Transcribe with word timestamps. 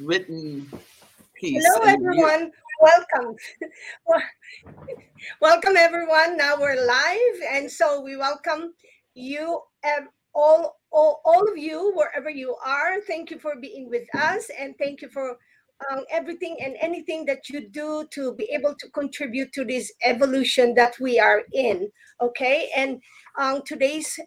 written 0.00 0.68
piece. 1.34 1.64
Hello, 1.64 1.86
everyone. 1.86 2.50
Welcome. 2.80 3.36
welcome, 5.40 5.76
everyone. 5.76 6.36
Now 6.36 6.58
we're 6.58 6.84
live, 6.86 7.42
and 7.50 7.70
so 7.70 8.00
we 8.00 8.16
welcome 8.16 8.74
you, 9.14 9.60
all, 10.34 10.78
all, 10.92 11.20
all 11.24 11.48
of 11.50 11.58
you, 11.58 11.92
wherever 11.94 12.30
you 12.30 12.56
are. 12.64 13.00
Thank 13.02 13.30
you 13.30 13.38
for 13.38 13.56
being 13.60 13.88
with 13.88 14.06
us, 14.14 14.50
and 14.58 14.74
thank 14.78 15.02
you 15.02 15.08
for 15.08 15.36
um, 15.90 16.04
everything 16.10 16.56
and 16.60 16.76
anything 16.80 17.24
that 17.26 17.48
you 17.48 17.68
do 17.68 18.06
to 18.12 18.34
be 18.34 18.44
able 18.52 18.74
to 18.74 18.90
contribute 18.90 19.52
to 19.52 19.64
this 19.64 19.92
evolution 20.04 20.74
that 20.74 20.98
we 21.00 21.18
are 21.18 21.42
in. 21.52 21.88
Okay, 22.20 22.70
and 22.76 23.00
um, 23.38 23.62
today's 23.66 24.18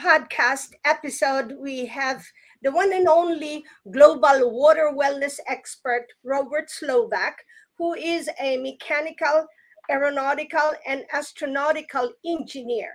podcast 0.00 0.72
episode, 0.84 1.56
we 1.58 1.86
have 1.86 2.24
the 2.62 2.72
one 2.72 2.92
and 2.92 3.08
only 3.08 3.64
global 3.90 4.50
water 4.50 4.92
wellness 4.94 5.38
expert, 5.48 6.06
Robert 6.24 6.70
Slovak, 6.70 7.36
who 7.78 7.94
is 7.94 8.28
a 8.40 8.56
mechanical, 8.58 9.46
aeronautical, 9.90 10.72
and 10.86 11.04
astronautical 11.12 12.10
engineer. 12.24 12.92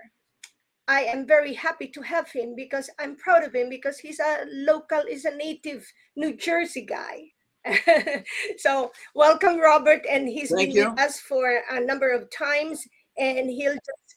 I 0.88 1.02
am 1.04 1.26
very 1.26 1.54
happy 1.54 1.86
to 1.88 2.02
have 2.02 2.30
him 2.30 2.54
because 2.56 2.90
I'm 2.98 3.16
proud 3.16 3.44
of 3.44 3.54
him 3.54 3.68
because 3.68 3.98
he's 3.98 4.18
a 4.18 4.44
local, 4.50 5.02
is 5.08 5.24
a 5.24 5.36
native 5.36 5.86
New 6.16 6.36
Jersey 6.36 6.84
guy. 6.84 7.30
so 8.58 8.90
welcome, 9.14 9.58
Robert, 9.60 10.04
and 10.10 10.28
he's 10.28 10.50
Thank 10.50 10.68
been 10.68 10.76
you. 10.76 10.90
with 10.90 11.00
us 11.00 11.20
for 11.20 11.62
a 11.70 11.80
number 11.80 12.10
of 12.10 12.28
times, 12.36 12.84
and 13.16 13.48
he'll 13.48 13.74
just 13.74 14.16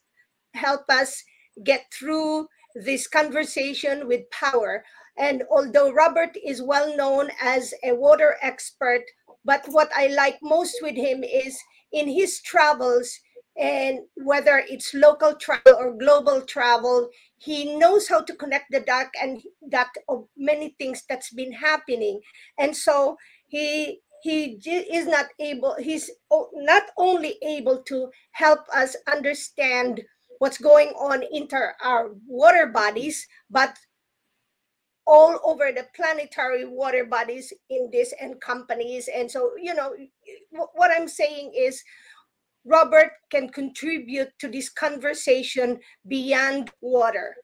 help 0.55 0.89
us 0.89 1.23
get 1.63 1.85
through 1.93 2.47
this 2.75 3.07
conversation 3.07 4.07
with 4.07 4.29
power. 4.31 4.83
And 5.17 5.43
although 5.49 5.91
Robert 5.91 6.35
is 6.43 6.61
well 6.61 6.95
known 6.95 7.29
as 7.41 7.73
a 7.83 7.93
water 7.93 8.35
expert, 8.41 9.03
but 9.43 9.65
what 9.67 9.89
I 9.95 10.07
like 10.07 10.39
most 10.41 10.77
with 10.81 10.95
him 10.95 11.23
is 11.23 11.57
in 11.91 12.07
his 12.07 12.41
travels, 12.41 13.19
and 13.57 13.99
whether 14.15 14.63
it's 14.67 14.93
local 14.93 15.35
travel 15.35 15.75
or 15.77 15.97
global 15.97 16.41
travel, 16.41 17.09
he 17.37 17.77
knows 17.77 18.09
how 18.09 18.21
to 18.21 18.35
connect 18.35 18.65
the 18.71 18.81
dot 18.81 19.07
and 19.21 19.41
that 19.69 19.91
of 20.09 20.27
many 20.35 20.75
things 20.77 21.03
that's 21.07 21.31
been 21.31 21.53
happening. 21.53 22.19
And 22.57 22.75
so 22.75 23.17
he 23.47 24.01
he 24.23 24.57
is 24.91 25.05
not 25.05 25.27
able 25.39 25.75
he's 25.79 26.09
not 26.53 26.83
only 26.97 27.37
able 27.43 27.83
to 27.83 28.09
help 28.31 28.61
us 28.73 28.95
understand 29.07 30.01
what's 30.39 30.57
going 30.57 30.89
on 30.89 31.23
in 31.31 31.47
our 31.83 32.09
water 32.27 32.65
bodies 32.65 33.27
but 33.49 33.77
all 35.07 35.39
over 35.43 35.71
the 35.71 35.85
planetary 35.95 36.65
water 36.65 37.05
bodies 37.05 37.53
in 37.69 37.89
this 37.91 38.13
and 38.19 38.39
companies 38.41 39.07
and 39.13 39.29
so 39.29 39.51
you 39.61 39.73
know 39.73 39.93
what 40.73 40.91
i'm 40.91 41.07
saying 41.07 41.53
is 41.55 41.83
robert 42.65 43.11
can 43.29 43.47
contribute 43.49 44.29
to 44.39 44.47
this 44.47 44.69
conversation 44.69 45.79
beyond 46.07 46.71
water 46.81 47.35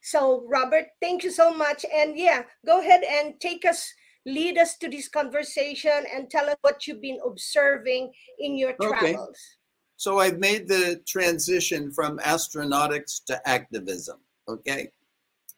so 0.00 0.44
robert 0.48 0.86
thank 1.00 1.22
you 1.22 1.30
so 1.30 1.52
much 1.52 1.84
and 1.94 2.16
yeah 2.16 2.42
go 2.64 2.80
ahead 2.80 3.02
and 3.04 3.38
take 3.40 3.64
us 3.66 3.92
lead 4.26 4.58
us 4.58 4.76
to 4.76 4.88
this 4.88 5.08
conversation 5.08 6.04
and 6.14 6.30
tell 6.30 6.48
us 6.48 6.56
what 6.62 6.86
you've 6.86 7.00
been 7.00 7.18
observing 7.26 8.12
in 8.38 8.56
your 8.56 8.74
Okay. 8.80 9.12
travels 9.12 9.56
So 9.96 10.18
I've 10.18 10.38
made 10.38 10.66
the 10.66 11.02
transition 11.06 11.92
from 11.92 12.18
astronautics 12.20 13.22
to 13.26 13.46
activism. 13.46 14.18
Okay, 14.48 14.90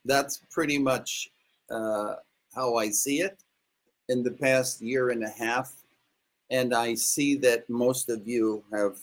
that's 0.04 0.42
pretty 0.50 0.78
much 0.78 1.31
uh, 1.72 2.16
how 2.54 2.76
I 2.76 2.90
see 2.90 3.20
it 3.20 3.38
in 4.08 4.22
the 4.22 4.30
past 4.30 4.80
year 4.82 5.10
and 5.10 5.24
a 5.24 5.30
half, 5.30 5.72
and 6.50 6.74
I 6.74 6.94
see 6.94 7.36
that 7.36 7.68
most 7.70 8.08
of 8.08 8.26
you 8.28 8.62
have 8.72 8.98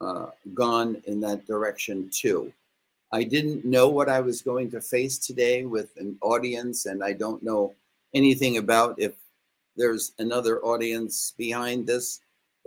uh, 0.00 0.26
gone 0.54 1.02
in 1.06 1.20
that 1.20 1.46
direction 1.46 2.08
too. 2.12 2.52
I 3.12 3.24
didn't 3.24 3.64
know 3.64 3.88
what 3.88 4.08
I 4.08 4.20
was 4.20 4.40
going 4.40 4.70
to 4.70 4.80
face 4.80 5.18
today 5.18 5.64
with 5.64 5.90
an 5.96 6.16
audience, 6.22 6.86
and 6.86 7.02
I 7.02 7.12
don't 7.12 7.42
know 7.42 7.74
anything 8.14 8.58
about 8.58 8.94
if 8.98 9.14
there's 9.76 10.12
another 10.18 10.60
audience 10.60 11.34
behind 11.36 11.86
this 11.86 12.20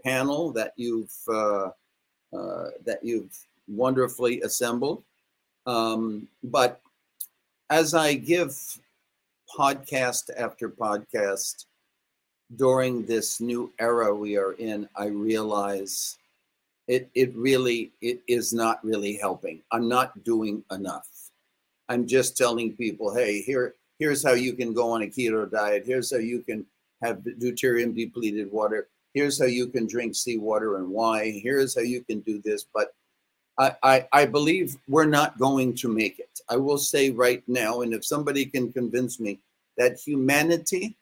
panel 0.04 0.52
that 0.52 0.74
you've 0.76 1.14
uh, 1.30 1.70
uh, 2.34 2.70
that 2.86 3.00
you've 3.04 3.38
wonderfully 3.68 4.42
assembled. 4.42 5.04
Um, 5.66 6.28
but 6.44 6.82
as 7.70 7.94
I 7.94 8.16
give 8.16 8.60
podcast 9.58 10.30
after 10.38 10.70
podcast 10.70 11.66
during 12.56 13.06
this 13.06 13.40
new 13.40 13.72
era 13.80 14.14
we 14.14 14.38
are 14.38 14.54
in, 14.54 14.88
I 14.96 15.08
realize 15.08 16.18
it 16.88 17.10
it 17.16 17.34
really 17.36 17.92
it 18.02 18.22
is 18.28 18.54
not 18.54 18.84
really 18.84 19.16
helping. 19.16 19.62
I'm 19.72 19.88
not 19.88 20.24
doing 20.24 20.64
enough. 20.72 21.08
I'm 21.90 22.08
just 22.08 22.38
telling 22.38 22.74
people, 22.74 23.14
hey, 23.14 23.42
here 23.42 23.76
here's 24.00 24.24
how 24.24 24.34
you 24.34 24.54
can 24.54 24.74
go 24.74 24.92
on 24.92 25.04
a 25.04 25.08
keto 25.08 25.50
diet. 25.50 25.84
Here's 25.86 26.12
how 26.12 26.18
you 26.18 26.42
can 26.42 26.66
have 27.02 27.18
deuterium 27.20 27.96
depleted 27.96 28.52
water. 28.52 28.88
Here's 29.14 29.40
how 29.40 29.46
you 29.46 29.68
can 29.68 29.88
drink 29.88 30.16
seawater 30.16 30.78
and 30.78 30.90
why. 30.90 31.32
Here's 31.44 31.76
how 31.76 31.82
you 31.82 32.04
can 32.04 32.22
do 32.22 32.42
this. 32.44 32.66
But 32.74 32.94
I, 33.58 33.76
I, 33.84 34.08
I 34.12 34.26
believe 34.26 34.78
we're 34.88 35.06
not 35.06 35.38
going 35.38 35.76
to 35.76 35.88
make 35.88 36.20
it. 36.20 36.42
I 36.50 36.58
will 36.58 36.78
say 36.78 37.12
right 37.12 37.44
now, 37.48 37.82
and 37.82 37.94
if 37.94 38.06
somebody 38.06 38.46
can 38.46 38.74
convince 38.74 39.20
me 39.20 39.40
that 39.78 40.00
humanity, 40.00 40.96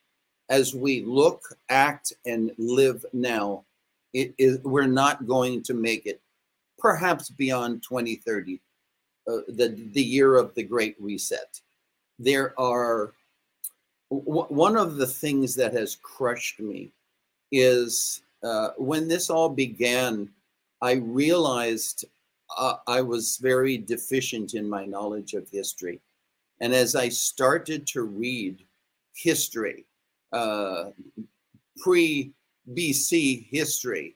as 0.50 0.76
we 0.76 1.04
look, 1.04 1.42
act, 1.70 2.14
and 2.26 2.52
live 2.58 3.06
now, 3.14 3.64
it 4.14 4.34
is 4.38 4.60
we're 4.60 4.88
not 4.88 5.26
going 5.26 5.64
to 5.64 5.74
make 5.74 6.06
it. 6.06 6.22
Perhaps 6.78 7.30
beyond 7.30 7.84
2030, 7.84 8.60
uh, 9.28 9.38
the 9.48 9.90
the 9.94 10.02
year 10.02 10.36
of 10.36 10.54
the 10.56 10.64
Great 10.64 10.96
Reset. 11.00 11.62
There 12.20 12.60
are 12.60 13.14
w- 14.10 14.46
one 14.50 14.76
of 14.76 14.98
the 14.98 15.08
things 15.08 15.56
that 15.56 15.74
has 15.74 15.96
crushed 15.96 16.60
me 16.60 16.92
is 17.52 18.22
uh, 18.44 18.70
when 18.78 19.08
this 19.08 19.30
all 19.30 19.50
began, 19.50 20.30
I 20.82 20.94
realized 20.94 22.06
uh, 22.58 22.76
I 22.88 23.02
was 23.02 23.38
very 23.42 23.78
deficient 23.78 24.54
in 24.54 24.70
my 24.70 24.86
knowledge 24.86 25.34
of 25.34 25.50
history. 25.50 26.00
And 26.60 26.74
as 26.74 26.96
I 26.96 27.10
started 27.10 27.88
to 27.88 28.04
read 28.04 28.64
history, 29.16 29.86
uh, 30.32 30.92
pre 31.78 32.32
BC 32.74 33.48
history, 33.50 34.16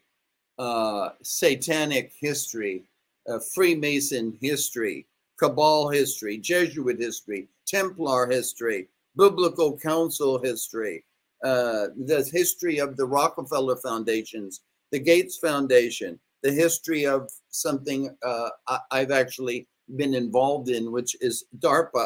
uh, 0.60 1.10
satanic 1.24 2.14
history, 2.20 2.84
uh, 3.28 3.40
Freemason 3.54 4.38
history, 4.42 5.06
Cabal 5.38 5.90
history, 5.90 6.38
Jesuit 6.38 7.00
history, 7.00 7.48
Templar 7.68 8.28
history, 8.30 8.88
Biblical 9.18 9.78
Council 9.78 10.42
history, 10.42 11.04
uh, 11.44 11.88
the 12.06 12.28
history 12.32 12.80
of 12.80 12.96
the 12.96 13.06
Rockefeller 13.06 13.76
Foundations, 13.78 14.62
the 14.92 15.00
Gates 15.00 15.38
Foundation, 15.38 16.20
the 16.46 16.52
history 16.52 17.08
of 17.08 17.32
something 17.50 18.16
uh, 18.24 18.50
I- 18.68 18.80
I've 18.92 19.10
actually 19.10 19.68
been 19.96 20.14
involved 20.14 20.70
in, 20.70 20.92
which 20.92 21.18
is 21.20 21.46
DARPA. 21.58 22.06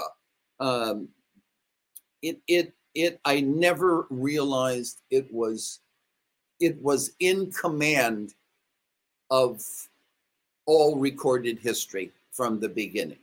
Um, 0.62 1.10
it, 2.22 2.40
it, 2.48 2.74
it, 2.96 3.20
I 3.26 3.42
never 3.42 4.08
realized 4.10 5.02
it 5.12 5.28
was, 5.34 5.82
it 6.62 6.82
was 6.82 7.12
in 7.20 7.52
command 7.52 8.34
of 9.30 9.62
all 10.66 10.96
recorded 10.98 11.60
history 11.60 12.10
from 12.32 12.62
the 12.62 12.70
beginning. 12.70 13.20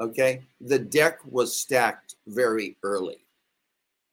Okay, 0.00 0.42
the 0.60 0.78
deck 0.78 1.18
was 1.30 1.56
stacked 1.56 2.16
very 2.26 2.76
early 2.82 3.22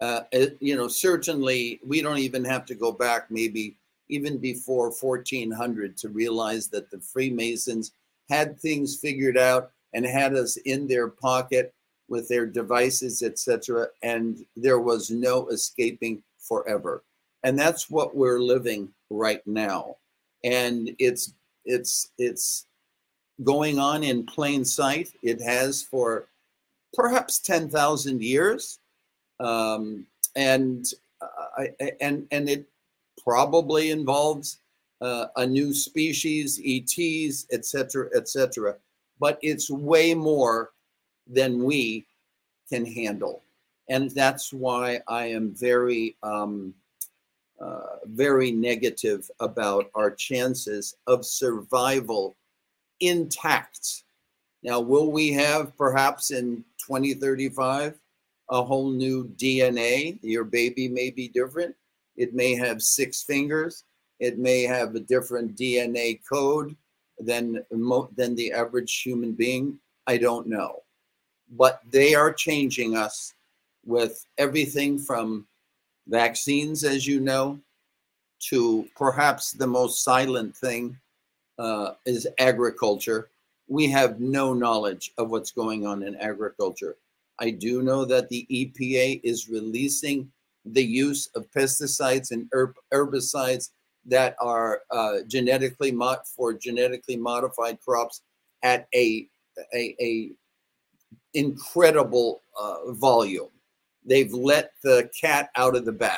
uh, 0.02 0.22
it- 0.32 0.58
you 0.62 0.76
know, 0.78 0.88
certainly 0.88 1.82
we 1.86 2.02
don't 2.02 2.20
even 2.20 2.46
have 2.46 2.66
to 2.66 2.76
go 2.76 2.92
back 2.92 3.30
maybe 3.30 3.76
even 4.10 4.38
before 4.38 4.92
1400 4.92 5.98
to 5.98 6.10
realize 6.10 6.68
that 6.68 6.90
the 6.92 7.00
Freemasons 7.00 7.92
had 8.30 8.60
things 8.60 8.98
figured 8.98 9.38
out 9.38 9.72
and 9.94 10.06
had 10.06 10.36
us 10.36 10.58
in 10.58 10.88
their 10.88 11.08
pocket 11.08 11.74
with 12.08 12.28
their 12.28 12.46
devices, 12.46 13.22
etc. 13.22 13.88
And 14.04 14.46
there 14.56 14.80
was 14.80 15.10
no 15.10 15.48
escaping 15.50 16.24
forever. 16.38 17.04
And 17.44 17.58
that's 17.58 17.90
what 17.90 18.16
we're 18.16 18.40
living 18.40 18.90
right 19.10 19.46
now. 19.48 19.98
And 20.44 20.92
it's 21.00 21.34
it's 21.66 22.12
it's 22.18 22.66
going 23.44 23.80
on 23.80 24.04
in 24.04 24.26
plain 24.26 24.66
sight. 24.66 25.12
It 25.24 25.42
has 25.42 25.82
for 25.82 26.28
perhaps 26.94 27.40
10,000 27.40 28.22
years 28.22 28.80
um, 29.40 30.06
and 30.36 30.86
uh, 31.22 31.28
I, 31.80 31.92
and 32.02 32.28
and 32.32 32.50
it 32.50 32.66
probably 33.24 33.92
involves 33.92 34.60
uh, 35.02 35.28
a 35.38 35.46
new 35.46 35.74
species, 35.74 36.60
ETs, 36.66 37.48
etc., 37.52 38.10
etc. 38.16 38.76
But 39.20 39.40
it's 39.42 39.70
way 39.70 40.14
more 40.14 40.72
than 41.28 41.64
we 41.64 42.06
can 42.70 42.86
handle, 42.86 43.42
and 43.90 44.12
that's 44.12 44.54
why 44.54 45.02
I 45.08 45.26
am 45.28 45.52
very, 45.52 46.16
um, 46.24 46.74
uh, 47.60 47.98
very 48.06 48.52
negative 48.52 49.30
about 49.40 49.90
our 49.96 50.12
chances 50.12 50.96
of 51.08 51.26
survival 51.26 52.36
intact. 53.00 54.04
Now, 54.64 54.80
will 54.80 55.12
we 55.12 55.32
have 55.34 55.76
perhaps 55.78 56.32
in 56.32 56.64
2035 56.86 57.98
a 58.50 58.64
whole 58.64 58.90
new 58.92 59.26
DNA? 59.38 60.20
Your 60.22 60.44
baby 60.44 60.88
may 60.88 61.10
be 61.10 61.28
different. 61.30 61.76
It 62.20 62.36
may 62.36 62.54
have 62.54 62.84
six 62.84 63.24
fingers. 63.24 63.86
It 64.20 64.38
may 64.38 64.64
have 64.64 64.94
a 64.94 65.00
different 65.00 65.56
DNA 65.56 66.20
code 66.30 66.76
than 67.18 67.64
than 67.72 68.36
the 68.36 68.52
average 68.52 69.02
human 69.02 69.32
being. 69.32 69.80
I 70.06 70.18
don't 70.18 70.48
know, 70.48 70.84
but 71.50 71.82
they 71.90 72.16
are 72.16 72.34
changing 72.34 72.98
us 72.98 73.34
with 73.86 74.26
everything 74.38 75.00
from 75.00 75.48
vaccines, 76.08 76.84
as 76.84 77.08
you 77.08 77.22
know, 77.22 77.58
to 78.50 78.88
perhaps 78.98 79.52
the 79.54 79.68
most 79.68 80.04
silent 80.04 80.56
thing 80.58 80.98
uh, 81.58 81.94
is 82.06 82.28
agriculture. 82.38 83.30
We 83.70 83.90
have 83.92 84.20
no 84.20 84.54
knowledge 84.54 85.14
of 85.18 85.30
what's 85.30 85.52
going 85.52 85.88
on 85.88 86.04
in 86.04 86.16
agriculture. 86.18 86.98
I 87.40 87.52
do 87.52 87.82
know 87.82 88.04
that 88.04 88.28
the 88.28 88.46
EPA 88.52 89.22
is 89.24 89.48
releasing 89.48 90.30
the 90.74 90.84
use 90.84 91.30
of 91.36 91.50
pesticides 91.52 92.32
and 92.32 92.48
herb- 92.54 92.76
herbicides 92.94 93.70
that 94.06 94.36
are 94.42 94.82
uh, 94.92 95.20
genetically 95.28 95.96
for 96.36 96.54
genetically 96.54 97.18
modified 97.18 97.80
crops 97.82 98.22
at 98.64 98.88
a 98.96 99.28
a, 99.74 99.96
a 100.02 100.32
incredible 101.34 102.42
uh, 102.60 102.92
volume. 102.94 103.50
They've 104.06 104.34
let 104.34 104.72
the 104.84 105.10
cat 105.20 105.50
out 105.56 105.76
of 105.76 105.86
the 105.86 105.92
bag. 105.92 106.18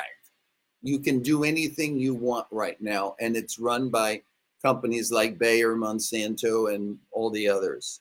You 0.82 0.98
can 0.98 1.20
do 1.20 1.44
anything 1.44 1.98
you 1.98 2.14
want 2.14 2.46
right 2.50 2.80
now, 2.80 3.14
and 3.20 3.36
it's 3.36 3.58
run 3.58 3.88
by 3.88 4.22
companies 4.62 5.10
like 5.10 5.38
Bayer, 5.38 5.74
Monsanto, 5.74 6.74
and 6.74 6.98
all 7.10 7.30
the 7.30 7.48
others. 7.48 8.00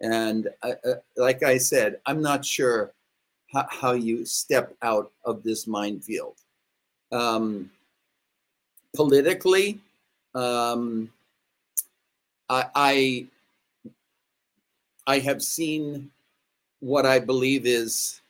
And 0.00 0.48
uh, 0.62 0.72
uh, 0.86 0.94
like 1.16 1.42
I 1.42 1.58
said, 1.58 1.98
I'm 2.06 2.20
not 2.20 2.44
sure 2.44 2.92
how, 3.54 3.66
how 3.70 3.92
you 3.92 4.24
step 4.26 4.74
out 4.82 5.12
of 5.24 5.42
this 5.42 5.66
minefield. 5.66 6.34
Um, 7.12 7.70
politically, 8.94 9.80
um, 10.34 11.10
I, 12.48 12.66
I 12.74 13.26
I 15.06 15.18
have 15.18 15.42
seen 15.42 16.10
what 16.80 17.06
I 17.06 17.18
believe 17.18 17.66
is 17.66 18.20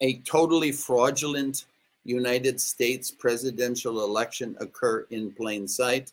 a 0.00 0.18
totally 0.18 0.72
fraudulent 0.72 1.64
United 2.04 2.60
States 2.60 3.10
presidential 3.10 4.04
election 4.04 4.56
occur 4.60 5.06
in 5.10 5.32
plain 5.32 5.66
sight. 5.66 6.12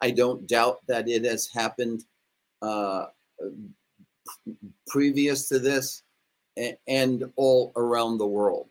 I 0.00 0.10
don't 0.10 0.46
doubt 0.46 0.80
that 0.86 1.08
it 1.08 1.24
has 1.24 1.48
happened 1.48 2.04
uh, 2.62 3.06
previous 4.86 5.48
to 5.48 5.58
this 5.58 6.03
and 6.86 7.30
all 7.36 7.72
around 7.76 8.18
the 8.18 8.26
world. 8.26 8.68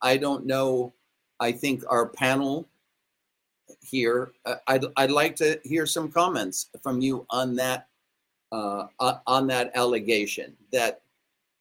I 0.00 0.16
don't 0.16 0.46
know. 0.46 0.92
I 1.40 1.52
think 1.52 1.82
our 1.88 2.06
panel 2.06 2.68
here, 3.80 4.32
I'd, 4.66 4.84
I'd 4.96 5.10
like 5.10 5.36
to 5.36 5.60
hear 5.64 5.86
some 5.86 6.10
comments 6.10 6.68
from 6.82 7.00
you 7.00 7.26
on 7.30 7.56
that 7.56 7.88
uh, 8.52 8.86
on 9.26 9.46
that 9.46 9.72
allegation 9.74 10.54
that 10.72 11.00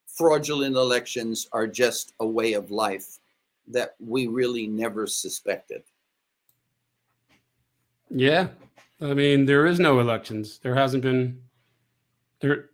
fraudulent 0.08 0.76
elections 0.76 1.48
are 1.54 1.66
just 1.66 2.14
a 2.20 2.28
way 2.28 2.52
of 2.52 2.70
life 2.70 3.20
that 3.68 3.96
we 4.00 4.28
really 4.28 4.68
never 4.68 5.08
suspected. 5.08 5.84
Yeah. 8.10 8.50
I 9.00 9.14
mean, 9.14 9.46
there 9.46 9.66
is 9.66 9.80
no 9.80 10.00
elections. 10.00 10.60
There 10.62 10.76
hasn't 10.76 11.02
been 11.02 11.42
there 12.42 12.71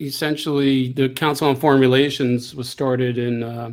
essentially 0.00 0.92
the 0.92 1.08
Council 1.08 1.48
on 1.48 1.56
Foreign 1.56 1.80
Relations 1.80 2.54
was 2.54 2.68
started 2.68 3.18
in 3.18 3.42
uh, 3.42 3.72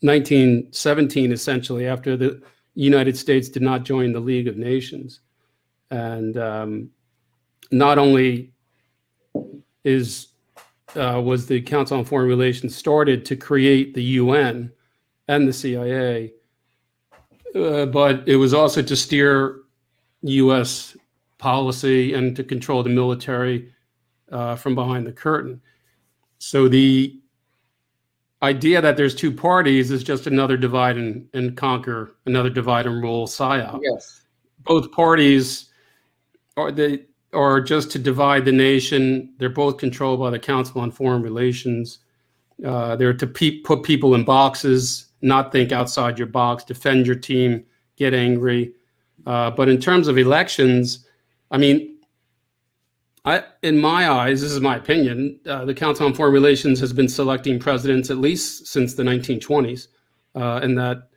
1917 0.00 1.32
essentially 1.32 1.86
after 1.86 2.16
the 2.16 2.42
United 2.74 3.16
States 3.16 3.48
did 3.48 3.62
not 3.62 3.84
join 3.84 4.12
the 4.12 4.20
League 4.20 4.48
of 4.48 4.56
Nations. 4.56 5.20
And 5.90 6.38
um, 6.38 6.90
not 7.70 7.98
only 7.98 8.52
is 9.84 10.28
uh, 10.96 11.20
was 11.22 11.46
the 11.46 11.60
Council 11.60 11.98
on 11.98 12.04
Foreign 12.04 12.28
Relations 12.28 12.74
started 12.74 13.24
to 13.26 13.36
create 13.36 13.94
the 13.94 14.02
UN 14.02 14.72
and 15.28 15.46
the 15.46 15.52
CIA, 15.52 16.32
uh, 17.54 17.86
but 17.86 18.28
it 18.28 18.36
was 18.36 18.52
also 18.54 18.82
to 18.82 18.96
steer 18.96 19.60
U.S. 20.22 20.96
policy 21.38 22.14
and 22.14 22.34
to 22.34 22.42
control 22.42 22.82
the 22.82 22.90
military 22.90 23.72
uh, 24.30 24.56
from 24.56 24.74
behind 24.74 25.06
the 25.06 25.12
curtain. 25.12 25.60
So 26.38 26.68
the 26.68 27.20
idea 28.42 28.80
that 28.80 28.96
there's 28.96 29.14
two 29.14 29.32
parties 29.32 29.90
is 29.90 30.02
just 30.02 30.26
another 30.26 30.56
divide 30.56 30.96
and, 30.96 31.28
and 31.34 31.56
conquer, 31.56 32.16
another 32.26 32.50
divide 32.50 32.86
and 32.86 33.02
rule 33.02 33.26
psyop. 33.26 33.80
Yes. 33.82 34.22
Both 34.64 34.92
parties 34.92 35.66
are 36.56 36.70
they 36.70 37.04
are 37.32 37.60
just 37.60 37.90
to 37.92 37.98
divide 37.98 38.44
the 38.44 38.52
nation. 38.52 39.34
They're 39.38 39.48
both 39.48 39.78
controlled 39.78 40.20
by 40.20 40.30
the 40.30 40.38
Council 40.38 40.80
on 40.80 40.90
Foreign 40.90 41.22
Relations. 41.22 41.98
Uh, 42.64 42.96
they're 42.96 43.14
to 43.14 43.26
pe- 43.26 43.60
put 43.60 43.82
people 43.82 44.14
in 44.14 44.24
boxes, 44.24 45.06
not 45.22 45.52
think 45.52 45.72
outside 45.72 46.18
your 46.18 46.26
box, 46.26 46.64
defend 46.64 47.06
your 47.06 47.16
team, 47.16 47.64
get 47.96 48.14
angry. 48.14 48.72
Uh, 49.26 49.50
but 49.50 49.68
in 49.68 49.78
terms 49.78 50.08
of 50.08 50.18
elections, 50.18 51.06
I 51.50 51.58
mean, 51.58 51.98
I, 53.24 53.44
in 53.62 53.78
my 53.78 54.10
eyes, 54.10 54.40
this 54.40 54.52
is 54.52 54.60
my 54.60 54.76
opinion, 54.76 55.38
uh, 55.46 55.64
the 55.64 55.74
Council 55.74 56.06
on 56.06 56.14
Foreign 56.14 56.32
Relations 56.32 56.80
has 56.80 56.92
been 56.92 57.08
selecting 57.08 57.58
presidents 57.58 58.10
at 58.10 58.16
least 58.16 58.66
since 58.66 58.94
the 58.94 59.02
1920s. 59.02 59.88
Uh, 60.34 60.60
and 60.62 60.78
that, 60.78 61.08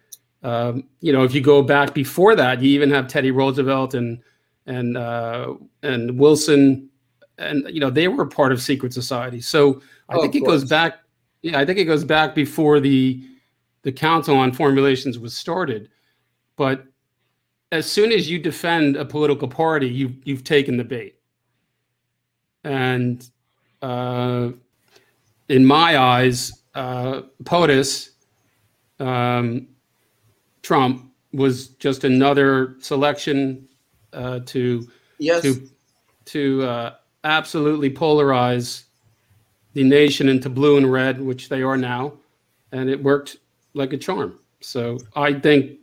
um, 0.44 0.83
you 1.00 1.13
know, 1.13 1.23
if 1.23 1.33
you 1.33 1.39
go 1.39 1.61
back 1.61 1.94
before 1.94 2.35
that, 2.35 2.61
you 2.61 2.71
even 2.71 2.89
have 2.89 3.07
Teddy 3.07 3.31
Roosevelt 3.31 3.94
and 3.94 4.21
and 4.65 4.97
uh, 4.97 5.53
and 5.81 6.17
Wilson, 6.17 6.89
and 7.38 7.65
you 7.69 7.79
know 7.79 7.89
they 7.89 8.07
were 8.07 8.25
part 8.25 8.51
of 8.51 8.61
secret 8.61 8.94
society. 8.94 9.41
So 9.41 9.81
I 10.09 10.15
oh, 10.15 10.21
think 10.21 10.35
it 10.35 10.45
goes 10.45 10.63
back. 10.65 11.00
Yeah, 11.41 11.59
I 11.59 11.65
think 11.65 11.79
it 11.79 11.85
goes 11.85 12.03
back 12.03 12.33
before 12.35 12.79
the 12.79 13.23
the 13.83 13.91
Council 13.91 14.38
on 14.38 14.51
Foreign 14.51 14.75
Relations 14.75 15.19
was 15.19 15.35
started. 15.35 15.89
But 16.55 16.86
as 17.72 17.89
soon 17.89 18.12
as 18.12 18.29
you 18.29 18.39
defend 18.39 18.95
a 18.95 19.05
political 19.05 19.48
party, 19.48 19.88
you 19.88 20.15
you've 20.24 20.43
taken 20.43 20.77
the 20.77 20.83
bait. 20.83 21.15
And 22.63 23.27
uh, 23.82 24.51
in 25.50 25.65
my 25.65 25.98
eyes, 25.98 26.63
uh, 26.75 27.24
POTUS, 27.43 28.12
um, 29.00 29.67
Trump 30.62 31.12
was 31.34 31.70
just 31.70 32.03
another 32.03 32.75
selection 32.79 33.67
uh, 34.13 34.39
to 34.46 34.88
yes. 35.17 35.41
to 35.41 35.70
to 36.25 36.63
uh, 36.63 36.93
absolutely 37.24 37.89
polarize 37.89 38.84
the 39.74 39.84
nation 39.84 40.29
into 40.29 40.50
blue 40.50 40.77
and 40.77 40.91
red, 40.91 41.20
which 41.20 41.50
they 41.50 41.62
are 41.62 41.77
now, 41.77 42.13
and 42.72 42.89
it 42.89 43.01
worked 43.01 43.38
like 43.74 43.91
a 43.93 43.98
charm. 43.98 44.39
So 44.62 45.00
I 45.15 45.34
think 45.34 45.79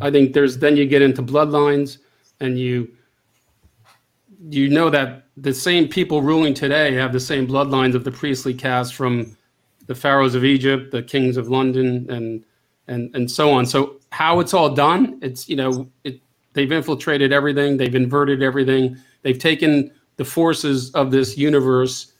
I 0.00 0.10
think 0.10 0.32
there's 0.34 0.58
then 0.58 0.76
you 0.76 0.86
get 0.86 1.02
into 1.02 1.22
bloodlines, 1.22 1.98
and 2.40 2.58
you 2.58 2.92
you 4.48 4.68
know 4.68 4.90
that 4.90 5.26
the 5.36 5.54
same 5.54 5.88
people 5.88 6.22
ruling 6.22 6.54
today 6.54 6.94
have 6.94 7.12
the 7.12 7.20
same 7.20 7.46
bloodlines 7.46 7.94
of 7.94 8.04
the 8.04 8.10
priestly 8.10 8.54
caste 8.54 8.94
from 8.94 9.36
the 9.86 9.94
pharaohs 9.94 10.34
of 10.34 10.44
Egypt, 10.44 10.90
the 10.92 11.02
kings 11.02 11.36
of 11.36 11.48
London, 11.48 12.10
and 12.10 12.44
and 12.88 13.14
and 13.14 13.30
so 13.30 13.50
on. 13.50 13.66
So 13.66 14.00
how 14.10 14.40
it's 14.40 14.54
all 14.54 14.74
done, 14.74 15.18
it's 15.22 15.48
you 15.48 15.56
know 15.56 15.88
it 16.04 16.20
They've 16.54 16.70
infiltrated 16.70 17.32
everything. 17.32 17.76
They've 17.76 17.94
inverted 17.94 18.42
everything. 18.42 18.96
They've 19.22 19.38
taken 19.38 19.90
the 20.16 20.24
forces 20.24 20.90
of 20.92 21.10
this 21.10 21.36
universe 21.36 22.12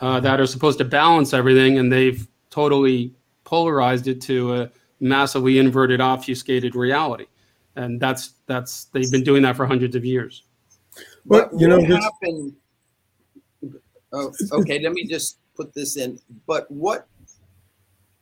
uh, 0.00 0.20
that 0.20 0.40
are 0.40 0.46
supposed 0.46 0.78
to 0.78 0.84
balance 0.84 1.34
everything, 1.34 1.78
and 1.78 1.92
they've 1.92 2.26
totally 2.48 3.12
polarized 3.44 4.06
it 4.06 4.20
to 4.22 4.54
a 4.54 4.70
massively 5.00 5.58
inverted, 5.58 6.00
obfuscated 6.00 6.74
reality. 6.74 7.26
And 7.76 8.00
that's 8.00 8.34
that's 8.46 8.84
they've 8.86 9.10
been 9.10 9.24
doing 9.24 9.42
that 9.42 9.56
for 9.56 9.66
hundreds 9.66 9.96
of 9.96 10.04
years. 10.04 10.44
Well, 11.26 11.48
you 11.56 11.68
know, 11.68 11.80
what 11.80 12.02
happened? 12.02 12.56
Oh, 14.12 14.32
okay, 14.52 14.80
let 14.80 14.92
me 14.92 15.06
just 15.06 15.38
put 15.54 15.72
this 15.74 15.96
in. 15.96 16.18
But 16.46 16.70
what 16.70 17.06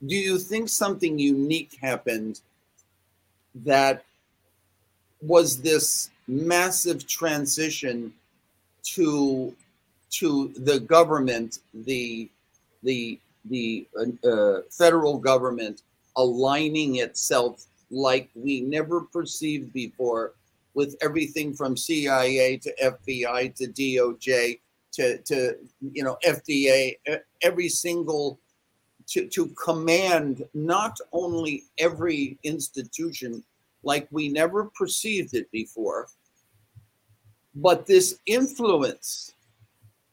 do 0.06 0.14
you 0.14 0.38
think 0.38 0.68
something 0.68 1.18
unique 1.18 1.78
happened 1.80 2.40
that 3.64 4.04
was 5.22 5.60
this 5.60 6.10
massive 6.26 7.06
transition 7.06 8.12
to 8.82 9.54
to 10.10 10.48
the 10.56 10.80
government, 10.80 11.58
the 11.72 12.28
the 12.82 13.18
the 13.46 13.86
uh, 14.24 14.60
federal 14.70 15.18
government 15.18 15.82
aligning 16.16 16.96
itself 16.96 17.66
like 17.90 18.28
we 18.34 18.60
never 18.60 19.00
perceived 19.00 19.72
before 19.72 20.32
with 20.78 20.94
everything 21.02 21.52
from 21.52 21.76
CIA 21.76 22.56
to 22.56 22.72
FBI 22.80 23.52
to 23.56 23.66
DOJ 23.66 24.60
to, 24.92 25.18
to 25.22 25.56
you 25.80 26.04
know 26.04 26.16
FDA 26.24 26.94
every 27.42 27.68
single 27.68 28.38
to, 29.08 29.26
to 29.26 29.48
command 29.66 30.44
not 30.54 30.96
only 31.10 31.64
every 31.78 32.38
institution 32.44 33.42
like 33.82 34.06
we 34.12 34.28
never 34.28 34.70
perceived 34.80 35.34
it 35.34 35.50
before 35.50 36.06
but 37.56 37.84
this 37.84 38.20
influence 38.26 39.32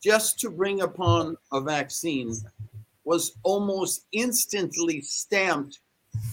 just 0.02 0.40
to 0.40 0.50
bring 0.50 0.82
upon 0.82 1.38
a 1.54 1.62
vaccine 1.62 2.34
was 3.04 3.38
almost 3.44 4.08
instantly 4.14 5.00
stamped 5.02 5.78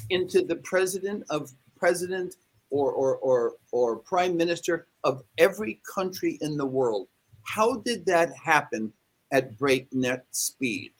into 0.09 0.41
the 0.41 0.57
president 0.71 1.23
of 1.29 1.53
president 1.77 2.37
or, 2.73 2.91
or, 2.93 3.17
or, 3.19 3.53
or 3.71 3.97
prime 3.97 4.37
minister 4.37 4.87
of 5.05 5.23
every 5.39 5.81
country 5.95 6.39
in 6.41 6.57
the 6.57 6.67
world. 6.67 7.07
How 7.45 7.77
did 7.77 8.07
that 8.07 8.35
happen 8.35 8.93
at 9.31 9.59
breakneck 9.59 10.25
speed? 10.31 10.93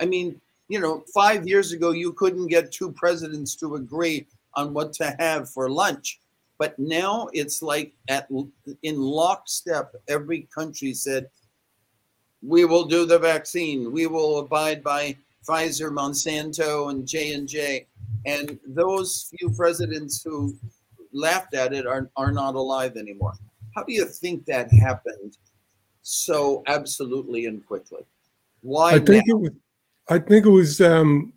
I 0.00 0.06
mean, 0.06 0.40
you 0.68 0.80
know, 0.80 1.04
five 1.14 1.46
years 1.46 1.72
ago, 1.72 1.90
you 1.90 2.12
couldn't 2.12 2.48
get 2.48 2.72
two 2.72 2.90
presidents 2.92 3.54
to 3.56 3.76
agree 3.76 4.26
on 4.54 4.72
what 4.72 4.92
to 4.94 5.14
have 5.18 5.50
for 5.50 5.68
lunch. 5.68 6.18
But 6.58 6.78
now 6.78 7.28
it's 7.34 7.60
like 7.60 7.92
at 8.08 8.28
in 8.82 8.98
lockstep, 8.98 9.94
every 10.08 10.48
country 10.54 10.94
said, 10.94 11.28
we 12.42 12.64
will 12.64 12.86
do 12.86 13.04
the 13.04 13.18
vaccine. 13.18 13.92
We 13.92 14.06
will 14.06 14.38
abide 14.38 14.82
by 14.82 15.16
Pfizer, 15.46 15.90
Monsanto, 15.90 16.90
and 16.90 17.06
J 17.06 17.34
and 17.34 17.46
J. 17.46 17.86
And 18.24 18.58
those 18.66 19.30
few 19.38 19.50
presidents 19.50 20.22
who 20.22 20.56
laughed 21.16 21.54
at 21.54 21.72
it 21.72 21.86
are, 21.86 22.10
are 22.16 22.32
not 22.32 22.54
alive 22.54 22.96
anymore. 22.96 23.34
How 23.74 23.82
do 23.84 23.92
you 23.92 24.04
think 24.06 24.44
that 24.46 24.72
happened 24.72 25.36
so 26.02 26.62
absolutely 26.66 27.46
and 27.46 27.64
quickly? 27.66 28.02
Why? 28.60 28.92
I 28.92 28.98
think 28.98 29.24
now? 29.26 29.36
it 29.36 29.40
was. 29.40 29.50
I 30.08 30.18
think 30.18 30.46
it 30.46 30.50
was 30.50 30.80
um, 30.80 31.32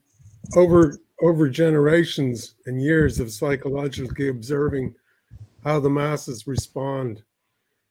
over 0.55 0.99
over 1.21 1.49
generations 1.49 2.55
and 2.65 2.81
years 2.81 3.19
of 3.19 3.31
psychologically 3.31 4.29
observing 4.29 4.95
how 5.63 5.79
the 5.79 5.89
masses 5.89 6.47
respond, 6.47 7.23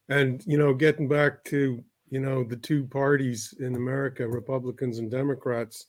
and 0.09 0.43
you 0.47 0.57
know, 0.57 0.73
getting 0.73 1.09
back 1.09 1.45
to 1.45 1.85
you 2.11 2.21
know 2.21 2.43
the 2.43 2.57
two 2.57 2.85
parties 2.85 3.55
in 3.61 3.75
America, 3.75 4.27
Republicans 4.27 4.99
and 4.99 5.11
Democrats. 5.11 5.87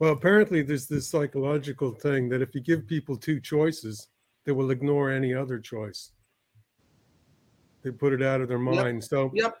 Well, 0.00 0.12
apparently 0.12 0.62
there's 0.62 0.86
this 0.86 1.08
psychological 1.08 1.92
thing 1.92 2.28
that 2.30 2.42
if 2.42 2.54
you 2.54 2.60
give 2.60 2.86
people 2.86 3.16
two 3.16 3.40
choices, 3.40 4.08
they 4.44 4.52
will 4.52 4.70
ignore 4.70 5.10
any 5.10 5.34
other 5.34 5.58
choice. 5.58 6.12
They 7.82 7.90
put 7.90 8.12
it 8.12 8.22
out 8.22 8.40
of 8.40 8.48
their 8.48 8.58
mind. 8.58 9.02
Yep. 9.02 9.08
So 9.08 9.30
Yep. 9.34 9.56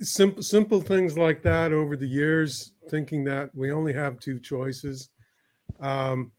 simple 0.00 0.42
simple 0.42 0.80
things 0.80 1.16
like 1.16 1.42
that 1.42 1.72
over 1.72 1.96
the 1.96 2.08
years, 2.08 2.72
thinking 2.88 3.24
that 3.24 3.54
we 3.54 3.70
only 3.70 3.92
have 3.92 4.18
two 4.18 4.38
choices. 4.40 5.10
Um, 5.80 6.32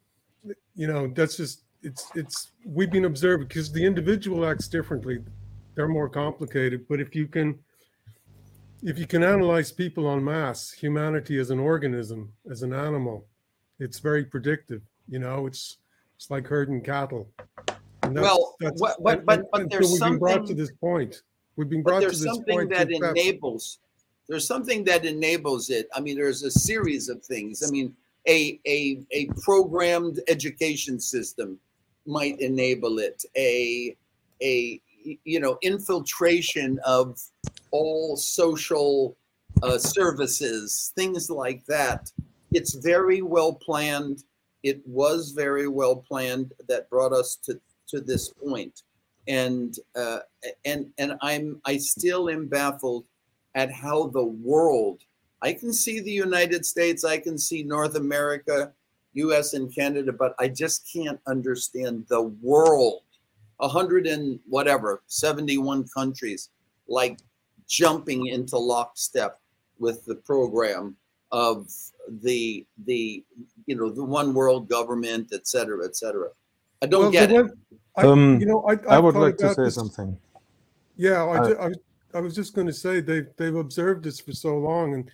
you 0.75 0.87
know, 0.87 1.07
that's 1.07 1.37
just 1.37 1.63
it's 1.81 2.09
it's 2.15 2.51
we've 2.65 2.91
been 2.91 3.05
observed 3.05 3.47
because 3.47 3.71
the 3.71 3.85
individual 3.85 4.45
acts 4.45 4.67
differently. 4.67 5.19
They're 5.75 5.87
more 5.87 6.09
complicated, 6.09 6.87
but 6.89 6.99
if 6.99 7.15
you 7.15 7.27
can 7.27 7.59
if 8.81 8.97
you 8.97 9.05
can 9.05 9.23
analyze 9.23 9.71
people 9.71 10.09
en 10.11 10.23
masse, 10.23 10.71
humanity 10.71 11.37
as 11.37 11.51
an 11.51 11.59
organism, 11.59 12.33
as 12.49 12.63
an 12.63 12.73
animal, 12.73 13.27
it's 13.79 13.99
very 13.99 14.25
predictive. 14.25 14.81
You 15.07 15.19
know, 15.19 15.47
it's 15.47 15.77
it's 16.15 16.29
like 16.29 16.47
herding 16.47 16.81
cattle. 16.81 17.29
That's- 18.13 18.31
Well, 18.31 18.55
that's- 18.59 18.79
what- 18.81 19.01
but- 19.03 19.17
and- 19.19 19.25
but- 19.25 19.51
but 19.51 19.61
and 19.61 19.69
there's 19.71 19.97
so 19.99 20.09
been 20.09 20.19
brought 20.19 20.31
to 20.33 20.37
something- 20.39 20.57
this 20.57 20.71
point. 20.79 21.21
We've 21.55 21.69
been 21.69 21.83
brought 21.83 21.99
to 21.99 22.05
there's 22.07 22.21
this 22.21 22.31
something 22.33 22.57
point. 22.57 22.69
that 22.71 22.89
enables. 22.91 23.79
There's 24.27 24.45
something 24.45 24.83
that 24.85 25.05
enables 25.05 25.69
it. 25.69 25.89
I 25.93 25.99
mean, 25.99 26.15
there's 26.15 26.43
a 26.43 26.51
series 26.51 27.09
of 27.09 27.23
things. 27.23 27.63
I 27.63 27.69
mean, 27.71 27.95
a 28.27 28.59
a 28.67 29.05
a 29.11 29.25
programmed 29.41 30.21
education 30.27 30.99
system 30.99 31.59
might 32.05 32.39
enable 32.39 32.99
it. 32.99 33.25
A 33.35 33.95
a 34.41 34.81
you 35.23 35.39
know 35.39 35.57
infiltration 35.61 36.79
of 36.85 37.19
all 37.71 38.15
social 38.15 39.15
uh, 39.63 39.77
services, 39.77 40.91
things 40.95 41.29
like 41.29 41.65
that. 41.65 42.11
It's 42.51 42.73
very 42.75 43.21
well 43.21 43.53
planned. 43.53 44.23
It 44.63 44.85
was 44.87 45.31
very 45.31 45.67
well 45.67 45.95
planned 45.97 46.53
that 46.67 46.89
brought 46.89 47.13
us 47.13 47.35
to 47.43 47.59
to 47.89 48.01
this 48.01 48.29
point, 48.29 48.83
and 49.27 49.75
uh, 49.95 50.19
and 50.65 50.91
and 50.97 51.13
I'm 51.21 51.61
I 51.65 51.77
still 51.77 52.29
am 52.29 52.47
baffled 52.47 53.05
at 53.55 53.71
how 53.71 54.07
the 54.07 54.23
world. 54.23 54.99
I 55.41 55.53
can 55.53 55.71
see 55.71 55.99
the 56.01 56.11
United 56.11 56.65
States, 56.65 57.05
I 57.05 57.17
can 57.17 57.37
see 57.37 57.63
North 57.63 57.95
America, 57.95 58.73
U.S. 59.13 59.53
and 59.53 59.73
Canada, 59.73 60.11
but 60.11 60.35
I 60.37 60.49
just 60.49 60.89
can't 60.91 61.19
understand 61.27 62.05
the 62.09 62.23
world. 62.41 63.01
A 63.61 63.67
hundred 63.67 64.07
and 64.07 64.39
whatever, 64.47 65.01
seventy-one 65.07 65.85
countries, 65.95 66.49
like 66.87 67.19
jumping 67.67 68.27
into 68.27 68.57
lockstep 68.57 69.39
with 69.79 70.05
the 70.05 70.15
program 70.15 70.95
of 71.31 71.69
the 72.21 72.65
the 72.85 73.23
you 73.65 73.75
know 73.75 73.89
the 73.89 74.03
one 74.03 74.33
world 74.33 74.67
government, 74.69 75.29
et 75.33 75.47
cetera, 75.47 75.85
et 75.85 75.95
cetera. 75.95 76.29
I 76.81 76.85
don't 76.85 77.03
Well, 77.03 77.11
get 77.11 77.29
the 77.29 77.45
it. 77.45 77.51
I, 77.95 78.03
Um, 78.03 78.39
you 78.39 78.45
know, 78.45 78.61
I, 78.67 78.73
I 78.87 78.97
I've 78.97 79.03
would 79.03 79.15
like 79.15 79.37
to 79.37 79.53
say 79.53 79.63
this- 79.65 79.75
something. 79.75 80.17
Yeah, 80.95 81.23
I, 81.23 81.37
Uh, 81.37 81.47
ju- 81.47 81.57
I, 81.59 81.67
was- 81.67 81.77
I 82.13 82.19
was 82.19 82.35
just 82.35 82.53
going 82.53 82.67
to 82.67 82.73
say 82.73 82.99
they've 83.01 83.27
they've 83.37 83.55
observed 83.55 84.03
this 84.03 84.19
for 84.19 84.31
so 84.33 84.57
long, 84.57 84.93
and 84.95 85.09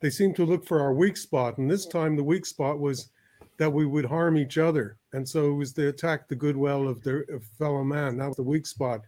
they 0.00 0.10
seem 0.10 0.32
to 0.34 0.44
look 0.44 0.66
for 0.66 0.80
our 0.80 0.92
weak 0.94 1.16
spot. 1.16 1.58
And 1.58 1.70
this 1.70 1.86
time, 1.86 2.16
the 2.16 2.24
weak 2.24 2.46
spot 2.46 2.78
was 2.80 3.10
that 3.58 3.72
we 3.72 3.86
would 3.86 4.04
harm 4.04 4.36
each 4.38 4.56
other, 4.58 4.96
and 5.12 5.28
so 5.28 5.50
it 5.50 5.54
was 5.54 5.72
they 5.72 5.86
attacked 5.86 6.28
the 6.28 6.36
goodwill 6.36 6.88
of 6.88 7.02
their 7.02 7.20
of 7.28 7.44
fellow 7.58 7.84
man. 7.84 8.16
That 8.16 8.28
was 8.28 8.36
the 8.36 8.42
weak 8.42 8.66
spot. 8.66 9.02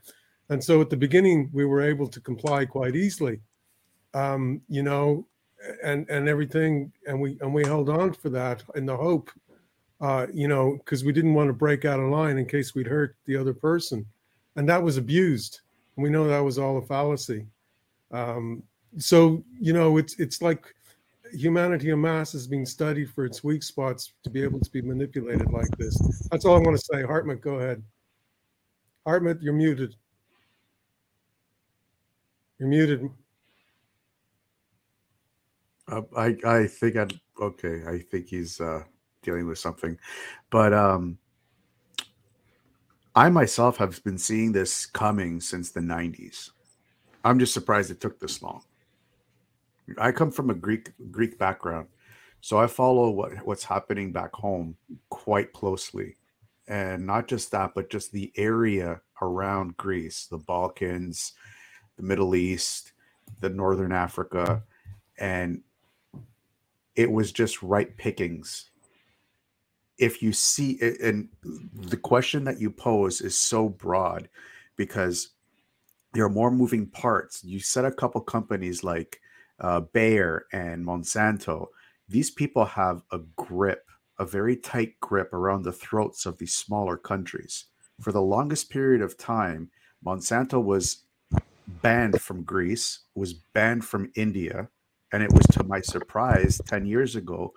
And 0.51 0.63
so 0.63 0.81
at 0.81 0.91
the 0.91 0.97
beginning, 0.97 1.49
we 1.53 1.65
were 1.65 1.81
able 1.81 2.09
to 2.09 2.21
comply 2.21 2.65
quite 2.67 2.97
easily, 2.97 3.41
um, 4.15 4.61
you 4.69 4.83
know, 4.83 5.27
and 5.83 6.09
and 6.11 6.29
everything, 6.29 6.93
and 7.07 7.21
we 7.21 7.39
and 7.41 7.53
we 7.55 7.65
held 7.65 7.89
on 7.89 8.13
for 8.13 8.29
that 8.31 8.63
in 8.75 8.85
the 8.87 8.97
hope, 8.97 9.31
uh, 10.01 10.27
you 10.33 10.49
know, 10.49 10.77
because 10.79 11.05
we 11.05 11.13
didn't 11.13 11.35
want 11.35 11.49
to 11.49 11.55
break 11.55 11.85
out 11.85 12.01
of 12.01 12.11
line 12.11 12.39
in 12.39 12.47
case 12.47 12.75
we'd 12.75 12.87
hurt 12.87 13.17
the 13.27 13.37
other 13.37 13.55
person, 13.55 14.07
and 14.57 14.69
that 14.69 14.83
was 14.83 14.97
abused 14.97 15.61
we 16.01 16.11
know 16.11 16.27
that 16.27 16.39
was 16.39 16.59
all 16.59 16.79
a 16.79 16.83
fallacy. 16.83 17.47
Um, 18.11 18.63
so 18.99 19.45
you 19.61 19.73
know, 19.73 19.99
it's 19.99 20.19
it's 20.19 20.43
like 20.43 20.75
humanity 21.33 21.91
en 21.91 22.01
masse 22.01 22.35
is 22.35 22.47
being 22.47 22.67
studied 22.67 23.11
for 23.11 23.25
its 23.25 23.45
weak 23.45 23.63
spots 23.63 24.13
to 24.25 24.31
be 24.31 24.43
able 24.43 24.61
to 24.61 24.71
be 24.71 24.83
manipulated 24.83 25.51
like 25.53 25.71
this. 25.79 25.97
That's 26.31 26.45
all 26.45 26.57
I 26.57 26.61
want 26.61 26.77
to 26.77 26.85
say. 26.85 27.03
Hartmut, 27.03 27.41
go 27.41 27.57
ahead. 27.57 27.83
Hartmut, 29.07 29.43
you're 29.43 29.53
muted. 29.53 29.95
You're 32.59 32.69
muted. 32.69 33.09
Uh, 35.89 36.03
I 36.17 36.37
I 36.45 36.67
think 36.67 36.97
I 36.97 37.07
okay. 37.41 37.83
I 37.87 37.99
think 37.99 38.27
he's 38.27 38.61
uh, 38.61 38.83
dealing 39.23 39.47
with 39.47 39.59
something, 39.59 39.99
but 40.51 40.73
um, 40.73 41.19
I 43.15 43.29
myself 43.29 43.77
have 43.79 44.03
been 44.05 44.19
seeing 44.19 44.53
this 44.53 44.87
coming 44.87 45.41
since 45.41 45.71
the 45.71 45.81
'90s. 45.81 46.51
I'm 47.25 47.39
just 47.39 47.55
surprised 47.55 47.91
it 47.91 48.01
took 48.01 48.19
this 48.19 48.43
long. 48.43 48.63
I 49.99 50.13
come 50.13 50.31
from 50.31 50.51
a 50.51 50.55
Greek 50.55 50.93
Greek 51.11 51.39
background, 51.39 51.89
so 52.41 52.59
I 52.59 52.67
follow 52.67 53.11
what 53.11 53.33
what's 53.45 53.65
happening 53.65 54.13
back 54.13 54.33
home 54.35 54.77
quite 55.09 55.53
closely, 55.53 56.17
and 56.69 57.07
not 57.07 57.29
just 57.29 57.51
that, 57.51 57.73
but 57.75 57.91
just 57.91 58.13
the 58.13 58.33
area 58.37 59.01
around 59.23 59.77
Greece, 59.77 60.27
the 60.27 60.39
Balkans, 60.39 61.33
the 61.97 62.03
Middle 62.03 62.35
East, 62.35 62.93
the 63.41 63.51
Northern 63.51 63.93
Africa, 63.93 64.63
and 65.19 65.63
it 66.97 67.11
was 67.11 67.33
just 67.33 67.63
right 67.63 67.97
pickings. 67.97 68.70
If 70.01 70.23
you 70.23 70.33
see 70.33 70.79
and 71.03 71.29
the 71.75 71.97
question 71.97 72.43
that 72.45 72.61
you 72.61 72.71
pose 72.71 73.21
is 73.21 73.37
so 73.37 73.69
broad 73.69 74.29
because 74.77 75.31
there 76.15 76.25
are 76.25 76.31
more 76.31 76.51
moving 76.51 76.87
parts. 76.87 77.45
You 77.45 77.61
said 77.61 77.85
a 77.85 77.93
couple 77.93 78.21
companies 78.23 78.83
like 78.83 79.21
uh, 79.61 79.81
Bayer 79.81 80.47
and 80.53 80.85
Monsanto. 80.85 81.67
These 82.09 82.31
people 82.31 82.65
have 82.65 83.03
a 83.13 83.19
grip, 83.37 83.85
a 84.19 84.25
very 84.25 84.57
tight 84.57 84.99
grip 85.01 85.33
around 85.33 85.63
the 85.63 85.73
throats 85.73 86.27
of 86.27 86.39
these 86.39 86.55
smaller 86.55 86.97
countries. 86.97 87.67
For 88.01 88.11
the 88.11 88.23
longest 88.23 88.71
period 88.71 89.03
of 89.03 89.19
time, 89.19 89.71
Monsanto 90.05 90.63
was 90.63 91.05
banned 91.83 92.21
from 92.21 92.43
Greece, 92.43 93.01
was 93.15 93.35
banned 93.35 93.85
from 93.85 94.11
India, 94.17 94.69
and 95.13 95.23
it 95.23 95.33
was 95.33 95.47
to 95.53 95.65
my 95.65 95.81
surprise 95.81 96.61
10 96.67 96.87
years 96.87 97.17
ago 97.17 97.53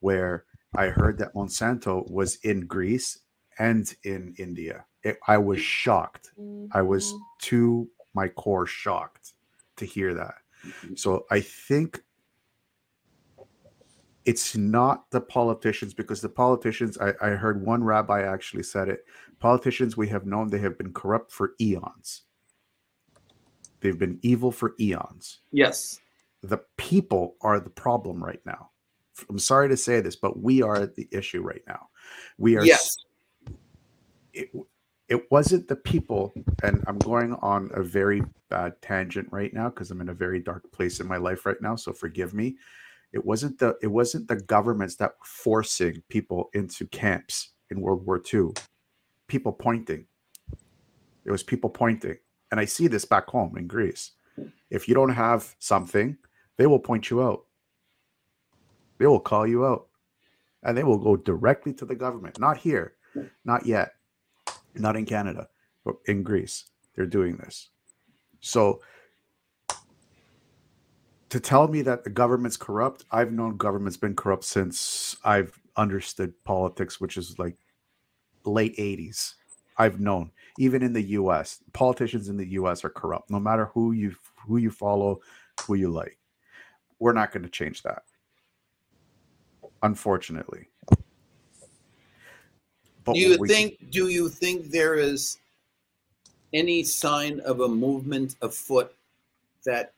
where 0.00 0.44
I 0.76 0.88
heard 0.88 1.18
that 1.18 1.34
Monsanto 1.34 2.08
was 2.10 2.36
in 2.36 2.66
Greece 2.66 3.18
and 3.58 3.92
in 4.04 4.34
India. 4.38 4.84
It, 5.02 5.18
I 5.26 5.38
was 5.38 5.60
shocked. 5.60 6.30
I 6.72 6.82
was 6.82 7.12
mm-hmm. 7.12 7.22
to 7.42 7.88
my 8.14 8.28
core 8.28 8.66
shocked 8.66 9.32
to 9.76 9.84
hear 9.84 10.14
that. 10.14 10.34
Mm-hmm. 10.66 10.94
So 10.96 11.24
I 11.30 11.40
think 11.40 12.00
it's 14.24 14.56
not 14.56 15.10
the 15.10 15.20
politicians 15.20 15.94
because 15.94 16.20
the 16.20 16.28
politicians, 16.28 16.98
I, 16.98 17.14
I 17.22 17.30
heard 17.30 17.64
one 17.64 17.82
rabbi 17.82 18.22
actually 18.22 18.64
said 18.64 18.88
it. 18.88 19.06
Politicians 19.38 19.96
we 19.96 20.08
have 20.08 20.26
known 20.26 20.48
they 20.48 20.58
have 20.58 20.76
been 20.76 20.92
corrupt 20.92 21.32
for 21.32 21.54
eons. 21.60 22.22
They've 23.80 23.98
been 23.98 24.18
evil 24.22 24.50
for 24.50 24.74
eons. 24.78 25.38
Yes. 25.52 26.00
The 26.42 26.60
people 26.76 27.36
are 27.40 27.58
the 27.58 27.70
problem 27.70 28.22
right 28.22 28.40
now. 28.44 28.70
I'm 29.28 29.38
sorry 29.38 29.68
to 29.68 29.76
say 29.76 30.00
this, 30.00 30.16
but 30.16 30.42
we 30.42 30.62
are 30.62 30.86
the 30.86 31.08
issue 31.12 31.42
right 31.42 31.62
now. 31.66 31.88
We 32.38 32.56
are 32.56 32.64
Yes. 32.64 32.96
it, 34.32 34.50
it 35.08 35.30
wasn't 35.30 35.66
the 35.68 35.76
people 35.76 36.32
and 36.62 36.84
i'm 36.86 36.98
going 36.98 37.34
on 37.42 37.70
a 37.74 37.82
very 37.82 38.22
bad 38.50 38.80
tangent 38.82 39.26
right 39.30 39.52
now 39.54 39.68
because 39.70 39.90
i'm 39.90 40.00
in 40.00 40.10
a 40.10 40.14
very 40.14 40.38
dark 40.38 40.70
place 40.70 41.00
in 41.00 41.06
my 41.08 41.16
life 41.16 41.46
right 41.46 41.60
now 41.60 41.74
so 41.76 41.92
forgive 41.92 42.34
me. 42.34 42.56
It 43.12 43.24
wasn't 43.24 43.58
the 43.58 43.76
it 43.80 43.86
wasn't 43.86 44.28
the 44.28 44.36
governments 44.36 44.96
that 44.96 45.12
were 45.18 45.24
forcing 45.24 46.02
people 46.10 46.50
into 46.52 46.86
camps 46.88 47.52
in 47.70 47.80
world 47.80 48.04
war 48.06 48.22
ii 48.34 48.48
people 49.28 49.52
pointing. 49.52 50.06
It 51.24 51.30
was 51.30 51.42
people 51.42 51.70
pointing. 51.70 52.18
And 52.50 52.60
i 52.60 52.66
see 52.66 52.86
this 52.86 53.04
back 53.06 53.26
home 53.28 53.56
in 53.56 53.66
greece. 53.66 54.12
If 54.70 54.88
you 54.88 54.94
don't 54.94 55.14
have 55.14 55.54
something 55.58 56.18
they 56.58 56.66
will 56.66 56.78
point 56.78 57.08
you 57.10 57.22
out 57.22 57.44
they 58.98 59.06
will 59.06 59.20
call 59.20 59.46
you 59.46 59.64
out 59.64 59.86
and 60.62 60.76
they 60.76 60.84
will 60.84 60.98
go 60.98 61.16
directly 61.16 61.72
to 61.72 61.84
the 61.84 61.94
government 61.94 62.38
not 62.38 62.58
here 62.58 62.94
not 63.44 63.66
yet 63.66 63.92
not 64.74 64.96
in 64.96 65.04
Canada, 65.04 65.48
but 65.84 65.96
in 66.06 66.22
Greece. 66.22 66.64
They're 66.94 67.06
doing 67.06 67.36
this. 67.36 67.68
So 68.40 68.80
to 71.30 71.40
tell 71.40 71.68
me 71.68 71.82
that 71.82 72.04
the 72.04 72.10
government's 72.10 72.56
corrupt, 72.56 73.04
I've 73.10 73.32
known 73.32 73.56
government's 73.56 73.96
been 73.96 74.16
corrupt 74.16 74.44
since 74.44 75.16
I've 75.24 75.58
understood 75.76 76.32
politics, 76.44 77.00
which 77.00 77.16
is 77.16 77.38
like 77.38 77.56
late 78.44 78.76
80s. 78.76 79.34
I've 79.76 80.00
known. 80.00 80.32
Even 80.58 80.82
in 80.82 80.92
the 80.92 81.02
US, 81.02 81.62
politicians 81.72 82.28
in 82.28 82.36
the 82.36 82.48
US 82.50 82.84
are 82.84 82.90
corrupt, 82.90 83.30
no 83.30 83.38
matter 83.38 83.66
who 83.66 83.92
you 83.92 84.14
who 84.46 84.56
you 84.56 84.70
follow, 84.70 85.20
who 85.62 85.74
you 85.74 85.90
like. 85.90 86.18
We're 86.98 87.12
not 87.12 87.30
going 87.30 87.44
to 87.44 87.48
change 87.48 87.82
that. 87.82 88.02
Unfortunately. 89.82 90.68
But 93.04 93.14
do 93.14 93.20
you 93.20 93.46
think 93.46 93.90
do 93.90 94.08
you 94.08 94.28
think 94.28 94.70
there 94.70 94.96
is 94.96 95.38
any 96.52 96.82
sign 96.82 97.40
of 97.40 97.60
a 97.60 97.68
movement 97.68 98.36
afoot 98.42 98.94
that 99.64 99.92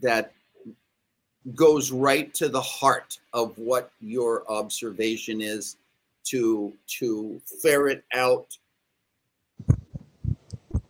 that 0.00 0.32
goes 1.54 1.90
right 1.90 2.32
to 2.34 2.48
the 2.48 2.60
heart 2.60 3.18
of 3.32 3.58
what 3.58 3.90
your 4.00 4.48
observation 4.50 5.40
is 5.40 5.76
to 6.24 6.72
to 6.86 7.40
ferret 7.60 8.04
out 8.14 8.56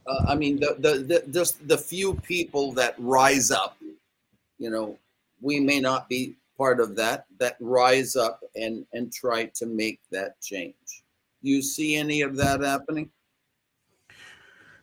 uh, 0.06 0.25
i 0.28 0.35
mean 0.35 0.61
the, 0.61 0.76
the 0.78 0.99
the 0.99 1.25
just 1.30 1.66
the 1.66 1.78
few 1.78 2.14
people 2.16 2.73
that 2.73 2.94
rise 2.99 3.50
up 3.50 3.78
you 4.59 4.68
know 4.68 4.99
we 5.40 5.59
may 5.59 5.80
not 5.80 6.06
be 6.09 6.35
part 6.62 6.78
of 6.81 6.95
that 6.95 7.25
that 7.38 7.57
rise 7.61 8.14
up 8.14 8.40
and 8.54 8.87
and 8.92 9.12
try 9.12 9.40
to 9.47 9.66
make 9.66 10.00
that 10.11 10.40
change 10.40 11.02
you 11.40 11.61
see 11.61 11.97
any 11.97 12.23
of 12.23 12.37
that 12.37 12.61
happening 12.61 13.11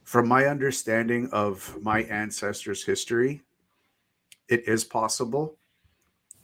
from 0.09 0.27
my 0.27 0.47
understanding 0.47 1.29
of 1.31 1.77
my 1.83 2.01
ancestors' 2.01 2.83
history, 2.83 3.43
it 4.47 4.67
is 4.67 4.83
possible. 4.83 5.55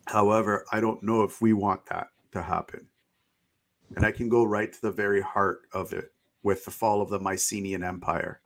However, 0.05 0.67
I 0.71 0.79
don't 0.79 1.01
know 1.01 1.23
if 1.23 1.41
we 1.41 1.53
want 1.53 1.83
that 1.87 2.09
to 2.33 2.43
happen. 2.43 2.85
And 3.95 4.05
I 4.05 4.11
can 4.11 4.29
go 4.29 4.43
right 4.43 4.71
to 4.71 4.81
the 4.83 4.91
very 4.91 5.19
heart 5.19 5.61
of 5.73 5.93
it 5.93 6.13
with 6.43 6.63
the 6.63 6.69
fall 6.69 7.01
of 7.01 7.09
the 7.09 7.19
Mycenaean 7.19 7.83
Empire, 7.83 8.39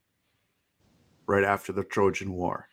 right 1.27 1.43
after 1.43 1.73
the 1.73 1.83
Trojan 1.83 2.31
War. 2.31 2.69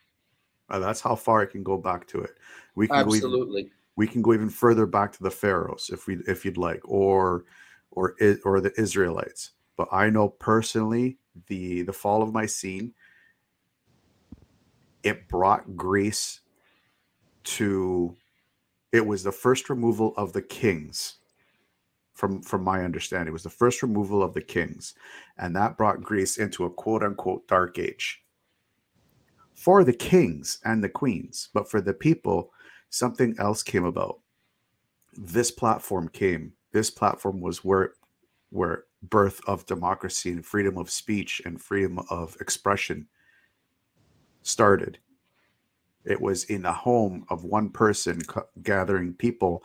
Uh, 0.70 0.78
that's 0.78 1.00
how 1.00 1.16
far 1.16 1.42
I 1.42 1.46
can 1.46 1.64
go 1.64 1.76
back 1.76 2.06
to 2.06 2.20
it. 2.20 2.38
We 2.76 2.86
can 2.86 3.08
go 3.08 3.12
even, 3.12 3.26
absolutely 3.26 3.72
we 3.96 4.06
can 4.06 4.22
go 4.22 4.34
even 4.34 4.50
further 4.50 4.86
back 4.86 5.12
to 5.12 5.22
the 5.22 5.30
pharaohs 5.30 5.90
if 5.92 6.06
we 6.06 6.18
if 6.26 6.44
you'd 6.44 6.58
like 6.58 6.80
or 6.84 7.44
or 7.90 8.14
or 8.44 8.60
the 8.60 8.72
israelites. 8.80 9.52
But 9.76 9.88
i 9.92 10.10
know 10.10 10.28
personally 10.28 11.18
the 11.48 11.82
the 11.82 11.92
fall 11.92 12.22
of 12.22 12.32
Mycenae 12.32 12.92
it 15.02 15.28
brought 15.28 15.76
greece 15.76 16.40
to 17.44 18.16
it 18.92 19.06
was 19.06 19.22
the 19.22 19.32
first 19.32 19.68
removal 19.70 20.14
of 20.16 20.32
the 20.32 20.42
kings 20.42 21.16
from 22.14 22.42
from 22.42 22.64
my 22.64 22.82
understanding. 22.84 23.28
It 23.28 23.32
was 23.32 23.42
the 23.42 23.50
first 23.50 23.82
removal 23.82 24.22
of 24.22 24.34
the 24.34 24.42
kings 24.42 24.94
and 25.38 25.54
that 25.56 25.76
brought 25.76 26.02
greece 26.02 26.38
into 26.38 26.64
a 26.64 26.70
quote 26.70 27.02
unquote 27.02 27.46
dark 27.46 27.78
age 27.78 28.22
for 29.54 29.84
the 29.84 29.92
kings 29.92 30.58
and 30.64 30.82
the 30.82 30.88
queens 30.88 31.48
but 31.54 31.70
for 31.70 31.80
the 31.80 31.94
people 31.94 32.52
something 32.90 33.34
else 33.38 33.62
came 33.62 33.84
about. 33.84 34.20
This 35.16 35.50
platform 35.50 36.08
came. 36.08 36.52
This 36.72 36.90
platform 36.90 37.40
was 37.40 37.64
where 37.64 37.94
where 38.50 38.84
birth 39.02 39.40
of 39.46 39.66
democracy 39.66 40.30
and 40.30 40.44
freedom 40.44 40.78
of 40.78 40.90
speech 40.90 41.42
and 41.44 41.60
freedom 41.60 41.98
of 42.10 42.36
expression 42.40 43.08
started. 44.42 44.98
It 46.04 46.20
was 46.20 46.44
in 46.44 46.62
the 46.62 46.72
home 46.72 47.26
of 47.30 47.44
one 47.44 47.70
person 47.70 48.20
gathering 48.62 49.14
people 49.14 49.62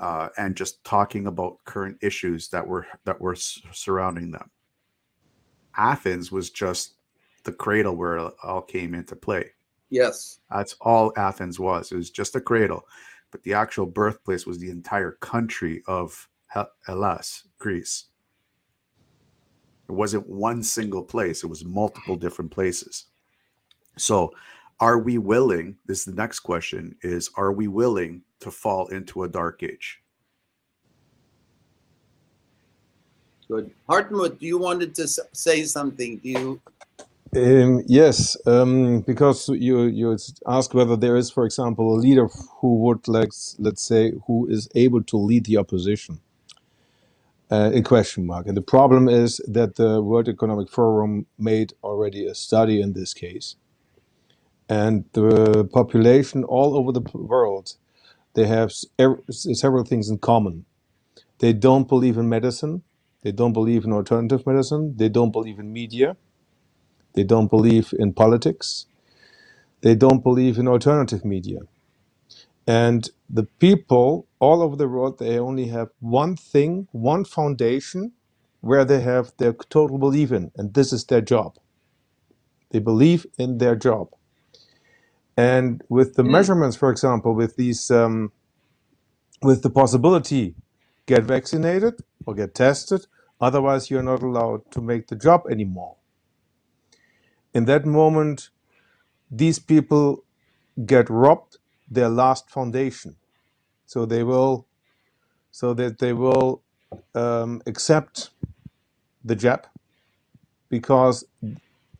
uh, 0.00 0.28
and 0.36 0.56
just 0.56 0.82
talking 0.84 1.26
about 1.26 1.64
current 1.64 1.98
issues 2.02 2.48
that 2.48 2.66
were 2.66 2.86
that 3.04 3.20
were 3.20 3.34
s- 3.34 3.60
surrounding 3.72 4.30
them. 4.30 4.50
Athens 5.76 6.32
was 6.32 6.50
just 6.50 6.94
the 7.44 7.52
cradle 7.52 7.96
where 7.96 8.16
it 8.16 8.32
all 8.42 8.62
came 8.62 8.94
into 8.94 9.16
play 9.16 9.52
yes 9.90 10.38
that's 10.50 10.74
all 10.80 11.12
Athens 11.16 11.60
was. 11.60 11.92
It 11.92 11.96
was 11.96 12.10
just 12.10 12.36
a 12.36 12.40
cradle, 12.40 12.86
but 13.30 13.42
the 13.42 13.54
actual 13.54 13.86
birthplace 13.86 14.46
was 14.46 14.58
the 14.58 14.70
entire 14.70 15.12
country 15.12 15.82
of 15.86 16.28
Hellas, 16.86 17.44
Greece. 17.58 18.06
It 19.88 19.92
wasn't 19.92 20.28
one 20.28 20.62
single 20.62 21.02
place, 21.02 21.44
it 21.44 21.48
was 21.48 21.64
multiple 21.64 22.16
different 22.16 22.50
places. 22.50 23.06
So, 23.96 24.32
are 24.80 24.98
we 24.98 25.18
willing? 25.18 25.76
This 25.86 26.00
is 26.00 26.04
the 26.04 26.14
next 26.14 26.40
question 26.40 26.96
is 27.02 27.30
are 27.36 27.52
we 27.52 27.68
willing 27.68 28.22
to 28.40 28.50
fall 28.50 28.86
into 28.88 29.24
a 29.24 29.28
dark 29.28 29.62
age? 29.62 30.02
good 33.48 33.70
hartmut 33.88 34.38
do 34.38 34.46
you 34.46 34.58
wanted 34.58 34.94
to 34.94 35.08
say 35.32 35.64
something 35.64 36.18
do 36.18 36.28
you 36.28 36.60
Um, 37.36 37.82
yes, 37.86 38.36
um, 38.46 39.00
because 39.02 39.48
you 39.48 39.84
you 39.84 40.16
ask 40.46 40.74
whether 40.74 40.96
there 40.96 41.16
is, 41.16 41.30
for 41.30 41.46
example, 41.46 41.94
a 41.94 41.96
leader 41.96 42.28
who 42.60 42.76
would 42.80 43.08
like 43.08 43.30
let's 43.58 43.82
say 43.82 44.12
who 44.26 44.46
is 44.48 44.68
able 44.74 45.02
to 45.04 45.16
lead 45.16 45.46
the 45.46 45.56
opposition. 45.56 46.20
Uh, 47.50 47.70
a 47.74 47.82
question 47.82 48.26
mark, 48.26 48.46
and 48.46 48.56
the 48.56 48.62
problem 48.62 49.08
is 49.08 49.40
that 49.48 49.76
the 49.76 50.02
World 50.02 50.28
Economic 50.28 50.70
Forum 50.70 51.26
made 51.38 51.72
already 51.84 52.26
a 52.26 52.34
study 52.34 52.80
in 52.80 52.92
this 52.94 53.14
case, 53.14 53.56
and 54.68 55.04
the 55.14 55.64
population 55.72 56.44
all 56.44 56.76
over 56.76 56.92
the 56.92 57.02
world 57.14 57.76
they 58.34 58.46
have 58.46 58.70
s- 58.70 59.46
several 59.54 59.84
things 59.84 60.10
in 60.10 60.18
common. 60.18 60.64
They 61.40 61.52
don't 61.52 61.88
believe 61.88 62.18
in 62.18 62.28
medicine. 62.28 62.82
They 63.22 63.32
don't 63.32 63.52
believe 63.54 63.84
in 63.84 63.92
alternative 63.92 64.46
medicine. 64.46 64.94
They 64.96 65.08
don't 65.10 65.32
believe 65.32 65.58
in 65.58 65.72
media. 65.72 66.16
They 67.18 67.24
don't 67.24 67.50
believe 67.50 67.94
in 67.98 68.14
politics. 68.14 68.86
They 69.82 69.94
don't 69.96 70.22
believe 70.24 70.58
in 70.58 70.68
alternative 70.68 71.24
media. 71.24 71.60
And 72.66 73.10
the 73.30 73.44
people 73.60 74.28
all 74.40 74.62
over 74.62 74.76
the 74.76 74.88
world, 74.88 75.18
they 75.18 75.38
only 75.38 75.68
have 75.68 75.90
one 76.00 76.36
thing, 76.36 76.88
one 76.92 77.24
foundation 77.24 78.12
where 78.62 78.84
they 78.84 79.00
have 79.02 79.32
their 79.38 79.54
total 79.54 79.98
belief 79.98 80.32
in, 80.32 80.52
and 80.56 80.74
this 80.74 80.92
is 80.92 81.04
their 81.06 81.22
job. 81.22 81.56
They 82.72 82.80
believe 82.80 83.26
in 83.38 83.58
their 83.58 83.76
job. 83.76 84.08
And 85.36 85.82
with 85.88 86.16
the 86.16 86.24
Mm. 86.24 86.24
measurements, 86.24 86.76
for 86.76 86.90
example, 86.90 87.34
with 87.34 87.56
these, 87.56 87.90
um, 87.90 88.32
with 89.42 89.62
the 89.62 89.70
possibility, 89.70 90.56
get 91.06 91.24
vaccinated 91.24 91.96
or 92.26 92.34
get 92.34 92.54
tested, 92.54 93.06
otherwise 93.40 93.90
you're 93.90 94.04
not 94.04 94.22
allowed 94.24 94.70
to 94.72 94.82
make 94.82 95.08
the 95.08 95.16
job 95.16 95.42
anymore 95.50 95.97
in 97.58 97.64
that 97.66 97.84
moment, 97.84 98.50
these 99.30 99.58
people 99.58 100.24
get 100.86 101.10
robbed 101.10 101.58
their 101.90 102.08
last 102.08 102.48
foundation. 102.48 103.16
So 103.86 104.06
they 104.06 104.22
will 104.22 104.66
so 105.50 105.74
that 105.74 105.98
they 105.98 106.12
will 106.12 106.62
um, 107.16 107.60
accept 107.66 108.30
the 109.24 109.34
job 109.34 109.66
because 110.68 111.24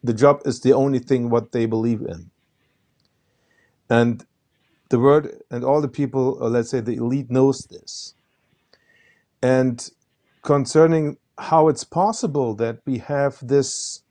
the 0.04 0.14
job 0.14 0.42
is 0.44 0.60
the 0.60 0.72
only 0.72 1.00
thing 1.00 1.28
what 1.28 1.50
they 1.50 1.66
believe 1.66 2.02
in. 2.02 2.30
And 3.90 4.24
the 4.90 5.00
word 5.00 5.42
and 5.50 5.64
all 5.64 5.80
the 5.80 5.88
people, 5.88 6.38
or 6.40 6.50
let's 6.50 6.70
say 6.70 6.80
the 6.80 6.96
elite, 6.96 7.30
knows 7.30 7.64
this. 7.64 8.14
And 9.42 9.90
concerning 10.42 11.16
how 11.38 11.68
it's 11.68 11.84
possible 11.84 12.54
that 12.54 12.78
we 12.86 12.98
have 12.98 13.38
this 13.42 14.02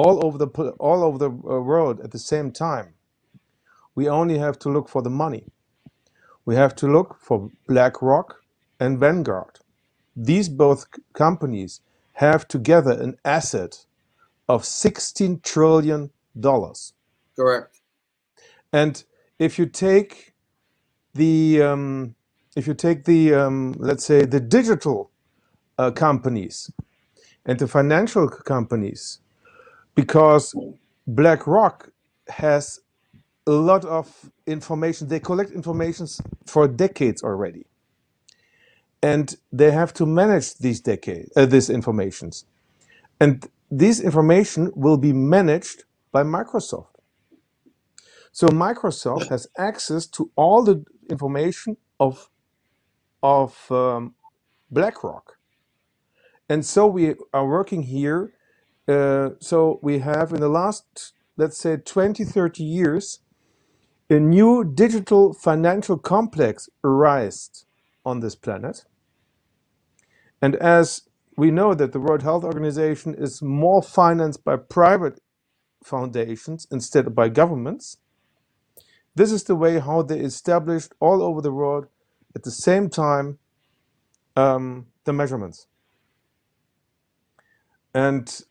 all 0.00 0.24
over 0.26 0.38
the 0.38 0.48
all 0.88 1.02
over 1.04 1.18
the 1.18 1.30
uh, 1.30 1.60
world 1.72 2.00
at 2.00 2.12
the 2.12 2.20
same 2.32 2.52
time, 2.52 2.94
we 3.96 4.08
only 4.08 4.38
have 4.38 4.58
to 4.60 4.68
look 4.70 4.88
for 4.88 5.02
the 5.02 5.10
money. 5.24 5.44
We 6.46 6.56
have 6.56 6.74
to 6.76 6.86
look 6.88 7.16
for 7.20 7.50
BlackRock 7.68 8.42
and 8.80 8.98
Vanguard. 9.00 9.60
These 10.16 10.48
both 10.50 10.86
companies 11.14 11.80
have 12.14 12.48
together 12.48 12.92
an 12.92 13.16
asset 13.24 13.86
of 14.48 14.64
16 14.64 15.40
trillion 15.42 16.10
dollars. 16.38 16.94
Correct. 17.36 17.80
And 18.72 19.04
if 19.38 19.58
you 19.58 19.66
take 19.66 20.34
the 21.14 21.62
um, 21.62 22.14
if 22.56 22.66
you 22.68 22.74
take 22.74 23.04
the 23.04 23.34
um, 23.34 23.74
let's 23.78 24.04
say 24.04 24.24
the 24.26 24.40
digital 24.40 25.10
uh, 25.78 25.90
companies 25.92 26.70
and 27.46 27.58
the 27.58 27.68
financial 27.68 28.28
companies, 28.28 29.20
because 29.94 30.54
BlackRock 31.06 31.90
has 32.28 32.80
a 33.46 33.52
lot 33.52 33.84
of 33.84 34.30
information. 34.46 35.08
They 35.08 35.20
collect 35.20 35.50
information 35.52 36.06
for 36.46 36.68
decades 36.68 37.22
already, 37.22 37.66
and 39.02 39.34
they 39.52 39.70
have 39.70 39.92
to 39.94 40.06
manage 40.06 40.56
these 40.58 40.80
decades, 40.80 41.30
uh, 41.36 41.46
these 41.46 41.70
informations, 41.70 42.46
and 43.20 43.48
this 43.70 44.00
information 44.00 44.72
will 44.74 44.96
be 44.98 45.12
managed 45.12 45.84
by 46.12 46.22
Microsoft. 46.24 46.88
So 48.32 48.48
Microsoft 48.48 49.28
has 49.28 49.48
access 49.58 50.06
to 50.08 50.30
all 50.36 50.62
the 50.64 50.84
information 51.10 51.76
of 51.98 52.30
of 53.22 53.70
um, 53.70 54.14
BlackRock, 54.70 55.38
and 56.48 56.64
so 56.64 56.86
we 56.86 57.14
are 57.34 57.46
working 57.46 57.82
here. 57.84 58.32
Uh, 58.90 59.30
so 59.38 59.78
we 59.82 60.00
have 60.00 60.32
in 60.32 60.40
the 60.40 60.48
last, 60.48 61.12
let's 61.36 61.56
say, 61.56 61.76
20, 61.76 62.24
30 62.24 62.64
years, 62.64 63.20
a 64.08 64.18
new 64.18 64.64
digital 64.64 65.32
financial 65.32 65.96
complex 65.96 66.68
arised 66.82 67.66
on 68.04 68.18
this 68.18 68.34
planet. 68.34 68.84
And 70.42 70.56
as 70.56 71.02
we 71.36 71.52
know 71.52 71.72
that 71.74 71.92
the 71.92 72.00
World 72.00 72.22
Health 72.22 72.42
Organization 72.42 73.14
is 73.14 73.40
more 73.40 73.80
financed 73.80 74.42
by 74.44 74.56
private 74.56 75.20
foundations 75.84 76.66
instead 76.72 77.06
of 77.06 77.14
by 77.14 77.28
governments, 77.28 77.98
this 79.14 79.30
is 79.30 79.44
the 79.44 79.54
way 79.54 79.78
how 79.78 80.02
they 80.02 80.18
established 80.18 80.94
all 80.98 81.22
over 81.22 81.40
the 81.40 81.52
world 81.52 81.86
at 82.34 82.42
the 82.42 82.50
same 82.50 82.90
time 82.90 83.38
um, 84.36 84.86
the 85.04 85.12
measurements. 85.12 85.68
And 87.94 88.42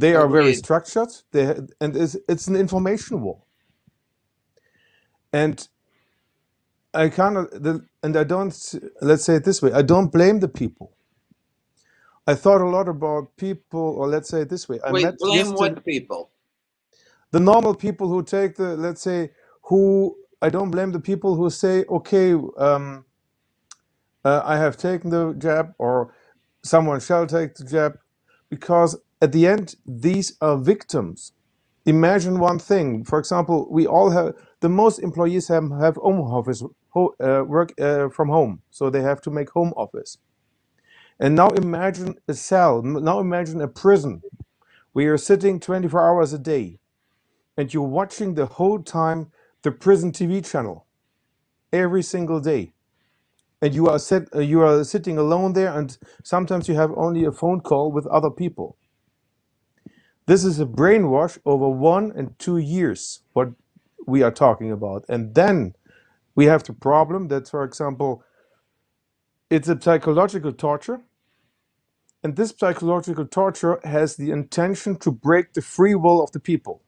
they 0.00 0.14
are 0.16 0.28
very 0.28 0.54
structured. 0.54 1.10
They 1.32 1.56
and 1.80 1.96
it's, 1.96 2.16
it's 2.28 2.48
an 2.48 2.56
information 2.56 3.22
war. 3.22 3.42
And 5.32 5.66
I 6.94 7.08
cannot, 7.10 7.50
the, 7.52 7.86
and 8.02 8.16
I 8.16 8.24
don't. 8.24 8.54
Let's 9.02 9.24
say 9.24 9.36
it 9.36 9.44
this 9.44 9.62
way: 9.62 9.72
I 9.72 9.82
don't 9.82 10.12
blame 10.12 10.40
the 10.40 10.48
people. 10.48 10.92
I 12.26 12.34
thought 12.34 12.60
a 12.62 12.68
lot 12.68 12.88
about 12.88 13.36
people, 13.36 13.80
or 13.98 14.08
let's 14.08 14.28
say 14.30 14.42
it 14.42 14.50
this 14.50 14.68
way: 14.68 14.80
I 14.86 14.92
Wait, 14.92 15.02
met 15.02 15.16
blame 15.18 15.52
yesterday 15.52 15.54
what 15.54 15.84
people? 15.84 16.30
the 17.32 17.40
normal 17.40 17.74
people 17.74 18.08
who 18.08 18.22
take 18.22 18.56
the, 18.56 18.76
let's 18.76 19.02
say, 19.02 19.30
who 19.64 20.16
I 20.40 20.50
don't 20.50 20.70
blame 20.70 20.92
the 20.92 21.00
people 21.00 21.34
who 21.36 21.50
say, 21.50 21.84
okay, 21.90 22.32
um, 22.58 23.04
uh, 24.24 24.42
I 24.44 24.56
have 24.56 24.76
taken 24.76 25.10
the 25.10 25.34
jab, 25.38 25.74
or 25.78 26.14
someone 26.64 27.00
shall 27.00 27.26
take 27.26 27.54
the 27.56 27.64
jab, 27.64 27.98
because 28.50 28.96
at 29.20 29.32
the 29.32 29.46
end, 29.46 29.76
these 29.86 30.36
are 30.40 30.56
victims. 30.56 31.32
Imagine 31.86 32.38
one 32.38 32.58
thing. 32.58 33.04
For 33.04 33.18
example, 33.18 33.66
we 33.70 33.86
all 33.86 34.10
have 34.10 34.34
the 34.60 34.68
most 34.68 34.98
employees 34.98 35.48
have 35.48 35.70
have 35.80 35.96
home 35.96 36.20
office 36.20 36.62
ho, 36.90 37.14
uh, 37.20 37.44
work 37.44 37.72
uh, 37.80 38.08
from 38.10 38.28
home, 38.28 38.62
so 38.70 38.90
they 38.90 39.02
have 39.02 39.20
to 39.22 39.30
make 39.30 39.50
home 39.50 39.72
office. 39.76 40.18
And 41.20 41.34
now 41.34 41.48
imagine 41.50 42.16
a 42.28 42.34
cell. 42.34 42.82
Now 42.82 43.20
imagine 43.20 43.60
a 43.60 43.68
prison 43.68 44.22
where 44.92 45.06
you're 45.06 45.18
sitting 45.18 45.60
24 45.60 46.00
hours 46.00 46.32
a 46.32 46.38
day, 46.38 46.78
and 47.56 47.72
you're 47.72 47.82
watching 47.82 48.34
the 48.34 48.46
whole 48.46 48.80
time 48.82 49.32
the 49.62 49.72
prison 49.72 50.12
TV 50.12 50.48
channel 50.48 50.86
every 51.72 52.02
single 52.02 52.40
day 52.40 52.72
and 53.60 53.74
you 53.74 53.88
are 53.88 53.98
sit, 53.98 54.28
uh, 54.34 54.40
you 54.40 54.60
are 54.62 54.84
sitting 54.84 55.18
alone 55.18 55.52
there 55.52 55.76
and 55.76 55.98
sometimes 56.22 56.68
you 56.68 56.74
have 56.74 56.92
only 56.96 57.24
a 57.24 57.32
phone 57.32 57.60
call 57.60 57.90
with 57.92 58.06
other 58.06 58.30
people 58.30 58.76
this 60.28 60.44
is 60.44 60.60
a 60.60 60.66
brainwash 60.66 61.38
over 61.46 61.70
one 61.70 62.12
and 62.14 62.38
two 62.38 62.58
years 62.58 63.22
what 63.32 63.50
we 64.06 64.22
are 64.22 64.30
talking 64.30 64.70
about. 64.70 65.04
And 65.08 65.34
then 65.34 65.74
we 66.34 66.44
have 66.46 66.64
the 66.64 66.74
problem 66.74 67.28
that 67.28 67.48
for 67.48 67.64
example 67.64 68.22
it's 69.50 69.68
a 69.68 69.80
psychological 69.80 70.52
torture. 70.52 71.00
And 72.22 72.36
this 72.36 72.54
psychological 72.58 73.26
torture 73.26 73.80
has 73.84 74.16
the 74.16 74.30
intention 74.30 74.96
to 74.98 75.10
break 75.10 75.54
the 75.54 75.62
free 75.62 75.94
will 75.94 76.22
of 76.22 76.32
the 76.32 76.40
people. 76.40 76.82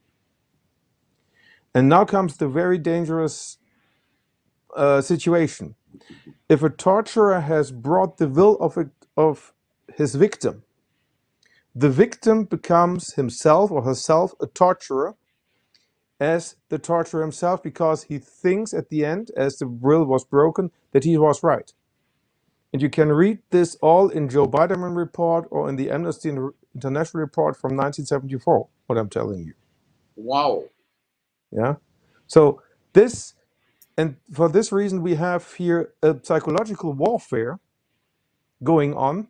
And 1.75 1.89
now 1.89 2.05
comes 2.05 2.37
the 2.37 2.49
very 2.49 2.79
dangerous 2.79 3.59
uh, 4.77 5.01
situation. 5.01 5.77
If 6.49 6.63
a 6.63 6.71
torturer 6.71 7.41
has 7.41 7.73
brought 7.73 8.19
the 8.19 8.29
will 8.29 8.57
of, 8.59 8.77
it, 8.77 8.91
of 9.17 9.55
his 9.97 10.15
victim 10.17 10.65
the 11.75 11.91
victim 11.91 12.45
becomes 12.45 13.15
himself 13.15 13.71
or 13.71 13.83
herself 13.83 14.35
a 14.41 14.47
torturer 14.47 15.15
as 16.19 16.57
the 16.69 16.79
torturer 16.79 17.23
himself 17.23 17.63
because 17.63 18.05
he 18.05 18.19
thinks 18.19 18.75
at 18.75 18.91
the 18.91 19.05
end, 19.05 19.31
as 19.37 19.57
the 19.57 19.67
will 19.67 20.05
was 20.05 20.25
broken, 20.25 20.71
that 20.93 21.05
he 21.05 21.17
was 21.17 21.43
right. 21.43 21.73
And 22.73 22.83
you 22.83 22.91
can 22.91 23.11
read 23.11 23.39
this 23.51 23.77
all 23.77 24.09
in 24.09 24.29
Joe 24.29 24.47
Biderman 24.47 24.97
report 24.97 25.49
or 25.51 25.69
in 25.69 25.77
the 25.77 25.91
Amnesty 25.91 26.29
International 26.75 27.21
report 27.21 27.57
from 27.57 27.71
1974, 27.71 28.69
what 28.87 28.99
I'm 28.99 29.09
telling 29.09 29.45
you. 29.45 29.55
Wow. 30.15 30.65
Yeah. 31.51 31.77
So 32.27 32.63
this, 32.93 33.35
and 33.97 34.17
for 34.33 34.49
this 34.49 34.71
reason, 34.71 35.03
we 35.03 35.17
have 35.17 35.55
here 35.55 35.95
a 36.03 36.17
psychological 36.23 36.93
warfare 36.93 37.59
going 38.63 38.95
on 38.95 39.29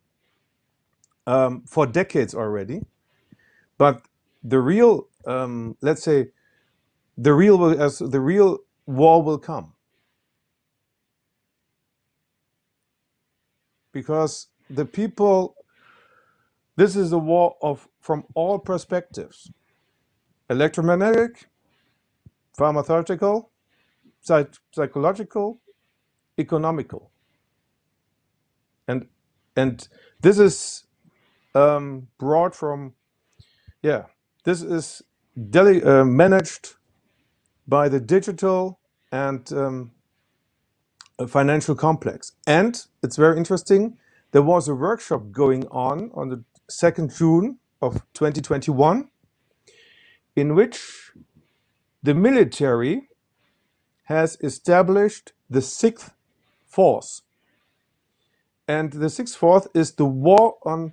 um, 1.31 1.63
for 1.67 1.87
decades 1.87 2.35
already. 2.35 2.83
But 3.79 4.03
the 4.45 4.61
real, 4.61 5.09
um, 5.27 5.77
let's 5.83 6.03
say, 6.05 6.29
the 7.19 7.35
real 7.35 7.57
as 7.83 7.99
the 8.01 8.21
real 8.21 8.59
war 8.87 9.23
will 9.23 9.39
come 9.39 9.75
because 13.93 14.49
the 14.71 14.87
people. 14.87 15.57
This 16.77 16.97
is 16.97 17.13
a 17.13 17.19
war 17.19 17.57
of 17.63 17.89
from 18.01 18.25
all 18.35 18.59
perspectives: 18.59 19.51
electromagnetic, 20.51 21.49
pharmaceutical, 22.59 23.53
psych- 24.21 24.57
psychological, 24.75 25.61
economical, 26.39 27.13
and 28.89 29.09
and 29.57 29.89
this 30.23 30.39
is 30.39 30.85
um, 31.55 32.09
brought 32.19 32.55
from 32.55 32.95
yeah. 33.83 34.05
This 34.45 34.63
is 34.63 35.03
uh, 35.83 36.05
managed 36.05 36.75
by 37.67 37.89
the 37.89 38.01
digital 38.01 38.81
and 39.13 39.51
um, 39.53 39.93
financial 41.29 41.75
complex. 41.75 42.33
And 42.47 42.81
it's 43.03 43.17
very 43.17 43.37
interesting. 43.37 43.97
There 44.33 44.43
was 44.43 44.69
a 44.69 44.75
workshop 44.75 45.33
going 45.33 45.67
on 45.69 46.11
on 46.15 46.29
the 46.29 46.45
2nd 46.71 47.17
June 47.17 47.59
of 47.83 47.95
2021 48.15 49.09
in 50.37 50.55
which 50.55 51.13
the 52.03 52.15
military 52.15 53.09
has 54.05 54.37
established 54.43 55.33
the 55.49 55.63
sixth 55.63 56.13
force. 56.67 57.23
And 58.69 58.93
the 58.93 59.11
sixth 59.11 59.37
force 59.37 59.67
is 59.75 59.93
the 59.93 60.05
war 60.05 60.57
on 60.65 60.93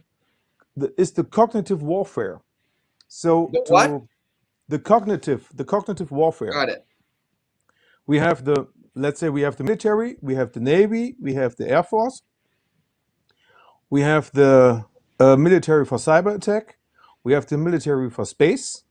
the, 0.77 0.93
is 0.99 1.13
the 1.13 1.25
cognitive 1.25 1.83
warfare. 1.83 2.41
So 3.09 3.49
The 3.53 3.65
what? 3.69 3.87
to 3.87 4.09
the 4.69 4.79
cognitive 4.79 5.49
the 5.53 5.65
cognitive 5.65 6.11
warfare 6.11 6.51
Got 6.51 6.69
it. 6.69 6.85
we 8.07 8.19
have 8.19 8.45
the 8.45 8.67
let's 8.95 9.19
say 9.19 9.29
we 9.29 9.41
have 9.43 9.57
the 9.57 9.63
military, 9.63 10.17
we 10.21 10.35
have 10.35 10.53
the 10.53 10.59
navy, 10.61 11.15
we 11.21 11.35
have 11.35 11.55
the 11.57 11.69
air 11.69 11.83
force, 11.83 12.23
we 13.89 14.01
have 14.01 14.31
the 14.33 14.85
uh, 15.19 15.35
military 15.37 15.85
for 15.85 15.97
cyber 15.97 16.35
attack, 16.35 16.77
we 17.23 17.33
have 17.33 17.47
the 17.47 17.57
military 17.57 18.09
for 18.09 18.25
space, 18.25 18.83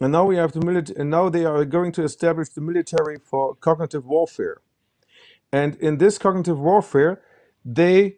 and 0.00 0.12
now 0.12 0.24
we 0.26 0.36
have 0.36 0.52
the 0.52 0.60
military. 0.60 1.00
And 1.00 1.10
now 1.10 1.28
they 1.30 1.44
are 1.44 1.64
going 1.64 1.92
to 1.92 2.04
establish 2.04 2.50
the 2.50 2.60
military 2.62 3.18
for 3.24 3.54
cognitive 3.56 4.06
warfare. 4.06 4.58
And 5.52 5.76
in 5.76 5.98
this 5.98 6.18
cognitive 6.18 6.58
warfare, 6.60 7.22
they 7.64 8.16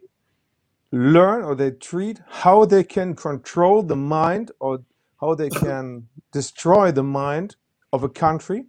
learn 0.91 1.43
or 1.43 1.55
they 1.55 1.71
treat 1.71 2.21
how 2.27 2.65
they 2.65 2.83
can 2.83 3.15
control 3.15 3.83
the 3.83 3.95
mind 3.95 4.51
or 4.59 4.83
how 5.21 5.35
they 5.35 5.49
can 5.65 6.07
destroy 6.31 6.91
the 6.91 7.03
mind 7.03 7.55
of 7.93 8.03
a 8.03 8.09
country 8.09 8.65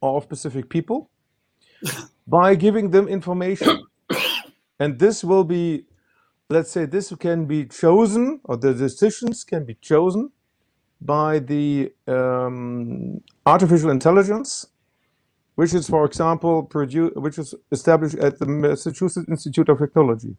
or 0.00 0.16
of 0.18 0.24
specific 0.24 0.68
people 0.68 1.10
by 2.26 2.54
giving 2.54 2.90
them 2.90 3.08
information. 3.08 3.82
And 4.78 4.98
this 4.98 5.24
will 5.24 5.44
be, 5.44 5.84
let's 6.50 6.70
say, 6.70 6.84
this 6.84 7.10
can 7.18 7.46
be 7.46 7.64
chosen 7.64 8.40
or 8.44 8.58
the 8.58 8.74
decisions 8.74 9.42
can 9.42 9.64
be 9.64 9.74
chosen 9.80 10.32
by 11.00 11.38
the 11.38 11.92
um, 12.06 13.22
artificial 13.46 13.90
intelligence, 13.90 14.66
which 15.54 15.72
is, 15.72 15.88
for 15.88 16.04
example, 16.04 16.68
which 17.16 17.38
is 17.38 17.54
established 17.72 18.16
at 18.16 18.38
the 18.38 18.46
Massachusetts 18.46 19.28
Institute 19.28 19.68
of 19.70 19.78
Technology. 19.78 20.36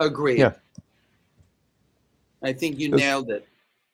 Agreed. 0.00 0.38
Yeah. 0.38 0.52
I 2.42 2.52
think 2.52 2.78
you 2.78 2.90
nailed 2.90 3.30
it. 3.30 3.48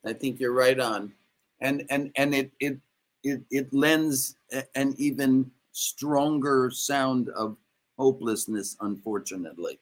I 0.05 0.13
think 0.13 0.39
you're 0.39 0.53
right 0.53 0.79
on. 0.79 1.13
And 1.61 1.85
and 1.89 2.11
and 2.17 2.35
it 2.35 2.51
it 2.61 2.79
it, 3.23 3.41
it 3.51 3.73
lends 3.73 4.37
an 4.75 4.95
even 4.99 5.51
stronger 5.73 6.71
sound 6.71 7.31
of 7.31 7.57
hopelessness, 7.99 8.77
unfortunately. 8.81 9.79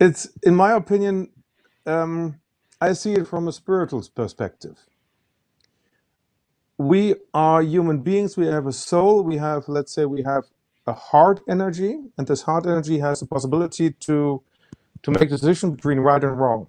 It's, 0.00 0.28
in 0.42 0.54
my 0.54 0.72
opinion, 0.72 1.30
um, 1.86 2.40
I 2.80 2.92
see 2.92 3.14
it 3.14 3.26
from 3.26 3.48
a 3.48 3.52
spiritual 3.52 4.04
perspective. 4.14 4.78
We 6.76 7.16
are 7.34 7.62
human 7.62 8.00
beings. 8.00 8.36
We 8.36 8.46
have 8.46 8.66
a 8.66 8.72
soul. 8.72 9.22
We 9.24 9.36
have, 9.36 9.68
let's 9.68 9.92
say, 9.92 10.04
we 10.04 10.22
have 10.22 10.44
a 10.88 10.94
heart 10.94 11.40
energy, 11.48 11.98
and 12.18 12.26
this 12.28 12.42
heart 12.42 12.66
energy 12.66 12.98
has 13.00 13.20
the 13.20 13.26
possibility 13.26 13.92
to 14.08 14.42
to 15.04 15.12
make 15.12 15.30
decision 15.30 15.72
between 15.76 16.00
right 16.00 16.24
and 16.24 16.38
wrong. 16.40 16.68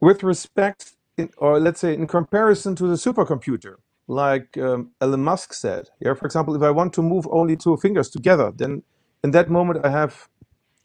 With 0.00 0.22
respect, 0.22 0.92
in, 1.18 1.30
or 1.38 1.60
let's 1.60 1.80
say, 1.80 1.94
in 1.94 2.06
comparison 2.06 2.76
to 2.76 2.88
the 2.88 2.96
supercomputer, 2.96 3.76
like 4.08 4.58
um, 4.58 4.92
Elon 5.00 5.24
Musk 5.24 5.54
said, 5.54 5.90
yeah. 6.00 6.14
For 6.14 6.26
example, 6.26 6.56
if 6.56 6.62
I 6.62 6.70
want 6.70 6.92
to 6.94 7.02
move 7.02 7.26
only 7.32 7.56
two 7.56 7.76
fingers 7.78 8.10
together, 8.10 8.52
then 8.56 8.82
in 9.24 9.32
that 9.32 9.50
moment 9.50 9.84
I 9.86 9.90
have 9.90 10.28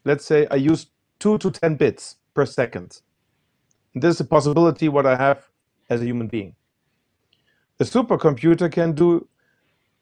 let's 0.04 0.26
say 0.26 0.46
I 0.50 0.56
use 0.56 0.88
two 1.20 1.38
to 1.38 1.52
10 1.52 1.76
bits 1.76 2.16
per 2.34 2.46
second. 2.46 3.02
And 3.94 4.02
this 4.02 4.16
is 4.16 4.20
a 4.22 4.26
possibility 4.26 4.88
what 4.88 5.06
I 5.06 5.16
have 5.16 5.48
as 5.90 6.02
a 6.02 6.06
human 6.06 6.28
being. 6.28 6.56
A 7.80 7.84
supercomputer 7.84 8.72
can 8.72 8.92
do 8.94 9.28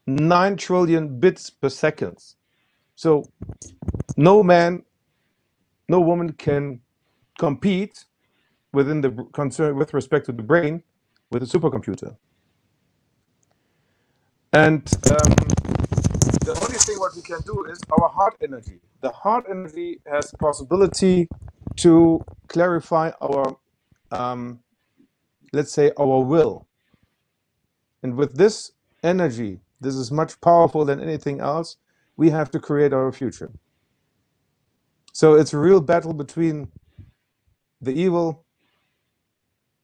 9 0.06 0.56
trillion 0.56 1.20
bits 1.20 1.50
per 1.50 1.68
second. 1.68 2.18
So 2.96 3.24
no 4.16 4.42
man, 4.42 4.84
no 5.88 6.00
woman 6.00 6.32
can 6.34 6.80
compete 7.38 8.04
within 8.72 9.00
the 9.00 9.10
concern 9.32 9.76
with 9.76 9.94
respect 9.94 10.26
to 10.26 10.32
the 10.32 10.42
brain 10.42 10.82
with 11.30 11.42
a 11.42 11.46
supercomputer. 11.46 12.16
And 14.52 14.82
um, 15.10 15.34
the 16.44 16.58
only 16.62 16.78
thing 16.78 16.98
what 16.98 17.14
we 17.16 17.22
can 17.22 17.40
do 17.42 17.66
is 17.70 17.80
our 17.98 18.08
heart 18.08 18.36
energy. 18.42 18.80
The 19.00 19.10
heart 19.10 19.46
energy 19.50 20.00
has 20.10 20.32
possibility 20.40 21.28
to 21.76 22.24
clarify 22.48 23.10
our, 23.20 23.56
um, 24.12 24.60
let's 25.52 25.72
say, 25.72 25.92
our 25.98 26.20
will. 26.24 26.66
And 28.02 28.16
with 28.16 28.36
this 28.36 28.72
energy, 29.02 29.60
this 29.84 29.94
is 29.94 30.10
much 30.10 30.40
powerful 30.40 30.84
than 30.84 31.00
anything 31.00 31.40
else. 31.40 31.76
We 32.16 32.30
have 32.30 32.50
to 32.52 32.58
create 32.58 32.92
our 32.92 33.12
future. 33.12 33.52
So 35.12 35.34
it's 35.34 35.52
a 35.52 35.58
real 35.58 35.80
battle 35.80 36.12
between 36.12 36.68
the 37.80 37.92
evil, 37.92 38.44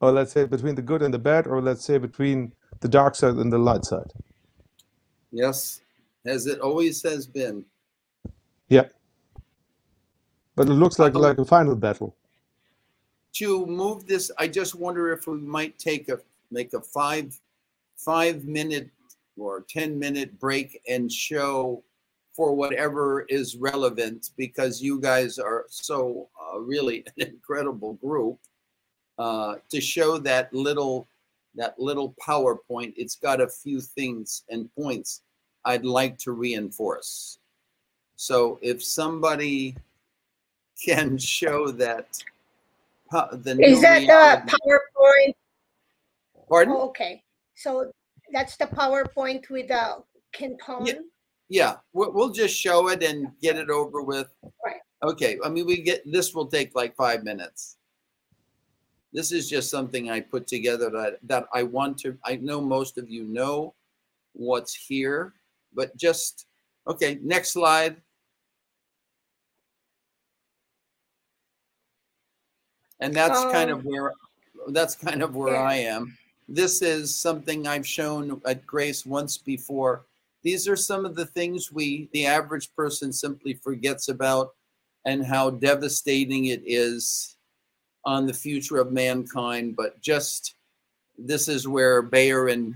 or 0.00 0.10
let's 0.10 0.32
say 0.32 0.44
between 0.46 0.74
the 0.74 0.82
good 0.82 1.02
and 1.02 1.14
the 1.14 1.18
bad, 1.18 1.46
or 1.46 1.60
let's 1.60 1.84
say 1.84 1.98
between 1.98 2.52
the 2.80 2.88
dark 2.88 3.14
side 3.14 3.34
and 3.34 3.52
the 3.52 3.58
light 3.58 3.84
side. 3.84 4.10
Yes, 5.30 5.80
as 6.24 6.46
it 6.46 6.60
always 6.60 7.02
has 7.02 7.26
been. 7.26 7.64
Yeah. 8.68 8.86
But 10.56 10.68
it 10.68 10.72
looks 10.72 10.98
like 10.98 11.14
like 11.14 11.38
a 11.38 11.44
final 11.44 11.76
battle. 11.76 12.16
to 13.34 13.66
move 13.66 14.06
this, 14.06 14.30
I 14.38 14.48
just 14.48 14.74
wonder 14.74 15.12
if 15.12 15.26
we 15.26 15.38
might 15.38 15.78
take 15.78 16.08
a 16.08 16.18
make 16.50 16.72
a 16.74 16.80
five 16.80 17.38
five 17.96 18.44
minute 18.44 18.90
or 19.40 19.64
ten 19.68 19.98
minute 19.98 20.38
break 20.38 20.80
and 20.88 21.10
show 21.10 21.82
for 22.34 22.54
whatever 22.54 23.22
is 23.22 23.56
relevant 23.56 24.30
because 24.36 24.80
you 24.80 25.00
guys 25.00 25.38
are 25.38 25.66
so 25.68 26.28
uh, 26.54 26.58
really 26.60 27.04
an 27.18 27.26
incredible 27.28 27.94
group 27.94 28.38
uh, 29.18 29.56
to 29.70 29.80
show 29.80 30.18
that 30.18 30.52
little 30.54 31.06
that 31.56 31.78
little 31.78 32.14
PowerPoint. 32.24 32.92
It's 32.96 33.16
got 33.16 33.40
a 33.40 33.48
few 33.48 33.80
things 33.80 34.44
and 34.50 34.72
points 34.74 35.22
I'd 35.64 35.84
like 35.84 36.16
to 36.18 36.32
reinforce. 36.32 37.38
So 38.16 38.58
if 38.62 38.84
somebody 38.84 39.76
can 40.84 41.18
show 41.18 41.70
that 41.72 42.22
the 43.10 43.58
Is 43.60 43.80
that 43.82 44.00
the 44.00 44.06
reality- 44.06 44.52
PowerPoint? 44.64 45.34
Pardon? 46.48 46.74
Oh, 46.76 46.88
okay. 46.88 47.22
So 47.56 47.90
that's 48.32 48.56
the 48.56 48.66
PowerPoint 48.66 49.48
with 49.50 49.68
the 49.68 50.02
Canton? 50.32 51.10
Yeah, 51.48 51.76
we'll, 51.92 52.12
we'll 52.12 52.30
just 52.30 52.56
show 52.56 52.88
it 52.88 53.02
and 53.02 53.28
get 53.42 53.56
it 53.56 53.70
over 53.70 54.02
with. 54.02 54.28
Right. 54.64 54.76
Okay, 55.02 55.38
I 55.44 55.48
mean, 55.48 55.66
we 55.66 55.82
get, 55.82 56.02
this 56.10 56.34
will 56.34 56.46
take 56.46 56.74
like 56.74 56.94
five 56.94 57.24
minutes. 57.24 57.76
This 59.12 59.32
is 59.32 59.48
just 59.48 59.70
something 59.70 60.10
I 60.10 60.20
put 60.20 60.46
together 60.46 60.90
that, 60.90 61.18
that 61.24 61.46
I 61.52 61.64
want 61.64 61.98
to, 62.00 62.16
I 62.24 62.36
know 62.36 62.60
most 62.60 62.98
of 62.98 63.10
you 63.10 63.24
know 63.24 63.74
what's 64.34 64.74
here, 64.74 65.34
but 65.74 65.96
just, 65.96 66.46
okay, 66.86 67.18
next 67.22 67.52
slide. 67.52 67.96
And 73.00 73.12
that's 73.12 73.40
kind 73.50 73.70
of 73.70 73.78
Um, 73.78 73.84
where, 73.86 74.12
that's 74.68 74.94
kind 74.94 75.22
of 75.22 75.34
where 75.34 75.54
yeah. 75.54 75.62
I 75.62 75.74
am. 75.74 76.16
This 76.52 76.82
is 76.82 77.14
something 77.14 77.68
I've 77.68 77.86
shown 77.86 78.42
at 78.44 78.66
Grace 78.66 79.06
once 79.06 79.38
before. 79.38 80.06
These 80.42 80.66
are 80.66 80.74
some 80.74 81.04
of 81.04 81.14
the 81.14 81.26
things 81.26 81.70
we, 81.70 82.08
the 82.12 82.26
average 82.26 82.74
person 82.74 83.12
simply 83.12 83.54
forgets 83.54 84.08
about 84.08 84.50
and 85.06 85.24
how 85.24 85.50
devastating 85.50 86.46
it 86.46 86.60
is 86.66 87.36
on 88.04 88.26
the 88.26 88.34
future 88.34 88.78
of 88.78 88.90
mankind. 88.90 89.76
But 89.76 90.00
just, 90.00 90.56
this 91.16 91.46
is 91.46 91.68
where 91.68 92.02
Bayer 92.02 92.48
and 92.48 92.74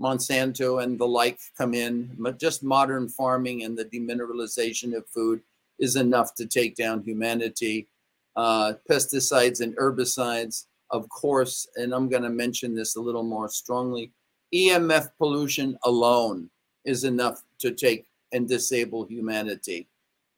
Monsanto 0.00 0.82
and 0.82 0.98
the 0.98 1.06
like 1.06 1.38
come 1.58 1.74
in. 1.74 2.16
But 2.18 2.38
just 2.38 2.62
modern 2.62 3.10
farming 3.10 3.64
and 3.64 3.76
the 3.76 3.84
demineralization 3.84 4.96
of 4.96 5.06
food 5.06 5.42
is 5.78 5.96
enough 5.96 6.34
to 6.36 6.46
take 6.46 6.76
down 6.76 7.02
humanity. 7.02 7.88
Uh, 8.36 8.72
pesticides 8.90 9.60
and 9.60 9.76
herbicides, 9.76 10.64
of 10.92 11.08
course, 11.08 11.66
and 11.76 11.94
I'm 11.94 12.08
going 12.08 12.22
to 12.22 12.30
mention 12.30 12.74
this 12.74 12.96
a 12.96 13.00
little 13.00 13.22
more 13.22 13.48
strongly. 13.48 14.12
EMF 14.54 15.08
pollution 15.18 15.76
alone 15.84 16.50
is 16.84 17.04
enough 17.04 17.42
to 17.60 17.72
take 17.72 18.06
and 18.32 18.48
disable 18.48 19.06
humanity. 19.06 19.88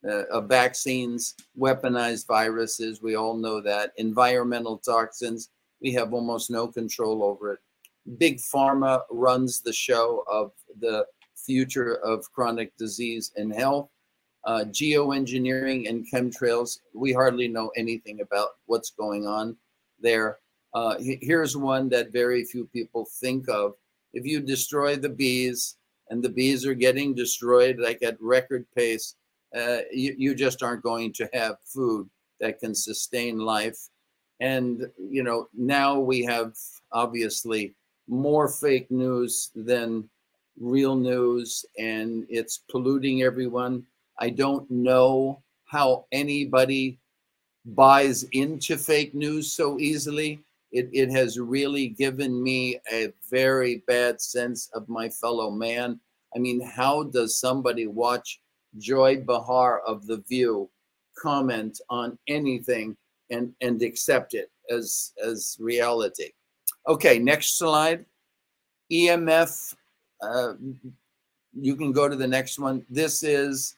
Uh, 0.09 0.41
vaccines, 0.43 1.35
weaponized 1.59 2.27
viruses, 2.27 3.03
we 3.03 3.17
all 3.17 3.37
know 3.37 3.61
that. 3.61 3.93
Environmental 3.97 4.79
toxins, 4.79 5.49
we 5.81 5.93
have 5.93 6.13
almost 6.13 6.51
no 6.51 6.69
control 6.69 7.23
over 7.25 7.55
it. 7.55 7.59
Big 8.19 8.39
pharma 8.39 9.01
runs 9.11 9.61
the 9.61 9.73
show 9.73 10.23
of 10.31 10.53
the 10.79 11.07
future 11.35 11.97
of 12.05 12.31
chronic 12.33 12.77
disease 12.77 13.33
and 13.37 13.53
health. 13.53 13.89
Uh, 14.45 14.65
geoengineering 14.67 15.89
and 15.89 16.07
chemtrails, 16.13 16.81
we 16.95 17.13
hardly 17.13 17.49
know 17.49 17.71
anything 17.77 18.21
about 18.21 18.49
what's 18.67 18.91
going 18.91 19.27
on 19.27 19.57
there. 20.01 20.39
Uh, 20.75 20.97
here's 20.99 21.57
one 21.57 21.89
that 21.89 22.13
very 22.13 22.45
few 22.45 22.67
people 22.67 23.05
think 23.05 23.49
of. 23.49 23.75
If 24.13 24.27
you 24.27 24.41
destroy 24.41 24.97
the 24.97 25.09
bees, 25.09 25.77
and 26.11 26.23
the 26.23 26.29
bees 26.29 26.67
are 26.67 26.75
getting 26.75 27.15
destroyed 27.15 27.79
like 27.79 28.03
at 28.03 28.21
record 28.21 28.67
pace, 28.77 29.15
uh, 29.57 29.79
you, 29.93 30.15
you 30.19 30.35
just 30.35 30.63
aren't 30.63 30.83
going 30.83 31.13
to 31.13 31.29
have 31.33 31.57
food 31.65 32.09
that 32.41 32.59
can 32.59 32.75
sustain 32.75 33.39
life. 33.39 33.89
And, 34.41 34.87
you 34.99 35.23
know, 35.23 35.49
now 35.57 35.99
we 35.99 36.23
have 36.25 36.55
obviously 36.93 37.75
more 38.09 38.49
fake 38.49 38.91
news 38.91 39.51
than 39.55 40.09
real 40.61 40.95
news 40.95 41.65
and 41.79 42.27
it's 42.29 42.59
polluting 42.71 43.23
everyone. 43.23 43.87
I 44.19 44.31
don't 44.31 44.71
know 44.71 45.43
how 45.65 46.07
anybody 46.13 46.99
buys 47.65 48.25
into 48.33 48.77
fake 48.77 49.15
news 49.15 49.51
so 49.51 49.79
easily. 49.81 50.41
It, 50.75 50.91
it 50.93 51.09
has 51.13 51.39
really 51.39 51.87
given 51.87 52.43
me 52.43 52.81
a 52.93 53.13
very 53.31 53.85
bad 53.87 54.21
sense 54.21 54.69
of 54.75 54.89
my 54.89 55.09
fellow 55.09 55.49
man. 55.49 56.01
I 56.35 56.41
mean, 56.41 56.61
how 56.61 57.05
does 57.05 57.39
somebody 57.39 57.87
watch 57.87 58.41
Joy 58.79 59.19
Behar 59.19 59.83
of 59.83 60.05
The 60.09 60.17
View 60.29 60.69
comment 61.17 61.81
on 61.91 62.19
anything 62.27 62.97
and, 63.31 63.55
and 63.61 63.81
accept 63.83 64.35
it 64.35 64.51
as, 64.69 65.13
as 65.25 65.57
reality? 65.61 66.33
Okay, 66.89 67.21
next 67.21 67.57
slide. 67.57 68.05
EMF, 68.93 69.77
uh, 70.23 70.55
you 71.53 71.77
can 71.77 71.93
go 71.93 72.09
to 72.09 72.17
the 72.17 72.27
next 72.27 72.59
one. 72.59 72.85
This 72.91 73.23
is 73.23 73.77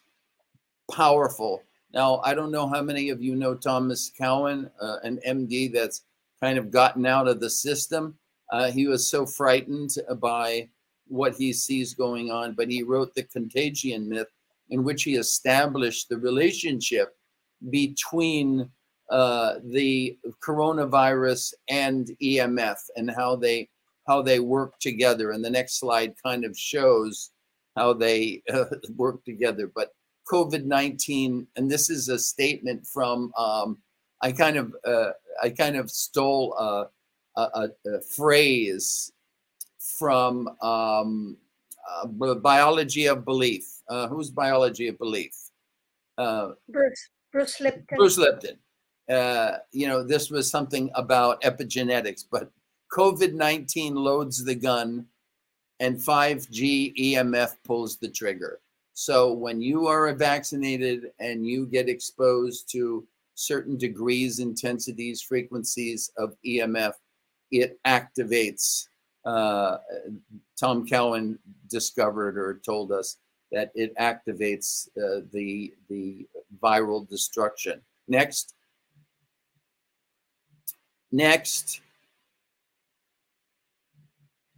powerful. 0.91 1.61
Now, 1.93 2.21
I 2.23 2.33
don't 2.33 2.51
know 2.51 2.67
how 2.67 2.81
many 2.81 3.09
of 3.11 3.21
you 3.21 3.35
know 3.35 3.53
Thomas 3.53 4.11
Cowan, 4.17 4.71
uh, 4.81 4.97
an 5.03 5.19
MD 5.27 5.71
that's 5.71 6.01
kind 6.41 6.57
of 6.57 6.71
gotten 6.71 7.05
out 7.05 7.27
of 7.27 7.39
the 7.39 7.49
system. 7.49 8.17
Uh, 8.51 8.71
he 8.71 8.87
was 8.87 9.09
so 9.09 9.25
frightened 9.25 9.91
by 10.19 10.69
what 11.07 11.35
he 11.35 11.53
sees 11.53 11.93
going 11.93 12.31
on, 12.31 12.53
but 12.53 12.69
he 12.69 12.83
wrote 12.83 13.13
The 13.13 13.23
Contagion 13.23 14.07
Myth, 14.09 14.31
in 14.69 14.83
which 14.83 15.03
he 15.03 15.15
established 15.15 16.09
the 16.09 16.17
relationship 16.17 17.15
between 17.69 18.69
uh, 19.09 19.55
the 19.63 20.17
coronavirus 20.45 21.53
and 21.69 22.09
EMF 22.21 22.77
and 22.95 23.09
how 23.09 23.35
they 23.35 23.69
how 24.05 24.21
they 24.21 24.39
work 24.39 24.79
together. 24.79 25.31
And 25.31 25.43
the 25.43 25.49
next 25.49 25.79
slide 25.79 26.13
kind 26.23 26.45
of 26.45 26.57
shows 26.57 27.31
how 27.75 27.93
they 27.93 28.41
uh, 28.53 28.65
work 28.95 29.23
together. 29.25 29.71
But 29.73 29.91
COVID 30.31 30.65
nineteen, 30.65 31.47
and 31.55 31.71
this 31.71 31.89
is 31.89 32.09
a 32.09 32.19
statement 32.19 32.85
from 32.85 33.31
um, 33.37 33.77
I 34.21 34.31
kind 34.31 34.57
of 34.57 34.75
uh, 34.85 35.11
I 35.41 35.49
kind 35.49 35.75
of 35.75 35.91
stole 35.91 36.53
a, 36.57 36.89
a, 37.35 37.69
a 37.85 38.01
phrase 38.01 39.11
from 39.79 40.49
um, 40.61 41.37
uh, 41.89 42.35
biology 42.35 43.05
of 43.05 43.25
belief. 43.25 43.65
Uh, 43.89 44.07
who's 44.07 44.29
biology 44.29 44.87
of 44.87 44.97
belief? 44.97 45.33
Uh, 46.17 46.51
Bruce 46.69 47.09
Bruce 47.31 47.59
Lipton. 47.59 47.97
Bruce 47.97 48.17
Lipton. 48.17 48.57
Uh, 49.09 49.59
you 49.71 49.87
know, 49.87 50.03
this 50.03 50.29
was 50.29 50.49
something 50.49 50.89
about 50.95 51.41
epigenetics, 51.41 52.25
but 52.29 52.51
COVID 52.91 53.33
19 53.33 53.95
loads 53.95 54.43
the 54.43 54.55
gun 54.55 55.05
and 55.79 55.97
5G 55.97 56.95
EMF 56.97 57.55
pulls 57.63 57.97
the 57.97 58.09
trigger. 58.09 58.59
So 58.93 59.31
when 59.31 59.61
you 59.61 59.87
are 59.87 60.11
vaccinated 60.13 61.11
and 61.19 61.45
you 61.45 61.67
get 61.67 61.87
exposed 61.87 62.71
to 62.71 63.05
certain 63.37 63.77
degrees, 63.77 64.39
intensities, 64.39 65.21
frequencies 65.21 66.11
of 66.17 66.35
EMF, 66.45 66.93
it 67.51 67.79
activates. 67.85 68.87
Uh, 69.23 69.77
Tom 70.59 70.87
Cowan 70.87 71.37
discovered 71.69 72.37
or 72.37 72.59
told 72.65 72.91
us 72.91 73.17
that 73.51 73.71
it 73.75 73.95
activates 73.97 74.87
uh, 74.97 75.21
the 75.31 75.73
the 75.87 76.27
viral 76.61 77.07
destruction. 77.07 77.79
Next. 78.07 78.55
Next. 81.11 81.81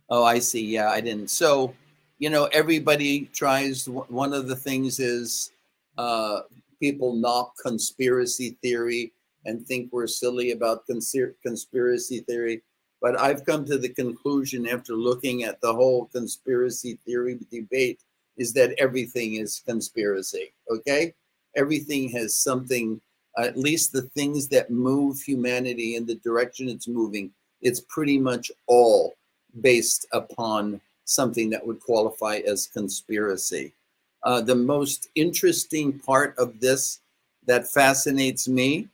Oh, 0.09 0.23
I 0.23 0.39
see. 0.39 0.65
Yeah, 0.65 0.89
I 0.89 1.01
didn't. 1.01 1.29
So, 1.29 1.75
you 2.17 2.29
know, 2.29 2.45
everybody 2.45 3.25
tries. 3.33 3.87
One 3.89 4.33
of 4.33 4.47
the 4.47 4.55
things 4.55 4.99
is 4.99 5.51
uh, 5.97 6.41
people 6.79 7.13
knock 7.13 7.53
conspiracy 7.61 8.57
theory 8.61 9.13
and 9.45 9.65
think 9.65 9.91
we're 9.91 10.07
silly 10.07 10.51
about 10.51 10.85
conspiracy 10.85 12.19
theory. 12.21 12.61
But 13.01 13.19
I've 13.19 13.45
come 13.45 13.65
to 13.65 13.77
the 13.77 13.89
conclusion 13.89 14.67
after 14.67 14.93
looking 14.93 15.43
at 15.43 15.61
the 15.61 15.73
whole 15.73 16.05
conspiracy 16.07 16.99
theory 17.05 17.39
debate 17.49 18.01
is 18.37 18.53
that 18.53 18.75
everything 18.77 19.35
is 19.35 19.61
conspiracy. 19.65 20.53
Okay. 20.69 21.13
Everything 21.55 22.09
has 22.09 22.35
something, 22.35 22.99
at 23.37 23.57
least 23.57 23.91
the 23.91 24.03
things 24.03 24.47
that 24.49 24.69
move 24.69 25.21
humanity 25.21 25.95
in 25.95 26.05
the 26.05 26.15
direction 26.15 26.69
it's 26.69 26.87
moving, 26.87 27.31
it's 27.61 27.81
pretty 27.81 28.17
much 28.17 28.51
all 28.67 29.13
based 29.61 30.05
upon 30.13 30.79
something 31.05 31.49
that 31.49 31.65
would 31.65 31.79
qualify 31.79 32.37
as 32.47 32.67
conspiracy. 32.67 33.73
Uh, 34.23 34.41
the 34.41 34.55
most 34.55 35.09
interesting 35.15 35.97
part 35.99 36.37
of 36.37 36.59
this 36.59 36.99
that 37.45 37.67
fascinates 37.67 38.47
me 38.47 38.87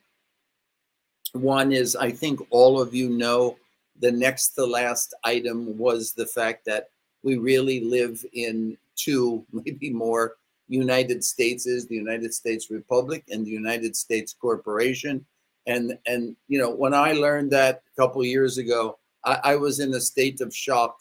one 1.35 1.71
is 1.71 1.95
I 1.95 2.11
think 2.11 2.39
all 2.49 2.79
of 2.81 2.93
you 2.95 3.09
know 3.09 3.57
the 3.99 4.11
next 4.11 4.49
to 4.49 4.65
last 4.65 5.13
item 5.23 5.77
was 5.77 6.13
the 6.13 6.25
fact 6.25 6.65
that 6.65 6.89
we 7.23 7.37
really 7.37 7.81
live 7.81 8.25
in 8.33 8.77
two, 8.95 9.45
maybe 9.51 9.89
more 9.89 10.35
United 10.67 11.23
States 11.23 11.67
is 11.67 11.85
the 11.85 11.95
United 11.95 12.33
States 12.33 12.71
Republic 12.71 13.23
and 13.29 13.45
the 13.45 13.51
United 13.51 13.95
States 13.95 14.33
Corporation. 14.33 15.25
And 15.67 15.97
and 16.05 16.35
you 16.47 16.59
know 16.59 16.69
when 16.69 16.93
I 16.93 17.13
learned 17.13 17.51
that 17.51 17.81
a 17.91 18.01
couple 18.01 18.23
years 18.23 18.57
ago, 18.57 18.97
I, 19.23 19.39
I 19.43 19.55
was 19.55 19.79
in 19.79 19.93
a 19.93 20.01
state 20.01 20.41
of 20.41 20.55
shock 20.55 20.97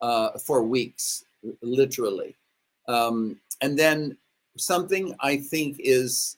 uh, 0.00 0.30
for 0.38 0.62
weeks, 0.62 1.24
literally. 1.62 2.36
Um, 2.88 3.38
and 3.60 3.78
then 3.78 4.16
something 4.56 5.14
I 5.20 5.38
think 5.38 5.76
is 5.80 6.36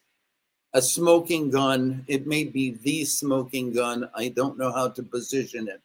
a 0.75 0.83
smoking 0.83 1.51
gun. 1.51 2.05
It 2.09 2.27
may 2.27 2.45
be 2.45 2.73
the 2.83 3.05
smoking 3.05 3.73
gun. 3.73 4.09
I 4.15 4.29
don't 4.29 4.59
know 4.59 4.73
how 4.73 4.89
to 4.89 5.03
position 5.03 5.69
it, 5.69 5.81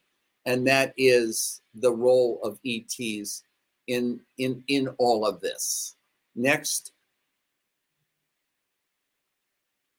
and 0.46 0.68
that 0.68 0.94
is 0.98 1.62
the 1.76 1.92
role 1.92 2.40
of 2.44 2.60
ETs 2.66 3.44
in 3.88 4.20
in 4.38 4.64
in 4.68 4.88
all 4.98 5.26
of 5.26 5.42
this. 5.42 5.96
Next. 6.36 6.92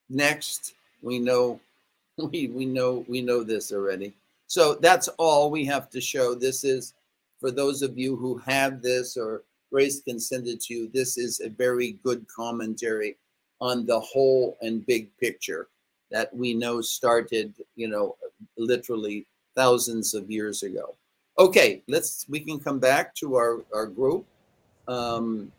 Next, 0.07 0.75
we 1.01 1.17
know 1.17 1.59
we 2.17 2.47
we 2.47 2.65
know 2.65 3.05
we 3.07 3.21
know 3.21 3.43
this 3.43 3.71
already. 3.71 4.13
So 4.47 4.75
that's 4.75 5.07
all 5.17 5.49
we 5.49 5.65
have 5.65 5.89
to 5.89 5.99
show. 5.99 6.35
This 6.35 6.63
is 6.63 6.93
for 7.39 7.49
those 7.49 7.81
of 7.81 7.97
you 7.97 8.15
who 8.15 8.37
have 8.37 8.81
this 8.81 9.17
or 9.17 9.41
Grace 9.75 10.01
can 10.01 10.21
send 10.21 10.47
it 10.47 10.61
to 10.61 10.73
you. 10.73 10.89
This 10.93 11.17
is 11.17 11.41
a 11.41 11.49
very 11.49 11.99
good 12.01 12.25
commentary 12.33 13.17
on 13.59 13.85
the 13.85 13.99
whole 13.99 14.57
and 14.61 14.85
big 14.85 15.09
picture 15.17 15.67
that 16.11 16.33
we 16.33 16.53
know 16.53 16.79
started, 16.79 17.53
you 17.75 17.89
know, 17.89 18.15
literally 18.57 19.27
thousands 19.53 20.13
of 20.13 20.31
years 20.31 20.63
ago. 20.63 20.95
Okay, 21.39 21.83
let's 21.89 22.25
we 22.29 22.39
can 22.39 22.57
come 22.57 22.79
back 22.79 23.13
to 23.15 23.35
our 23.35 23.65
our 23.73 23.85
group. 23.85 24.25
Um, 24.87 25.51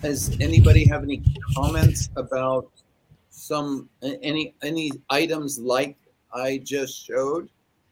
does 0.00 0.34
anybody 0.40 0.88
have 0.88 1.02
any 1.02 1.22
comments 1.54 2.08
about 2.16 2.70
some 3.28 3.90
any 4.00 4.54
any 4.62 4.92
items 5.10 5.58
like 5.58 5.98
I 6.32 6.62
just 6.64 7.04
showed? 7.04 7.50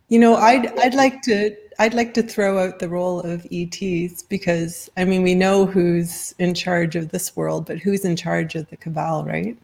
You 0.09 0.21
know, 0.21 0.37
I'd 0.37 0.69
I'd 0.79 0.95
like 0.95 1.21
to 1.29 1.55
I'd 1.79 1.95
like 1.95 2.15
to 2.15 2.23
throw 2.23 2.59
out 2.59 2.79
the 2.79 2.89
role 2.89 3.21
of 3.21 3.47
ETs 3.53 4.23
because 4.23 4.91
I 4.97 5.05
mean 5.05 5.23
we 5.23 5.35
know 5.35 5.67
who's 5.67 6.35
in 6.39 6.55
charge 6.55 6.97
of 6.97 7.11
this 7.11 7.37
world, 7.37 7.67
but 7.67 7.79
who's 7.79 8.05
in 8.05 8.17
charge 8.17 8.55
of 8.55 8.69
the 8.71 8.77
cabal, 8.77 9.25
right? 9.25 9.57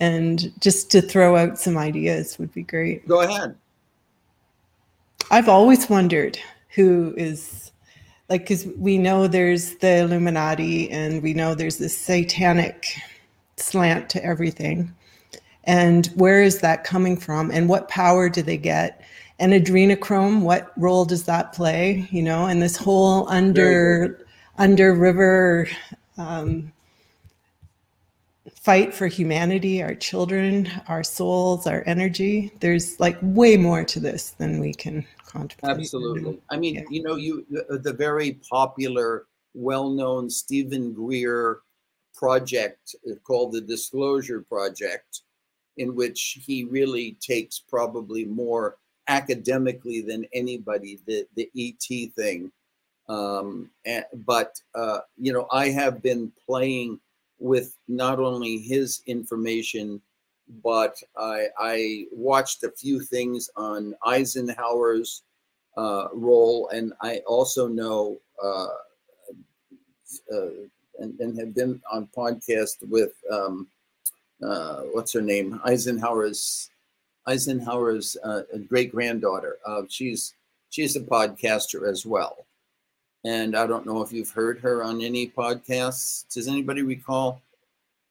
And 0.00 0.52
just 0.60 0.90
to 0.90 1.00
throw 1.00 1.36
out 1.36 1.58
some 1.58 1.78
ideas 1.78 2.38
would 2.38 2.52
be 2.52 2.62
great. 2.62 3.06
Go 3.08 3.20
ahead. 3.22 3.56
I've 5.30 5.48
always 5.48 5.88
wondered 5.88 6.38
who 6.74 7.14
is 7.16 7.70
like 8.28 8.42
because 8.42 8.66
we 8.76 8.98
know 8.98 9.26
there's 9.26 9.76
the 9.76 9.98
Illuminati 9.98 10.90
and 10.90 11.22
we 11.22 11.34
know 11.34 11.54
there's 11.54 11.78
this 11.78 11.96
satanic 11.96 12.86
slant 13.56 14.10
to 14.10 14.24
everything. 14.24 14.92
And 15.64 16.06
where 16.08 16.42
is 16.42 16.60
that 16.60 16.84
coming 16.84 17.16
from? 17.16 17.50
And 17.50 17.68
what 17.68 17.88
power 17.88 18.28
do 18.28 18.42
they 18.42 18.56
get? 18.56 19.02
And 19.42 19.52
adrenochrome, 19.52 20.42
what 20.42 20.70
role 20.78 21.04
does 21.04 21.24
that 21.24 21.52
play? 21.52 22.08
You 22.12 22.22
know, 22.22 22.46
and 22.46 22.62
this 22.62 22.76
whole 22.76 23.28
under 23.28 24.24
under 24.56 24.94
river 24.94 25.68
um, 26.16 26.72
fight 28.54 28.94
for 28.94 29.08
humanity, 29.08 29.82
our 29.82 29.96
children, 29.96 30.70
our 30.86 31.02
souls, 31.02 31.66
our 31.66 31.82
energy. 31.86 32.52
There's 32.60 33.00
like 33.00 33.18
way 33.20 33.56
more 33.56 33.82
to 33.82 33.98
this 33.98 34.30
than 34.30 34.60
we 34.60 34.74
can 34.74 35.04
contemplate. 35.26 35.76
Absolutely. 35.76 36.40
I 36.48 36.56
mean, 36.56 36.76
yeah. 36.76 36.82
you 36.88 37.02
know, 37.02 37.16
you 37.16 37.44
the, 37.50 37.78
the 37.78 37.92
very 37.92 38.38
popular, 38.48 39.26
well-known 39.54 40.30
Steven 40.30 40.92
Greer 40.92 41.62
project 42.14 42.94
uh, 43.10 43.16
called 43.24 43.54
the 43.54 43.60
Disclosure 43.60 44.42
Project, 44.42 45.22
in 45.78 45.96
which 45.96 46.38
he 46.46 46.62
really 46.62 47.16
takes 47.20 47.58
probably 47.58 48.24
more 48.24 48.76
academically 49.08 50.00
than 50.00 50.26
anybody 50.32 50.98
the 51.06 51.26
the 51.36 51.50
ET 51.56 52.12
thing. 52.14 52.50
Um, 53.08 53.70
and, 53.84 54.04
but 54.26 54.60
uh, 54.74 55.00
you 55.18 55.32
know, 55.32 55.46
I 55.50 55.68
have 55.70 56.02
been 56.02 56.32
playing 56.46 57.00
with 57.38 57.76
not 57.88 58.20
only 58.20 58.58
his 58.58 59.02
information, 59.06 60.00
but 60.62 60.96
I, 61.16 61.46
I 61.58 62.06
watched 62.12 62.62
a 62.62 62.70
few 62.70 63.00
things 63.00 63.50
on 63.56 63.94
Eisenhower's 64.06 65.22
uh, 65.76 66.08
role, 66.12 66.68
and 66.68 66.92
I 67.00 67.18
also 67.26 67.66
know 67.66 68.18
uh, 68.42 68.68
uh, 70.32 70.48
and, 70.98 71.18
and 71.20 71.38
have 71.38 71.54
been 71.54 71.80
on 71.90 72.08
podcast 72.16 72.86
with 72.88 73.12
um, 73.30 73.66
uh, 74.42 74.82
what's 74.92 75.12
her 75.12 75.22
name 75.22 75.60
Eisenhower's 75.64 76.70
Eisenhower's 77.26 78.16
uh, 78.24 78.42
great 78.68 78.92
granddaughter. 78.92 79.58
Uh, 79.66 79.82
she's 79.88 80.34
she's 80.70 80.96
a 80.96 81.00
podcaster 81.00 81.88
as 81.88 82.04
well, 82.04 82.46
and 83.24 83.56
I 83.56 83.66
don't 83.66 83.86
know 83.86 84.02
if 84.02 84.12
you've 84.12 84.30
heard 84.30 84.58
her 84.60 84.82
on 84.82 85.02
any 85.02 85.28
podcasts. 85.28 86.26
Does 86.32 86.48
anybody 86.48 86.82
recall 86.82 87.40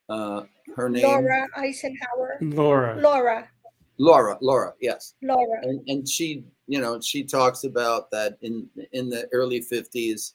uh, 0.09 0.43
her 0.75 0.89
name? 0.89 1.03
Laura 1.03 1.47
Eisenhower. 1.57 2.37
Laura. 2.41 2.95
Laura. 2.99 3.49
Laura. 3.97 4.37
Laura. 4.41 4.73
Yes. 4.81 5.13
Laura. 5.21 5.59
and 5.63 5.81
and 5.87 6.07
she 6.07 6.43
you 6.67 6.79
know 6.79 6.99
she 7.01 7.23
talks 7.23 7.65
about 7.65 8.09
that 8.11 8.37
in 8.41 8.67
in 8.93 9.09
the 9.09 9.27
early 9.33 9.59
50s 9.61 10.33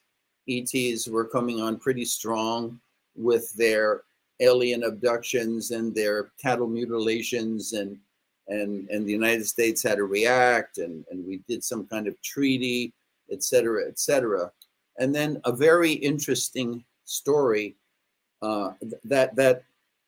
ets 0.48 1.08
were 1.08 1.24
coming 1.24 1.60
on 1.60 1.78
pretty 1.78 2.04
strong 2.04 2.78
with 3.16 3.52
their 3.54 4.02
alien 4.40 4.84
abductions 4.84 5.70
and 5.70 5.94
their 5.94 6.30
cattle 6.40 6.68
mutilations 6.68 7.72
and 7.72 7.98
and 8.48 8.88
and 8.90 9.06
the 9.06 9.12
united 9.12 9.46
states 9.46 9.82
had 9.82 9.96
to 9.96 10.04
react 10.04 10.78
and 10.78 11.04
and 11.10 11.24
we 11.26 11.40
did 11.48 11.62
some 11.64 11.86
kind 11.86 12.06
of 12.06 12.20
treaty 12.22 12.92
et 13.30 13.42
cetera 13.42 13.86
et 13.88 13.98
cetera 13.98 14.50
and 14.98 15.14
then 15.14 15.40
a 15.44 15.52
very 15.52 15.92
interesting 15.92 16.84
story 17.04 17.76
uh, 18.42 18.70
that 19.04 19.34
that 19.34 19.64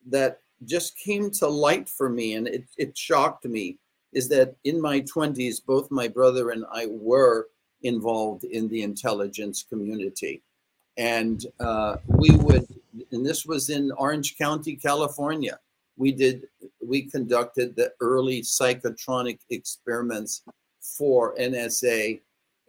that 0.07 0.41
just 0.65 0.99
came 0.99 1.31
to 1.31 1.47
light 1.47 1.89
for 1.89 2.09
me 2.09 2.35
and 2.35 2.49
it, 2.49 2.65
it 2.77 2.97
shocked 2.97 3.45
me 3.45 3.79
is 4.13 4.29
that 4.29 4.55
in 4.65 4.81
my 4.81 5.01
20s, 5.03 5.65
both 5.65 5.91
my 5.91 6.09
brother 6.09 6.51
and 6.51 6.65
I 6.73 6.87
were 6.87 7.49
involved 7.83 8.45
in 8.45 8.69
the 8.69 8.83
intelligence 8.83 9.65
community. 9.69 10.43
And 10.97 11.45
uh, 11.61 11.97
we 12.07 12.31
would, 12.37 12.67
and 13.13 13.25
this 13.25 13.47
was 13.47 13.71
in 13.71 13.93
Orange 13.93 14.37
County, 14.37 14.75
California. 14.75 15.59
We 15.97 16.13
did, 16.13 16.49
we 16.89 17.03
conducted 17.03 17.77
the 17.77 17.93
early 18.01 18.41
psychotronic 18.41 19.39
experiments 19.51 20.43
for 20.81 21.37
NSA 21.37 22.21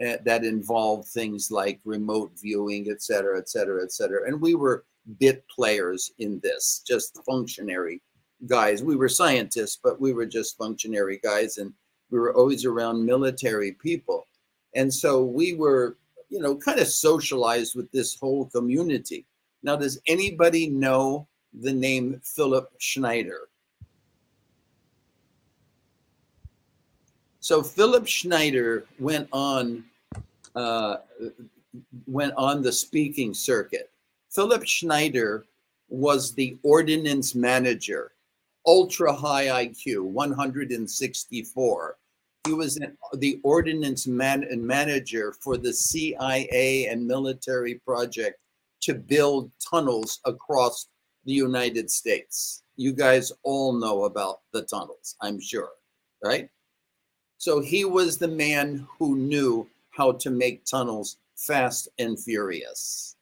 uh, 0.05 0.17
that 0.25 0.43
involved 0.43 1.07
things 1.07 1.51
like 1.51 1.79
remote 1.83 2.31
viewing, 2.41 2.89
et 2.89 3.01
cetera, 3.01 3.37
et 3.37 3.49
cetera, 3.49 3.83
et 3.83 3.91
cetera. 3.91 4.27
And 4.27 4.39
we 4.41 4.55
were 4.55 4.85
bit 5.19 5.43
players 5.53 6.11
in 6.19 6.39
this, 6.43 6.81
just 6.87 7.19
functionary 7.25 8.01
guys. 8.47 8.83
We 8.83 8.95
were 8.95 9.09
scientists, 9.09 9.79
but 9.81 9.99
we 9.99 10.13
were 10.13 10.25
just 10.25 10.57
functionary 10.57 11.19
guys, 11.23 11.57
and 11.57 11.73
we 12.11 12.19
were 12.19 12.33
always 12.35 12.65
around 12.65 13.05
military 13.05 13.73
people. 13.73 14.25
And 14.75 14.93
so 14.93 15.23
we 15.23 15.55
were, 15.55 15.97
you 16.29 16.39
know, 16.39 16.55
kind 16.55 16.79
of 16.79 16.87
socialized 16.87 17.75
with 17.75 17.91
this 17.91 18.17
whole 18.17 18.45
community. 18.45 19.25
Now, 19.63 19.75
does 19.75 19.99
anybody 20.07 20.69
know 20.69 21.27
the 21.53 21.73
name 21.73 22.21
Philip 22.23 22.69
Schneider? 22.77 23.48
So 27.39 27.63
Philip 27.63 28.07
Schneider 28.07 28.85
went 28.99 29.27
on 29.31 29.85
uh, 30.55 30.97
went 32.07 32.33
on 32.35 32.61
the 32.61 32.71
speaking 32.71 33.33
circuit. 33.33 33.91
Philip 34.29 34.65
Schneider 34.65 35.45
was 35.89 36.33
the 36.33 36.57
ordinance 36.63 37.35
manager 37.35 38.11
ultra 38.69 39.11
high 39.13 39.65
IQ, 39.65 40.03
164. 40.03 41.97
He 42.45 42.53
was 42.53 42.79
the 43.17 43.39
ordinance 43.43 44.07
man, 44.07 44.45
manager 44.65 45.33
for 45.41 45.57
the 45.57 45.73
CIA 45.73 46.87
and 46.87 47.05
military 47.05 47.75
project 47.75 48.39
to 48.81 48.93
build 48.93 49.51
tunnels 49.59 50.19
across 50.25 50.87
the 51.25 51.33
United 51.33 51.89
States. 51.91 52.63
You 52.77 52.93
guys 52.93 53.31
all 53.43 53.73
know 53.73 54.05
about 54.05 54.41
the 54.53 54.61
tunnels, 54.61 55.15
I'm 55.21 55.39
sure, 55.39 55.71
right? 56.23 56.49
So 57.39 57.61
he 57.61 57.85
was 57.85 58.17
the 58.17 58.27
man 58.27 58.85
who 58.99 59.15
knew 59.15 59.65
how 59.91 60.11
to 60.11 60.29
make 60.29 60.65
tunnels 60.65 61.17
fast 61.37 61.87
and 61.97 62.19
furious. 62.19 63.15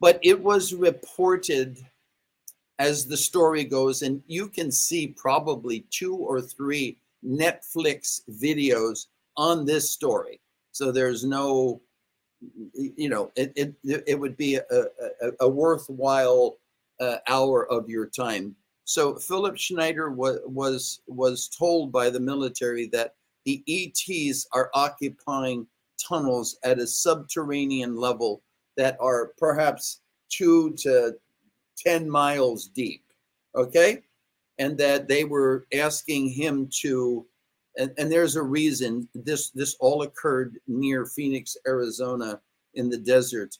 But 0.00 0.18
it 0.22 0.42
was 0.42 0.74
reported 0.74 1.78
as 2.80 3.06
the 3.06 3.16
story 3.16 3.62
goes, 3.62 4.02
and 4.02 4.22
you 4.26 4.48
can 4.48 4.72
see 4.72 5.06
probably 5.06 5.86
two 5.90 6.16
or 6.16 6.42
three 6.42 6.98
Netflix 7.24 8.22
videos 8.28 9.06
on 9.36 9.64
this 9.64 9.88
story. 9.88 10.40
So 10.72 10.90
there's 10.90 11.24
no, 11.24 11.80
you 12.74 13.08
know, 13.08 13.30
it 13.36 13.52
it, 13.54 13.74
it 13.84 14.18
would 14.18 14.36
be 14.36 14.56
a, 14.56 14.64
a, 15.22 15.30
a 15.40 15.48
worthwhile 15.48 16.56
uh, 16.98 17.18
hour 17.28 17.70
of 17.70 17.88
your 17.88 18.06
time. 18.06 18.56
So 18.86 19.16
Philip 19.16 19.56
Schneider 19.56 20.10
was 20.10 20.38
was 20.44 21.00
was 21.08 21.48
told 21.48 21.90
by 21.90 22.08
the 22.08 22.20
military 22.20 22.86
that 22.88 23.14
the 23.44 23.62
ETs 23.68 24.46
are 24.52 24.70
occupying 24.74 25.66
tunnels 25.98 26.56
at 26.62 26.78
a 26.78 26.86
subterranean 26.86 27.96
level 27.96 28.42
that 28.76 28.96
are 29.00 29.32
perhaps 29.38 30.02
two 30.30 30.72
to 30.74 31.16
10 31.78 32.08
miles 32.08 32.68
deep. 32.68 33.02
Okay. 33.56 34.02
And 34.58 34.78
that 34.78 35.08
they 35.08 35.24
were 35.24 35.66
asking 35.74 36.28
him 36.30 36.68
to, 36.80 37.26
and, 37.76 37.92
and 37.98 38.10
there's 38.10 38.36
a 38.36 38.42
reason 38.42 39.08
this 39.14 39.50
this 39.50 39.76
all 39.80 40.02
occurred 40.02 40.58
near 40.68 41.06
Phoenix, 41.06 41.56
Arizona 41.66 42.40
in 42.74 42.88
the 42.88 42.98
desert. 42.98 43.58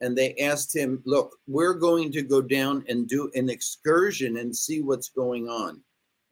And 0.00 0.16
they 0.16 0.34
asked 0.36 0.74
him, 0.74 1.02
look, 1.04 1.36
we're 1.46 1.74
going 1.74 2.12
to 2.12 2.22
go 2.22 2.40
down 2.40 2.84
and 2.88 3.08
do 3.08 3.30
an 3.34 3.50
excursion 3.50 4.38
and 4.38 4.54
see 4.54 4.80
what's 4.80 5.08
going 5.08 5.48
on. 5.48 5.80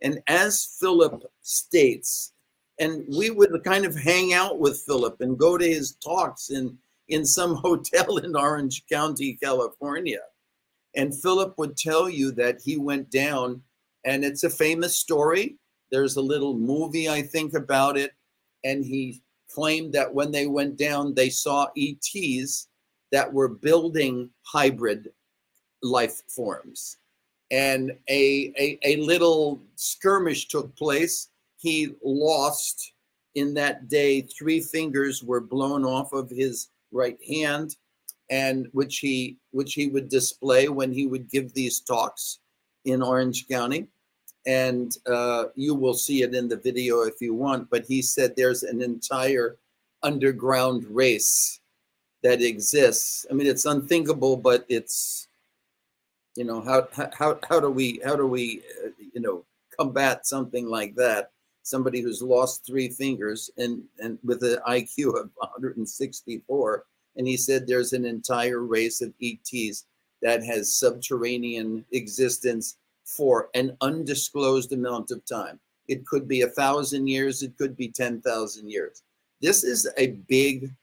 And 0.03 0.21
as 0.29 0.77
Philip 0.79 1.25
states, 1.43 2.33
and 2.79 3.05
we 3.09 3.31
would 3.31 3.65
kind 3.65 3.85
of 3.85 3.97
hang 3.97 4.35
out 4.35 4.61
with 4.61 4.83
Philip 4.87 5.21
and 5.21 5.39
go 5.39 5.57
to 5.57 5.67
his 5.67 5.97
talks 5.97 6.51
in 6.51 6.77
in 7.09 7.25
some 7.25 7.55
hotel 7.65 8.19
in 8.19 8.37
Orange 8.37 8.85
County, 8.91 9.39
California. 9.43 10.21
And 10.95 11.15
Philip 11.15 11.55
would 11.59 11.77
tell 11.77 12.09
you 12.09 12.33
that 12.33 12.61
he 12.65 12.77
went 12.77 13.11
down, 13.11 13.63
and 14.05 14.25
it's 14.25 14.45
a 14.45 14.51
famous 14.51 14.99
story. 14.99 15.57
There's 15.91 16.17
a 16.17 16.23
little 16.23 16.57
movie, 16.57 17.09
I 17.09 17.23
think, 17.23 17.55
about 17.55 17.97
it. 17.97 18.13
And 18.65 18.85
he 18.85 19.23
claimed 19.51 19.93
that 19.93 20.13
when 20.13 20.33
they 20.33 20.47
went 20.47 20.77
down, 20.77 21.15
they 21.15 21.31
saw 21.31 21.69
ETs 21.77 22.69
that 23.13 23.33
were 23.33 23.49
building 23.49 24.31
hybrid 24.43 25.11
life 25.83 26.23
forms. 26.29 26.99
And 27.51 27.93
a, 28.09 28.53
a, 28.59 28.79
a 28.83 28.97
little 28.97 29.61
skirmish 29.77 30.49
took 30.49 30.75
place. 30.77 31.29
He 31.59 31.95
lost 32.03 32.93
in 33.37 33.55
that 33.55 33.89
day, 33.89 34.23
three 34.23 34.61
fingers 34.61 35.23
were 35.23 35.41
blown 35.41 35.85
off 35.85 36.13
of 36.13 36.31
his 36.31 36.69
right 36.91 37.19
hand 37.29 37.77
and 38.31 38.67
which 38.73 38.99
he 38.99 39.37
which 39.53 39.75
he 39.75 39.87
would 39.87 40.09
display 40.09 40.69
when 40.69 40.93
he 40.93 41.07
would 41.07 41.31
give 41.31 41.53
these 41.53 41.81
talks 41.81 42.41
in 42.85 43.03
Orange 43.03 43.47
County. 43.47 43.87
And 44.47 44.97
uh, 45.07 45.45
you 45.55 45.75
will 45.75 45.95
see 45.95 46.23
it 46.23 46.35
in 46.35 46.49
the 46.49 46.57
video 46.57 47.03
if 47.03 47.21
you 47.21 47.35
want. 47.35 47.69
But 47.71 47.85
he 47.85 48.01
said 48.01 48.35
there's 48.35 48.63
an 48.63 48.81
entire 48.81 49.59
underground 50.03 50.85
race 50.89 51.61
that 52.27 52.43
exists. 52.43 53.25
I 53.31 53.35
mean, 53.35 53.47
it's 53.47 53.67
unthinkable, 53.67 54.37
but 54.37 54.67
it's 54.69 55.29
you 56.35 56.45
know 56.45 56.61
how 56.61 56.89
how 57.17 57.39
how 57.49 57.61
do 57.61 57.71
we 57.71 58.01
how 58.05 58.17
do 58.17 58.27
we 58.27 58.63
uh, 58.85 58.89
you 59.15 59.21
know 59.21 59.45
combat 59.79 60.27
something 60.27 60.67
like 60.67 60.97
that? 60.97 61.31
Somebody 61.63 62.01
who's 62.01 62.23
lost 62.23 62.67
three 62.67 62.89
fingers 62.89 63.51
and 63.59 63.83
and 64.01 64.19
with 64.25 64.43
an 64.43 64.59
IQ 64.67 65.21
of 65.21 65.31
164 65.37 66.85
and 67.17 67.27
he 67.29 67.37
said 67.37 67.67
there's 67.67 67.93
an 67.93 68.05
entire 68.05 68.61
race 68.61 69.01
of 69.01 69.15
ETs 69.23 69.87
that 70.21 70.43
has 70.45 70.77
subterranean 70.77 71.85
existence 71.93 72.77
for 73.05 73.49
an 73.55 73.77
undisclosed 73.81 74.73
amount 74.73 75.13
of 75.13 75.25
time. 75.25 75.61
It 75.87 76.05
could 76.07 76.27
be 76.27 76.43
a 76.43 76.49
thousand 76.49 77.07
years, 77.07 77.43
it 77.43 77.57
could 77.57 77.77
be 77.77 77.89
10,000 77.89 78.69
years. 78.69 79.03
This 79.41 79.63
is 79.63 79.89
a 79.97 80.09
big 80.29 80.75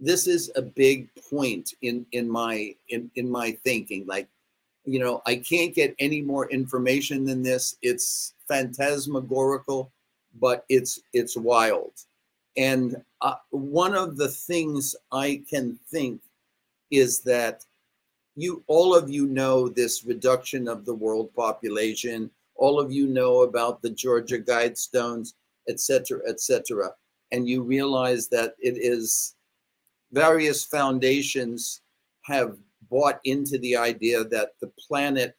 this 0.00 0.26
is 0.26 0.50
a 0.56 0.62
big 0.62 1.08
point 1.30 1.74
in 1.82 2.04
in 2.12 2.28
my 2.28 2.74
in 2.88 3.10
in 3.16 3.30
my 3.30 3.52
thinking 3.64 4.04
like 4.06 4.28
you 4.84 4.98
know 4.98 5.22
i 5.26 5.36
can't 5.36 5.74
get 5.74 5.94
any 5.98 6.22
more 6.22 6.48
information 6.50 7.24
than 7.24 7.42
this 7.42 7.76
it's 7.82 8.34
phantasmagorical 8.48 9.92
but 10.38 10.64
it's 10.68 11.00
it's 11.12 11.36
wild. 11.36 11.92
And 12.56 12.96
uh, 13.20 13.36
one 13.50 13.94
of 13.94 14.16
the 14.16 14.28
things 14.28 14.94
I 15.12 15.42
can 15.48 15.78
think 15.88 16.20
is 16.90 17.20
that 17.20 17.64
you 18.36 18.62
all 18.66 18.94
of 18.94 19.10
you 19.10 19.26
know 19.26 19.68
this 19.68 20.04
reduction 20.04 20.68
of 20.68 20.84
the 20.84 20.94
world 20.94 21.34
population. 21.34 22.30
All 22.56 22.78
of 22.78 22.92
you 22.92 23.06
know 23.06 23.40
about 23.42 23.80
the 23.80 23.88
Georgia 23.88 24.38
Guidestones, 24.38 25.32
etc., 25.68 26.20
etc. 26.28 26.90
And 27.32 27.48
you 27.48 27.62
realize 27.62 28.28
that 28.28 28.54
it 28.58 28.76
is 28.76 29.34
various 30.12 30.64
foundations 30.64 31.82
have 32.22 32.56
bought 32.90 33.20
into 33.24 33.58
the 33.58 33.76
idea 33.76 34.24
that 34.24 34.52
the 34.60 34.70
planet 34.78 35.36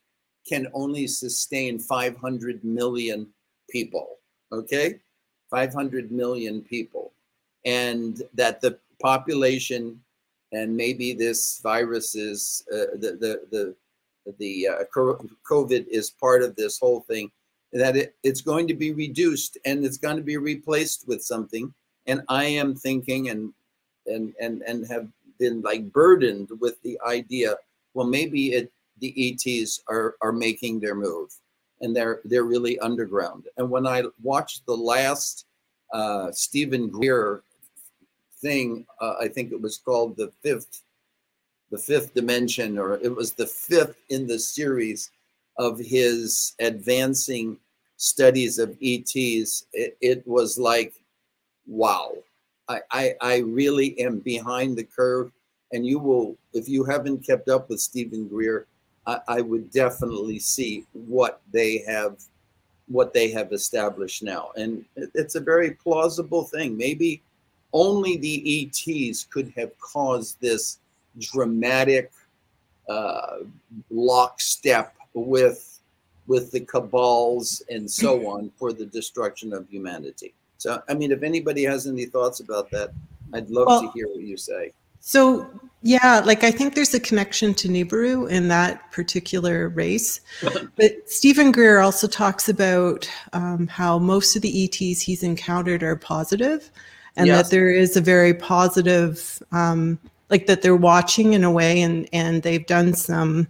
can 0.47 0.67
only 0.73 1.07
sustain 1.07 1.79
500 1.79 2.63
million 2.63 3.27
people. 3.69 4.17
Okay, 4.51 4.99
500 5.49 6.11
million 6.11 6.61
people, 6.61 7.13
and 7.65 8.21
that 8.33 8.59
the 8.59 8.77
population 9.01 9.99
and 10.51 10.75
maybe 10.75 11.13
this 11.13 11.59
virus 11.61 12.15
is 12.15 12.63
uh, 12.73 12.97
the 12.99 13.17
the 13.19 13.41
the 13.51 13.75
the 14.37 14.67
uh, 14.67 14.83
COVID 14.93 15.87
is 15.87 16.09
part 16.09 16.43
of 16.43 16.55
this 16.55 16.79
whole 16.79 17.01
thing. 17.01 17.31
That 17.73 17.95
it, 17.95 18.15
it's 18.23 18.41
going 18.41 18.67
to 18.67 18.73
be 18.73 18.91
reduced 18.91 19.57
and 19.65 19.85
it's 19.85 19.97
going 19.97 20.17
to 20.17 20.23
be 20.23 20.37
replaced 20.37 21.07
with 21.07 21.23
something. 21.23 21.73
And 22.05 22.21
I 22.27 22.43
am 22.43 22.75
thinking 22.75 23.29
and 23.29 23.53
and 24.07 24.33
and 24.39 24.61
and 24.63 24.87
have 24.87 25.07
been 25.39 25.61
like 25.61 25.91
burdened 25.91 26.49
with 26.59 26.81
the 26.83 26.99
idea. 27.05 27.55
Well, 27.93 28.07
maybe 28.07 28.53
it 28.53 28.71
the 28.99 29.13
ETs 29.17 29.81
are 29.87 30.15
are 30.21 30.31
making 30.31 30.79
their 30.79 30.95
move, 30.95 31.29
and 31.81 31.95
they're 31.95 32.21
they're 32.25 32.43
really 32.43 32.79
underground. 32.79 33.45
And 33.57 33.69
when 33.69 33.85
I 33.85 34.03
watched 34.21 34.65
the 34.65 34.77
last 34.77 35.45
uh, 35.93 36.31
Steven 36.31 36.87
Greer 36.87 37.43
thing, 38.41 38.85
uh, 38.99 39.15
I 39.19 39.27
think 39.27 39.51
it 39.51 39.61
was 39.61 39.77
called 39.77 40.15
the 40.15 40.31
fifth, 40.41 40.83
the 41.69 41.77
fifth 41.77 42.13
dimension, 42.13 42.77
or 42.77 42.95
it 42.97 43.13
was 43.13 43.33
the 43.33 43.47
fifth 43.47 43.97
in 44.09 44.27
the 44.27 44.39
series 44.39 45.11
of 45.57 45.79
his 45.79 46.53
advancing 46.59 47.57
studies 47.97 48.57
of 48.57 48.77
ETs. 48.81 49.65
It, 49.73 49.97
it 50.01 50.27
was 50.27 50.57
like, 50.57 50.93
wow, 51.67 52.13
I, 52.71 52.81
I, 52.91 53.13
I 53.21 53.37
really 53.39 53.99
am 53.99 54.19
behind 54.19 54.77
the 54.77 54.83
curve. 54.83 55.31
And 55.73 55.85
you 55.85 55.99
will, 55.99 56.35
if 56.53 56.67
you 56.67 56.83
haven't 56.83 57.25
kept 57.25 57.49
up 57.49 57.69
with 57.69 57.79
Steven 57.79 58.27
Greer, 58.27 58.67
I, 59.07 59.19
I 59.27 59.41
would 59.41 59.71
definitely 59.71 60.39
see 60.39 60.85
what 60.93 61.41
they 61.51 61.83
have 61.87 62.17
what 62.87 63.13
they 63.13 63.31
have 63.31 63.53
established 63.53 64.21
now. 64.21 64.51
And 64.57 64.83
it's 64.97 65.35
a 65.35 65.39
very 65.39 65.71
plausible 65.71 66.43
thing. 66.43 66.75
Maybe 66.75 67.21
only 67.71 68.17
the 68.17 68.67
ETs 68.67 69.25
could 69.31 69.53
have 69.55 69.77
caused 69.79 70.41
this 70.41 70.79
dramatic 71.19 72.11
uh, 72.89 73.37
lockstep 73.89 74.93
with 75.13 75.79
with 76.27 76.51
the 76.51 76.59
cabals 76.59 77.63
and 77.69 77.89
so 77.89 78.27
on 78.33 78.51
for 78.57 78.73
the 78.73 78.85
destruction 78.85 79.53
of 79.53 79.69
humanity. 79.69 80.33
So, 80.61 80.79
I 80.87 80.93
mean, 80.93 81.11
if 81.11 81.23
anybody 81.23 81.63
has 81.63 81.87
any 81.87 82.05
thoughts 82.05 82.39
about 82.39 82.69
that, 82.69 82.91
I'd 83.33 83.49
love 83.49 83.65
well, 83.65 83.81
to 83.81 83.91
hear 83.95 84.07
what 84.07 84.21
you 84.21 84.37
say. 84.37 84.73
So, 84.99 85.49
yeah, 85.81 86.21
like 86.23 86.43
I 86.43 86.51
think 86.51 86.75
there's 86.75 86.93
a 86.93 86.99
connection 86.99 87.55
to 87.55 87.67
Nibiru 87.67 88.29
in 88.29 88.47
that 88.49 88.91
particular 88.91 89.69
race. 89.69 90.21
but 90.75 91.09
Steven 91.09 91.51
Greer 91.51 91.79
also 91.79 92.05
talks 92.05 92.47
about 92.47 93.09
um, 93.33 93.65
how 93.65 93.97
most 93.97 94.35
of 94.35 94.43
the 94.43 94.65
ETs 94.65 95.01
he's 95.01 95.23
encountered 95.23 95.81
are 95.81 95.95
positive 95.95 96.69
and 97.15 97.25
yes. 97.25 97.41
that 97.41 97.51
there 97.51 97.69
is 97.69 97.97
a 97.97 98.01
very 98.01 98.35
positive 98.35 99.41
um, 99.51 99.97
like 100.29 100.45
that 100.45 100.61
they're 100.61 100.75
watching 100.75 101.33
in 101.33 101.43
a 101.43 101.51
way 101.51 101.81
and 101.81 102.07
and 102.13 102.43
they've 102.43 102.67
done 102.67 102.93
some 102.93 103.47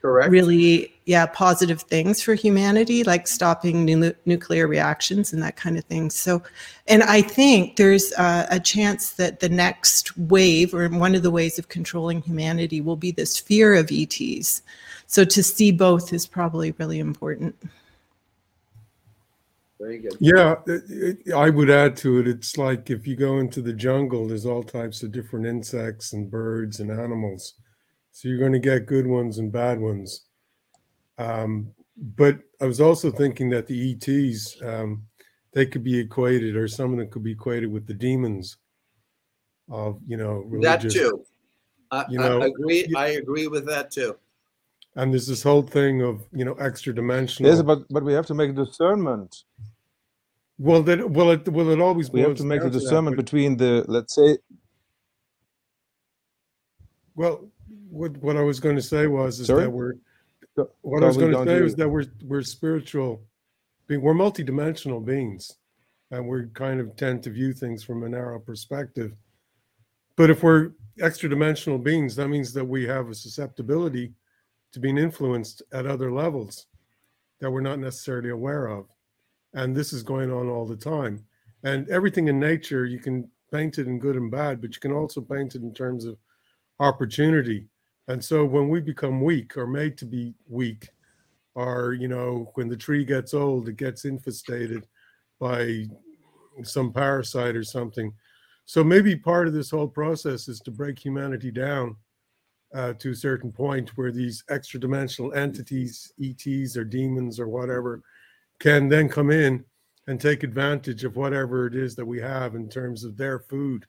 Correct. 0.00 0.30
really 0.30 0.93
yeah 1.06 1.26
positive 1.26 1.82
things 1.82 2.22
for 2.22 2.34
humanity 2.34 3.04
like 3.04 3.26
stopping 3.26 3.84
nu- 3.84 4.14
nuclear 4.24 4.66
reactions 4.66 5.32
and 5.32 5.42
that 5.42 5.56
kind 5.56 5.76
of 5.76 5.84
thing 5.84 6.10
so 6.10 6.42
and 6.86 7.02
i 7.02 7.20
think 7.20 7.76
there's 7.76 8.12
uh, 8.14 8.46
a 8.50 8.58
chance 8.58 9.12
that 9.12 9.40
the 9.40 9.48
next 9.48 10.16
wave 10.16 10.74
or 10.74 10.88
one 10.88 11.14
of 11.14 11.22
the 11.22 11.30
ways 11.30 11.58
of 11.58 11.68
controlling 11.68 12.22
humanity 12.22 12.80
will 12.80 12.96
be 12.96 13.10
this 13.10 13.38
fear 13.38 13.74
of 13.74 13.90
ets 13.92 14.62
so 15.06 15.24
to 15.24 15.42
see 15.42 15.70
both 15.70 16.12
is 16.12 16.26
probably 16.26 16.72
really 16.78 16.98
important 16.98 17.54
very 19.84 19.98
good. 19.98 20.16
Yeah, 20.18 20.54
it, 20.66 20.82
it, 20.88 21.32
I 21.34 21.50
would 21.50 21.68
add 21.68 21.96
to 21.98 22.18
it. 22.20 22.28
It's 22.28 22.56
like 22.56 22.88
if 22.90 23.06
you 23.06 23.16
go 23.16 23.38
into 23.38 23.60
the 23.60 23.72
jungle, 23.72 24.26
there's 24.26 24.46
all 24.46 24.62
types 24.62 25.02
of 25.02 25.12
different 25.12 25.46
insects 25.46 26.12
and 26.12 26.30
birds 26.30 26.80
and 26.80 26.90
animals. 26.90 27.54
So 28.12 28.28
you're 28.28 28.38
going 28.38 28.52
to 28.52 28.58
get 28.58 28.86
good 28.86 29.06
ones 29.06 29.38
and 29.38 29.52
bad 29.52 29.80
ones. 29.80 30.24
Um, 31.18 31.72
but 31.96 32.38
I 32.60 32.66
was 32.66 32.80
also 32.80 33.10
thinking 33.10 33.50
that 33.50 33.66
the 33.66 33.92
ETs, 33.92 34.60
um, 34.62 35.04
they 35.52 35.66
could 35.66 35.84
be 35.84 35.98
equated, 35.98 36.56
or 36.56 36.66
some 36.66 36.92
of 36.92 36.98
them 36.98 37.08
could 37.08 37.22
be 37.22 37.32
equated 37.32 37.70
with 37.70 37.86
the 37.86 37.94
demons 37.94 38.56
of, 39.70 40.00
you 40.06 40.16
know, 40.16 40.44
religious. 40.46 40.94
That 40.94 41.00
too. 41.00 41.24
I, 41.90 42.04
you 42.08 42.18
know, 42.18 42.42
I 42.42 42.46
agree. 42.46 42.92
I 42.96 43.06
agree 43.08 43.46
with 43.46 43.66
that 43.66 43.90
too. 43.90 44.16
And 44.96 45.12
there's 45.12 45.26
this 45.26 45.42
whole 45.42 45.62
thing 45.62 46.02
of, 46.02 46.26
you 46.32 46.44
know, 46.44 46.54
extra 46.54 46.94
dimensional. 46.94 47.50
Yes, 47.50 47.62
but 47.62 47.84
but 47.90 48.02
we 48.04 48.12
have 48.12 48.26
to 48.26 48.34
make 48.34 48.50
a 48.50 48.52
discernment. 48.52 49.44
Well, 50.58 50.82
that 50.82 51.10
will 51.10 51.30
it 51.30 51.48
will 51.48 51.70
it 51.70 51.80
always 51.80 52.08
be. 52.08 52.20
we 52.20 52.22
have 52.22 52.36
to 52.36 52.44
make 52.44 52.62
a 52.62 52.70
discernment 52.70 53.16
between 53.16 53.56
the 53.56 53.84
let's 53.88 54.14
say. 54.14 54.38
Well, 57.16 57.48
what 57.90 58.16
what 58.18 58.36
I 58.36 58.42
was 58.42 58.60
going 58.60 58.76
to 58.76 58.82
say 58.82 59.06
was 59.06 59.40
is 59.40 59.46
Sorry? 59.48 59.64
that 59.64 59.70
we're 59.70 59.94
what 60.82 61.02
I 61.02 61.06
was 61.06 61.16
going 61.16 61.32
to 61.32 61.44
say 61.44 61.60
was 61.60 61.74
that 61.76 61.88
we're 61.88 62.06
we're 62.24 62.42
spiritual, 62.42 63.22
being 63.86 64.00
we're 64.00 64.14
multidimensional 64.14 65.04
beings, 65.04 65.56
and 66.10 66.28
we 66.28 66.46
kind 66.54 66.80
of 66.80 66.94
tend 66.96 67.22
to 67.24 67.30
view 67.30 67.52
things 67.52 67.82
from 67.82 68.04
a 68.04 68.08
narrow 68.08 68.38
perspective. 68.38 69.12
But 70.16 70.30
if 70.30 70.42
we're 70.42 70.72
extra 71.00 71.28
dimensional 71.28 71.78
beings, 71.78 72.14
that 72.16 72.28
means 72.28 72.52
that 72.52 72.64
we 72.64 72.86
have 72.86 73.08
a 73.08 73.14
susceptibility 73.14 74.12
to 74.72 74.80
being 74.80 74.98
influenced 74.98 75.62
at 75.72 75.86
other 75.86 76.12
levels 76.12 76.66
that 77.40 77.50
we're 77.50 77.60
not 77.60 77.78
necessarily 77.78 78.30
aware 78.30 78.66
of. 78.66 78.86
And 79.54 79.74
this 79.74 79.92
is 79.92 80.02
going 80.02 80.32
on 80.32 80.48
all 80.48 80.66
the 80.66 80.76
time. 80.76 81.24
And 81.62 81.88
everything 81.88 82.28
in 82.28 82.38
nature 82.38 82.84
you 82.84 82.98
can 82.98 83.28
paint 83.52 83.78
it 83.78 83.86
in 83.86 83.98
good 83.98 84.16
and 84.16 84.30
bad 84.30 84.60
but 84.60 84.74
you 84.74 84.80
can 84.80 84.92
also 84.92 85.20
paint 85.20 85.54
it 85.54 85.62
in 85.62 85.72
terms 85.72 86.04
of 86.04 86.18
opportunity 86.80 87.66
and 88.08 88.22
so 88.22 88.44
when 88.44 88.68
we 88.68 88.80
become 88.80 89.20
weak 89.20 89.56
or 89.56 89.66
made 89.66 89.96
to 89.98 90.04
be 90.04 90.34
weak 90.48 90.88
or 91.54 91.94
you 91.94 92.08
know 92.08 92.50
when 92.54 92.68
the 92.68 92.76
tree 92.76 93.04
gets 93.04 93.34
old 93.34 93.68
it 93.68 93.76
gets 93.76 94.04
infestated 94.04 94.86
by 95.40 95.86
some 96.62 96.92
parasite 96.92 97.56
or 97.56 97.64
something. 97.64 98.12
So 98.66 98.84
maybe 98.84 99.16
part 99.16 99.46
of 99.46 99.52
this 99.52 99.70
whole 99.70 99.88
process 99.88 100.48
is 100.48 100.60
to 100.60 100.70
break 100.70 100.98
humanity 100.98 101.50
down 101.50 101.96
uh, 102.74 102.94
to 102.94 103.10
a 103.10 103.16
certain 103.16 103.52
point 103.52 103.96
where 103.96 104.12
these 104.12 104.44
extra 104.48 104.80
dimensional 104.80 105.34
entities 105.34 106.12
ets 106.22 106.76
or 106.76 106.84
demons 106.84 107.38
or 107.38 107.48
whatever 107.48 108.02
can 108.58 108.88
then 108.88 109.08
come 109.08 109.30
in 109.30 109.64
and 110.06 110.20
take 110.20 110.42
advantage 110.42 111.04
of 111.04 111.16
whatever 111.16 111.66
it 111.66 111.74
is 111.74 111.94
that 111.96 112.06
we 112.06 112.20
have 112.20 112.54
in 112.54 112.68
terms 112.68 113.04
of 113.04 113.16
their 113.16 113.38
food, 113.38 113.86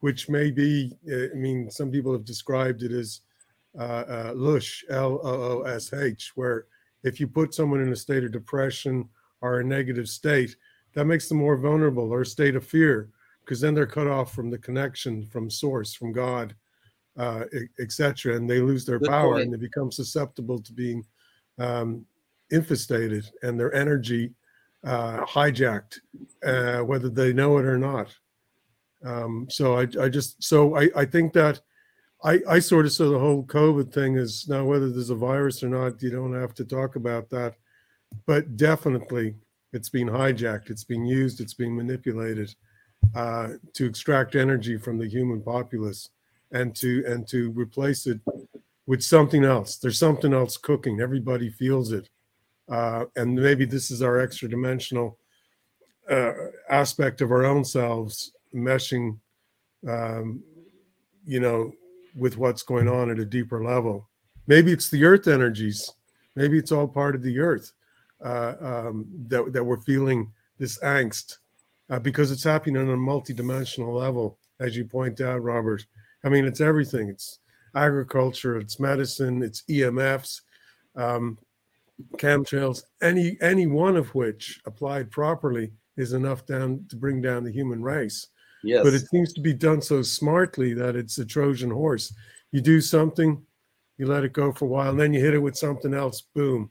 which 0.00 0.28
may 0.28 0.50
be, 0.50 0.92
uh, 1.10 1.34
I 1.34 1.36
mean, 1.38 1.70
some 1.70 1.90
people 1.90 2.12
have 2.12 2.24
described 2.24 2.82
it 2.82 2.92
as 2.92 3.20
uh, 3.78 3.82
uh, 3.82 4.32
loosh, 4.34 4.82
L 4.90 5.20
O 5.22 5.60
O 5.60 5.62
S 5.62 5.92
H, 5.92 6.32
where 6.34 6.66
if 7.02 7.20
you 7.20 7.26
put 7.26 7.54
someone 7.54 7.80
in 7.80 7.92
a 7.92 7.96
state 7.96 8.24
of 8.24 8.32
depression 8.32 9.08
or 9.40 9.60
a 9.60 9.64
negative 9.64 10.08
state, 10.08 10.56
that 10.94 11.06
makes 11.06 11.28
them 11.28 11.38
more 11.38 11.56
vulnerable 11.56 12.10
or 12.10 12.22
a 12.22 12.26
state 12.26 12.56
of 12.56 12.66
fear, 12.66 13.10
because 13.44 13.60
then 13.60 13.74
they're 13.74 13.86
cut 13.86 14.06
off 14.06 14.32
from 14.32 14.50
the 14.50 14.58
connection 14.58 15.26
from 15.26 15.50
source, 15.50 15.92
from 15.94 16.12
God, 16.12 16.54
uh, 17.18 17.44
etc., 17.80 18.36
and 18.36 18.48
they 18.48 18.60
lose 18.60 18.84
their 18.84 18.98
Good 18.98 19.08
power 19.08 19.34
point. 19.34 19.44
and 19.44 19.52
they 19.52 19.58
become 19.58 19.92
susceptible 19.92 20.60
to 20.60 20.72
being 20.72 21.04
um, 21.58 22.06
infestated 22.50 23.30
and 23.42 23.58
their 23.58 23.74
energy 23.74 24.32
uh, 24.84 25.24
hijacked, 25.24 25.98
uh, 26.44 26.80
whether 26.80 27.08
they 27.08 27.32
know 27.32 27.58
it 27.58 27.64
or 27.64 27.78
not. 27.78 28.14
Um, 29.04 29.46
so 29.50 29.78
I, 29.78 29.86
I 30.00 30.08
just 30.08 30.42
so 30.42 30.76
I, 30.76 30.88
I 30.96 31.04
think 31.04 31.32
that 31.34 31.60
I, 32.24 32.40
I 32.48 32.58
sort 32.58 32.86
of 32.86 32.92
saw 32.92 33.10
the 33.10 33.18
whole 33.18 33.44
COVID 33.44 33.92
thing 33.92 34.16
is 34.16 34.48
now 34.48 34.64
whether 34.64 34.90
there's 34.90 35.10
a 35.10 35.14
virus 35.14 35.62
or 35.62 35.68
not, 35.68 36.02
you 36.02 36.10
don't 36.10 36.34
have 36.34 36.54
to 36.54 36.64
talk 36.64 36.96
about 36.96 37.28
that, 37.30 37.54
but 38.26 38.56
definitely 38.56 39.34
it's 39.72 39.90
been 39.90 40.08
hijacked, 40.08 40.70
it's 40.70 40.84
being 40.84 41.04
used, 41.04 41.40
it's 41.40 41.54
being 41.54 41.76
manipulated 41.76 42.54
uh, 43.14 43.48
to 43.74 43.84
extract 43.84 44.34
energy 44.34 44.78
from 44.78 44.98
the 44.98 45.06
human 45.06 45.42
populace 45.42 46.08
and 46.52 46.74
to 46.76 47.04
and 47.06 47.28
to 47.28 47.50
replace 47.50 48.06
it 48.06 48.20
with 48.86 49.02
something 49.02 49.44
else. 49.44 49.76
There's 49.76 49.98
something 49.98 50.32
else 50.32 50.56
cooking. 50.56 51.00
Everybody 51.00 51.50
feels 51.50 51.92
it 51.92 52.08
uh, 52.68 53.04
and 53.16 53.34
maybe 53.34 53.64
this 53.64 53.90
is 53.90 54.02
our 54.02 54.18
extra 54.18 54.48
dimensional 54.48 55.18
uh, 56.10 56.32
aspect 56.70 57.20
of 57.20 57.30
our 57.30 57.44
own 57.44 57.64
selves 57.64 58.32
meshing, 58.54 59.18
um, 59.88 60.42
you 61.26 61.40
know, 61.40 61.72
with 62.14 62.36
what's 62.36 62.62
going 62.62 62.88
on 62.88 63.10
at 63.10 63.18
a 63.18 63.24
deeper 63.24 63.62
level. 63.64 64.08
Maybe 64.46 64.72
it's 64.72 64.90
the 64.90 65.04
earth 65.04 65.26
energies. 65.26 65.90
Maybe 66.36 66.58
it's 66.58 66.72
all 66.72 66.88
part 66.88 67.14
of 67.14 67.22
the 67.22 67.38
earth 67.38 67.72
uh, 68.24 68.54
um, 68.60 69.06
that, 69.28 69.52
that 69.52 69.64
we're 69.64 69.80
feeling 69.80 70.32
this 70.58 70.78
angst 70.80 71.38
uh, 71.90 71.98
because 71.98 72.30
it's 72.30 72.44
happening 72.44 72.76
on 72.76 72.90
a 72.90 72.96
multidimensional 72.96 73.94
level, 73.94 74.38
as 74.60 74.76
you 74.76 74.84
point 74.84 75.20
out, 75.20 75.42
Robert. 75.42 75.84
I 76.24 76.28
mean, 76.28 76.44
it's 76.44 76.60
everything. 76.60 77.08
It's 77.08 77.40
agriculture, 77.74 78.56
it's 78.58 78.80
medicine, 78.80 79.42
it's 79.42 79.62
EMFs, 79.68 80.40
um, 80.96 81.38
chemtrails. 82.16 82.82
Any 83.02 83.36
any 83.40 83.66
one 83.66 83.96
of 83.96 84.14
which 84.14 84.60
applied 84.66 85.10
properly 85.10 85.72
is 85.96 86.12
enough 86.12 86.46
down 86.46 86.86
to 86.88 86.96
bring 86.96 87.20
down 87.20 87.44
the 87.44 87.52
human 87.52 87.82
race. 87.82 88.28
Yes. 88.64 88.82
But 88.82 88.94
it 88.94 89.08
seems 89.08 89.32
to 89.34 89.40
be 89.40 89.52
done 89.52 89.82
so 89.82 90.02
smartly 90.02 90.74
that 90.74 90.96
it's 90.96 91.18
a 91.18 91.24
Trojan 91.24 91.70
horse. 91.70 92.14
You 92.50 92.60
do 92.60 92.80
something, 92.80 93.42
you 93.98 94.06
let 94.06 94.24
it 94.24 94.32
go 94.32 94.52
for 94.52 94.64
a 94.64 94.68
while, 94.68 94.90
and 94.90 95.00
then 95.00 95.12
you 95.12 95.20
hit 95.20 95.34
it 95.34 95.38
with 95.38 95.56
something 95.56 95.94
else. 95.94 96.22
Boom. 96.34 96.70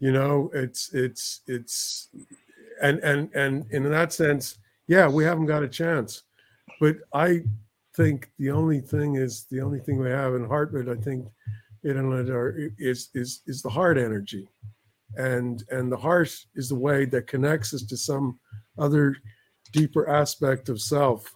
You 0.00 0.12
know, 0.12 0.50
it's 0.52 0.92
it's 0.92 1.40
it's 1.46 2.08
and 2.82 2.98
and 3.00 3.34
and 3.34 3.70
in 3.70 3.90
that 3.90 4.12
sense, 4.12 4.58
yeah, 4.88 5.08
we 5.08 5.24
haven't 5.24 5.46
got 5.46 5.62
a 5.62 5.68
chance. 5.68 6.22
But 6.80 6.96
I 7.14 7.44
think 7.96 8.30
the 8.38 8.50
only 8.50 8.80
thing 8.80 9.14
is 9.16 9.46
the 9.50 9.60
only 9.60 9.80
thing 9.80 9.98
we 9.98 10.10
have 10.10 10.34
in 10.34 10.46
Hartmut, 10.46 10.94
I 10.94 11.00
think, 11.00 11.26
internet 11.82 12.28
are 12.28 12.70
is 12.78 13.08
is 13.14 13.42
is 13.46 13.62
the 13.62 13.70
heart 13.70 13.96
energy, 13.96 14.48
and 15.16 15.64
and 15.70 15.90
the 15.90 15.96
heart 15.96 16.36
is 16.54 16.68
the 16.68 16.74
way 16.74 17.06
that 17.06 17.26
connects 17.26 17.72
us 17.72 17.82
to 17.84 17.96
some 17.96 18.38
other 18.78 19.16
deeper 19.72 20.08
aspect 20.08 20.68
of 20.68 20.80
self. 20.80 21.34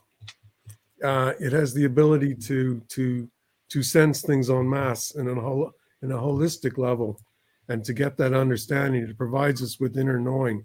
Uh, 1.03 1.33
it 1.41 1.53
has 1.53 1.73
the 1.73 1.85
ability 1.85 2.35
to 2.35 2.81
to 2.89 3.29
to 3.71 3.83
sense 3.83 4.23
things 4.23 4.51
en 4.51 4.69
masse 4.69 5.15
and 5.15 5.29
in 5.29 5.39
a 5.39 5.63
in 6.03 6.13
a 6.13 6.21
holistic 6.21 6.79
level, 6.79 7.21
and 7.69 7.85
to 7.85 7.93
get 7.93 8.17
that 8.17 8.35
understanding. 8.35 9.03
It 9.03 9.19
provides 9.19 9.63
us 9.63 9.81
with 9.81 9.99
inner 9.99 10.21
knowing, 10.21 10.65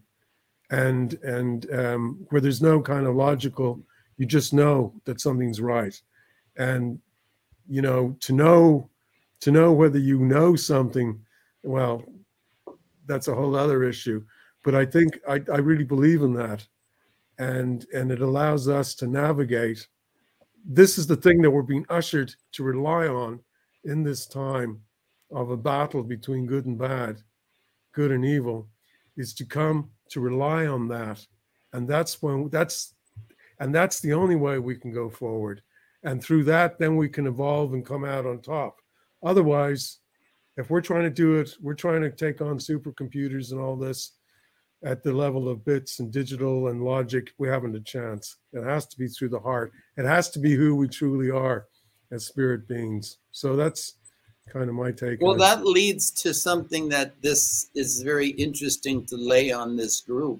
and 0.72 1.13
and 1.24 1.72
um, 1.72 2.26
where 2.30 2.41
there's 2.41 2.61
no 2.61 2.82
kind 2.82 3.07
of 3.07 3.16
logical, 3.16 3.82
you 4.18 4.26
just 4.26 4.53
know 4.53 4.93
that 5.05 5.22
something's 5.22 5.61
right, 5.61 5.99
and 6.57 6.99
you 7.68 7.82
know 7.82 8.16
to 8.22 8.34
know 8.34 8.89
to 9.41 9.51
know 9.51 9.72
whether 9.72 9.99
you 9.99 10.20
know 10.20 10.55
something, 10.55 11.20
well, 11.63 12.03
that's 13.05 13.28
a 13.28 13.36
whole 13.36 13.55
other 13.55 13.84
issue. 13.84 14.24
But 14.63 14.74
I 14.74 14.86
think 14.86 15.20
I, 15.28 15.41
I 15.53 15.57
really 15.57 15.84
believe 15.84 16.24
in 16.24 16.34
that 16.34 16.66
and 17.38 17.86
and 17.93 18.11
it 18.11 18.21
allows 18.21 18.67
us 18.67 18.95
to 18.95 19.07
navigate. 19.07 19.88
This 20.65 20.97
is 20.97 21.07
the 21.07 21.15
thing 21.15 21.41
that 21.41 21.51
we're 21.51 21.61
being 21.61 21.86
ushered 21.89 22.33
to 22.53 22.63
rely 22.63 23.07
on 23.07 23.39
in 23.83 24.03
this 24.03 24.25
time 24.25 24.81
of 25.31 25.51
a 25.51 25.57
battle 25.57 26.03
between 26.03 26.45
good 26.45 26.65
and 26.65 26.77
bad 26.77 27.21
good 27.95 28.11
and 28.11 28.25
evil 28.25 28.67
is 29.17 29.33
to 29.33 29.45
come 29.45 29.89
to 30.09 30.19
rely 30.19 30.67
on 30.67 30.88
that. 30.89 31.25
And 31.73 31.88
that's 31.88 32.21
when 32.21 32.49
that's 32.49 32.93
and 33.59 33.73
that's 33.73 34.01
the 34.01 34.13
only 34.13 34.36
way 34.36 34.59
we 34.59 34.75
can 34.75 34.93
go 34.93 35.09
forward. 35.09 35.61
And 36.03 36.21
through 36.21 36.43
that 36.43 36.77
then 36.77 36.97
we 36.97 37.09
can 37.09 37.25
evolve 37.25 37.73
and 37.73 37.86
come 37.86 38.05
out 38.05 38.25
on 38.25 38.41
top. 38.41 38.79
Otherwise 39.23 39.99
if 40.57 40.69
we're 40.69 40.81
trying 40.81 41.03
to 41.03 41.09
do 41.09 41.36
it 41.36 41.55
we're 41.61 41.73
trying 41.73 42.01
to 42.01 42.11
take 42.11 42.41
on 42.41 42.59
supercomputers 42.59 43.51
and 43.51 43.59
all 43.59 43.75
this 43.75 44.11
at 44.86 45.03
the 45.03 45.11
level 45.11 45.49
of 45.49 45.65
bits 45.65 45.99
and 45.99 46.11
digital 46.11 46.67
and 46.67 46.83
logic, 46.83 47.33
we 47.39 47.47
haven't 47.47 47.75
a 47.75 47.81
chance. 47.81 48.38
It 48.53 48.63
has 48.63 48.86
to 48.88 48.97
be 48.97 49.07
through 49.07 49.29
the 49.29 49.39
heart. 49.39 49.71
It 49.97 50.05
has 50.05 50.29
to 50.31 50.39
be 50.39 50.53
who 50.53 50.75
we 50.75 50.88
truly 50.88 51.31
are 51.31 51.65
as 52.11 52.27
spirit 52.27 52.67
beings. 52.67 53.17
So 53.31 53.55
that's 53.55 53.95
kind 54.47 54.69
of 54.69 54.75
my 54.75 54.91
take. 54.91 55.21
Well, 55.21 55.36
that 55.38 55.65
leads 55.65 56.11
to 56.21 56.36
something 56.36 56.88
that 56.89 57.19
this 57.23 57.69
is 57.73 58.03
very 58.03 58.29
interesting 58.29 59.05
to 59.07 59.15
lay 59.15 59.51
on 59.51 59.75
this 59.75 60.01
group. 60.01 60.39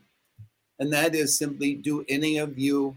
And 0.80 0.94
that 0.94 1.16
is 1.16 1.40
simply 1.40 1.74
do 1.74 2.06
any 2.08 2.38
of 2.38 2.60
you 2.60 2.96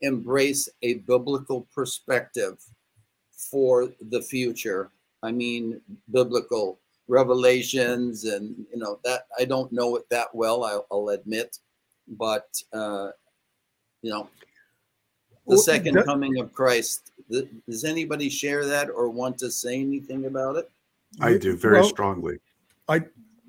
embrace 0.00 0.68
a 0.82 0.94
biblical 0.94 1.66
perspective 1.74 2.56
for 3.50 3.90
the 4.10 4.22
future? 4.22 4.90
I 5.22 5.32
mean, 5.32 5.80
biblical 6.10 6.78
revelations 7.08 8.24
and 8.24 8.66
you 8.72 8.78
know 8.78 8.98
that 9.04 9.26
i 9.38 9.44
don't 9.44 9.70
know 9.72 9.94
it 9.96 10.04
that 10.10 10.28
well 10.34 10.64
i'll, 10.64 10.86
I'll 10.90 11.08
admit 11.10 11.58
but 12.08 12.48
uh 12.72 13.10
you 14.02 14.10
know 14.10 14.28
the 15.46 15.54
Well, 15.54 15.58
second 15.58 15.94
that- 15.94 16.04
coming 16.04 16.38
of 16.40 16.52
christ 16.52 17.12
th- 17.30 17.48
does 17.68 17.84
anybody 17.84 18.28
share 18.28 18.64
that 18.66 18.90
or 18.90 19.08
want 19.08 19.38
to 19.38 19.50
say 19.50 19.80
anything 19.80 20.26
about 20.26 20.56
it 20.56 20.70
I 21.20 21.38
do 21.38 21.56
very 21.56 21.74
Well, 21.80 21.88
strongly. 21.88 22.40
I 22.88 23.00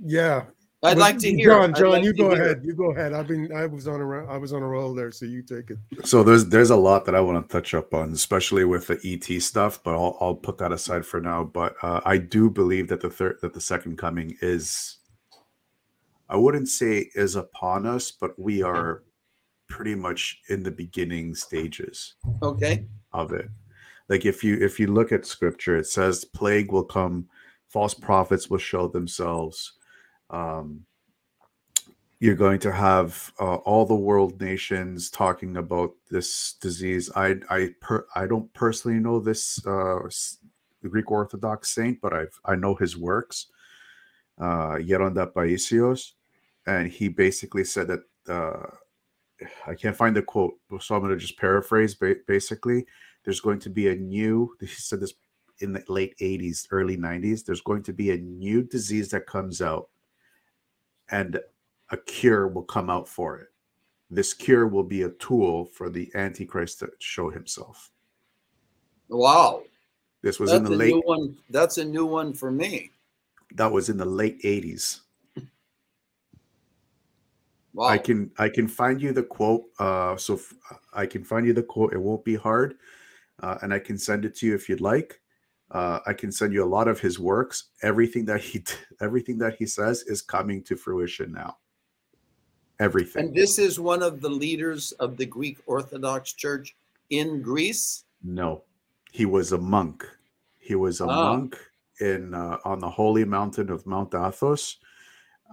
yeah. 0.02 0.46
I'd 0.88 0.96
But 0.96 0.98
like 0.98 1.18
to 1.20 1.30
hear 1.36 1.50
John, 1.50 1.74
John, 1.74 1.90
like 1.92 2.04
you 2.04 2.14
go 2.14 2.34
hear. 2.34 2.44
ahead. 2.44 2.62
You 2.66 2.74
go 2.74 2.92
ahead. 2.92 3.14
I've 3.14 3.28
been 3.28 3.52
I 3.54 3.66
was 3.66 3.88
on 3.88 4.00
a 4.02 4.06
ro- 4.06 4.28
I 4.30 4.38
was 4.38 4.54
on 4.54 4.62
a 4.62 4.68
roll 4.68 4.94
there, 4.94 5.12
so 5.12 5.26
you 5.26 5.42
take 5.42 5.70
it. 5.70 5.78
So 6.06 6.24
there's 6.24 6.46
there's 6.48 6.70
a 6.70 6.76
lot 6.76 7.06
that 7.06 7.16
I 7.16 7.22
want 7.22 7.48
to 7.48 7.52
touch 7.52 7.74
up 7.74 7.94
on, 7.94 8.12
especially 8.12 8.66
with 8.66 8.88
the 8.88 9.00
ET 9.04 9.42
stuff. 9.42 9.82
But 9.84 9.94
I'll 9.96 10.18
I'll 10.20 10.36
put 10.36 10.58
that 10.60 10.72
aside 10.72 11.06
for 11.06 11.20
now. 11.22 11.44
But 11.44 11.76
uh, 11.82 12.02
I 12.06 12.18
do 12.18 12.50
believe 12.50 12.88
that 12.90 13.02
the 13.02 13.10
third 13.10 13.38
that 13.42 13.54
the 13.54 13.62
second 13.62 13.98
coming 13.98 14.36
is, 14.42 14.98
I 16.30 16.36
wouldn't 16.38 16.70
say 16.70 17.10
is 17.16 17.36
upon 17.36 17.86
us, 17.86 18.12
but 18.12 18.38
we 18.40 18.62
are 18.64 19.04
pretty 19.70 19.96
much 19.96 20.40
in 20.50 20.64
the 20.64 20.72
beginning 20.72 21.36
stages 21.36 22.16
okay 22.42 22.86
of 23.12 23.34
it. 23.34 23.50
Like 24.10 24.26
if 24.26 24.44
you 24.44 24.56
if 24.56 24.80
you 24.80 24.88
look 24.88 25.12
at 25.12 25.26
scripture, 25.26 25.76
it 25.78 25.88
says 25.88 26.24
plague 26.26 26.72
will 26.72 26.86
come, 26.86 27.28
false 27.68 27.94
prophets 27.94 28.50
will 28.50 28.58
show 28.60 28.88
themselves. 28.88 29.74
Um, 30.30 30.86
you're 32.20 32.36
going 32.36 32.60
to 32.60 32.72
have 32.72 33.32
uh, 33.40 33.56
all 33.58 33.86
the 33.86 33.96
world 33.96 34.42
nations 34.42 35.10
talking 35.12 35.58
about 35.58 35.94
this 36.10 36.54
disease. 36.60 37.12
I 37.16 37.36
I 37.50 37.70
per, 37.80 38.08
I 38.16 38.26
don't 38.26 38.52
personally 38.54 39.00
know 39.00 39.20
this 39.20 39.66
uh, 39.68 40.00
Greek 40.88 41.12
Orthodox 41.12 41.70
saint, 41.70 42.02
but 42.02 42.14
I've 42.14 42.40
I 42.46 42.56
know 42.56 42.76
his 42.76 42.98
works. 42.98 43.48
Uh, 44.40 44.78
Yeronda 44.78 45.32
Paisios, 45.32 46.12
and 46.68 46.92
he 46.92 47.08
basically 47.08 47.64
said 47.64 47.88
that 47.88 48.02
uh, 48.30 48.68
I 49.66 49.76
can't 49.76 49.96
find 49.96 50.16
the 50.16 50.22
quote, 50.22 50.56
so 50.80 50.96
I'm 50.96 51.02
going 51.02 51.12
to 51.12 51.18
just 51.18 51.38
paraphrase. 51.40 51.96
Ba- 51.96 52.16
basically, 52.28 52.86
there's 53.24 53.40
going 53.40 53.60
to 53.60 53.70
be 53.70 53.90
a 53.90 53.96
new. 53.96 54.56
He 54.60 54.68
said 54.68 55.00
this 55.00 55.14
in 55.60 55.74
the 55.74 55.84
late 55.88 56.16
80s, 56.22 56.68
early 56.72 56.98
90s. 56.98 57.46
There's 57.46 57.62
going 57.62 57.84
to 57.84 57.94
be 57.94 58.12
a 58.12 58.18
new 58.18 58.64
disease 58.64 59.10
that 59.10 59.26
comes 59.26 59.62
out, 59.62 59.90
and 61.10 61.40
a 61.90 61.98
cure 61.98 62.48
will 62.48 62.64
come 62.64 62.90
out 62.90 63.08
for 63.08 63.38
it. 63.40 63.50
This 64.10 64.34
cure 64.34 64.68
will 64.68 64.84
be 64.84 65.04
a 65.04 65.10
tool 65.12 65.66
for 65.66 65.90
the 65.90 66.12
Antichrist 66.16 66.80
to 66.80 66.92
show 67.00 67.30
himself. 67.30 67.92
wow 69.10 69.64
This 70.22 70.40
was 70.40 70.52
that's 70.52 70.60
in 70.60 70.64
the 70.64 70.70
a 70.70 70.76
late. 70.78 70.92
new 70.94 71.02
one 71.06 71.38
that's 71.50 71.78
a 71.78 71.86
new 71.86 72.06
one 72.06 72.34
for 72.34 72.52
me 72.52 72.92
That 73.56 73.72
was 73.74 73.90
in 73.90 73.98
the 73.98 74.06
late 74.06 74.42
80s. 74.44 75.02
wow 77.74 77.88
I 77.90 77.98
can 77.98 78.32
I 78.38 78.50
can 78.50 78.68
find 78.68 79.02
you 79.02 79.14
the 79.14 79.24
quote. 79.24 79.66
Uh, 79.80 80.18
so 80.18 80.36
f- 80.36 80.54
I 80.94 81.06
can 81.06 81.24
find 81.24 81.46
you 81.46 81.54
the 81.54 81.64
quote. 81.64 81.94
It 81.94 82.00
won't 82.02 82.26
be 82.26 82.36
hard, 82.36 82.78
uh, 83.42 83.58
and 83.62 83.74
I 83.74 83.80
can 83.80 83.98
send 83.98 84.26
it 84.26 84.36
to 84.38 84.48
you 84.48 84.56
if 84.56 84.70
you'd 84.70 84.82
like. 84.82 85.22
Uh, 85.72 86.00
I 86.06 86.14
can 86.14 86.32
send 86.32 86.54
you 86.54 86.64
a 86.64 86.66
lot 86.66 86.88
of 86.88 87.00
his 87.00 87.20
works. 87.20 87.66
Everything 87.84 88.26
that 88.26 88.42
he 88.42 88.64
everything 89.02 89.38
that 89.40 89.56
he 89.56 89.66
says 89.66 90.04
is 90.04 90.22
coming 90.22 90.64
to 90.64 90.76
fruition 90.78 91.32
now. 91.34 91.58
Everything. 92.80 93.26
and 93.26 93.36
this 93.36 93.58
is 93.58 93.80
one 93.80 94.04
of 94.04 94.22
the 94.22 94.30
leaders 94.30 94.92
of 94.94 95.18
the 95.18 95.26
greek 95.26 95.58
orthodox 95.66 96.32
church 96.34 96.76
in 97.10 97.42
greece 97.42 98.04
No, 98.24 98.64
he 99.12 99.26
was 99.26 99.52
a 99.52 99.58
monk. 99.58 100.06
He 100.60 100.76
was 100.76 101.02
a 101.02 101.06
Ah. 101.06 101.24
monk 101.24 101.58
in 102.00 102.34
uh, 102.36 102.60
on 102.64 102.80
the 102.80 102.90
holy 102.90 103.26
mountain 103.26 103.72
of 103.72 103.88
Mount 103.88 104.14
Athos. 104.14 104.78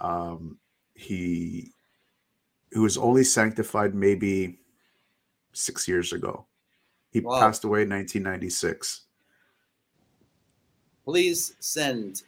Um, 0.00 0.58
he 0.94 1.72
he 2.72 2.78
was 2.78 2.98
only 2.98 3.24
sanctified 3.24 3.94
maybe 3.94 4.58
six 5.52 5.88
years 5.88 6.12
ago. 6.12 6.46
He 7.10 7.20
Wow. 7.20 7.40
passed 7.40 7.64
away 7.64 7.82
in 7.82 7.88
1996. 7.88 9.03
Please 11.04 11.54
send 11.60 12.22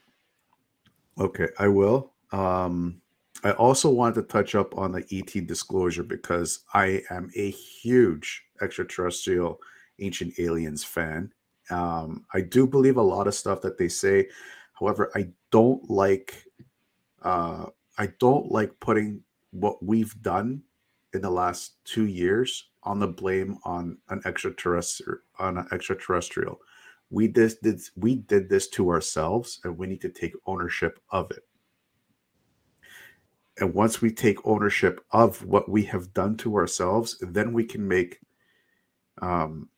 Okay, 1.18 1.48
I 1.58 1.68
will. 1.68 2.12
Um, 2.32 3.00
I 3.42 3.52
also 3.52 3.88
want 3.88 4.14
to 4.16 4.22
touch 4.22 4.54
up 4.54 4.76
on 4.76 4.92
the 4.92 5.04
ET 5.10 5.46
disclosure 5.46 6.02
because 6.02 6.60
I 6.74 7.02
am 7.10 7.30
a 7.36 7.50
huge 7.50 8.44
extraterrestrial 8.60 9.60
ancient 9.98 10.38
aliens 10.38 10.84
fan. 10.84 11.32
Um, 11.70 12.24
I 12.34 12.42
do 12.42 12.66
believe 12.66 12.96
a 12.96 13.02
lot 13.02 13.26
of 13.26 13.34
stuff 13.34 13.60
that 13.62 13.78
they 13.78 13.88
say. 13.88 14.28
However, 14.78 15.10
I 15.14 15.28
don't 15.50 15.88
like 15.90 16.44
uh, 17.22 17.66
I 17.98 18.08
don't 18.18 18.52
like 18.52 18.78
putting 18.80 19.22
what 19.52 19.82
we've 19.82 20.20
done 20.22 20.62
in 21.14 21.22
the 21.22 21.30
last 21.30 21.82
two 21.84 22.06
years 22.06 22.68
on 22.82 23.00
the 23.00 23.06
blame 23.06 23.58
on 23.64 23.96
an 24.10 24.20
extraterrestrial 24.26 25.18
on 25.38 25.58
an 25.58 25.66
extraterrestrial. 25.72 26.60
We 27.10 27.28
did, 27.28 27.54
did 27.62 27.80
we 27.96 28.16
did 28.16 28.48
this 28.48 28.68
to 28.70 28.90
ourselves, 28.90 29.60
and 29.64 29.78
we 29.78 29.86
need 29.86 30.00
to 30.00 30.08
take 30.08 30.32
ownership 30.46 30.98
of 31.10 31.30
it. 31.30 31.44
And 33.58 33.72
once 33.72 34.02
we 34.02 34.10
take 34.10 34.44
ownership 34.44 35.04
of 35.12 35.44
what 35.44 35.68
we 35.68 35.84
have 35.84 36.12
done 36.12 36.36
to 36.38 36.56
ourselves, 36.56 37.16
then 37.20 37.52
we 37.52 37.64
can 37.64 37.86
make 37.86 38.20
um, 39.22 39.68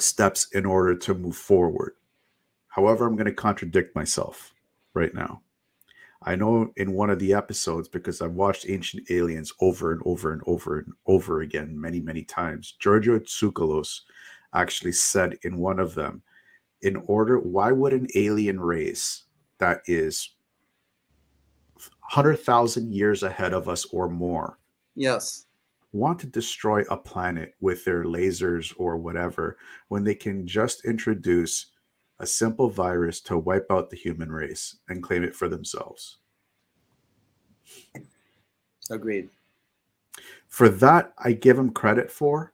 steps 0.00 0.48
in 0.52 0.64
order 0.64 0.94
to 0.96 1.14
move 1.14 1.36
forward. 1.36 1.94
However, 2.68 3.06
I'm 3.06 3.16
going 3.16 3.26
to 3.26 3.32
contradict 3.32 3.94
myself 3.94 4.54
right 4.94 5.14
now. 5.14 5.42
I 6.22 6.34
know 6.34 6.72
in 6.76 6.92
one 6.92 7.10
of 7.10 7.18
the 7.18 7.34
episodes, 7.34 7.88
because 7.88 8.22
I've 8.22 8.32
watched 8.32 8.68
Ancient 8.68 9.10
Aliens 9.10 9.52
over 9.60 9.92
and 9.92 10.00
over 10.06 10.32
and 10.32 10.40
over 10.46 10.78
and 10.78 10.92
over 11.06 11.42
again 11.42 11.78
many, 11.78 12.00
many 12.00 12.24
times, 12.24 12.74
Giorgio 12.78 13.18
Tsoukalos 13.18 14.00
actually 14.54 14.92
said 14.92 15.36
in 15.42 15.58
one 15.58 15.78
of 15.78 15.94
them, 15.94 16.22
in 16.84 16.96
order, 17.06 17.38
why 17.38 17.72
would 17.72 17.94
an 17.94 18.06
alien 18.14 18.60
race 18.60 19.24
that 19.58 19.80
is 19.86 20.36
100,000 22.12 22.92
years 22.92 23.22
ahead 23.22 23.54
of 23.54 23.68
us 23.68 23.86
or 23.86 24.08
more 24.08 24.58
Yes. 24.94 25.46
want 25.92 26.18
to 26.20 26.26
destroy 26.26 26.82
a 26.90 26.96
planet 26.96 27.54
with 27.60 27.84
their 27.84 28.04
lasers 28.04 28.74
or 28.76 28.98
whatever 28.98 29.56
when 29.88 30.04
they 30.04 30.14
can 30.14 30.46
just 30.46 30.84
introduce 30.84 31.72
a 32.20 32.26
simple 32.26 32.68
virus 32.68 33.20
to 33.22 33.38
wipe 33.38 33.66
out 33.70 33.90
the 33.90 33.96
human 33.96 34.30
race 34.30 34.76
and 34.88 35.02
claim 35.02 35.24
it 35.24 35.34
for 35.34 35.48
themselves. 35.48 36.18
Agreed. 38.90 39.30
For 40.48 40.68
that, 40.68 41.14
I 41.18 41.32
give 41.32 41.56
them 41.56 41.70
credit 41.70 42.10
for. 42.10 42.52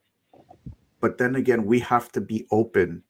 But 1.00 1.18
then 1.18 1.34
again, 1.34 1.66
we 1.66 1.80
have 1.80 2.12
to 2.12 2.20
be 2.20 2.46
open 2.50 3.02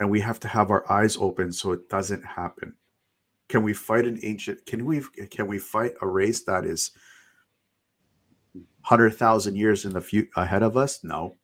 and 0.00 0.10
we 0.10 0.20
have 0.20 0.40
to 0.40 0.48
have 0.48 0.70
our 0.70 0.90
eyes 0.90 1.16
open 1.16 1.52
so 1.52 1.72
it 1.72 1.88
doesn't 1.88 2.24
happen. 2.24 2.74
Can 3.48 3.62
we 3.62 3.74
fight 3.74 4.06
an 4.06 4.18
ancient 4.22 4.64
can 4.66 4.84
we 4.84 5.02
can 5.30 5.46
we 5.46 5.58
fight 5.58 5.92
a 6.00 6.06
race 6.06 6.42
that 6.44 6.64
is 6.64 6.90
100,000 8.52 9.56
years 9.56 9.84
in 9.84 9.92
the 9.92 10.00
future 10.00 10.30
ahead 10.36 10.62
of 10.62 10.76
us? 10.76 11.04
No. 11.04 11.36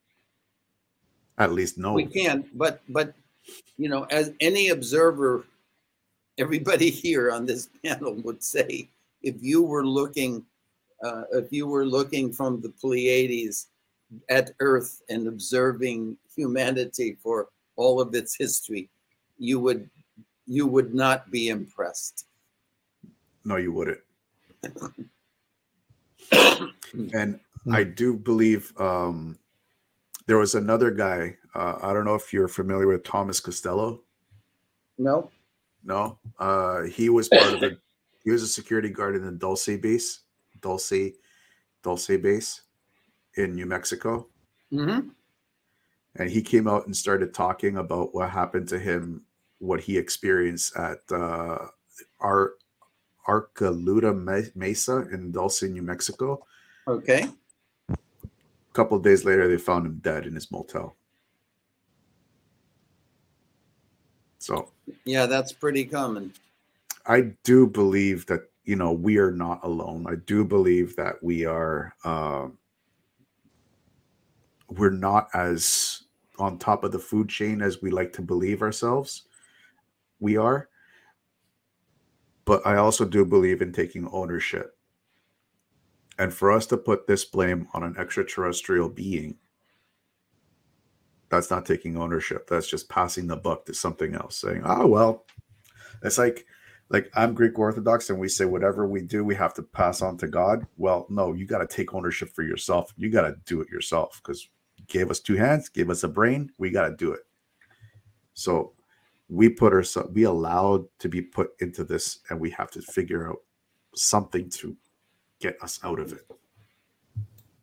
At 1.39 1.53
least 1.53 1.79
no. 1.79 1.93
We 1.93 2.07
can, 2.07 2.45
but 2.55 2.83
but 2.89 3.15
you 3.77 3.89
know, 3.89 4.05
as 4.11 4.33
any 4.41 4.69
observer, 4.69 5.45
everybody 6.39 6.91
here 7.05 7.31
on 7.31 7.47
this 7.47 7.69
panel 7.85 8.15
would 8.25 8.43
say, 8.43 8.89
if 9.23 9.37
you 9.41 9.63
were 9.63 9.87
looking, 9.87 10.45
uh, 11.03 11.23
if 11.33 11.53
you 11.53 11.67
were 11.67 11.87
looking 11.87 12.33
from 12.33 12.61
the 12.61 12.69
Pleiades 12.69 13.69
at 14.29 14.51
Earth 14.61 15.03
and 15.09 15.29
observing 15.29 16.17
humanity 16.35 17.17
for 17.23 17.49
all 17.81 18.01
of 18.01 18.15
its 18.15 18.37
history, 18.37 18.91
you 19.39 19.59
would 19.59 19.89
you 20.47 20.67
would 20.67 20.95
not 20.95 21.31
be 21.31 21.49
impressed. 21.49 22.27
No, 23.45 23.57
you 23.57 23.73
wouldn't. 23.73 24.01
and 27.15 27.41
I 27.73 27.85
do 27.85 28.17
believe 28.17 28.73
um, 28.79 29.39
there 30.27 30.39
was 30.39 30.55
another 30.55 30.91
guy. 30.91 31.37
Uh, 31.55 31.79
I 31.81 31.93
don't 31.93 32.05
know 32.05 32.15
if 32.15 32.33
you're 32.33 32.49
familiar 32.49 32.87
with 32.87 33.05
Thomas 33.05 33.41
Castello. 33.41 34.03
No. 34.99 35.31
No, 35.83 36.19
uh, 36.39 36.83
he 36.83 37.09
was 37.09 37.29
part 37.31 37.55
of 37.55 37.61
the. 37.61 37.79
He 38.23 38.31
was 38.31 38.43
a 38.43 38.47
security 38.47 38.91
guard 38.91 39.17
in 39.17 39.25
the 39.25 39.33
Dulce 39.33 39.81
base, 39.81 40.21
Dulce, 40.61 41.13
Dulce 41.83 42.21
base, 42.21 42.61
in 43.37 43.55
New 43.55 43.65
Mexico, 43.65 44.27
Mm-hmm. 44.73 45.09
And 46.17 46.31
he 46.31 46.43
came 46.43 46.67
out 46.67 46.87
and 46.87 46.97
started 46.97 47.33
talking 47.33 47.77
about 47.77 48.15
what 48.15 48.31
happened 48.31 48.69
to 48.69 48.79
him, 48.79 49.23
what 49.59 49.81
he 49.81 49.97
experienced 49.97 50.77
at 50.77 50.99
uh, 51.13 51.67
Ar 52.19 52.53
Archuleta 53.29 54.55
Mesa 54.57 55.07
in 55.13 55.31
Dulce, 55.31 55.63
New 55.63 55.83
Mexico. 55.83 56.45
Okay. 56.89 57.29
A 57.91 58.73
couple 58.73 58.97
of 58.97 59.05
days 59.05 59.25
later, 59.25 59.47
they 59.47 59.57
found 59.57 59.87
him 59.87 60.01
dead 60.03 60.27
in 60.27 60.35
his 60.35 60.51
motel. 60.51 60.97
So 64.39 64.73
Yeah, 65.05 65.27
that's 65.27 65.53
pretty 65.53 65.85
common. 65.85 66.33
I 67.07 67.33
do 67.45 67.67
believe 67.67 68.27
that 68.27 68.51
you 68.65 68.75
know 68.77 68.93
we 68.93 69.19
are 69.19 69.31
not 69.31 69.61
alone. 69.63 70.07
I 70.09 70.17
do 70.27 70.45
believe 70.45 70.97
that 70.97 71.23
we 71.23 71.45
are 71.45 71.95
um 72.05 72.59
we're 74.69 74.91
not 74.91 75.29
as 75.35 76.00
on 76.41 76.59
top 76.59 76.85
of 76.85 76.93
the 76.93 76.99
food 76.99 77.29
chain 77.29 77.63
as 77.63 77.83
we 77.83 77.91
like 77.91 78.13
to 78.15 78.23
believe 78.23 78.63
ourselves. 78.63 79.25
We 80.19 80.37
are, 80.37 80.69
but 82.45 82.67
I 82.67 82.77
also 82.77 83.05
do 83.05 83.25
believe 83.25 83.63
in 83.63 83.73
taking 83.73 84.09
ownership. 84.09 84.77
And 86.19 86.33
for 86.35 86.53
us 86.53 86.67
to 86.67 86.77
put 86.77 87.07
this 87.07 87.25
blame 87.25 87.69
on 87.73 87.83
an 87.83 87.97
extraterrestrial 87.99 88.89
being, 88.91 89.39
that's 91.31 91.51
not 91.51 91.65
taking 91.65 91.97
ownership. 91.97 92.49
That's 92.49 92.69
just 92.69 92.89
passing 92.89 93.27
the 93.27 93.37
buck 93.37 93.65
to 93.67 93.75
something 93.75 94.15
else, 94.15 94.37
saying, 94.37 94.63
"Oh 94.65 94.87
well." 94.87 95.27
It's 96.03 96.19
like 96.19 96.47
like 96.91 97.11
I'm 97.15 97.35
Greek 97.35 97.59
Orthodox 97.59 98.11
and 98.11 98.19
we 98.19 98.29
say 98.29 98.45
whatever 98.45 98.87
we 98.87 99.03
do, 99.03 99.25
we 99.25 99.35
have 99.37 99.55
to 99.55 99.63
pass 99.63 100.03
on 100.03 100.19
to 100.19 100.29
God. 100.29 100.67
Well, 100.77 101.07
no, 101.09 101.33
you 101.33 101.47
got 101.47 101.59
to 101.59 101.67
take 101.67 101.95
ownership 101.95 102.31
for 102.35 102.43
yourself. 102.43 102.93
You 102.97 103.11
got 103.11 103.23
to 103.23 103.37
do 103.47 103.61
it 103.61 103.69
yourself 103.69 104.21
because 104.23 104.49
gave 104.91 105.11
us 105.11 105.21
two 105.21 105.37
hands, 105.37 105.71
gave 105.71 105.89
us 105.89 106.03
a 106.03 106.09
brain, 106.09 106.51
we 106.59 106.71
got 106.71 106.89
to 106.89 106.97
do 106.97 107.13
it. 107.13 107.21
So 108.35 108.75
we 109.29 109.49
put 109.49 109.73
ourselves, 109.73 110.11
we 110.13 110.25
allowed 110.25 110.85
to 110.99 111.09
be 111.09 111.23
put 111.23 111.53
into 111.61 111.85
this, 111.85 112.19
and 112.29 112.39
we 112.39 112.51
have 112.51 112.71
to 112.73 112.83
figure 112.83 113.31
out 113.31 113.39
something 113.95 114.51
to 114.51 114.77
get 115.41 115.57
us 115.63 115.81
out 115.85 116.01
of 116.01 116.13
it. 116.13 116.27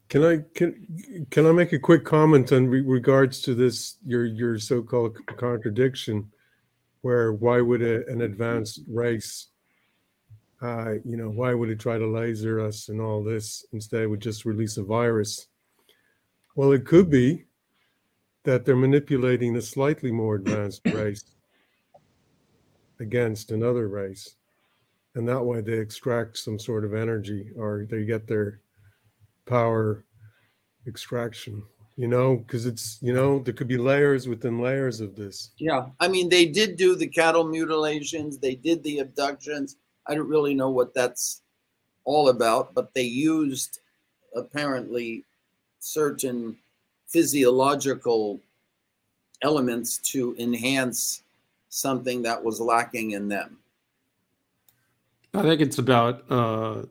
Can 0.09 0.23
I 0.23 0.39
can 0.55 1.27
can 1.29 1.45
I 1.45 1.51
make 1.51 1.73
a 1.73 1.79
quick 1.79 2.05
comment 2.05 2.53
in 2.53 2.69
re- 2.69 2.81
regards 2.81 3.41
to 3.41 3.53
this 3.53 3.97
your 4.05 4.25
your 4.25 4.57
so-called 4.57 5.17
contradiction, 5.35 6.31
where 7.01 7.33
why 7.33 7.59
would 7.59 7.81
a, 7.81 8.07
an 8.07 8.21
advanced 8.21 8.79
race, 8.87 9.47
uh, 10.61 10.93
you 11.03 11.17
know, 11.17 11.29
why 11.29 11.53
would 11.53 11.69
it 11.69 11.79
try 11.79 11.97
to 11.97 12.07
laser 12.07 12.61
us 12.61 12.87
and 12.87 13.01
all 13.01 13.21
this 13.21 13.65
instead 13.73 14.07
would 14.07 14.21
just 14.21 14.45
release 14.45 14.77
a 14.77 14.83
virus? 14.83 15.47
Well, 16.57 16.71
it 16.71 16.85
could 16.85 17.11
be 17.11 17.45
that 18.43 18.65
they're 18.65 18.75
manipulating 18.75 19.55
a 19.55 19.61
slightly 19.61 20.11
more 20.11 20.35
advanced 20.35 20.81
race 20.93 21.23
against 22.99 23.51
another 23.51 23.87
race, 23.87 24.37
and 25.13 25.29
that 25.29 25.43
way 25.43 25.61
they 25.61 25.77
extract 25.77 26.35
some 26.39 26.57
sort 26.57 26.83
of 26.83 26.95
energy 26.95 27.51
or 27.55 27.85
they 27.87 28.05
get 28.05 28.25
their 28.25 28.59
power 29.45 30.03
extraction 30.87 31.63
you 31.95 32.07
know 32.07 32.37
because 32.37 32.65
it's 32.65 32.97
you 33.01 33.13
know 33.13 33.39
there 33.39 33.53
could 33.53 33.67
be 33.67 33.77
layers 33.77 34.27
within 34.27 34.59
layers 34.59 34.99
of 34.99 35.15
this 35.15 35.51
Yeah, 35.57 35.87
I 35.99 36.07
mean, 36.07 36.27
they 36.27 36.45
did 36.45 36.75
do 36.75 36.95
the 36.95 37.07
cattle 37.07 37.43
mutilations, 37.43 38.37
they 38.39 38.55
did 38.55 38.83
the 38.83 38.99
abductions. 38.99 39.77
I 40.07 40.15
don't 40.15 40.27
really 40.27 40.53
know 40.53 40.69
what 40.69 40.93
that's 40.93 41.41
all 42.03 42.29
about, 42.29 42.73
but 42.73 42.93
they 42.93 43.03
used 43.03 43.79
apparently 44.35 45.23
certain 45.79 46.57
physiological 47.07 48.39
elements 49.41 49.97
to 49.99 50.35
enhance 50.37 51.23
something 51.69 52.21
that 52.23 52.43
was 52.43 52.59
lacking 52.59 53.11
in 53.11 53.27
them. 53.27 53.57
I 55.33 55.43
think 55.43 55.61
it's 55.61 55.77
about 55.77 56.23
uh, 56.31 56.83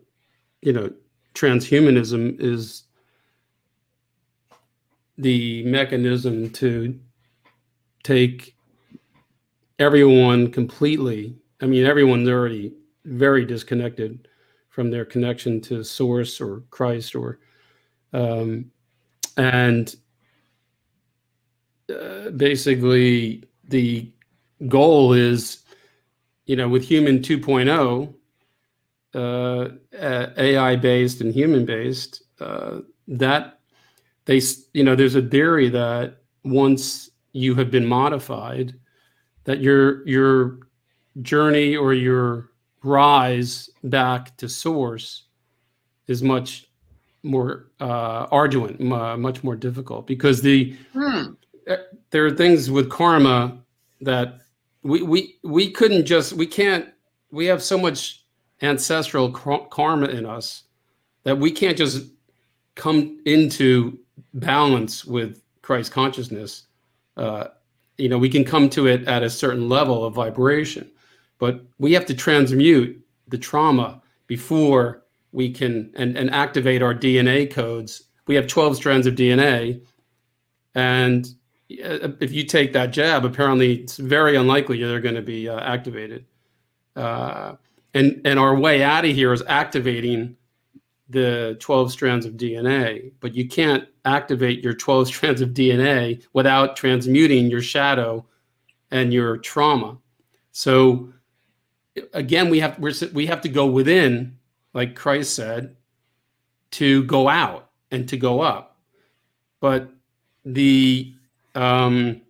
you 0.63 0.73
know 0.73 0.93
transhumanism 1.35 2.41
is 2.41 2.85
the 5.19 5.65
mechanism 5.65 6.51
to 6.51 6.99
take 8.03 8.55
everyone 9.79 10.51
completely. 10.51 11.37
I 11.61 11.67
mean, 11.67 11.85
everyone's 11.85 12.29
already 12.29 12.75
very 13.05 13.45
disconnected 13.45 14.29
from 14.69 14.91
their 14.91 15.05
connection 15.05 15.61
to 15.63 15.83
Source 15.83 16.41
or 16.41 16.63
Christ, 16.71 17.15
or 17.15 17.41
um, 18.13 18.71
and 19.37 19.95
uh, 21.93 22.31
basically 22.31 23.45
the 23.69 24.11
goal 24.69 25.13
is, 25.13 25.63
you 26.47 26.57
know, 26.57 26.69
with 26.69 26.85
Human 26.85 27.21
2.0 27.21 28.15
uh, 29.15 29.69
AI 30.37 30.77
based 30.77 31.21
and 31.21 31.33
human 31.33 31.65
based, 31.65 32.23
uh, 32.41 32.81
that 33.09 33.61
they, 34.27 34.41
you 34.75 34.85
know, 34.85 34.95
there's 34.95 35.15
a 35.15 35.23
theory 35.23 35.69
that 35.71 36.19
once 36.45 37.11
you 37.33 37.55
have 37.55 37.71
been 37.71 37.87
modified, 37.87 38.75
that 39.45 39.61
your 39.61 40.07
your 40.07 40.59
journey 41.23 41.77
or 41.77 41.95
your 41.95 42.51
rise 42.83 43.71
back 43.85 44.37
to 44.37 44.49
source 44.49 45.25
is 46.09 46.23
much 46.23 46.67
more 47.27 47.67
uh, 47.81 48.27
arduous, 48.31 48.79
mu- 48.79 49.17
much 49.17 49.43
more 49.45 49.57
difficult 49.57 50.07
because 50.07 50.41
the 50.41 50.75
Hmm. 50.93 51.33
there 52.11 52.25
are 52.25 52.31
things 52.31 52.71
with 52.71 52.89
karma 52.89 53.59
that 54.01 54.39
we 54.83 55.03
we 55.03 55.37
we 55.43 55.71
couldn't 55.71 56.07
just 56.07 56.33
we 56.33 56.47
can't 56.47 56.87
we 57.31 57.47
have 57.47 57.63
so 57.63 57.77
much 57.77 58.25
ancestral 58.63 59.31
kar- 59.33 59.67
karma 59.69 60.07
in 60.07 60.25
us 60.25 60.65
that 61.25 61.37
we 61.37 61.51
can't 61.51 61.77
just 61.77 62.07
come 62.77 63.19
into 63.25 63.99
balance 64.35 65.05
with 65.05 65.43
Christ 65.63 65.91
consciousness. 65.93 66.67
Uh, 67.17 67.49
you 67.99 68.09
know, 68.09 68.19
we 68.19 68.29
can 68.29 68.45
come 68.45 68.69
to 68.71 68.87
it 68.87 69.07
at 69.09 69.23
a 69.23 69.31
certain 69.31 69.69
level 69.69 70.05
of 70.05 70.15
vibration, 70.15 70.89
but 71.39 71.63
we 71.79 71.93
have 71.93 72.07
to 72.07 72.15
transmute 72.15 73.03
the 73.29 73.39
trauma 73.39 74.01
before 74.27 75.03
we 75.37 75.51
can 75.51 75.93
and, 75.97 76.17
and 76.17 76.31
activate 76.31 76.83
our 76.83 76.95
DNA 76.95 77.49
codes. 77.51 78.05
We 78.27 78.35
have 78.37 78.47
12 78.47 78.75
strands 78.75 79.07
of 79.07 79.17
DNA, 79.17 79.83
and 80.75 81.27
uh, 81.85 82.09
if 82.21 82.33
you 82.33 82.43
take 82.43 82.73
that 82.73 82.87
jab, 82.87 83.27
apparently 83.27 83.83
it's 83.83 83.99
very 83.99 84.37
unlikely 84.37 84.83
they're 84.83 84.99
going 84.99 85.15
to 85.15 85.21
be 85.21 85.47
uh, 85.47 85.61
activated. 85.61 86.25
Uh, 86.97 87.57
and 87.93 88.23
and 88.25 88.39
our 88.39 88.57
way 88.57 88.83
out 88.83 89.05
of 89.05 89.15
here 89.15 89.35
is 89.35 89.43
activating 89.47 90.37
the 91.11 91.59
12 91.61 91.93
strands 91.93 92.25
of 92.25 92.33
DNA, 92.33 93.13
but 93.21 93.35
you 93.35 93.47
can't 93.47 93.87
activate 94.07 94.65
your 94.65 94.73
12 94.73 95.07
strands 95.13 95.43
of 95.43 95.51
DNA 95.51 96.25
without 96.33 96.77
transmuting 96.77 97.51
your 97.51 97.63
shadow 97.63 98.25
and 98.91 99.13
your 99.13 99.37
trauma. 99.37 99.99
So 100.53 101.13
again, 102.15 102.49
we 102.49 102.59
have 102.61 102.79
we 103.13 103.27
have 103.27 103.43
to 103.43 103.51
go 103.51 103.67
within, 103.67 104.39
like 104.77 104.95
Christ 104.95 105.35
said, 105.35 105.75
to 106.73 107.03
go 107.05 107.29
out 107.29 107.71
and 107.91 108.07
to 108.11 108.17
go 108.19 108.43
up. 108.43 108.77
But 109.59 109.89
the 110.45 111.15
um, 111.55 112.21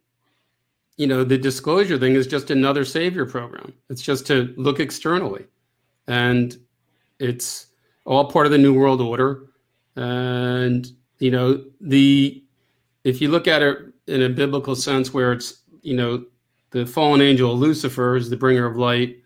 you 0.96 1.08
know 1.08 1.24
the 1.24 1.36
disclosure 1.36 1.98
thing 1.98 2.14
is 2.14 2.28
just 2.28 2.52
another 2.52 2.84
savior 2.84 3.26
program. 3.26 3.72
It's 3.90 4.00
just 4.00 4.28
to 4.28 4.54
look 4.56 4.78
externally, 4.78 5.44
and 6.06 6.56
it's 7.18 7.66
all 8.04 8.30
part 8.30 8.46
of 8.46 8.52
the 8.52 8.58
new 8.58 8.72
world 8.72 9.00
order. 9.00 9.48
And 9.96 10.86
you 11.18 11.32
know 11.32 11.64
the 11.80 12.44
if 13.02 13.20
you 13.20 13.28
look 13.28 13.48
at 13.48 13.60
it 13.60 13.78
in 14.06 14.22
a 14.22 14.28
biblical 14.28 14.76
sense, 14.76 15.12
where 15.12 15.32
it's 15.32 15.62
you 15.82 15.96
know 15.96 16.24
the 16.70 16.86
fallen 16.86 17.20
angel 17.20 17.56
Lucifer 17.56 18.14
is 18.14 18.30
the 18.30 18.36
bringer 18.36 18.66
of 18.66 18.76
light, 18.76 19.16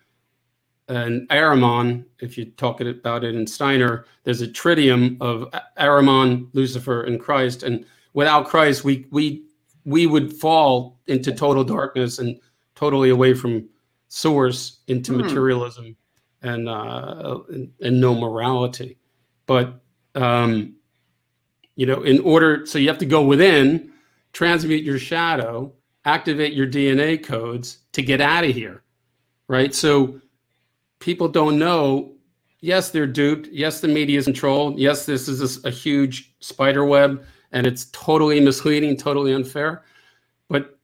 and 0.90 1.28
Ahriman, 1.30 2.04
if 2.20 2.36
you 2.36 2.46
talk 2.46 2.80
about 2.80 3.24
it 3.24 3.34
in 3.34 3.46
Steiner, 3.46 4.04
there's 4.24 4.42
a 4.42 4.48
tritium 4.48 5.16
of 5.20 5.48
Ahriman, 5.78 6.48
Lucifer, 6.52 7.04
and 7.04 7.20
Christ. 7.20 7.62
And 7.62 7.86
without 8.12 8.48
Christ, 8.48 8.84
we 8.84 9.06
we 9.10 9.44
we 9.84 10.06
would 10.06 10.32
fall 10.32 10.98
into 11.06 11.32
total 11.32 11.64
darkness 11.64 12.18
and 12.18 12.38
totally 12.74 13.10
away 13.10 13.34
from 13.34 13.68
source 14.08 14.80
into 14.88 15.12
Hmm. 15.12 15.18
materialism 15.22 15.96
and, 16.42 16.68
uh, 16.68 17.38
and 17.50 17.70
and 17.80 18.00
no 18.00 18.14
morality. 18.14 18.98
But 19.46 19.80
um, 20.16 20.74
you 21.76 21.86
know, 21.86 22.02
in 22.02 22.18
order, 22.20 22.66
so 22.66 22.78
you 22.78 22.88
have 22.88 22.98
to 22.98 23.06
go 23.06 23.22
within, 23.24 23.92
transmute 24.32 24.82
your 24.84 24.98
shadow, 24.98 25.72
activate 26.04 26.52
your 26.52 26.66
DNA 26.66 27.22
codes 27.22 27.78
to 27.92 28.02
get 28.02 28.20
out 28.20 28.44
of 28.44 28.50
here, 28.54 28.82
right? 29.48 29.74
So 29.74 30.20
people 31.00 31.28
don't 31.28 31.58
know. 31.58 32.12
Yes, 32.60 32.90
they're 32.90 33.06
duped. 33.06 33.48
Yes, 33.50 33.80
the 33.80 33.88
media 33.88 34.18
is 34.18 34.26
controlled. 34.26 34.78
Yes, 34.78 35.06
this 35.06 35.28
is 35.28 35.64
a, 35.64 35.68
a 35.68 35.70
huge 35.70 36.34
spider 36.40 36.84
web 36.84 37.24
and 37.52 37.66
it's 37.66 37.86
totally 37.86 38.40
misleading, 38.40 38.96
totally 38.96 39.32
unfair. 39.32 39.84
But 40.48 40.78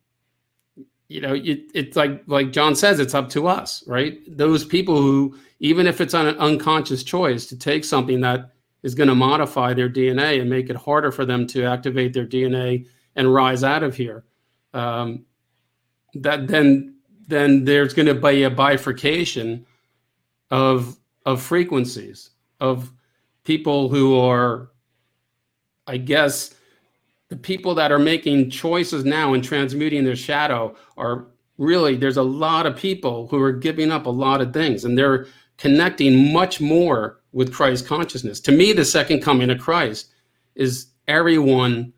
you 1.09 1.21
know, 1.21 1.35
it, 1.35 1.61
it's 1.75 1.97
like 1.97 2.23
like 2.27 2.51
John 2.53 2.75
says, 2.75 2.99
it's 2.99 3.15
up 3.15 3.29
to 3.31 3.47
us, 3.47 3.85
right? 3.87 4.19
Those 4.27 4.65
people 4.65 4.97
who, 4.97 5.39
even 5.61 5.87
if 5.87 6.01
it's 6.01 6.15
on 6.15 6.27
an 6.27 6.37
unconscious 6.39 7.05
choice, 7.05 7.47
to 7.47 7.57
take 7.57 7.85
something 7.85 8.21
that 8.23 8.53
is 8.83 8.95
going 8.95 9.09
to 9.09 9.15
modify 9.15 9.73
their 9.75 9.89
DNA 9.89 10.41
and 10.41 10.51
make 10.51 10.71
it 10.71 10.77
harder 10.77 11.13
for 11.13 11.25
them 11.25 11.47
to 11.49 11.65
activate 11.65 12.13
their 12.13 12.27
DNA 12.27 12.87
and 13.15 13.33
rise 13.33 13.65
out 13.65 13.83
of 13.83 13.95
here. 13.97 14.25
Um, 14.75 15.25
that 16.15 16.49
then 16.49 16.97
then 17.29 17.65
there's 17.65 17.95
going 17.95 18.07
to 18.07 18.15
be 18.15 18.45
a 18.45 18.51
bifurcation 18.51 19.67
of 20.51 20.97
of 21.25 21.43
frequencies 21.43 22.31
of 22.61 22.93
people 23.45 23.89
who 23.89 24.19
are 24.19 24.71
i 25.87 25.97
guess 25.97 26.55
the 27.29 27.37
people 27.37 27.75
that 27.75 27.91
are 27.91 27.99
making 27.99 28.51
choices 28.51 29.05
now 29.05 29.35
and 29.35 29.43
transmuting 29.43 30.05
their 30.05 30.17
shadow 30.17 30.75
are 30.97 31.27
really 31.59 31.97
there's 31.97 32.17
a 32.17 32.23
lot 32.23 32.67
of 32.67 32.77
people 32.77 33.27
who 33.29 33.41
are 33.41 33.53
giving 33.53 33.91
up 33.91 34.07
a 34.07 34.11
lot 34.11 34.41
of 34.41 34.53
things 34.53 34.85
and 34.85 34.97
they're 34.97 35.27
connecting 35.57 36.33
much 36.33 36.61
more 36.61 37.21
with 37.33 37.53
christ 37.53 37.87
consciousness. 37.87 38.41
To 38.41 38.53
me 38.53 38.73
the 38.73 38.85
second 38.85 39.23
coming 39.23 39.51
of 39.51 39.59
christ 39.59 40.13
is 40.55 40.87
everyone 41.09 41.93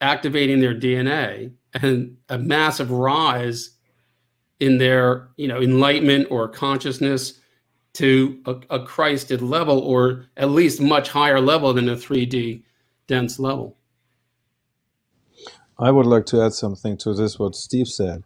activating 0.00 0.60
their 0.60 0.74
dna 0.74 1.52
and 1.74 2.16
a 2.28 2.38
massive 2.38 2.90
rise 2.90 3.71
in 4.62 4.78
their 4.78 5.28
you 5.36 5.48
know 5.48 5.60
enlightenment 5.60 6.28
or 6.30 6.46
consciousness 6.48 7.40
to 7.94 8.40
a, 8.46 8.54
a 8.70 8.86
christed 8.86 9.42
level 9.42 9.80
or 9.80 10.26
at 10.36 10.50
least 10.50 10.80
much 10.80 11.08
higher 11.08 11.40
level 11.40 11.74
than 11.74 11.88
a 11.88 11.96
3d 11.96 12.62
dense 13.08 13.38
level. 13.40 13.76
I 15.78 15.90
would 15.90 16.06
like 16.06 16.26
to 16.26 16.40
add 16.40 16.52
something 16.52 16.96
to 16.98 17.12
this 17.12 17.38
what 17.40 17.56
Steve 17.56 17.88
said. 17.88 18.22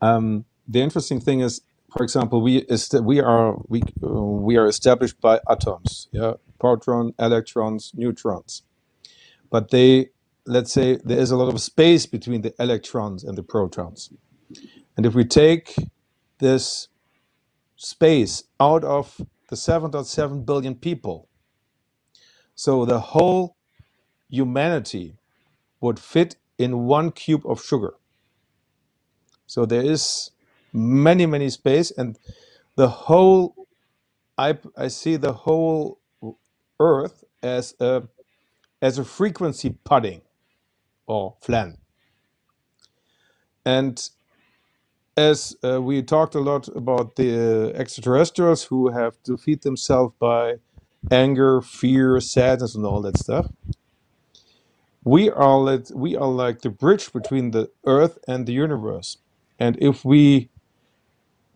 Um, 0.00 0.44
the 0.68 0.80
interesting 0.80 1.20
thing 1.20 1.40
is, 1.40 1.60
for 1.92 2.04
example, 2.04 2.40
we 2.40 2.64
we 3.02 3.20
are 3.20 3.56
we 3.68 3.82
uh, 4.02 4.08
we 4.48 4.56
are 4.56 4.66
established 4.66 5.20
by 5.20 5.40
atoms, 5.50 6.08
yeah, 6.12 6.34
proton, 6.60 7.14
electrons, 7.18 7.90
neutrons, 7.94 8.62
but 9.50 9.70
they 9.70 10.10
let's 10.46 10.72
say 10.72 10.98
there 11.04 11.18
is 11.18 11.30
a 11.32 11.36
lot 11.36 11.52
of 11.52 11.60
space 11.60 12.06
between 12.06 12.42
the 12.42 12.54
electrons 12.58 13.24
and 13.24 13.36
the 13.36 13.42
protons, 13.42 14.10
and 14.96 15.06
if 15.06 15.14
we 15.14 15.24
take 15.24 15.74
this 16.38 16.88
space 17.76 18.44
out 18.60 18.84
of 18.84 19.20
the 19.50 19.56
7.7 19.56 20.46
billion 20.46 20.74
people, 20.74 21.28
so 22.54 22.84
the 22.84 23.00
whole 23.00 23.56
humanity 24.28 25.16
would 25.80 25.98
fit 25.98 26.36
in 26.58 26.86
one 26.86 27.10
cube 27.12 27.42
of 27.46 27.62
sugar. 27.62 27.94
So 29.46 29.66
there 29.66 29.82
is 29.82 30.30
many, 30.72 31.26
many 31.26 31.50
space, 31.50 31.90
and 31.92 32.18
the 32.76 32.88
whole, 32.88 33.68
I, 34.38 34.58
I 34.76 34.88
see 34.88 35.16
the 35.16 35.32
whole 35.32 36.00
Earth 36.80 37.24
as 37.42 37.74
a, 37.80 38.04
as 38.82 38.98
a 38.98 39.04
frequency 39.04 39.70
pudding 39.84 40.22
or 41.06 41.36
flan. 41.40 41.78
And 43.64 44.08
as 45.16 45.56
uh, 45.64 45.80
we 45.82 46.02
talked 46.02 46.34
a 46.34 46.40
lot 46.40 46.68
about 46.76 47.16
the 47.16 47.72
extraterrestrials 47.76 48.64
who 48.64 48.90
have 48.90 49.22
to 49.24 49.36
feed 49.36 49.62
themselves 49.62 50.14
by 50.18 50.56
anger, 51.10 51.62
fear, 51.62 52.20
sadness, 52.20 52.74
and 52.74 52.86
all 52.86 53.02
that 53.02 53.18
stuff. 53.18 53.48
We 55.04 55.30
are 55.30 55.58
let, 55.58 55.90
we 55.94 56.16
are 56.16 56.28
like 56.28 56.62
the 56.62 56.70
bridge 56.70 57.12
between 57.12 57.52
the 57.52 57.70
earth 57.86 58.18
and 58.28 58.46
the 58.46 58.52
universe. 58.54 59.18
And 59.58 59.76
if 59.80 60.04
we 60.04 60.50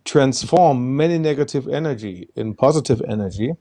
transform 0.05 0.97
many 0.97 1.19
negative 1.19 1.69
energy 1.69 2.29
in 2.37 2.55
positive 2.55 3.03
energy 3.09 3.53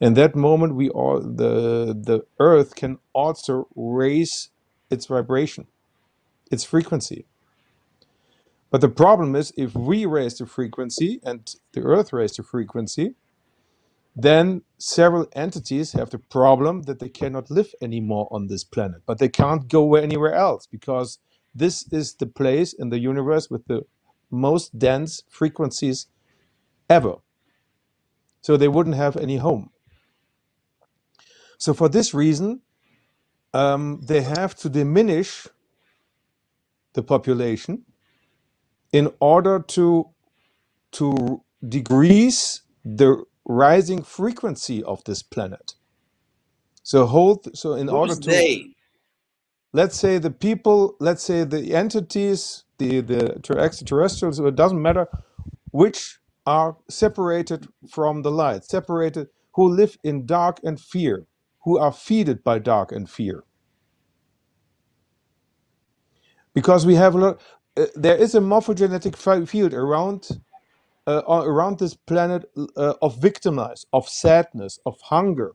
in 0.00 0.14
that 0.14 0.36
moment 0.36 0.74
we 0.74 0.90
all 0.90 1.20
the 1.20 1.94
the 2.10 2.24
earth 2.40 2.76
can 2.76 2.98
also 3.14 3.68
raise 3.76 4.50
its 4.90 5.06
vibration 5.06 5.66
its 6.50 6.64
frequency 6.64 7.26
but 8.70 8.80
the 8.80 8.88
problem 8.88 9.36
is 9.36 9.52
if 9.56 9.74
we 9.74 10.06
raise 10.06 10.38
the 10.38 10.46
frequency 10.46 11.20
and 11.24 11.54
the 11.72 11.82
earth 11.82 12.12
raise 12.12 12.36
the 12.36 12.42
frequency 12.42 13.14
then 14.16 14.62
several 14.78 15.26
entities 15.34 15.92
have 15.92 16.10
the 16.10 16.18
problem 16.18 16.82
that 16.82 17.00
they 17.00 17.08
cannot 17.08 17.50
live 17.50 17.74
anymore 17.82 18.28
on 18.30 18.46
this 18.46 18.64
planet, 18.64 19.02
but 19.06 19.18
they 19.18 19.28
can't 19.28 19.68
go 19.68 19.94
anywhere 19.96 20.34
else 20.34 20.66
because 20.66 21.18
this 21.54 21.86
is 21.92 22.14
the 22.14 22.26
place 22.26 22.72
in 22.72 22.90
the 22.90 22.98
universe 22.98 23.50
with 23.50 23.66
the 23.66 23.82
most 24.30 24.78
dense 24.78 25.22
frequencies 25.28 26.06
ever. 26.88 27.16
So 28.42 28.56
they 28.56 28.68
wouldn't 28.68 28.96
have 28.96 29.16
any 29.16 29.36
home. 29.36 29.70
So 31.58 31.74
for 31.74 31.88
this 31.88 32.14
reason, 32.14 32.62
um, 33.54 34.00
they 34.02 34.22
have 34.22 34.54
to 34.56 34.68
diminish 34.68 35.46
the 36.94 37.02
population 37.02 37.84
in 38.92 39.12
order 39.20 39.60
to 39.60 40.08
to 40.92 41.42
decrease 41.68 42.62
the 42.84 43.24
rising 43.46 44.02
frequency 44.02 44.82
of 44.84 45.04
this 45.04 45.22
planet. 45.22 45.74
So 46.82 47.06
hold. 47.06 47.56
So 47.56 47.74
in 47.74 47.88
order 47.88 48.16
to 48.16 48.30
they? 48.30 48.74
let's 49.72 49.96
say 49.98 50.18
the 50.18 50.30
people, 50.30 50.96
let's 51.00 51.22
say 51.22 51.44
the 51.44 51.74
entities, 51.74 52.64
the 52.78 53.00
the 53.00 53.40
ter- 53.42 53.58
extraterrestrials. 53.58 54.40
It 54.40 54.56
doesn't 54.56 54.82
matter 54.82 55.08
which 55.72 56.18
are 56.46 56.76
separated 56.88 57.68
from 57.90 58.22
the 58.22 58.30
light, 58.30 58.64
separated 58.64 59.28
who 59.54 59.68
live 59.68 59.98
in 60.04 60.26
dark 60.26 60.60
and 60.64 60.80
fear, 60.80 61.26
who 61.64 61.78
are 61.78 61.92
feeded 61.92 62.42
by 62.44 62.58
dark 62.58 62.92
and 62.92 63.08
fear. 63.10 63.44
Because 66.54 66.86
we 66.86 66.96
have 66.96 67.14
a 67.14 67.18
lot, 67.18 67.40
there 67.94 68.16
is 68.16 68.34
a 68.34 68.40
morphogenetic 68.40 69.16
field 69.48 69.74
around 69.74 70.28
uh, 71.06 71.22
around 71.28 71.78
this 71.78 71.94
planet 71.94 72.50
uh, 72.76 72.94
of 73.02 73.20
victimized, 73.20 73.86
of 73.92 74.08
sadness, 74.08 74.78
of 74.86 75.00
hunger. 75.02 75.52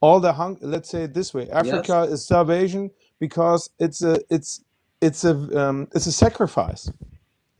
All 0.00 0.20
the 0.20 0.34
hung. 0.34 0.58
Let's 0.60 0.90
say 0.90 1.04
it 1.04 1.14
this 1.14 1.34
way: 1.34 1.48
Yes. 1.60 1.90
Africa 1.90 2.02
is 2.12 2.24
starvation 2.24 2.90
because 3.20 3.70
it's 3.78 4.02
a 4.02 4.20
it's 4.30 4.62
it's 5.00 5.24
a 5.24 5.34
um, 5.60 5.88
it's 5.94 6.06
a 6.06 6.12
sacrifice. 6.12 6.90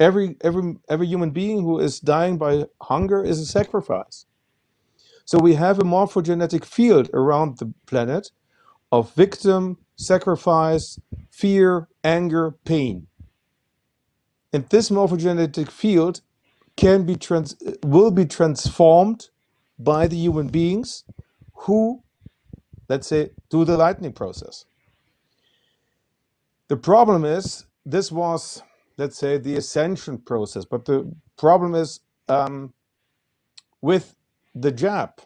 Every 0.01 0.37
every 0.43 0.77
every 0.91 1.07
human 1.07 1.31
being 1.31 1.63
who 1.63 1.81
is 1.81 2.01
dying 2.01 2.39
by 2.39 2.67
hunger 2.83 3.25
is 3.25 3.41
a 3.41 3.47
sacrifice. 3.47 4.27
So 5.25 5.39
we 5.39 5.55
have 5.55 5.79
a 5.79 5.85
morphogenetic 5.85 6.65
field 6.65 7.11
around 7.15 7.59
the 7.59 7.73
planet 7.87 8.31
of 8.93 9.15
victim, 9.15 9.79
sacrifice, 9.97 10.99
fear, 11.31 11.89
anger, 12.05 12.57
pain. 12.65 13.07
And 14.55 14.69
this 14.69 14.89
morphogenetic 14.89 15.69
field 15.69 16.21
can 16.77 17.05
be 17.05 17.17
trans 17.17 17.57
will 17.83 18.13
be 18.13 18.25
transformed 18.25 19.29
by 19.81 20.07
the 20.07 20.17
human 20.17 20.47
beings 20.47 21.03
who, 21.55 22.05
let's 22.89 23.09
say, 23.09 23.31
do 23.51 23.65
the 23.65 23.77
lightning 23.77 24.13
process. 24.13 24.65
The 26.69 26.77
problem 26.77 27.25
is 27.25 27.67
this 27.85 28.13
was, 28.13 28.63
let's 28.97 29.19
say, 29.19 29.39
the 29.39 29.57
ascension 29.57 30.19
process, 30.19 30.65
but 30.65 30.85
the 30.85 31.13
problem 31.37 31.75
is 31.75 31.99
um, 32.29 32.73
with 33.81 34.15
the 34.55 34.71
jab, 34.71 35.21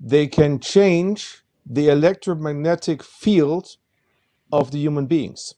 they 0.00 0.26
can 0.26 0.58
change 0.58 1.44
the 1.64 1.90
electromagnetic 1.90 3.04
field 3.04 3.76
of 4.50 4.72
the 4.72 4.78
human 4.78 5.06
beings 5.06 5.54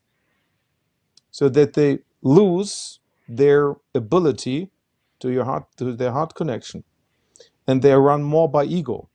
so 1.31 1.49
that 1.49 1.73
they 1.73 1.97
lose 2.21 2.99
their 3.27 3.75
ability 3.95 4.69
to 5.19 5.31
your 5.31 5.45
heart 5.45 5.65
to 5.77 5.93
their 5.93 6.11
heart 6.11 6.35
connection. 6.35 6.83
And 7.67 7.81
they 7.81 7.91
are 7.91 8.01
run 8.01 8.23
more 8.23 8.49
by 8.49 8.65
ego. 8.65 9.09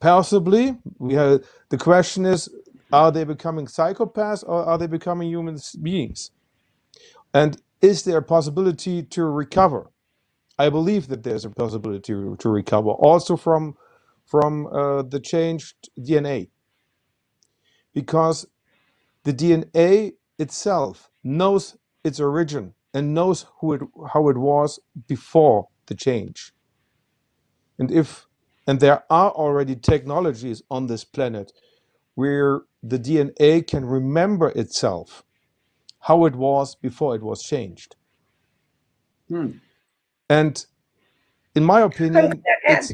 Possibly 0.00 0.78
we 0.98 1.14
have 1.14 1.44
the 1.70 1.78
question 1.78 2.26
is 2.26 2.48
are 2.92 3.10
they 3.12 3.24
becoming 3.24 3.66
psychopaths 3.66 4.44
or 4.46 4.64
are 4.64 4.78
they 4.78 4.86
becoming 4.86 5.28
human 5.28 5.58
beings? 5.82 6.30
And 7.34 7.60
is 7.80 8.04
there 8.04 8.18
a 8.18 8.22
possibility 8.22 9.02
to 9.02 9.24
recover? 9.24 9.90
I 10.58 10.70
believe 10.70 11.08
that 11.08 11.22
there's 11.22 11.44
a 11.44 11.50
possibility 11.50 12.12
to, 12.12 12.36
recover 12.48 12.90
also 12.90 13.36
from 13.36 13.76
from 14.24 14.66
uh, 14.66 15.02
the 15.02 15.20
changed 15.20 15.90
dna 15.98 16.48
because 17.94 18.46
the 19.24 19.32
dna 19.32 20.12
itself 20.38 21.10
knows 21.24 21.76
its 22.04 22.20
origin 22.20 22.74
and 22.94 23.14
knows 23.14 23.46
who 23.60 23.74
it 23.74 23.82
how 24.12 24.28
it 24.28 24.36
was 24.38 24.80
before 25.08 25.68
the 25.86 25.94
change 25.94 26.52
and 27.78 27.90
if 27.90 28.26
and 28.66 28.80
there 28.80 29.04
are 29.10 29.30
already 29.32 29.76
technologies 29.76 30.62
on 30.70 30.86
this 30.86 31.04
planet 31.04 31.52
where 32.14 32.62
the 32.82 32.98
dna 32.98 33.66
can 33.66 33.84
remember 33.84 34.48
itself 34.50 35.24
how 36.00 36.24
it 36.26 36.36
was 36.36 36.74
before 36.76 37.14
it 37.16 37.22
was 37.22 37.42
changed 37.42 37.96
Hmm. 39.28 39.52
and 40.30 40.66
in 41.56 41.64
my 41.64 41.82
opinion 41.82 42.44
it's 42.68 42.92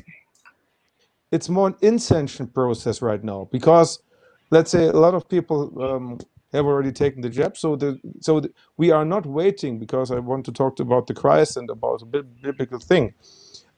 it's 1.32 1.48
more 1.48 1.68
an 1.68 1.76
incension 1.82 2.46
process 2.46 3.02
right 3.02 3.22
now 3.24 3.48
because 3.52 4.02
let's 4.50 4.70
say 4.70 4.86
a 4.86 4.92
lot 4.92 5.14
of 5.14 5.28
people 5.28 5.72
um, 5.82 6.18
have 6.52 6.66
already 6.66 6.92
taken 6.92 7.22
the 7.22 7.30
jab. 7.30 7.56
So 7.56 7.76
the 7.76 8.00
so 8.20 8.40
the, 8.40 8.52
we 8.76 8.90
are 8.92 9.04
not 9.04 9.26
waiting 9.26 9.78
because 9.78 10.10
i 10.10 10.18
want 10.18 10.44
to 10.46 10.52
talk 10.52 10.80
about 10.80 11.06
the 11.06 11.14
christ 11.14 11.56
and 11.56 11.70
about 11.70 12.02
a 12.02 12.06
biblical 12.06 12.78
thing. 12.80 13.14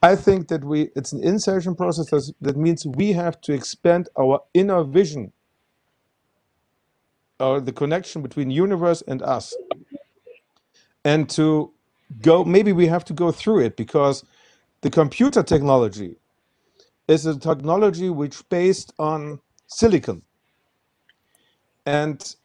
I 0.03 0.17
think 0.17 0.49
that 0.49 0.65
we 0.65 0.91
it's 0.97 1.13
an 1.13 1.25
insertion 1.25 1.75
process 1.77 2.11
that's, 2.11 2.33
that 2.43 2.57
means 2.57 2.87
we 2.87 3.13
have 3.13 3.41
to 3.43 3.55
expand 3.55 4.09
our 4.19 4.41
inner 4.55 4.85
vision 4.85 5.33
or 7.41 7.61
the 7.61 7.73
connection 7.73 8.23
between 8.23 8.51
universe 8.51 9.03
and 9.09 9.23
us 9.23 9.55
and 11.05 11.31
to 11.31 11.73
go 12.23 12.45
maybe 12.45 12.73
we 12.73 12.89
have 12.89 13.05
to 13.07 13.15
go 13.15 13.33
through 13.33 13.61
it 13.61 13.77
because 13.77 14.25
the 14.83 14.91
computer 14.91 15.43
technology 15.43 16.17
is 17.09 17.27
a 17.27 17.39
technology 17.39 18.11
which 18.11 18.49
based 18.51 18.95
on 18.99 19.41
silicon 19.69 20.24
and 21.87 22.37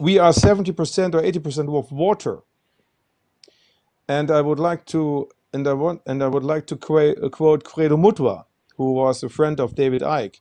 we 0.00 0.18
are 0.18 0.32
70% 0.32 1.14
or 1.14 1.22
80% 1.22 1.78
of 1.78 1.92
water. 1.92 2.40
And 4.08 4.30
i 4.30 4.40
would 4.40 4.60
like 4.60 4.86
to 4.86 5.28
and 5.54 5.68
i 5.68 5.72
want 5.74 6.02
and 6.06 6.22
i 6.22 6.28
would 6.28 6.44
like 6.44 6.66
to 6.68 6.76
uh, 6.76 6.78
quote, 6.78 7.32
quote 7.32 7.64
credo 7.64 7.96
mutwa 7.96 8.44
who 8.76 8.92
was 8.94 9.22
a 9.22 9.28
friend 9.30 9.60
of 9.60 9.74
david 9.76 10.02
icke. 10.02 10.40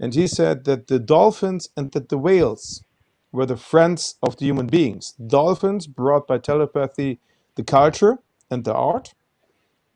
And 0.00 0.14
he 0.14 0.26
said 0.28 0.64
that 0.64 0.88
the 0.88 0.98
dolphins 0.98 1.70
and 1.76 1.92
that 1.92 2.10
the 2.10 2.18
whales 2.18 2.84
were 3.32 3.46
the 3.46 3.56
friends 3.56 4.16
of 4.22 4.36
the 4.38 4.46
human 4.46 4.66
beings. 4.68 5.14
Dolphins 5.26 5.86
brought 5.86 6.26
by 6.26 6.38
telepathy 6.38 7.20
the 7.56 7.64
culture 7.64 8.18
and 8.50 8.64
the 8.64 8.74
art 8.74 9.14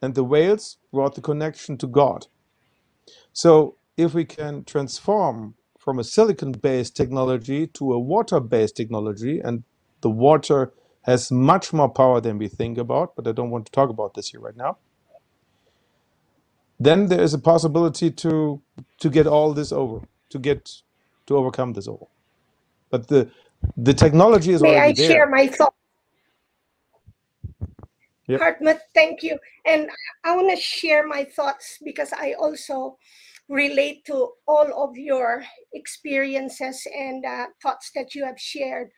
and 0.03 0.14
the 0.14 0.25
whales 0.25 0.79
brought 0.93 1.14
the 1.16 1.21
connection 1.23 1.77
to 1.79 1.87
god. 1.87 2.27
So 3.33 3.77
if 3.97 4.14
we 4.14 4.25
can 4.25 4.64
transform 4.64 5.55
from 5.81 5.99
a 5.99 6.05
silicon-based 6.05 6.95
technology 6.95 7.66
to 7.66 7.93
a 7.95 7.99
water-based 7.99 8.76
technology, 8.76 9.41
and 9.41 9.64
the 10.03 10.11
water 10.11 10.72
has 11.03 11.33
much 11.33 11.72
more 11.72 11.89
power 11.89 12.20
than 12.20 12.39
we 12.39 12.49
think 12.49 12.78
about, 12.78 13.16
but 13.16 13.26
I 13.26 13.33
don't 13.33 13.51
want 13.51 13.64
to 13.66 13.72
talk 13.72 13.89
about 13.89 14.12
this 14.14 14.28
here 14.28 14.41
right 14.41 14.57
now, 14.57 14.76
then 16.78 17.07
there 17.07 17.22
is 17.22 17.35
a 17.35 17.39
possibility 17.39 18.11
to 18.11 18.61
to 19.01 19.11
get 19.11 19.26
all 19.26 19.55
this 19.55 19.72
over, 19.72 20.01
to 20.28 20.39
get 20.39 20.70
to 21.26 21.37
overcome 21.37 21.72
this 21.72 21.89
all. 21.89 22.11
But 22.91 23.09
the 23.09 23.31
the 23.76 23.95
technology 23.95 24.53
is 24.53 24.62
May 24.62 24.76
I 24.76 24.78
already 24.85 25.07
share 25.07 25.28
my 25.28 25.47
thoughts? 25.47 25.76
Yep. 28.26 28.41
Hartmut, 28.41 28.81
thank 28.95 29.22
you. 29.22 29.39
And 29.66 29.91
I 30.24 30.37
want 30.37 30.51
to 30.51 30.57
share 30.57 31.07
my 31.07 31.24
thoughts 31.24 31.78
because 31.85 32.12
I 32.12 32.35
also 32.35 32.99
relate 33.51 34.05
to 34.07 34.31
all 34.47 34.73
of 34.85 34.97
your 34.97 35.43
experiences 35.75 36.87
and 36.97 37.25
uh, 37.27 37.47
thoughts 37.61 37.91
that 37.95 38.15
you 38.15 38.25
have 38.25 38.39
shared. 38.39 38.89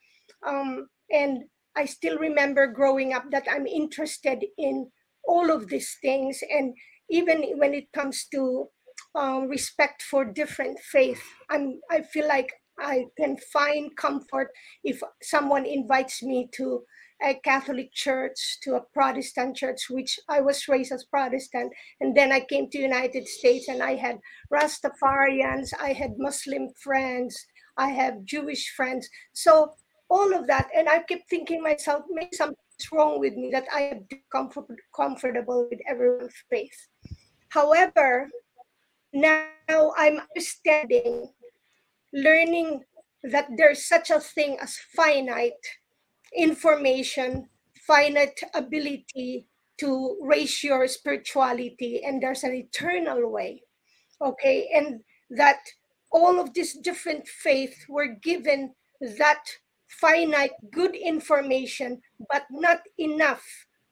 Um, 0.46 0.88
and 1.10 1.44
I 1.74 1.86
still 1.86 2.18
remember 2.18 2.66
growing 2.66 3.14
up 3.14 3.24
that 3.30 3.46
I'm 3.50 3.66
interested 3.66 4.44
in 4.58 4.90
all 5.26 5.50
of 5.50 5.68
these 5.68 5.96
things. 6.02 6.40
And 6.50 6.74
even 7.10 7.42
when 7.56 7.72
it 7.72 7.86
comes 7.94 8.26
to 8.34 8.66
um, 9.14 9.48
respect 9.48 10.02
for 10.02 10.24
different 10.24 10.78
faith, 10.80 11.22
I'm, 11.50 11.80
I 11.90 12.02
feel 12.02 12.28
like 12.28 12.52
I 12.78 13.06
can 13.18 13.38
find 13.52 13.96
comfort 13.96 14.48
if 14.84 15.02
someone 15.22 15.64
invites 15.64 16.22
me 16.22 16.48
to 16.56 16.82
a 17.22 17.34
Catholic 17.44 17.92
church 17.92 18.58
to 18.62 18.74
a 18.74 18.84
Protestant 18.92 19.56
church, 19.56 19.88
which 19.88 20.18
I 20.28 20.40
was 20.40 20.68
raised 20.68 20.92
as 20.92 21.04
Protestant, 21.04 21.72
and 22.00 22.16
then 22.16 22.32
I 22.32 22.40
came 22.40 22.68
to 22.70 22.78
United 22.78 23.28
States 23.28 23.68
and 23.68 23.82
I 23.82 23.94
had 23.94 24.18
Rastafarians, 24.52 25.72
I 25.80 25.92
had 25.92 26.18
Muslim 26.18 26.68
friends, 26.80 27.46
I 27.76 27.88
have 27.88 28.24
Jewish 28.24 28.70
friends. 28.76 29.08
So 29.32 29.72
all 30.10 30.34
of 30.34 30.46
that, 30.48 30.68
and 30.76 30.88
I 30.88 31.00
kept 31.00 31.28
thinking 31.30 31.62
myself, 31.62 32.04
maybe 32.10 32.30
something's 32.32 32.92
wrong 32.92 33.20
with 33.20 33.34
me 33.34 33.50
that 33.52 33.66
I 33.72 33.82
am 33.82 34.06
comfort, 34.30 34.66
comfortable 34.94 35.68
with 35.70 35.80
everyone's 35.88 36.34
faith. 36.50 36.88
However, 37.48 38.28
now 39.12 39.92
I'm 39.96 40.20
understanding, 40.20 41.28
learning 42.12 42.82
that 43.24 43.48
there's 43.56 43.86
such 43.86 44.10
a 44.10 44.18
thing 44.18 44.58
as 44.60 44.76
finite 44.96 45.52
information, 46.36 47.48
finite 47.86 48.40
ability 48.54 49.46
to 49.78 50.18
raise 50.22 50.62
your 50.62 50.86
spirituality, 50.86 52.02
and 52.04 52.22
there's 52.22 52.44
an 52.44 52.54
eternal 52.54 53.30
way. 53.30 53.62
Okay, 54.20 54.68
and 54.74 55.00
that 55.30 55.58
all 56.12 56.38
of 56.38 56.54
these 56.54 56.74
different 56.74 57.26
faiths 57.26 57.86
were 57.88 58.06
given 58.22 58.74
that 59.18 59.44
finite 59.88 60.52
good 60.72 60.94
information, 60.94 62.00
but 62.30 62.44
not 62.50 62.80
enough 62.98 63.44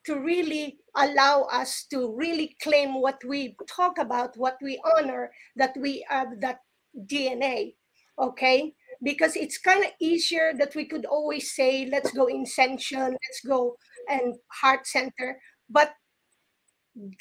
to 0.07 0.19
really 0.19 0.79
allow 0.97 1.43
us 1.53 1.85
to 1.91 2.15
really 2.17 2.57
claim 2.63 3.01
what 3.01 3.21
we 3.27 3.57
talk 3.69 3.99
about, 3.99 4.37
what 4.37 4.57
we 4.63 4.81
honor, 4.97 5.31
that 5.57 5.75
we 5.77 6.05
have 6.09 6.41
that 6.41 6.61
DNA. 7.07 7.75
Okay? 8.19 8.75
Because 9.03 9.35
it's 9.35 9.59
kind 9.59 9.85
of 9.85 9.91
easier 10.01 10.53
that 10.59 10.75
we 10.75 10.85
could 10.85 11.07
always 11.07 11.53
say, 11.55 11.89
let's 11.91 12.13
go 12.13 12.29
Ascension, 12.29 13.13
let's 13.13 13.41
go 13.47 13.77
and 14.09 14.35
heart 14.49 14.87
center. 14.87 15.41
But 15.71 15.93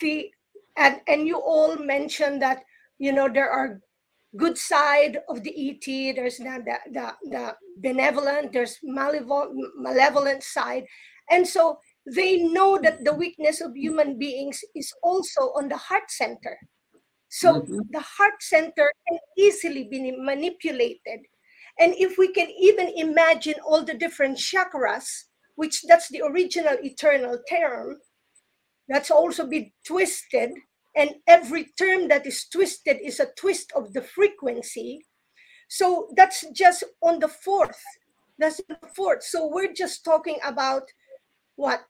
the 0.01 0.29
and 0.75 1.01
and 1.07 1.27
you 1.27 1.37
all 1.37 1.77
mentioned 1.77 2.41
that 2.41 2.63
you 2.97 3.11
know 3.11 3.29
there 3.29 3.49
are 3.49 3.79
good 4.37 4.57
side 4.57 5.19
of 5.29 5.43
the 5.43 5.53
ET. 5.55 6.15
There's 6.15 6.37
the 6.37 6.63
the, 6.65 6.77
the, 6.91 7.13
the 7.29 7.55
benevolent. 7.77 8.51
There's 8.51 8.77
malevolent, 8.83 9.55
malevolent 9.77 10.43
side, 10.43 10.85
and 11.29 11.47
so 11.47 11.79
they 12.05 12.37
know 12.37 12.79
that 12.81 13.03
the 13.03 13.13
weakness 13.13 13.61
of 13.61 13.75
human 13.75 14.17
beings 14.17 14.61
is 14.75 14.91
also 15.03 15.53
on 15.55 15.69
the 15.69 15.77
heart 15.77 16.09
center. 16.09 16.57
So 17.29 17.61
mm-hmm. 17.61 17.79
the 17.91 17.99
heart 17.99 18.41
center 18.41 18.91
can 19.07 19.19
easily 19.37 19.83
be 19.83 20.11
manipulated. 20.17 21.21
And 21.79 21.93
if 21.97 22.17
we 22.17 22.31
can 22.33 22.49
even 22.49 22.89
imagine 22.95 23.55
all 23.65 23.83
the 23.83 23.93
different 23.93 24.37
chakras, 24.37 25.05
which 25.55 25.83
that's 25.87 26.09
the 26.09 26.21
original 26.21 26.77
eternal 26.83 27.39
term, 27.49 27.97
that's 28.87 29.11
also 29.11 29.47
been 29.47 29.71
twisted. 29.85 30.51
And 30.95 31.15
every 31.27 31.71
term 31.77 32.07
that 32.09 32.25
is 32.25 32.45
twisted 32.51 32.97
is 33.01 33.19
a 33.19 33.31
twist 33.37 33.71
of 33.75 33.93
the 33.93 34.01
frequency. 34.01 35.05
So 35.69 36.09
that's 36.15 36.45
just 36.51 36.83
on 37.01 37.19
the 37.19 37.27
fourth. 37.27 37.81
That's 38.37 38.59
the 38.67 38.77
fourth. 38.95 39.23
So 39.23 39.47
we're 39.47 39.73
just 39.73 40.03
talking 40.03 40.39
about 40.43 40.83
what 41.55 41.81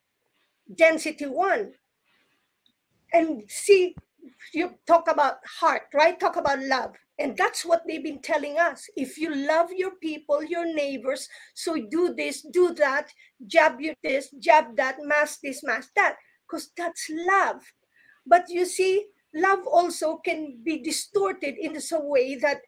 density 0.75 1.25
one 1.25 1.71
and 3.13 3.43
see 3.47 3.95
you 4.53 4.73
talk 4.85 5.09
about 5.09 5.37
heart 5.59 5.83
right 5.93 6.19
talk 6.19 6.35
about 6.35 6.59
love 6.63 6.95
and 7.19 7.35
that's 7.37 7.65
what 7.65 7.83
they've 7.87 8.03
been 8.03 8.21
telling 8.21 8.57
us 8.57 8.87
if 8.95 9.17
you 9.17 9.33
love 9.35 9.69
your 9.75 9.91
people 10.01 10.43
your 10.43 10.65
neighbors 10.73 11.27
so 11.53 11.75
do 11.91 12.13
this 12.15 12.41
do 12.51 12.73
that 12.73 13.11
jab 13.47 13.79
you 13.79 13.93
this 14.03 14.29
jab 14.39 14.75
that 14.77 14.97
mask 15.01 15.39
this 15.43 15.63
mask 15.63 15.89
that 15.95 16.15
because 16.47 16.71
that's 16.77 17.09
love 17.11 17.61
but 18.25 18.45
you 18.49 18.65
see 18.65 19.05
love 19.35 19.59
also 19.67 20.17
can 20.25 20.57
be 20.63 20.81
distorted 20.81 21.55
in 21.59 21.79
some 21.79 22.07
way 22.09 22.35
that 22.35 22.61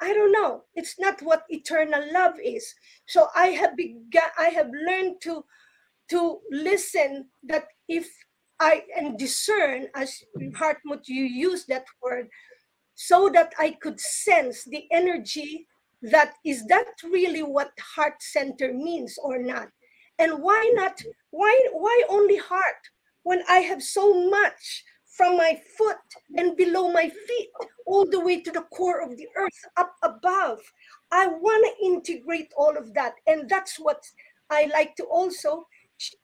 I 0.00 0.14
don't 0.14 0.32
know. 0.32 0.62
It's 0.74 0.98
not 0.98 1.20
what 1.20 1.44
eternal 1.50 2.02
love 2.12 2.34
is. 2.42 2.74
So 3.06 3.28
I 3.36 3.48
have 3.48 3.76
begun. 3.76 4.30
I 4.38 4.46
have 4.46 4.70
learned 4.86 5.16
to 5.24 5.44
to 6.08 6.38
listen 6.50 7.26
that 7.44 7.66
if 7.88 8.08
I 8.58 8.82
and 8.96 9.18
discern, 9.18 9.88
as 9.94 10.22
Hartmut, 10.54 11.06
you 11.06 11.24
use 11.24 11.66
that 11.66 11.84
word, 12.02 12.28
so 13.02 13.30
that 13.32 13.50
I 13.58 13.70
could 13.80 13.98
sense 13.98 14.62
the 14.64 14.84
energy 14.90 15.66
that 16.02 16.34
is 16.44 16.66
that 16.66 16.84
really 17.02 17.42
what 17.42 17.72
heart 17.96 18.22
center 18.22 18.74
means 18.74 19.16
or 19.22 19.38
not? 19.38 19.68
And 20.18 20.42
why 20.42 20.70
not? 20.74 21.00
Why 21.30 21.58
why 21.72 22.02
only 22.10 22.36
heart 22.36 22.82
when 23.22 23.42
I 23.48 23.60
have 23.60 23.82
so 23.82 24.28
much 24.28 24.84
from 25.16 25.38
my 25.38 25.58
foot 25.78 25.96
and 26.36 26.58
below 26.58 26.92
my 26.92 27.08
feet 27.08 27.48
all 27.86 28.04
the 28.04 28.20
way 28.20 28.42
to 28.42 28.50
the 28.50 28.66
core 28.76 29.00
of 29.00 29.16
the 29.16 29.28
earth 29.34 29.64
up 29.78 29.94
above? 30.02 30.60
I 31.10 31.26
want 31.26 31.64
to 31.64 31.86
integrate 31.86 32.52
all 32.54 32.76
of 32.76 32.92
that, 32.92 33.14
and 33.26 33.48
that's 33.48 33.76
what 33.76 34.04
I 34.50 34.70
like 34.74 34.94
to 34.96 35.04
also 35.04 35.66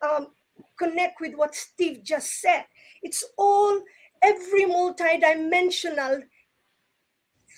um, 0.02 0.26
connect 0.78 1.22
with 1.22 1.36
what 1.36 1.54
Steve 1.54 2.02
just 2.04 2.38
said. 2.42 2.66
It's 3.02 3.24
all 3.38 3.80
every 4.22 4.64
multidimensional 4.64 6.22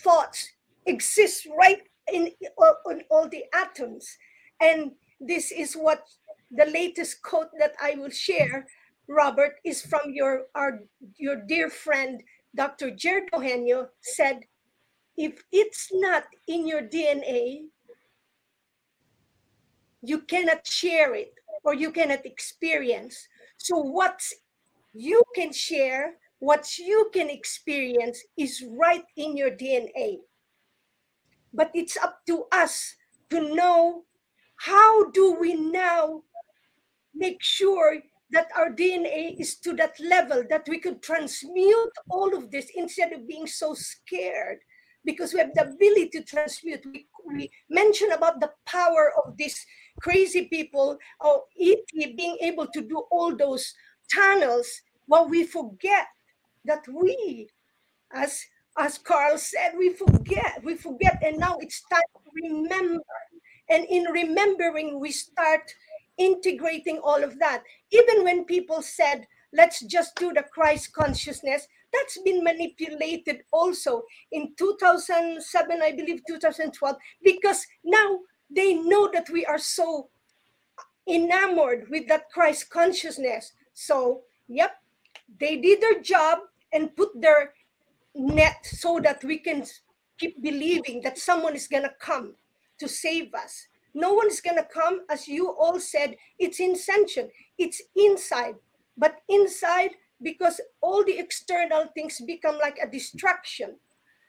thoughts 0.03 0.49
exist 0.87 1.47
right 1.59 1.83
in, 2.13 2.31
in 2.41 3.03
all 3.11 3.29
the 3.29 3.45
atoms. 3.55 4.17
And 4.61 4.93
this 5.21 5.53
is 5.53 5.75
what 5.75 6.03
the 6.51 6.67
latest 6.67 7.23
quote 7.23 7.51
that 7.59 7.75
I 7.83 7.95
will 7.97 8.11
share, 8.11 8.67
Robert, 9.09 9.57
is 9.65 9.83
from 9.83 10.13
your 10.13 10.47
our 10.55 10.81
your 11.17 11.37
dear 11.47 11.71
friend 11.71 12.23
Dr. 12.55 12.91
Jared 12.91 13.29
Eugenio 13.33 13.89
said, 14.01 14.41
if 15.17 15.45
it's 15.53 15.89
not 15.93 16.25
in 16.47 16.67
your 16.67 16.83
DNA, 16.83 17.67
you 20.03 20.21
cannot 20.21 20.67
share 20.67 21.15
it 21.15 21.33
or 21.65 21.75
you 21.75 21.91
cannot 21.91 22.25
experience. 22.25 23.29
So, 23.57 23.79
what 23.79 24.21
you 24.95 25.23
can 25.35 25.53
share, 25.53 26.15
what 26.39 26.79
you 26.79 27.11
can 27.13 27.29
experience 27.29 28.23
is 28.37 28.65
right 28.79 29.05
in 29.17 29.37
your 29.37 29.51
DNA. 29.51 30.19
But 31.53 31.71
it's 31.75 31.97
up 31.97 32.21
to 32.27 32.45
us 32.53 32.95
to 33.31 33.55
know 33.55 34.05
how 34.57 35.11
do 35.11 35.33
we 35.35 35.55
now 35.55 36.23
make 37.15 37.43
sure 37.43 37.99
that 38.31 38.49
our 38.57 38.71
DNA 38.71 39.41
is 39.41 39.57
to 39.57 39.73
that 39.75 39.99
level 40.01 40.45
that 40.51 40.69
we 40.69 40.79
could 40.79 41.03
transmute 41.03 41.93
all 42.11 42.37
of 42.37 42.51
this 42.51 42.71
instead 42.75 43.13
of 43.13 43.27
being 43.27 43.47
so 43.47 43.75
scared 43.75 44.59
because 45.05 45.33
we 45.33 45.41
have 45.41 45.55
the 45.55 45.63
ability 45.63 46.09
to 46.11 46.23
transmute. 46.23 46.85
We, 46.85 47.07
we 47.27 47.51
mentioned 47.71 48.13
about 48.13 48.41
the 48.41 48.53
power 48.67 49.13
of 49.25 49.37
these 49.37 49.65
crazy 50.01 50.47
people, 50.47 50.99
or 51.21 51.45
ET 51.59 52.17
being 52.17 52.37
able 52.43 52.67
to 52.67 52.83
do 52.83 52.99
all 53.11 53.35
those 53.35 53.73
tunnels, 54.13 54.69
while 55.07 55.27
we 55.27 55.45
forget 55.45 56.07
that 56.69 56.87
we, 56.89 57.49
as 58.13 58.45
as 58.79 58.97
Carl 58.97 59.39
said, 59.39 59.73
we 59.77 59.93
forget, 59.93 60.61
we 60.63 60.77
forget, 60.77 61.21
and 61.25 61.39
now 61.39 61.59
it's 61.61 61.83
time 61.91 62.01
to 62.15 62.31
remember. 62.49 63.03
And 63.69 63.85
in 63.87 64.05
remembering, 64.05 65.01
we 65.01 65.11
start 65.11 65.63
integrating 66.17 66.99
all 66.99 67.23
of 67.23 67.39
that. 67.41 67.65
Even 67.91 68.23
when 68.23 68.45
people 68.45 68.81
said, 68.81 69.27
let's 69.53 69.81
just 69.81 70.15
do 70.17 70.33
the 70.33 70.45
Christ 70.45 70.93
consciousness, 70.93 71.67
that's 71.93 72.19
been 72.23 72.45
manipulated 72.45 73.43
also 73.53 74.05
in 74.31 74.55
2007, 74.57 75.83
I 75.83 75.93
believe 75.93 76.21
2012, 76.29 76.97
because 77.25 77.67
now 77.85 78.21
they 78.51 78.75
know 78.75 79.11
that 79.13 79.29
we 79.31 79.45
are 79.47 79.59
so 79.59 80.09
enamored 81.09 81.89
with 81.91 82.07
that 82.09 82.31
Christ 82.31 82.71
consciousness. 82.71 83.53
So, 83.75 84.23
yep, 84.47 84.77
they 85.41 85.57
did 85.57 85.81
their 85.81 86.01
job 86.01 86.41
and 86.73 86.95
put 86.97 87.11
their 87.21 87.53
net 88.15 88.65
so 88.65 89.01
that 89.01 89.23
we 89.25 89.39
can 89.39 89.65
keep 90.19 90.43
believing 90.43 91.01
that 91.03 91.19
someone 91.19 91.55
is 91.55 91.69
going 91.69 91.85
to 91.85 91.95
come 92.01 92.35
to 92.79 92.89
save 92.89 93.35
us. 93.35 93.67
No 93.95 94.15
one 94.15 94.29
is 94.29 94.41
going 94.41 94.57
to 94.57 94.65
come, 94.73 95.01
as 95.09 95.27
you 95.29 95.51
all 95.51 95.81
said, 95.81 96.17
it's 96.39 96.61
intention, 96.61 97.31
it's 97.57 97.83
inside. 97.97 98.55
But 98.97 99.17
inside, 99.29 99.91
because 100.23 100.61
all 100.81 101.05
the 101.05 101.19
external 101.19 101.87
things 101.95 102.21
become 102.27 102.59
like 102.59 102.79
a 102.83 102.91
distraction. 102.91 103.77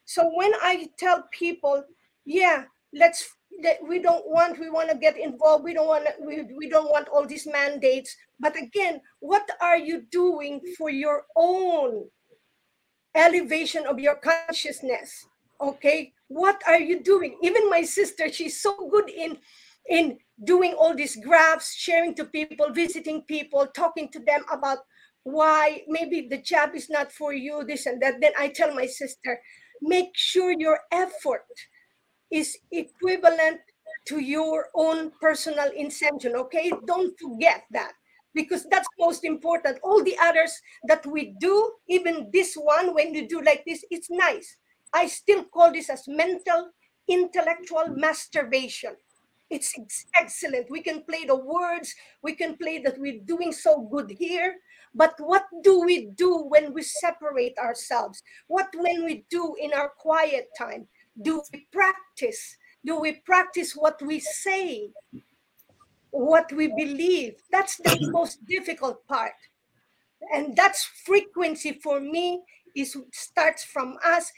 So 0.05 0.31
when 0.35 0.53
I 0.61 0.89
tell 0.97 1.23
people, 1.31 1.83
yeah, 2.25 2.65
let's 2.93 3.29
that 3.61 3.77
we 3.87 3.99
don't 3.99 4.27
want 4.27 4.59
we 4.59 4.69
want 4.69 4.89
to 4.89 4.97
get 4.97 5.17
involved 5.17 5.63
we 5.63 5.73
don't 5.73 5.87
want 5.87 6.07
we, 6.21 6.43
we 6.55 6.69
don't 6.69 6.89
want 6.89 7.07
all 7.09 7.25
these 7.25 7.47
mandates 7.47 8.15
but 8.39 8.55
again 8.55 9.01
what 9.19 9.49
are 9.59 9.77
you 9.77 10.03
doing 10.11 10.61
for 10.77 10.89
your 10.89 11.23
own 11.35 12.05
elevation 13.19 13.85
of 13.85 13.99
your 13.99 14.15
consciousness 14.15 15.27
okay 15.59 16.13
what 16.27 16.61
are 16.67 16.79
you 16.79 17.03
doing 17.03 17.37
even 17.43 17.69
my 17.69 17.83
sister 17.83 18.31
she's 18.31 18.61
so 18.61 18.89
good 18.89 19.09
in 19.09 19.37
in 19.89 20.17
doing 20.43 20.73
all 20.79 20.95
these 20.95 21.17
graphs 21.25 21.75
sharing 21.75 22.15
to 22.15 22.23
people 22.23 22.71
visiting 22.71 23.21
people 23.23 23.67
talking 23.75 24.07
to 24.09 24.19
them 24.19 24.45
about 24.51 24.79
why 25.23 25.83
maybe 25.87 26.27
the 26.29 26.41
job 26.41 26.71
is 26.75 26.89
not 26.89 27.11
for 27.11 27.33
you, 27.33 27.63
this 27.65 27.85
and 27.85 28.01
that. 28.01 28.21
Then 28.21 28.31
I 28.37 28.49
tell 28.49 28.73
my 28.73 28.85
sister, 28.85 29.39
make 29.81 30.11
sure 30.13 30.53
your 30.57 30.79
effort 30.91 31.45
is 32.31 32.57
equivalent 32.71 33.61
to 34.07 34.19
your 34.19 34.67
own 34.75 35.11
personal 35.19 35.69
intention. 35.75 36.35
Okay, 36.35 36.71
don't 36.85 37.17
forget 37.19 37.63
that 37.71 37.93
because 38.33 38.65
that's 38.69 38.87
most 38.99 39.23
important. 39.23 39.79
All 39.83 40.03
the 40.03 40.17
others 40.21 40.51
that 40.85 41.05
we 41.05 41.35
do, 41.39 41.71
even 41.87 42.29
this 42.31 42.55
one, 42.55 42.93
when 42.93 43.13
you 43.13 43.27
do 43.27 43.41
like 43.41 43.63
this, 43.65 43.83
it's 43.89 44.09
nice. 44.09 44.57
I 44.93 45.07
still 45.07 45.43
call 45.45 45.71
this 45.71 45.89
as 45.89 46.07
mental 46.07 46.71
intellectual 47.07 47.87
masturbation. 47.89 48.95
It's 49.49 49.73
excellent. 50.15 50.69
We 50.69 50.81
can 50.81 51.01
play 51.03 51.25
the 51.25 51.35
words, 51.35 51.95
we 52.21 52.33
can 52.33 52.55
play 52.55 52.77
that 52.79 52.99
we're 52.99 53.19
doing 53.25 53.51
so 53.51 53.81
good 53.81 54.11
here, 54.11 54.55
but 54.93 55.15
what 55.17 55.45
do 55.63 55.81
we 55.81 56.07
do 56.15 56.37
when 56.37 56.73
we 56.73 56.83
separate 56.83 57.57
ourselves? 57.57 58.21
What 58.47 58.67
when 58.75 59.05
we 59.05 59.25
do 59.29 59.55
in 59.59 59.73
our 59.73 59.89
quiet 59.89 60.49
time? 60.57 60.87
Do 61.19 61.41
we 61.51 61.67
practice? 61.71 62.57
Do 62.85 62.99
we 62.99 63.13
practice 63.25 63.73
what 63.73 63.99
we 64.01 64.19
say? 64.19 64.91
What 66.11 66.51
we 66.51 66.67
believe. 66.67 67.35
That's 67.51 67.77
the 67.77 68.09
most 68.11 68.45
difficult 68.45 69.05
part. 69.07 69.33
And 70.33 70.55
that's 70.55 70.83
frequency 71.05 71.73
for 71.81 71.99
me 71.99 72.43
is 72.75 72.97
starts 73.11 73.63
from 73.63 73.97
us 74.03 74.31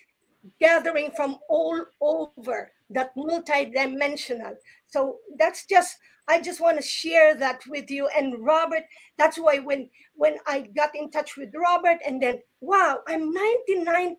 gathering 0.59 1.11
from 1.15 1.37
all 1.49 1.85
over 1.99 2.71
that 2.89 3.15
multidimensional. 3.15 4.55
So 4.87 5.17
that's 5.37 5.65
just 5.65 5.97
I 6.27 6.39
just 6.39 6.61
want 6.61 6.77
to 6.77 6.83
share 6.83 7.35
that 7.35 7.61
with 7.67 7.89
you. 7.89 8.07
And 8.15 8.45
Robert, 8.45 8.83
that's 9.17 9.37
why 9.37 9.59
when 9.59 9.89
when 10.15 10.37
I 10.47 10.61
got 10.61 10.95
in 10.95 11.09
touch 11.11 11.35
with 11.37 11.53
Robert, 11.55 11.97
and 12.05 12.21
then 12.21 12.39
wow, 12.61 12.99
I'm 13.07 13.33
99% 13.33 14.15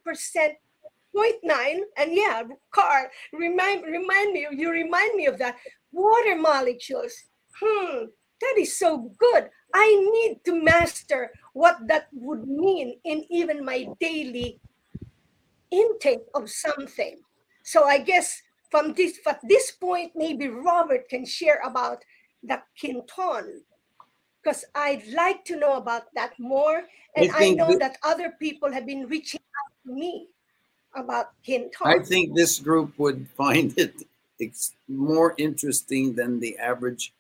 point 1.15 1.37
nine, 1.43 1.83
and 1.97 2.13
yeah, 2.13 2.43
Carl, 2.71 3.07
remind 3.33 3.85
remind 3.85 4.33
me, 4.33 4.47
you 4.53 4.71
remind 4.71 5.15
me 5.15 5.27
of 5.27 5.39
that. 5.39 5.57
Water 5.93 6.37
molecules. 6.37 7.13
Hmm, 7.61 8.07
that 8.41 8.55
is 8.59 8.77
so 8.79 9.11
good. 9.19 9.51
I 9.75 9.89
need 10.13 10.45
to 10.45 10.63
master 10.63 11.31
what 11.55 11.79
that 11.89 12.09
would 12.13 12.47
mean 12.47 12.99
in 13.05 13.25
even 13.31 13.65
my 13.65 13.89
daily 14.01 14.61
intake 15.71 16.25
of 16.35 16.51
something. 16.51 17.19
So 17.65 17.85
I 17.85 17.99
guess 17.99 18.43
from 18.71 18.93
this 18.95 19.19
at 19.27 19.41
this 19.49 19.71
point, 19.71 20.13
maybe 20.15 20.49
Robert 20.49 21.09
can 21.09 21.25
share 21.25 21.61
about 21.65 22.05
the 22.43 22.61
Quinton. 22.79 23.63
Because 24.43 24.65
I'd 24.75 25.07
like 25.15 25.45
to 25.47 25.57
know 25.57 25.77
about 25.77 26.13
that 26.15 26.33
more. 26.39 26.83
And 27.15 27.31
I, 27.31 27.39
think 27.39 27.59
know 27.59 27.69
that- 27.79 27.79
that 27.79 27.99
other 28.03 28.35
people 28.41 28.73
have 28.73 28.87
been 28.87 29.07
reaching 29.07 29.41
out 29.41 29.73
to 29.87 29.93
me 29.95 30.29
about 30.95 31.33
Quinton. 31.45 31.87
I 31.87 32.01
think 32.01 32.35
this 32.35 32.59
group 32.59 32.99
would 32.99 33.29
find 33.37 33.73
it 33.79 34.03
ex- 34.41 34.75
more 34.89 35.35
interesting 35.39 36.15
than 36.15 36.41
the 36.41 36.59
average 36.59 37.15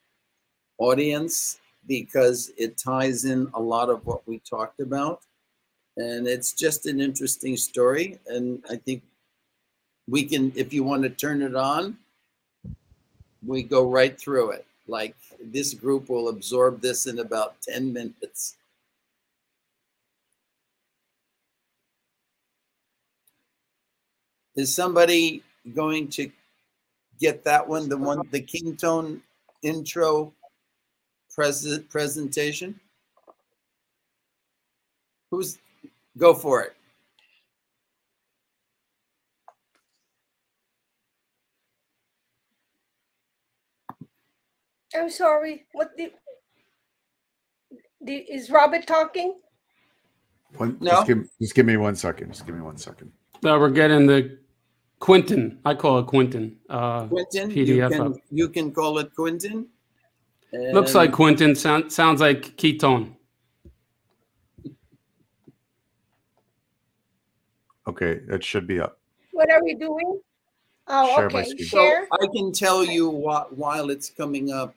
audience 0.83 1.61
because 1.87 2.53
it 2.57 2.77
ties 2.77 3.25
in 3.25 3.49
a 3.55 3.61
lot 3.61 3.89
of 3.89 4.05
what 4.05 4.27
we 4.27 4.39
talked 4.41 4.81
about. 4.81 5.21
And 5.97 6.27
it's 6.27 6.53
just 6.53 6.87
an 6.87 7.01
interesting 7.01 7.57
story. 7.57 8.19
And 8.27 8.63
I 8.69 8.77
think 8.77 9.03
we 10.09 10.25
can, 10.25 10.53
if 10.57 10.73
you 10.73 10.83
want 10.83 11.03
to 11.05 11.11
turn 11.11 11.43
it 11.43 11.55
on, 11.55 11.97
we 13.47 13.63
go 13.63 13.91
right 13.91 14.19
through 14.19 14.51
it. 14.51 14.67
Like 14.89 15.15
this 15.41 15.75
group 15.75 16.09
will 16.09 16.29
absorb 16.29 16.81
this 16.81 17.07
in 17.07 17.19
about 17.21 17.61
10 17.63 17.93
minutes. 17.93 18.57
Is 24.55 24.75
somebody 24.75 25.43
going 25.75 26.09
to 26.09 26.31
get 27.21 27.45
that 27.45 27.67
one, 27.67 27.89
the 27.89 27.97
one, 27.97 28.21
the 28.31 28.41
Quinton 28.41 29.23
intro 29.63 30.33
present 31.35 31.89
presentation? 31.89 32.79
Who's, 35.31 35.59
go 36.19 36.35
for 36.35 36.63
it. 36.63 36.75
I'm 44.95 45.09
sorry. 45.09 45.65
What 45.73 45.97
did, 45.97 46.13
did 48.05 48.27
is 48.29 48.51
Robert 48.51 48.87
talking? 48.87 49.41
One, 50.59 50.77
No. 50.81 50.91
just, 50.91 51.07
give, 51.07 51.29
just 51.41 51.55
give 51.55 51.65
me 51.65 51.79
one 51.79 51.97
second. 51.97 52.29
Just 52.29 52.45
give 52.45 52.55
me 52.55 52.61
one 52.61 52.77
second. 52.77 53.11
Now 53.43 53.59
we're 53.59 53.71
getting 53.71 54.07
the 54.07 54.39
Quinton. 54.99 55.59
I 55.65 55.75
call 55.75 55.99
it 56.01 56.07
Quinton. 56.07 56.59
Uh, 56.69 57.07
Quentin, 57.07 57.51
you 57.51 57.65
PDF 57.65 57.91
can, 57.91 58.01
up. 58.03 58.13
you 58.31 58.49
can 58.51 58.71
call 58.71 58.99
it 58.99 59.15
Quentin. 60.53 60.74
looks 60.74 60.95
like 60.95 61.12
Quentin. 61.12 61.55
Sound, 61.55 61.93
sounds 61.93 62.20
like 62.20 62.57
Keaton. 62.57 63.16
Okay, 67.87 68.20
that 68.29 68.45
should 68.45 68.66
be 68.66 68.79
up. 68.81 68.99
What 69.33 69.51
are 69.51 69.62
we 69.62 69.74
doing? 69.74 70.20
Oh, 70.89 71.16
Share 71.16 71.27
okay. 71.27 71.45
screen. 71.45 71.66
So 71.66 71.79
Share. 71.79 72.07
I 72.12 72.27
can 72.35 72.53
tell 72.53 72.85
you 72.85 73.09
what, 73.09 73.57
while 73.57 73.91
it's 73.91 74.11
coming 74.11 74.53
up. 74.53 74.74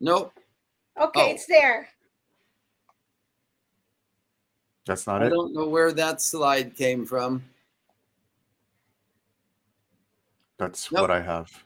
Nope, 0.00 0.32
Okay, 1.00 1.28
oh. 1.28 1.30
it's 1.32 1.46
there. 1.46 1.88
That's 4.86 5.06
not 5.06 5.22
I 5.22 5.24
it. 5.24 5.26
I 5.26 5.30
don't 5.30 5.52
know 5.52 5.66
where 5.68 5.92
that 5.92 6.22
slide 6.22 6.76
came 6.76 7.04
from. 7.04 7.44
That's 10.58 10.90
Nope. 10.90 11.02
what 11.02 11.10
I 11.10 11.20
have. 11.20 11.65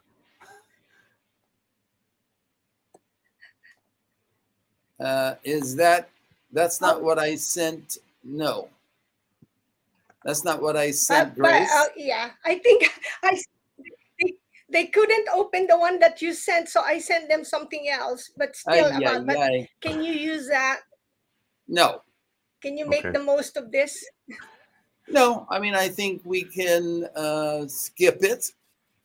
Uh, 5.00 5.36
is 5.44 5.76
that, 5.76 6.10
that's 6.52 6.80
not 6.80 7.02
what 7.02 7.18
I 7.18 7.36
sent, 7.36 7.98
no. 8.22 8.68
That's 10.24 10.44
not 10.44 10.60
what 10.60 10.76
I 10.76 10.90
Uh, 10.90 10.92
sent, 10.92 11.34
but 11.40 11.52
Grace. 11.52 11.70
uh, 11.72 11.88
yeah, 11.96 12.30
I 12.44 12.58
think 12.58 12.84
I 13.22 13.40
they, 14.20 14.34
they 14.70 14.86
couldn't 14.86 15.28
open 15.30 15.66
the 15.66 15.78
one 15.78 15.98
that 16.00 16.22
you 16.22 16.32
sent, 16.34 16.68
so 16.68 16.82
I 16.82 16.98
sent 16.98 17.28
them 17.28 17.44
something 17.44 17.88
else. 17.88 18.30
But 18.36 18.56
still, 18.56 18.86
Ay, 18.86 19.02
ay, 19.06 19.18
about, 19.18 19.26
but 19.26 19.38
ay. 19.38 19.68
can 19.80 20.02
you 20.02 20.12
use 20.12 20.48
that? 20.48 20.80
No, 21.68 22.02
Can 22.62 22.76
you 22.78 22.86
make 22.86 23.04
Okay. 23.04 23.12
the 23.12 23.22
most 23.24 23.56
of 23.56 23.70
this? 23.70 24.04
no, 25.08 25.46
I 25.50 25.58
mean, 25.58 25.74
I 25.74 25.88
think 25.88 26.22
we 26.24 26.44
can 26.44 27.04
uh, 27.16 27.66
skip 27.66 28.18
it. 28.22 28.52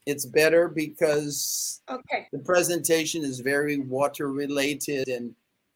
It's 0.05 0.25
better 0.25 0.67
because 0.67 1.81
Okay. 1.89 2.29
the 2.31 2.39
presentation 2.39 3.23
is 3.23 3.39
very 3.39 3.77
water 3.79 4.31
related 4.31 5.07
and 5.07 5.35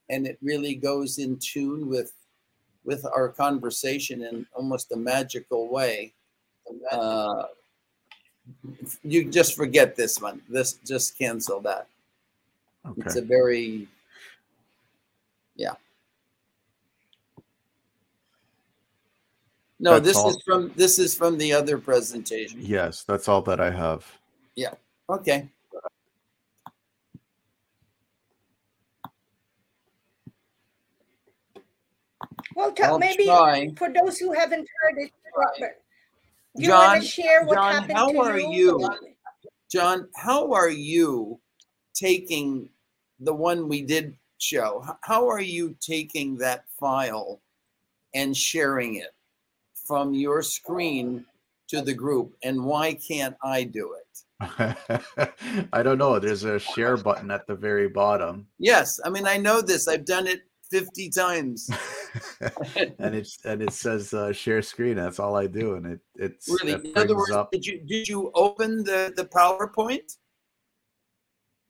and 0.10 0.26
it 0.26 0.38
really 0.41 0.76
goes 0.76 1.19
in 1.19 1.38
tune 1.38 1.88
with 1.88 2.14
with 2.84 3.06
our 3.06 3.30
conversation 3.30 4.23
in 4.23 4.45
almost 4.53 4.91
a 4.91 4.95
magical 4.95 5.69
way 5.69 6.14
uh, 6.91 7.44
you 9.03 9.30
just 9.30 9.56
forget 9.56 9.95
this 9.95 10.22
one 10.22 10.41
this 10.49 10.73
just 10.86 11.18
cancel 11.18 11.60
that 11.61 11.88
Okay. 12.88 13.02
it's 13.02 13.18
a 13.18 13.22
very 13.22 13.88
yeah 15.56 15.73
no 19.80 19.99
That's 19.99 20.06
this 20.07 20.18
all. 20.18 20.30
is 20.30 20.38
from 20.45 20.72
this 20.76 20.98
is 20.98 21.14
from 21.14 21.38
the 21.38 21.52
other 21.53 21.77
presentation 21.77 22.60
Yes, 22.61 23.03
that's 23.03 23.27
all 23.27 23.41
that 23.44 23.60
I 23.60 23.69
have. 23.69 24.06
Yeah. 24.56 24.73
Okay 25.10 25.49
Well, 32.60 32.73
tell, 32.73 32.94
I'll 32.95 32.99
maybe 32.99 33.23
try. 33.23 33.69
for 33.77 33.90
those 33.90 34.18
who 34.18 34.34
haven't 34.34 34.68
heard 34.81 34.98
it, 34.98 35.11
Robert, 35.34 35.77
do 36.57 36.61
you 36.64 36.68
John- 36.68 36.90
want 36.90 37.02
to 37.03 37.07
share 37.07 37.45
what 37.45 37.56
John, 37.56 37.73
happened 37.73 37.98
how 37.98 38.11
to 38.11 38.18
are 38.19 38.38
you? 38.38 38.81
you? 38.81 38.90
John, 39.72 40.10
how 40.18 40.52
are 40.52 40.68
you 40.69 41.40
taking 41.94 42.69
the 43.22 43.34
one 43.34 43.69
we 43.69 43.81
did 43.81 44.14
show? 44.40 44.84
How 45.03 45.26
are 45.30 45.40
you 45.40 45.73
taking 45.80 46.36
that 46.40 46.65
file 46.77 47.40
and 48.14 48.36
sharing 48.36 48.95
it 48.95 49.14
from 49.88 50.14
your 50.14 50.41
screen 50.41 51.23
to 51.69 51.80
the 51.81 51.94
group? 51.94 52.36
And 52.44 52.65
why 52.65 52.95
can't 52.95 53.38
I 53.41 53.64
do 53.64 53.94
it? 53.94 54.06
I 55.72 55.81
don't 55.81 55.98
know. 55.98 56.19
There's 56.19 56.44
a 56.44 56.60
share 56.60 56.98
button 56.98 57.31
at 57.31 57.48
the 57.48 57.56
very 57.56 57.88
bottom. 57.88 58.48
Yes, 58.57 58.99
I 59.06 59.10
mean, 59.10 59.26
I 59.26 59.38
know 59.38 59.61
this. 59.61 59.88
I've 59.88 60.03
done 60.06 60.27
it 60.27 60.41
50 60.72 61.10
times. 61.10 61.69
and 62.99 63.15
it's 63.15 63.44
and 63.45 63.61
it 63.61 63.73
says 63.73 64.14
uh, 64.14 64.31
share 64.34 64.61
screen. 64.61 64.95
That's 64.95 65.19
all 65.19 65.36
I 65.36 65.48
do, 65.48 65.76
and 65.76 65.86
it 65.86 65.99
it's 66.15 66.48
Really. 66.49 66.73
it 66.73 66.86
In 66.86 66.98
other 66.98 67.15
words, 67.15 67.31
up. 67.31 67.52
did 67.52 67.65
you 67.65 67.80
did 67.81 68.07
you 68.07 68.31
open 68.34 68.84
the, 68.84 69.14
the 69.15 69.26
PowerPoint 69.26 70.18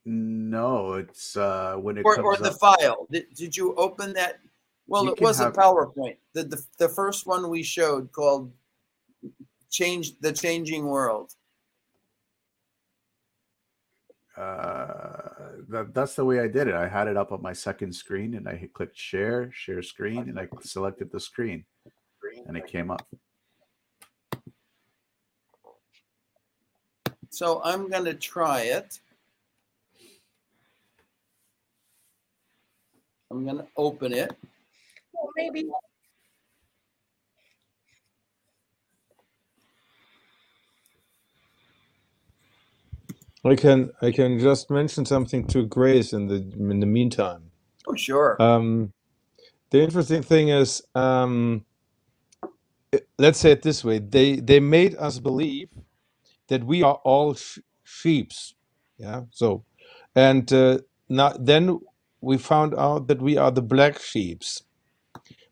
No, 0.05 0.93
it's 0.93 1.35
uh 1.35 1.75
when 1.75 1.97
it 1.97 2.05
or, 2.05 2.15
comes 2.15 2.25
or 2.25 2.37
the 2.37 2.51
up. 2.51 2.59
file? 2.59 3.07
Did, 3.11 3.33
did 3.35 3.55
you 3.55 3.75
open 3.75 4.13
that? 4.13 4.39
Well, 4.87 5.05
You 5.05 5.11
it 5.11 5.21
was 5.21 5.39
a 5.39 5.51
PowerPoint. 5.51 6.17
The, 6.33 6.43
the 6.43 6.65
the 6.77 6.89
first 6.89 7.27
one 7.27 7.49
we 7.49 7.61
showed 7.63 8.11
called 8.11 8.51
"Change 9.69 10.19
the 10.19 10.31
Changing 10.31 10.85
World." 10.85 11.35
Uh, 14.39 15.57
that, 15.67 15.93
that's 15.93 16.15
the 16.15 16.23
way 16.23 16.39
I 16.39 16.47
did 16.47 16.69
it. 16.69 16.73
I 16.73 16.87
had 16.87 17.09
it 17.09 17.17
up 17.17 17.33
on 17.33 17.41
my 17.41 17.51
second 17.51 17.91
screen, 17.93 18.35
and 18.35 18.47
I 18.47 18.55
hit- 18.55 18.73
clicked 18.73 18.97
share, 18.97 19.51
share 19.51 19.81
screen, 19.81 20.29
and 20.29 20.39
I 20.39 20.47
selected 20.61 21.11
the 21.11 21.19
screen, 21.19 21.65
and 22.47 22.55
it 22.55 22.65
came 22.65 22.89
up. 22.89 23.05
So 27.29 27.61
I'm 27.65 27.89
going 27.89 28.05
to 28.05 28.13
try 28.13 28.61
it. 28.61 29.01
I'm 33.29 33.43
going 33.43 33.57
to 33.57 33.67
open 33.75 34.13
it. 34.13 34.33
Well, 35.13 35.29
maybe 35.35 35.69
I 43.45 43.55
can 43.55 43.91
I 44.01 44.11
can 44.11 44.39
just 44.39 44.69
mention 44.71 45.05
something 45.05 45.47
to 45.47 45.65
Grace 45.65 46.13
in 46.13 46.27
the 46.27 46.37
in 46.37 46.79
the 46.79 46.85
meantime. 46.85 47.51
Oh, 47.87 47.95
sure. 47.95 48.37
Um, 48.39 48.93
the 49.71 49.81
interesting 49.81 50.23
thing 50.23 50.49
is, 50.49 50.83
um, 50.95 51.65
i- 52.93 53.01
let's 53.19 53.39
say 53.39 53.51
it 53.51 53.63
this 53.63 53.83
way: 53.85 53.99
they 53.99 54.37
they 54.37 54.59
made 54.59 54.95
us 54.97 55.19
believe 55.19 55.69
that 56.49 56.63
we 56.65 56.83
are 56.83 56.99
all 57.05 57.35
sh- 57.35 57.59
sheep's. 57.83 58.55
Yeah. 58.97 59.23
So, 59.31 59.65
and 60.15 60.51
uh, 60.53 60.79
now 61.09 61.33
then 61.39 61.79
we 62.21 62.37
found 62.37 62.75
out 62.75 63.07
that 63.07 63.21
we 63.21 63.37
are 63.37 63.51
the 63.51 63.61
black 63.63 63.99
sheep's. 64.01 64.63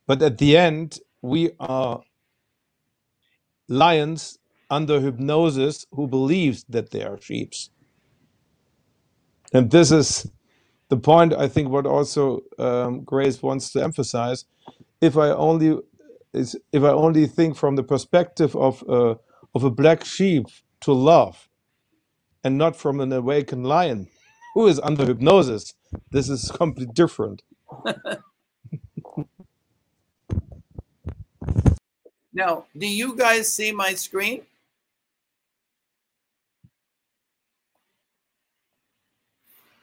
But 0.08 0.22
at 0.24 0.38
the 0.40 0.58
end, 0.58 1.00
we 1.22 1.52
are 1.60 2.02
lions 3.70 4.40
under 4.70 5.00
hypnosis 5.02 5.86
who 5.92 6.08
believes 6.08 6.66
that 6.70 6.92
they 6.92 7.04
are 7.04 7.20
sheep's. 7.22 7.70
And 9.54 9.72
this 9.72 9.92
is 9.92 10.30
the 10.90 10.98
point 10.98 11.34
I 11.34 11.48
think 11.48 11.70
what 11.70 11.86
also 11.86 12.42
um, 12.60 13.02
Grace 13.04 13.42
wants 13.42 13.72
to 13.74 13.84
emphasize. 13.84 14.46
If 15.02 15.18
I 15.18 15.30
only 15.30 15.80
is 16.34 16.56
if 16.72 16.84
I 16.84 16.90
only 16.90 17.28
think 17.28 17.58
from 17.58 17.76
the 17.76 17.84
perspective 17.84 18.56
of 18.56 18.84
uh, 18.90 19.16
of 19.56 19.64
a 19.64 19.72
black 19.72 20.06
sheep 20.06 20.48
to 20.82 20.94
love, 20.94 21.50
and 22.44 22.58
not 22.58 22.76
from 22.76 23.00
an 23.00 23.14
awakened 23.14 23.68
lion 23.68 24.08
who 24.54 24.68
is 24.68 24.80
under 24.80 25.06
hypnosis, 25.06 25.74
this 26.12 26.30
is 26.30 26.52
completely 26.52 26.94
different. 26.94 27.44
Now, 32.34 32.66
do 32.78 32.88
you 32.88 33.16
guys 33.16 33.52
see 33.52 33.72
my 33.72 33.96
screen? 33.96 34.44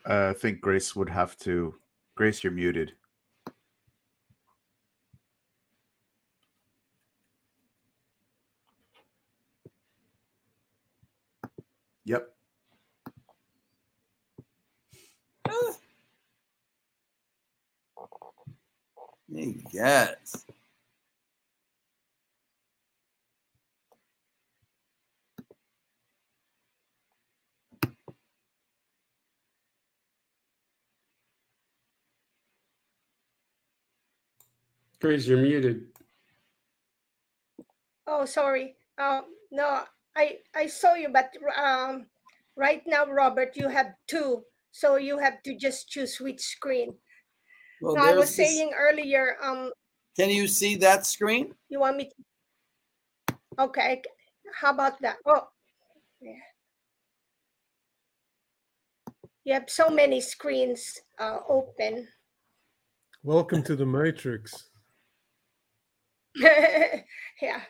Uh, 0.08 0.30
I 0.30 0.38
think 0.38 0.60
Grace 0.60 0.96
would 0.96 1.10
have 1.10 1.36
to. 1.38 1.74
Grace, 2.16 2.44
you're 2.44 2.52
muted. 2.52 2.92
Yep. 12.04 12.28
Yes. 19.72 20.44
Grace, 35.04 35.26
you're 35.26 35.36
muted. 35.36 35.84
Oh, 38.06 38.24
sorry. 38.24 38.74
Um, 38.96 39.24
no, 39.52 39.84
I 40.16 40.38
I 40.56 40.66
saw 40.66 40.94
you, 40.94 41.10
but 41.12 41.28
um, 41.60 42.06
right 42.56 42.80
now, 42.86 43.04
Robert, 43.04 43.52
you 43.54 43.68
have 43.68 43.92
two, 44.08 44.44
so 44.72 44.96
you 44.96 45.18
have 45.18 45.42
to 45.42 45.58
just 45.60 45.90
choose 45.90 46.16
which 46.20 46.40
screen. 46.40 46.94
Well, 47.82 47.96
No, 47.96 48.02
I 48.02 48.14
was 48.16 48.34
this- 48.34 48.48
saying 48.48 48.72
earlier. 48.72 49.36
Um, 49.44 49.72
Can 50.16 50.30
you 50.30 50.48
see 50.48 50.74
that 50.76 51.04
screen? 51.04 51.52
you 51.68 51.80
want 51.80 51.98
me 51.98 52.08
to? 52.08 53.36
Okay. 53.58 54.00
How 54.58 54.72
about 54.72 54.96
that? 55.02 55.16
Oh, 55.26 55.48
yeah. 56.22 56.40
You 59.44 59.52
have 59.52 59.68
so 59.68 59.90
many 59.90 60.22
screens 60.22 60.96
uh, 61.20 61.40
open. 61.46 62.08
Welcome 63.22 63.62
to 63.64 63.76
the 63.76 63.84
Matrix. 63.84 64.70
yeah. 67.42 67.60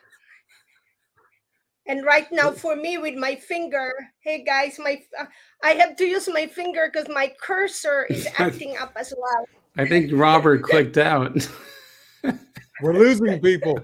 And 1.86 2.05
right 2.05 2.31
now, 2.32 2.51
for 2.51 2.77
me, 2.77 2.97
with 2.97 3.15
my 3.15 3.35
finger, 3.35 3.93
hey 4.20 4.43
guys, 4.43 4.78
my 4.78 5.03
uh, 5.19 5.27
I 5.62 5.73
have 5.73 5.97
to 5.97 6.05
use 6.05 6.28
my 6.32 6.47
finger 6.47 6.91
because 6.91 7.09
my 7.09 7.32
cursor 7.41 8.07
is 8.09 8.27
acting 8.39 8.77
up 8.78 8.93
as 8.97 9.12
well. 9.16 9.47
I 9.77 9.86
think 9.86 10.11
Robert 10.15 10.62
clicked 10.62 10.97
out. 10.97 11.47
We're 12.82 12.95
losing 12.95 13.41
people. 13.41 13.78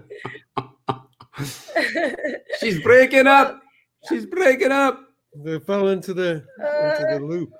She's 2.58 2.82
breaking 2.82 3.26
up. 3.26 3.60
She's 4.08 4.24
breaking 4.24 4.72
up. 4.72 5.00
They 5.34 5.58
fell 5.58 5.88
into 5.88 6.14
the 6.14 6.44
into 6.58 7.06
the 7.10 7.20
loop. 7.22 7.50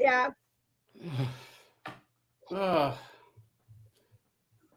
yeah. 0.00 0.30
Ah. 2.52 2.96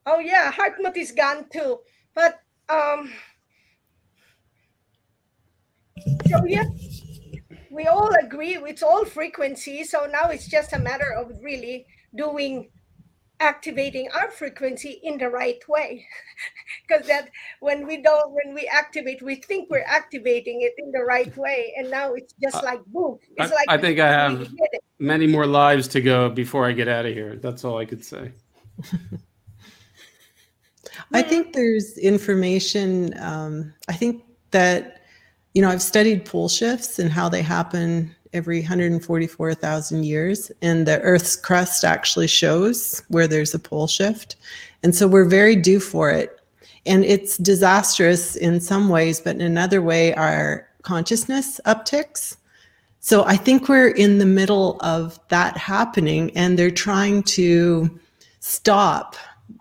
Oh 0.08 0.20
yeah, 0.20 0.52
Hartmut 0.54 0.96
is 0.96 1.12
gone 1.12 1.46
too. 1.52 1.80
But 2.16 2.40
um 2.70 3.12
so 6.30 6.46
yeah, 6.46 6.64
we 7.70 7.88
all 7.88 8.10
agree 8.24 8.56
it's 8.56 8.82
all 8.84 9.04
frequency. 9.04 9.84
So 9.84 10.08
now 10.10 10.30
it's 10.30 10.48
just 10.48 10.72
a 10.72 10.80
matter 10.80 11.12
of 11.14 11.32
really 11.44 11.86
doing 12.16 12.70
activating 13.40 14.10
our 14.16 14.32
frequency 14.32 15.00
in 15.04 15.18
the 15.18 15.30
right 15.30 15.62
way. 15.68 16.06
Because 16.88 17.06
that 17.08 17.30
when 17.60 17.86
we 17.86 18.02
don't 18.02 18.32
when 18.32 18.56
we 18.56 18.66
activate, 18.68 19.22
we 19.22 19.36
think 19.36 19.70
we're 19.70 19.86
activating 19.86 20.62
it 20.62 20.74
in 20.78 20.92
the 20.92 21.04
right 21.04 21.36
way. 21.36 21.74
And 21.78 21.92
now 21.92 22.14
it's 22.14 22.34
just 22.42 22.64
like 22.64 22.80
boom. 22.86 23.18
It's 23.36 23.52
I- 23.52 23.56
like 23.56 23.66
I 23.68 23.78
think 23.78 24.00
I 24.00 24.08
have- 24.08 24.48
Many 25.00 25.28
more 25.28 25.46
lives 25.46 25.88
to 25.90 26.02
go 26.02 26.30
before 26.30 26.66
I 26.66 26.72
get 26.72 26.88
out 26.88 27.06
of 27.06 27.14
here. 27.14 27.36
That's 27.36 27.66
all 27.66 27.78
I 27.78 27.86
could 27.86 28.04
say. 28.04 28.32
I 31.14 31.22
think 31.22 31.54
there's 31.54 31.98
information. 31.98 33.14
Um, 33.20 33.74
I 33.88 33.94
think 33.94 34.24
that, 34.52 35.02
you 35.54 35.62
know, 35.62 35.70
I've 35.70 35.82
studied 35.82 36.26
pole 36.26 36.50
shifts 36.50 37.00
and 37.00 37.12
how 37.12 37.30
they 37.30 37.42
happen 37.42 38.16
every 38.34 38.60
144,000 38.60 40.04
years. 40.04 40.52
And 40.62 40.88
the 40.88 41.00
Earth's 41.02 41.36
crust 41.36 41.84
actually 41.84 42.28
shows 42.28 43.02
where 43.08 43.28
there's 43.28 43.54
a 43.54 43.60
pole 43.60 43.88
shift. 43.88 44.36
And 44.84 44.96
so 44.96 45.08
we're 45.08 45.26
very 45.26 45.56
due 45.56 45.80
for 45.80 46.10
it. 46.12 46.40
And 46.86 47.04
it's 47.04 47.38
disastrous 47.38 48.36
in 48.36 48.62
some 48.62 48.90
ways, 48.90 49.20
but 49.20 49.36
in 49.36 49.42
another 49.42 49.82
way, 49.82 50.14
our 50.14 50.68
consciousness 50.84 51.60
upticks. 51.66 52.38
So 53.00 53.26
I 53.26 53.36
think 53.36 53.68
we're 53.68 53.90
in 53.90 54.18
the 54.18 54.26
middle 54.26 54.78
of 54.82 55.20
that 55.30 55.58
happening, 55.58 56.36
and 56.36 56.58
they're 56.58 56.72
trying 56.72 57.24
to 57.24 58.00
stop 58.40 59.16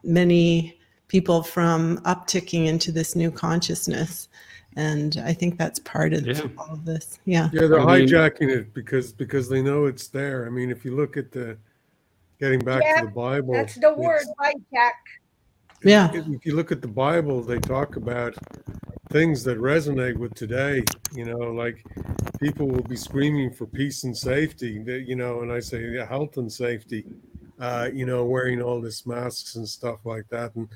many 0.05 0.76
people 1.09 1.43
from 1.43 1.99
upticking 1.99 2.67
into 2.67 2.91
this 2.93 3.15
new 3.15 3.31
consciousness. 3.31 4.29
And 4.77 5.23
I 5.25 5.33
think 5.33 5.57
that's 5.57 5.79
part 5.79 6.13
of 6.13 6.27
Yeah. 6.27 6.43
all 6.59 6.75
of 6.75 6.85
this. 6.85 7.19
Yeah. 7.25 7.49
Yeah, 7.53 7.67
they're 7.67 7.81
I 7.81 7.99
mean- 8.01 8.09
hijacking 8.09 8.51
it 8.51 8.75
because 8.75 9.13
because 9.13 9.49
they 9.49 9.63
know 9.63 9.87
it's 9.87 10.09
there. 10.09 10.47
I 10.47 10.51
mean, 10.51 10.71
if 10.71 10.85
you 10.85 10.95
look 10.95 11.17
at 11.17 11.33
the 11.33 11.57
getting 12.41 12.59
back 12.61 12.83
Yeah, 12.83 13.01
to 13.01 13.07
the 13.07 13.13
Bible, 13.13 13.55
That's 13.55 13.77
the 13.77 13.95
word, 13.95 14.27
hijack. 14.39 14.93
Yeah. 15.83 16.13
if 16.13 16.27
if 16.29 16.45
you 16.45 16.55
look 16.55 16.73
at 16.73 16.83
the 16.83 16.89
Bible, 16.89 17.43
they 17.43 17.59
talk 17.59 17.97
about 17.97 18.35
things 19.11 19.45
that 19.45 19.59
resonate 19.59 20.17
with 20.17 20.35
today. 20.35 20.83
You 21.15 21.25
know, 21.25 21.39
like 21.39 21.83
people 22.41 22.67
will 22.69 22.83
be 22.83 22.97
screaming 22.97 23.53
for 23.53 23.67
peace 23.67 24.05
and 24.05 24.15
safety. 24.15 24.83
You 25.07 25.17
know, 25.17 25.41
and 25.41 25.51
I 25.51 25.61
say 25.61 25.97
health 26.05 26.37
and 26.37 26.53
safety. 26.53 27.07
Uh, 27.59 27.89
you 27.95 28.05
know, 28.05 28.27
wearing 28.27 28.61
all 28.61 28.83
this 28.83 29.07
masks 29.07 29.55
and 29.57 29.67
stuff 29.67 30.05
like 30.05 30.29
that, 30.29 30.55
and 30.57 30.69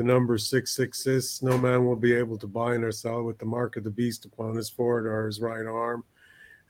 the 0.00 0.04
number 0.04 0.38
six 0.38 0.74
six 0.74 1.04
six. 1.04 1.42
No 1.42 1.58
man 1.58 1.84
will 1.84 1.94
be 1.94 2.14
able 2.14 2.38
to 2.38 2.46
buy 2.46 2.74
nor 2.78 2.90
sell 2.90 3.22
with 3.22 3.38
the 3.38 3.44
mark 3.44 3.76
of 3.76 3.84
the 3.84 3.90
beast 3.90 4.24
upon 4.24 4.56
his 4.56 4.70
forehead 4.70 5.06
or 5.06 5.26
his 5.26 5.40
right 5.40 5.66
arm, 5.66 6.04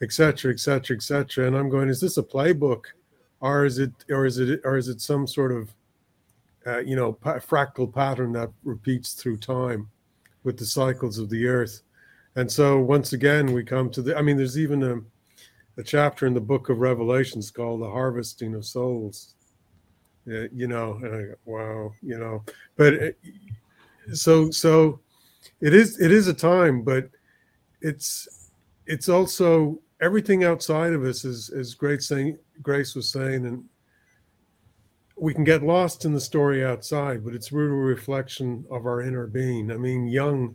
etc., 0.03 0.53
etc., 0.53 0.97
etc. 0.97 1.47
And 1.47 1.57
I'm 1.57 1.69
going, 1.69 1.89
is 1.89 2.01
this 2.01 2.17
a 2.17 2.25
playbook, 2.25 2.87
or 3.41 3.65
is 3.65 3.79
it, 3.79 3.93
or 4.11 4.27
is 4.27 4.39
it, 4.39 4.61
or 4.65 4.77
is 4.77 4.89
it 4.89 5.01
some 5.01 5.29
sort 5.29 5.53
of 5.53 5.73
uh, 6.67 6.81
you 6.81 6.97
know, 6.97 7.15
fractal 7.23 7.93
pattern 7.93 8.33
that 8.33 8.51
repeats 8.65 9.15
through 9.15 9.37
time 9.37 9.89
with 10.43 10.59
the 10.59 10.67
cycles 10.67 11.19
of 11.19 11.31
the 11.31 11.47
earth. 11.47 11.83
And 12.37 12.51
so 12.51 12.81
once 12.81 13.13
again, 13.13 13.53
we 13.53 13.65
come 13.65 13.91
to 13.91 14.03
the, 14.03 14.19
I 14.19 14.23
mean, 14.23 14.37
there's 14.37 14.59
even 14.59 14.83
a, 14.83 15.81
a 15.81 15.85
chapter 15.85 16.27
in 16.27 16.35
the 16.35 16.41
book 16.41 16.69
of 16.69 16.81
Revelations 16.81 17.51
called 17.51 17.81
the 17.81 17.91
harvesting 17.91 18.55
of 18.55 18.67
souls. 18.67 19.35
Uh, 20.29 20.49
you 20.53 20.69
know, 20.69 20.95
and 21.03 21.15
I 21.15 21.23
go, 21.23 21.35
wow, 21.45 21.93
you 22.03 22.19
know, 22.19 22.45
but 22.77 22.95
it, 22.95 23.19
so, 24.13 24.51
so 24.51 25.01
it 25.61 25.75
is, 25.75 26.01
it 26.01 26.13
is 26.13 26.29
a 26.29 26.35
time, 26.35 26.83
but 26.83 27.09
it's, 27.81 28.51
it's 28.87 29.09
also 29.09 29.81
everything 30.01 30.45
outside 30.45 30.93
of 30.93 31.05
us 31.05 31.25
is, 31.25 31.49
is 31.51 31.75
great 31.75 32.03
saying, 32.03 32.39
Grace 32.63 32.95
was 32.95 33.11
saying, 33.11 33.47
and 33.47 33.65
we 35.17 35.35
can 35.35 35.45
get 35.45 35.63
lost 35.63 36.05
in 36.05 36.13
the 36.13 36.21
story 36.21 36.65
outside, 36.65 37.25
but 37.25 37.35
it's 37.35 37.53
really 37.53 37.71
a 37.71 37.75
reflection 37.75 38.65
of 38.71 38.87
our 38.87 39.03
inner 39.03 39.27
being. 39.27 39.71
I 39.71 39.77
mean, 39.77 40.07
Jung, 40.07 40.55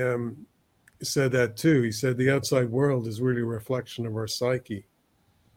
um, 0.00 0.46
said 1.02 1.32
that 1.32 1.56
too. 1.56 1.82
He 1.82 1.92
said 1.92 2.16
the 2.16 2.30
outside 2.30 2.70
world 2.70 3.06
is 3.06 3.20
really 3.20 3.42
a 3.42 3.46
reflection 3.46 4.06
of 4.06 4.14
our 4.14 4.26
psyche, 4.26 4.86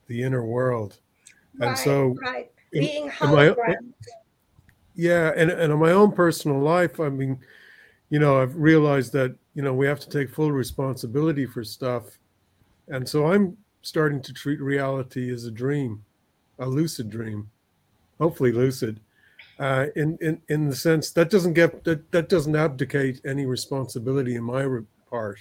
the 0.08 0.22
inner 0.22 0.46
world. 0.46 1.00
And 1.54 1.70
right, 1.70 1.78
so, 1.78 2.16
right. 2.22 2.52
In- 2.76 2.82
Being 2.82 3.12
in 3.22 3.32
my- 3.32 3.56
yeah, 4.96 5.34
and, 5.36 5.52
and 5.52 5.74
in 5.74 5.80
my 5.80 5.92
own 5.92 6.12
personal 6.12 6.60
life, 6.60 7.00
I 7.00 7.10
mean, 7.10 7.38
you 8.10 8.20
know, 8.20 8.42
I've 8.42 8.56
realized 8.56 9.12
that, 9.14 9.36
you 9.54 9.62
know, 9.62 9.74
we 9.74 9.86
have 9.88 10.00
to 10.02 10.10
take 10.10 10.30
full 10.30 10.52
responsibility 10.52 11.46
for 11.46 11.64
stuff. 11.64 12.04
And 12.88 13.08
so 13.08 13.32
I'm 13.32 13.58
starting 13.82 14.22
to 14.22 14.34
treat 14.34 14.62
reality 14.62 15.34
as 15.34 15.46
a 15.46 15.52
dream, 15.52 16.04
a 16.60 16.66
lucid 16.68 17.10
dream, 17.10 17.50
hopefully 18.20 18.52
lucid. 18.52 19.00
Uh, 19.58 19.88
in, 19.96 20.18
in 20.20 20.42
in 20.50 20.70
the 20.70 20.76
sense 20.76 21.12
that 21.12 21.30
doesn't 21.30 21.54
get 21.54 21.84
that, 21.86 22.12
that 22.12 22.28
doesn't 22.28 22.58
abdicate 22.58 23.22
any 23.26 23.46
responsibility 23.46 24.36
in 24.36 24.44
my 24.44 24.68
part. 25.10 25.40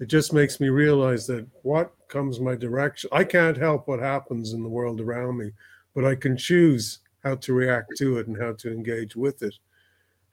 It 0.00 0.06
just 0.08 0.32
makes 0.32 0.58
me 0.58 0.70
realize 0.70 1.26
that 1.26 1.46
what 1.62 1.92
comes 2.08 2.40
my 2.40 2.54
direction, 2.54 3.10
I 3.12 3.24
can't 3.24 3.58
help 3.58 3.86
what 3.86 4.00
happens 4.00 4.54
in 4.54 4.62
the 4.62 4.68
world 4.70 5.02
around 5.02 5.36
me, 5.36 5.52
but 5.94 6.04
I 6.04 6.14
can 6.14 6.36
choose 6.36 7.00
how 7.24 7.36
to 7.36 7.52
react 7.52 7.96
to 7.98 8.18
it 8.18 8.26
and 8.28 8.40
how 8.40 8.52
to 8.54 8.72
engage 8.72 9.16
with 9.16 9.42
it, 9.42 9.54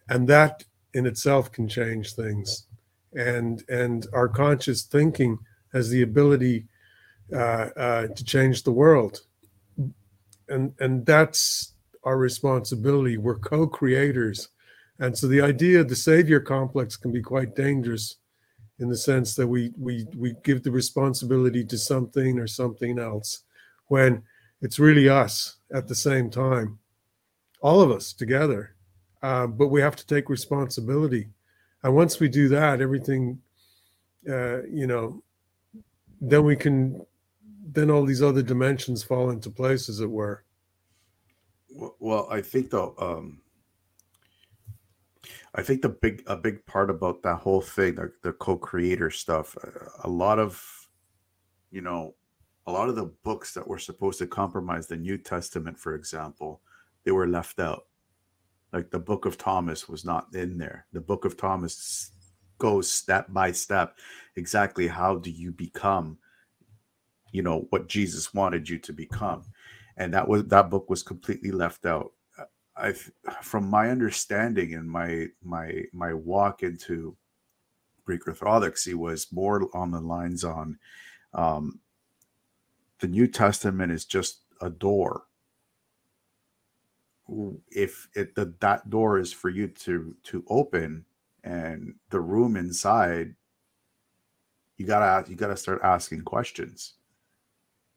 and 0.10 0.28
that 0.28 0.64
in 0.94 1.06
itself 1.06 1.52
can 1.52 1.68
change 1.68 2.14
things. 2.14 2.68
And 3.14 3.64
and 3.70 4.06
our 4.14 4.28
conscious 4.28 4.84
thinking 4.84 5.38
has 5.74 5.90
the 5.90 6.04
ability 6.04 6.66
uh, 7.34 7.70
uh, 7.76 8.08
to 8.08 8.24
change 8.24 8.64
the 8.64 8.72
world, 8.72 9.22
and 10.48 10.74
and 10.80 11.06
that's 11.06 11.74
our 12.04 12.18
responsibility. 12.18 13.18
We're 13.18 13.40
co-creators, 13.40 14.50
and 15.00 15.18
so 15.18 15.28
the 15.28 15.42
idea 15.42 15.82
of 15.82 15.90
the 15.90 15.96
savior 15.96 16.40
complex 16.40 16.96
can 16.96 17.12
be 17.12 17.22
quite 17.22 17.56
dangerous, 17.56 18.18
in 18.80 18.90
the 18.90 18.98
sense 18.98 19.36
that 19.36 19.48
we 19.48 19.72
we 19.78 20.06
we 20.16 20.36
give 20.44 20.64
the 20.64 20.72
responsibility 20.72 21.66
to 21.66 21.78
something 21.78 22.40
or 22.40 22.48
something 22.48 23.00
else, 23.00 23.44
when 23.88 24.24
it's 24.62 24.80
really 24.80 25.10
us 25.10 25.58
at 25.74 25.88
the 25.88 25.96
same 25.96 26.30
time, 26.30 26.80
all 27.62 27.82
of 27.82 27.92
us 27.92 28.14
together. 28.14 28.76
Uh, 29.22 29.48
but 29.48 29.70
we 29.70 29.82
have 29.82 29.96
to 29.96 30.06
take 30.06 30.30
responsibility, 30.30 31.30
and 31.84 31.96
once 31.96 32.20
we 32.20 32.30
do 32.30 32.48
that, 32.48 32.82
everything, 32.82 33.42
uh, 34.30 34.64
you 34.64 34.86
know, 34.86 35.24
then 36.22 36.44
we 36.44 36.56
can, 36.56 37.06
then 37.74 37.90
all 37.90 38.06
these 38.06 38.22
other 38.22 38.44
dimensions 38.44 39.04
fall 39.04 39.30
into 39.32 39.50
place, 39.50 39.90
as 39.90 40.00
it 40.00 40.10
were. 40.10 40.44
Well, 42.00 42.28
I 42.32 42.42
think 42.42 42.70
though, 42.70 42.96
um, 42.98 43.42
I 45.54 45.64
think 45.64 45.82
the 45.82 45.90
big 45.90 46.24
a 46.28 46.38
big 46.38 46.66
part 46.66 46.90
about 46.90 47.24
that 47.24 47.38
whole 47.38 47.62
thing, 47.62 47.96
the, 47.96 48.12
the 48.22 48.34
co-creator 48.34 49.10
stuff, 49.10 49.58
uh, 49.64 49.90
a 50.04 50.10
lot 50.10 50.40
of, 50.40 50.64
you 51.72 51.82
know, 51.82 52.14
a 52.68 52.72
lot 52.72 52.90
of 52.90 52.96
the 52.96 53.12
books 53.24 53.54
that 53.54 53.68
were 53.68 53.80
supposed 53.80 54.20
to 54.20 54.28
compromise 54.28 54.88
the 54.88 54.98
New 54.98 55.18
Testament, 55.18 55.80
for 55.80 55.96
example, 55.96 56.62
they 57.04 57.12
were 57.12 57.28
left 57.28 57.60
out. 57.60 57.86
Like 58.74 58.92
the 58.92 59.00
Book 59.00 59.26
of 59.26 59.38
Thomas 59.38 59.88
was 59.88 60.06
not 60.06 60.28
in 60.36 60.58
there. 60.58 60.86
The 60.92 61.02
Book 61.02 61.26
of 61.26 61.38
Thomas 61.38 62.12
goes 62.60 62.92
step 62.92 63.28
by 63.30 63.52
step, 63.52 63.98
exactly 64.36 64.88
how 64.88 65.16
do 65.16 65.32
you 65.32 65.52
become, 65.52 66.18
you 67.32 67.42
know, 67.42 67.68
what 67.70 67.88
Jesus 67.88 68.34
wanted 68.34 68.68
you 68.68 68.78
to 68.80 68.94
become 68.94 69.44
and 69.98 70.14
that 70.14 70.28
was 70.28 70.46
that 70.46 70.70
book 70.70 70.90
was 70.90 71.04
completely 71.04 71.52
left 71.52 71.86
out 71.86 72.14
i 72.78 72.94
from 73.42 73.68
my 73.70 73.90
understanding 73.90 74.76
and 74.76 74.90
my 74.90 75.28
my 75.44 75.84
my 75.92 76.14
walk 76.14 76.64
into 76.64 77.16
greek 78.06 78.26
orthodoxy 78.28 78.94
was 78.94 79.32
more 79.32 79.68
on 79.76 79.92
the 79.92 80.00
lines 80.00 80.44
on 80.44 80.78
um 81.34 81.80
the 83.00 83.08
new 83.08 83.28
testament 83.28 83.92
is 83.92 84.06
just 84.06 84.42
a 84.62 84.70
door 84.70 85.24
if 87.70 88.08
it 88.16 88.34
the, 88.36 88.54
that 88.60 88.90
door 88.90 89.20
is 89.20 89.34
for 89.34 89.50
you 89.50 89.68
to 89.68 90.16
to 90.24 90.44
open 90.48 91.06
and 91.44 91.94
the 92.10 92.20
room 92.20 92.56
inside 92.56 93.36
you 94.78 94.86
gotta 94.86 95.30
you 95.30 95.36
gotta 95.36 95.58
start 95.58 95.82
asking 95.84 96.22
questions 96.22 96.94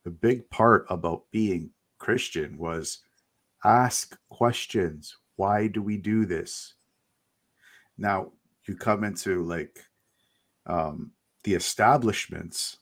the 0.04 0.10
big 0.10 0.48
part 0.50 0.86
about 0.88 1.30
being 1.30 1.70
Christian 1.98 2.56
was 2.56 3.00
ask 3.64 4.18
questions. 4.30 5.16
Why 5.36 5.66
do 5.66 5.82
we 5.82 5.96
do 5.96 6.26
this? 6.26 6.74
Now 7.98 8.32
you 8.66 8.74
come 8.76 9.04
into 9.04 9.44
like 9.44 9.84
um, 10.66 11.12
the 11.44 11.54
establishments, 11.54 12.78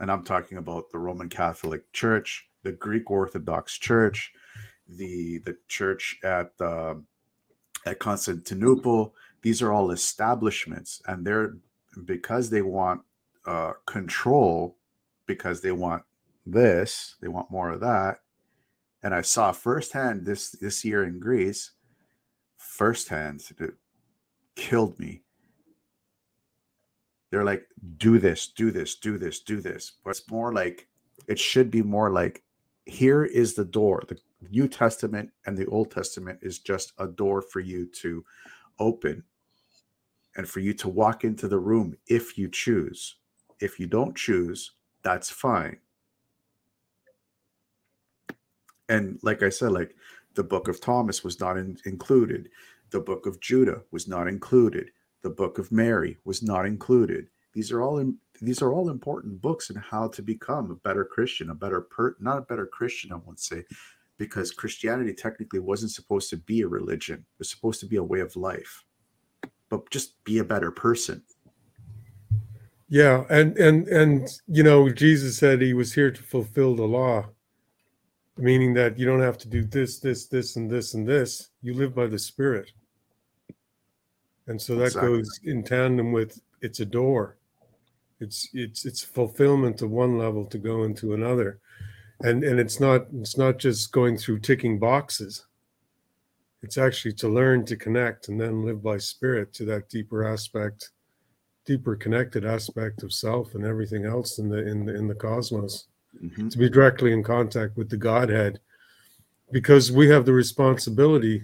and 0.00 0.10
I'm 0.10 0.24
talking 0.24 0.58
about 0.58 0.90
the 0.90 0.98
Roman 0.98 1.28
Catholic 1.28 1.90
Church, 1.92 2.48
the 2.62 2.72
Greek 2.72 3.10
Orthodox 3.10 3.78
Church, 3.78 4.32
the 4.88 5.38
the 5.38 5.56
church 5.68 6.18
at 6.24 6.52
uh, 6.60 6.94
at 7.86 7.98
Constantinople. 7.98 9.14
These 9.42 9.62
are 9.62 9.72
all 9.72 9.90
establishments, 9.90 11.02
and 11.06 11.26
they're 11.26 11.56
because 12.04 12.50
they 12.50 12.62
want 12.62 13.02
uh, 13.46 13.72
control, 13.86 14.76
because 15.26 15.60
they 15.60 15.72
want 15.72 16.02
this, 16.46 17.16
they 17.20 17.28
want 17.28 17.50
more 17.50 17.70
of 17.70 17.80
that 17.80 18.20
and 19.04 19.14
I 19.14 19.20
saw 19.20 19.52
firsthand 19.52 20.24
this 20.24 20.50
this 20.50 20.82
year 20.82 21.04
in 21.04 21.20
Greece, 21.20 21.72
firsthand, 22.56 23.44
it 23.58 23.74
killed 24.56 24.98
me. 24.98 25.23
They're 27.34 27.42
like, 27.42 27.66
do 27.96 28.20
this, 28.20 28.46
do 28.46 28.70
this, 28.70 28.94
do 28.94 29.18
this, 29.18 29.40
do 29.40 29.60
this. 29.60 29.94
But 30.04 30.10
it's 30.10 30.30
more 30.30 30.52
like 30.52 30.86
it 31.26 31.36
should 31.36 31.68
be 31.68 31.82
more 31.82 32.08
like, 32.08 32.44
here 32.86 33.24
is 33.24 33.54
the 33.54 33.64
door. 33.64 34.04
The 34.06 34.18
New 34.52 34.68
Testament 34.68 35.30
and 35.44 35.58
the 35.58 35.66
Old 35.66 35.90
Testament 35.90 36.38
is 36.42 36.60
just 36.60 36.92
a 36.98 37.08
door 37.08 37.42
for 37.42 37.58
you 37.58 37.86
to 37.86 38.24
open 38.78 39.24
and 40.36 40.48
for 40.48 40.60
you 40.60 40.74
to 40.74 40.88
walk 40.88 41.24
into 41.24 41.48
the 41.48 41.58
room 41.58 41.96
if 42.06 42.38
you 42.38 42.48
choose. 42.48 43.16
If 43.58 43.80
you 43.80 43.88
don't 43.88 44.16
choose, 44.16 44.70
that's 45.02 45.28
fine 45.28 45.78
and 48.88 49.18
like 49.22 49.42
i 49.42 49.48
said 49.48 49.72
like 49.72 49.94
the 50.34 50.44
book 50.44 50.68
of 50.68 50.80
thomas 50.80 51.24
was 51.24 51.40
not 51.40 51.56
in, 51.56 51.76
included 51.84 52.48
the 52.90 53.00
book 53.00 53.26
of 53.26 53.40
judah 53.40 53.82
was 53.90 54.08
not 54.08 54.28
included 54.28 54.90
the 55.24 55.30
book 55.30 55.58
of 55.58 55.72
mary 55.72 56.18
was 56.24 56.40
not 56.40 56.66
included. 56.66 57.26
These 57.54 57.72
are 57.72 57.82
all 57.82 57.98
in, 57.98 58.16
these 58.40 58.62
are 58.62 58.72
all 58.72 58.90
important 58.90 59.40
books 59.40 59.70
in 59.70 59.76
how 59.76 60.08
to 60.08 60.22
become 60.22 60.70
a 60.70 60.76
better 60.76 61.04
christian 61.04 61.50
a 61.50 61.54
better 61.54 61.80
per 61.80 62.14
not 62.20 62.38
a 62.38 62.42
better 62.42 62.66
christian 62.66 63.12
i 63.12 63.16
won't 63.16 63.40
say 63.40 63.64
because 64.18 64.52
christianity 64.52 65.12
technically 65.12 65.60
wasn't 65.60 65.90
supposed 65.90 66.30
to 66.30 66.36
be 66.36 66.60
a 66.60 66.68
religion. 66.68 67.18
It 67.18 67.38
was 67.38 67.50
supposed 67.50 67.80
to 67.80 67.86
be 67.86 67.96
a 67.96 68.02
way 68.02 68.20
of 68.20 68.36
life. 68.36 68.84
But 69.68 69.90
just 69.90 70.22
be 70.24 70.38
a 70.38 70.44
better 70.44 70.70
person. 70.70 71.22
Yeah, 72.88 73.24
and 73.30 73.56
and 73.56 73.88
and 73.88 74.28
you 74.46 74.62
know, 74.62 74.88
Jesus 74.90 75.38
said 75.38 75.60
he 75.60 75.74
was 75.74 75.94
here 75.94 76.10
to 76.10 76.22
fulfill 76.22 76.76
the 76.76 76.84
law, 76.84 77.30
meaning 78.36 78.74
that 78.74 78.98
you 78.98 79.06
don't 79.06 79.22
have 79.22 79.38
to 79.38 79.48
do 79.48 79.64
this, 79.64 79.98
this, 79.98 80.26
this, 80.26 80.56
and 80.56 80.70
this, 80.70 80.94
and 80.94 81.08
this. 81.08 81.50
You 81.62 81.74
live 81.74 81.94
by 81.94 82.06
the 82.06 82.18
Spirit, 82.18 82.70
and 84.46 84.60
so 84.60 84.76
that 84.76 84.86
Exactly. 84.86 85.08
goes 85.18 85.40
in 85.44 85.62
tandem 85.62 86.12
with 86.12 86.40
it's 86.60 86.80
a 86.80 86.84
door. 86.84 87.36
It's 88.20 88.48
it's 88.52 88.84
it's 88.84 89.02
fulfillment 89.02 89.82
of 89.82 89.90
one 89.90 90.18
level 90.18 90.46
to 90.46 90.58
go 90.58 90.84
into 90.84 91.14
another, 91.14 91.58
and 92.20 92.44
and 92.44 92.60
it's 92.60 92.80
not 92.80 93.06
it's 93.14 93.36
not 93.36 93.58
just 93.58 93.92
going 93.92 94.16
through 94.16 94.40
ticking 94.40 94.78
boxes. 94.78 95.46
It's 96.62 96.78
actually 96.78 97.12
to 97.14 97.28
learn 97.28 97.66
to 97.66 97.76
connect 97.76 98.28
and 98.28 98.40
then 98.40 98.64
live 98.64 98.82
by 98.82 98.96
spirit 98.98 99.52
to 99.54 99.64
that 99.66 99.88
deeper 99.88 100.24
aspect 100.24 100.90
deeper 101.66 101.96
connected 101.96 102.44
aspect 102.44 103.02
of 103.02 103.12
self 103.12 103.54
and 103.54 103.64
everything 103.64 104.04
else 104.04 104.38
in 104.38 104.48
the 104.50 104.58
in 104.66 104.84
the 104.84 104.94
in 104.94 105.08
the 105.08 105.14
cosmos 105.14 105.88
Mhm. 106.22 106.50
to 106.50 106.58
be 106.58 106.68
directly 106.68 107.12
in 107.12 107.22
contact 107.22 107.76
with 107.76 107.88
the 107.90 107.96
godhead 107.96 108.60
because 109.50 109.90
we 109.90 110.06
have 110.08 110.24
the 110.26 110.32
responsibility 110.32 111.42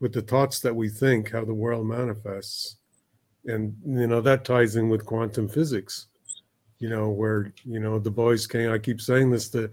with 0.00 0.12
the 0.12 0.22
thoughts 0.22 0.60
that 0.60 0.74
we 0.74 0.88
think 0.88 1.30
how 1.30 1.44
the 1.44 1.54
world 1.54 1.86
manifests 1.86 2.76
and 3.46 3.76
you 3.86 4.06
know 4.06 4.20
that 4.20 4.44
ties 4.44 4.76
in 4.76 4.88
with 4.88 5.06
quantum 5.06 5.48
physics 5.48 6.06
you 6.78 6.88
know 6.88 7.08
where 7.08 7.52
you 7.64 7.80
know 7.80 7.98
the 7.98 8.10
boys 8.10 8.46
came 8.46 8.70
i 8.70 8.78
keep 8.78 9.00
saying 9.00 9.30
this 9.30 9.48
the 9.48 9.70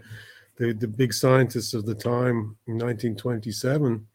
the, 0.56 0.72
the 0.72 0.88
big 0.88 1.12
scientists 1.12 1.74
of 1.74 1.84
the 1.84 1.94
time 1.94 2.56
in 2.66 2.78
1927 2.78 4.06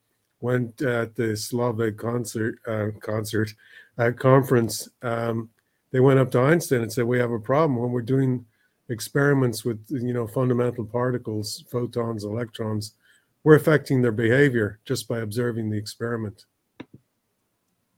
went 0.42 0.82
at 0.82 1.16
the 1.16 1.34
Solvay 1.34 1.96
concert 1.96 2.58
uh, 2.68 2.88
concert 3.00 3.54
at 3.98 4.18
conference. 4.18 4.90
Um, 5.02 5.50
they 5.92 6.00
went 6.00 6.20
up 6.20 6.32
to 6.32 6.40
Einstein 6.40 6.82
and 6.82 6.92
said, 6.92 7.06
"We 7.06 7.20
have 7.20 7.32
a 7.32 7.40
problem 7.40 7.80
when 7.80 7.92
we're 7.92 8.02
doing 8.02 8.46
experiments 8.90 9.64
with 9.64 9.80
you 9.90 10.14
know 10.14 10.28
fundamental 10.28 10.86
particles, 10.86 11.64
photons, 11.72 12.24
electrons. 12.24 12.96
We're 13.44 13.56
affecting 13.56 14.02
their 14.02 14.12
behavior 14.12 14.80
just 14.86 15.08
by 15.08 15.20
observing 15.20 15.70
the 15.70 15.78
experiment." 15.78 16.46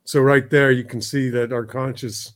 So 0.05 0.21
right 0.21 0.49
there, 0.49 0.71
you 0.71 0.83
can 0.83 1.01
see 1.01 1.29
that 1.29 1.53
our 1.53 1.65
conscious 1.65 2.33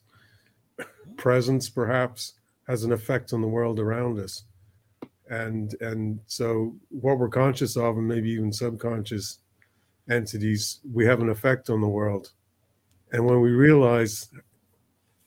presence 1.18 1.70
perhaps 1.70 2.34
has 2.68 2.84
an 2.84 2.92
effect 2.92 3.34
on 3.34 3.42
the 3.42 3.48
world 3.48 3.80
around 3.80 4.20
us. 4.20 4.44
And 5.30 5.76
and 5.82 6.20
so 6.28 6.76
what 6.90 7.20
we're 7.20 7.30
conscious 7.30 7.76
of 7.76 7.98
and 7.98 8.08
maybe 8.08 8.30
even 8.30 8.54
subconscious 8.54 9.40
entities 10.10 10.80
we 10.94 11.06
have 11.06 11.22
an 11.22 11.30
effect 11.30 11.70
on 11.70 11.82
the 11.82 11.88
world. 11.88 12.32
And 13.12 13.26
when 13.26 13.42
we 13.42 13.52
realize 13.52 14.30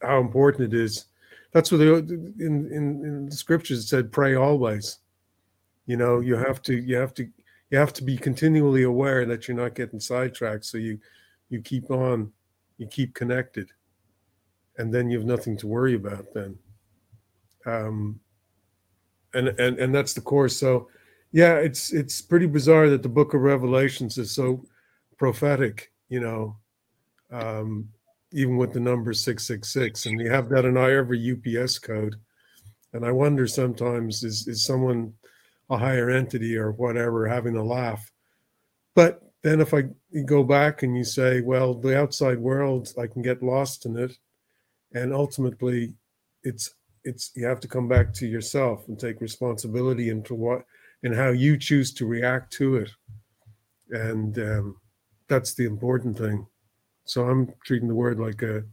how 0.02 0.20
important 0.20 0.72
it 0.72 0.78
is 0.78 1.06
that's 1.52 1.70
what 1.72 1.78
they, 1.78 1.88
in, 1.88 2.34
in 2.38 3.04
in 3.04 3.26
the 3.26 3.36
scriptures 3.36 3.88
said 3.88 4.12
pray 4.12 4.34
always. 4.34 4.98
You 5.86 5.96
know 5.96 6.20
you 6.20 6.36
have 6.36 6.62
to 6.62 6.74
you 6.74 6.96
have 6.96 7.12
to 7.14 7.28
you 7.70 7.78
have 7.78 7.92
to 7.94 8.04
be 8.04 8.16
continually 8.16 8.82
aware 8.82 9.24
that 9.24 9.46
you're 9.46 9.56
not 9.56 9.74
getting 9.74 10.00
sidetracked 10.00 10.64
so 10.64 10.76
you 10.76 10.98
you 11.48 11.60
keep 11.60 11.90
on 11.90 12.32
you 12.78 12.86
keep 12.86 13.14
connected 13.14 13.70
and 14.78 14.92
then 14.92 15.10
you 15.10 15.18
have 15.18 15.26
nothing 15.26 15.56
to 15.58 15.66
worry 15.66 15.94
about 15.94 16.32
then. 16.34 16.58
Um 17.66 18.20
and 19.34 19.48
and 19.48 19.78
and 19.78 19.94
that's 19.94 20.14
the 20.14 20.20
course. 20.20 20.56
So 20.56 20.88
yeah 21.32 21.56
it's 21.56 21.92
it's 21.92 22.20
pretty 22.20 22.46
bizarre 22.46 22.88
that 22.90 23.02
the 23.02 23.08
book 23.08 23.34
of 23.34 23.42
revelations 23.42 24.18
is 24.18 24.34
so 24.34 24.64
prophetic 25.16 25.92
you 26.08 26.18
know 26.18 26.56
um 27.30 27.88
even 28.32 28.56
with 28.56 28.72
the 28.72 28.80
number 28.80 29.12
666 29.12 30.06
and 30.06 30.20
you 30.20 30.30
have 30.30 30.48
that 30.48 30.64
in 30.64 30.76
every 30.76 31.20
UPC 31.20 31.82
code. 31.82 32.16
And 32.92 33.04
i 33.04 33.12
wonder 33.12 33.46
sometimes 33.46 34.24
is 34.24 34.48
is 34.48 34.64
someone 34.64 35.12
a 35.70 35.78
higher 35.78 36.10
entity 36.10 36.56
or 36.56 36.72
whatever 36.72 37.26
having 37.26 37.56
a 37.56 37.64
laugh. 37.64 38.10
But 38.94 39.22
then 39.42 39.60
if 39.60 39.72
i 39.72 39.84
go 40.26 40.42
back 40.44 40.82
and 40.82 40.94
you 40.96 41.04
say 41.04 41.40
well 41.40 41.72
the 41.72 41.98
outside 41.98 42.38
world 42.38 42.92
i 43.00 43.06
can 43.06 43.22
get 43.22 43.42
lost 43.42 43.86
in 43.86 43.96
it. 43.96 44.18
And 44.92 45.14
ultimately 45.14 45.94
it's 46.42 46.74
it's 47.04 47.30
you 47.34 47.46
have 47.46 47.60
to 47.60 47.68
come 47.68 47.88
back 47.88 48.12
to 48.14 48.26
yourself 48.26 48.86
and 48.88 48.98
take 48.98 49.20
responsibility 49.20 50.10
into 50.10 50.34
what 50.34 50.64
and 51.02 51.14
how 51.14 51.28
you 51.30 51.56
choose 51.56 51.94
to 51.94 52.06
react 52.06 52.52
to 52.52 52.76
it. 52.76 52.90
And 53.90 54.38
um, 54.38 54.76
that's 55.28 55.54
the 55.54 55.64
important 55.64 56.18
thing. 56.18 56.46
So 57.04 57.28
i'm 57.28 57.52
treating 57.64 57.88
the 57.88 57.94
word 57.94 58.18
like 58.18 58.42
a 58.42 58.64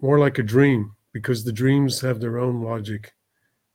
more 0.00 0.18
like 0.18 0.38
a 0.38 0.42
dream 0.42 0.94
because 1.12 1.44
the 1.44 1.52
dreams 1.52 2.00
have 2.00 2.20
their 2.20 2.38
own 2.38 2.62
logic 2.62 3.12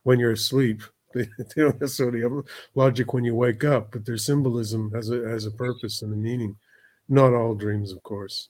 when 0.03 0.19
you're 0.19 0.31
asleep 0.33 0.83
they, 1.13 1.23
they 1.37 1.61
don't 1.63 1.79
necessarily 1.81 2.21
have 2.21 2.31
logic 2.75 3.13
when 3.13 3.23
you 3.23 3.35
wake 3.35 3.63
up 3.63 3.91
but 3.91 4.05
their 4.05 4.17
symbolism 4.17 4.91
has 4.93 5.09
a 5.09 5.27
has 5.29 5.45
a 5.45 5.51
purpose 5.51 6.01
and 6.01 6.13
a 6.13 6.17
meaning. 6.17 6.55
Not 7.07 7.33
all 7.33 7.55
dreams 7.55 7.91
of 7.91 8.01
course. 8.03 8.49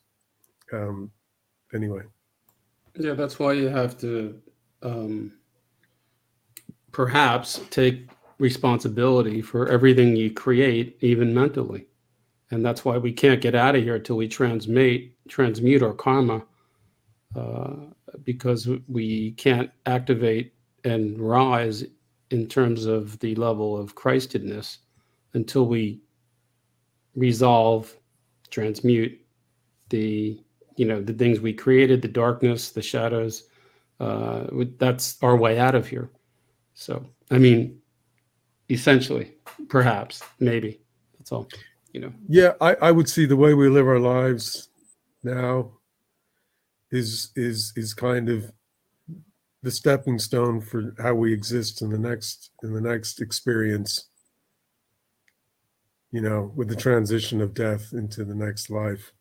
Um 0.73 1.11
anyway. 1.73 2.01
Yeah, 2.97 3.13
that's 3.13 3.39
why 3.39 3.53
you 3.53 3.67
have 3.67 3.97
to 3.99 4.41
um, 4.81 5.33
perhaps 6.91 7.61
take 7.69 8.09
responsibility 8.39 9.41
for 9.41 9.69
everything 9.69 10.15
you 10.15 10.31
create, 10.31 10.97
even 11.01 11.33
mentally. 11.33 11.87
And 12.51 12.65
that's 12.65 12.83
why 12.83 12.97
we 12.97 13.11
can't 13.11 13.41
get 13.41 13.55
out 13.55 13.75
of 13.75 13.83
here 13.83 13.95
until 13.95 14.17
we 14.17 14.27
transmute 14.27 15.11
transmute 15.27 15.83
our 15.83 15.93
karma, 15.93 16.43
uh, 17.35 17.75
because 18.23 18.67
we 18.87 19.31
can't 19.33 19.69
activate 19.85 20.53
and 20.83 21.19
rise 21.19 21.85
in 22.31 22.47
terms 22.47 22.85
of 22.85 23.17
the 23.19 23.35
level 23.35 23.77
of 23.77 23.95
Christedness 23.95 24.79
until 25.33 25.65
we 25.65 26.01
resolve, 27.15 27.95
transmute 28.49 29.19
the 29.89 30.39
you 30.75 30.85
know 30.85 31.01
the 31.01 31.13
things 31.13 31.39
we 31.39 31.53
created, 31.53 32.01
the 32.01 32.07
darkness, 32.07 32.71
the 32.71 32.81
shadows. 32.81 33.43
Uh, 33.99 34.47
that's 34.77 35.21
our 35.21 35.35
way 35.35 35.59
out 35.59 35.75
of 35.75 35.87
here. 35.87 36.09
So 36.73 37.05
I 37.31 37.37
mean, 37.37 37.79
essentially, 38.69 39.33
perhaps, 39.67 40.23
maybe 40.39 40.79
that's 41.17 41.31
all. 41.31 41.49
You 41.93 42.01
know. 42.01 42.13
Yeah, 42.27 42.53
I, 42.61 42.75
I 42.75 42.91
would 42.91 43.09
see 43.09 43.25
the 43.25 43.35
way 43.35 43.53
we 43.53 43.67
live 43.67 43.87
our 43.87 43.99
lives 43.99 44.69
now 45.23 45.71
is 46.91 47.31
is 47.35 47.73
is 47.75 47.93
kind 47.93 48.29
of 48.29 48.51
the 49.61 49.71
stepping 49.71 50.19
stone 50.19 50.61
for 50.61 50.95
how 50.99 51.15
we 51.15 51.33
exist 51.33 51.81
in 51.81 51.89
the 51.89 51.97
next 51.97 52.51
in 52.63 52.73
the 52.73 52.81
next 52.81 53.21
experience. 53.21 54.07
You 56.11 56.21
know, 56.21 56.51
with 56.55 56.69
the 56.69 56.75
transition 56.75 57.39
of 57.39 57.53
death 57.53 57.89
into 57.93 58.25
the 58.25 58.33
next 58.33 58.69
life. 58.69 59.11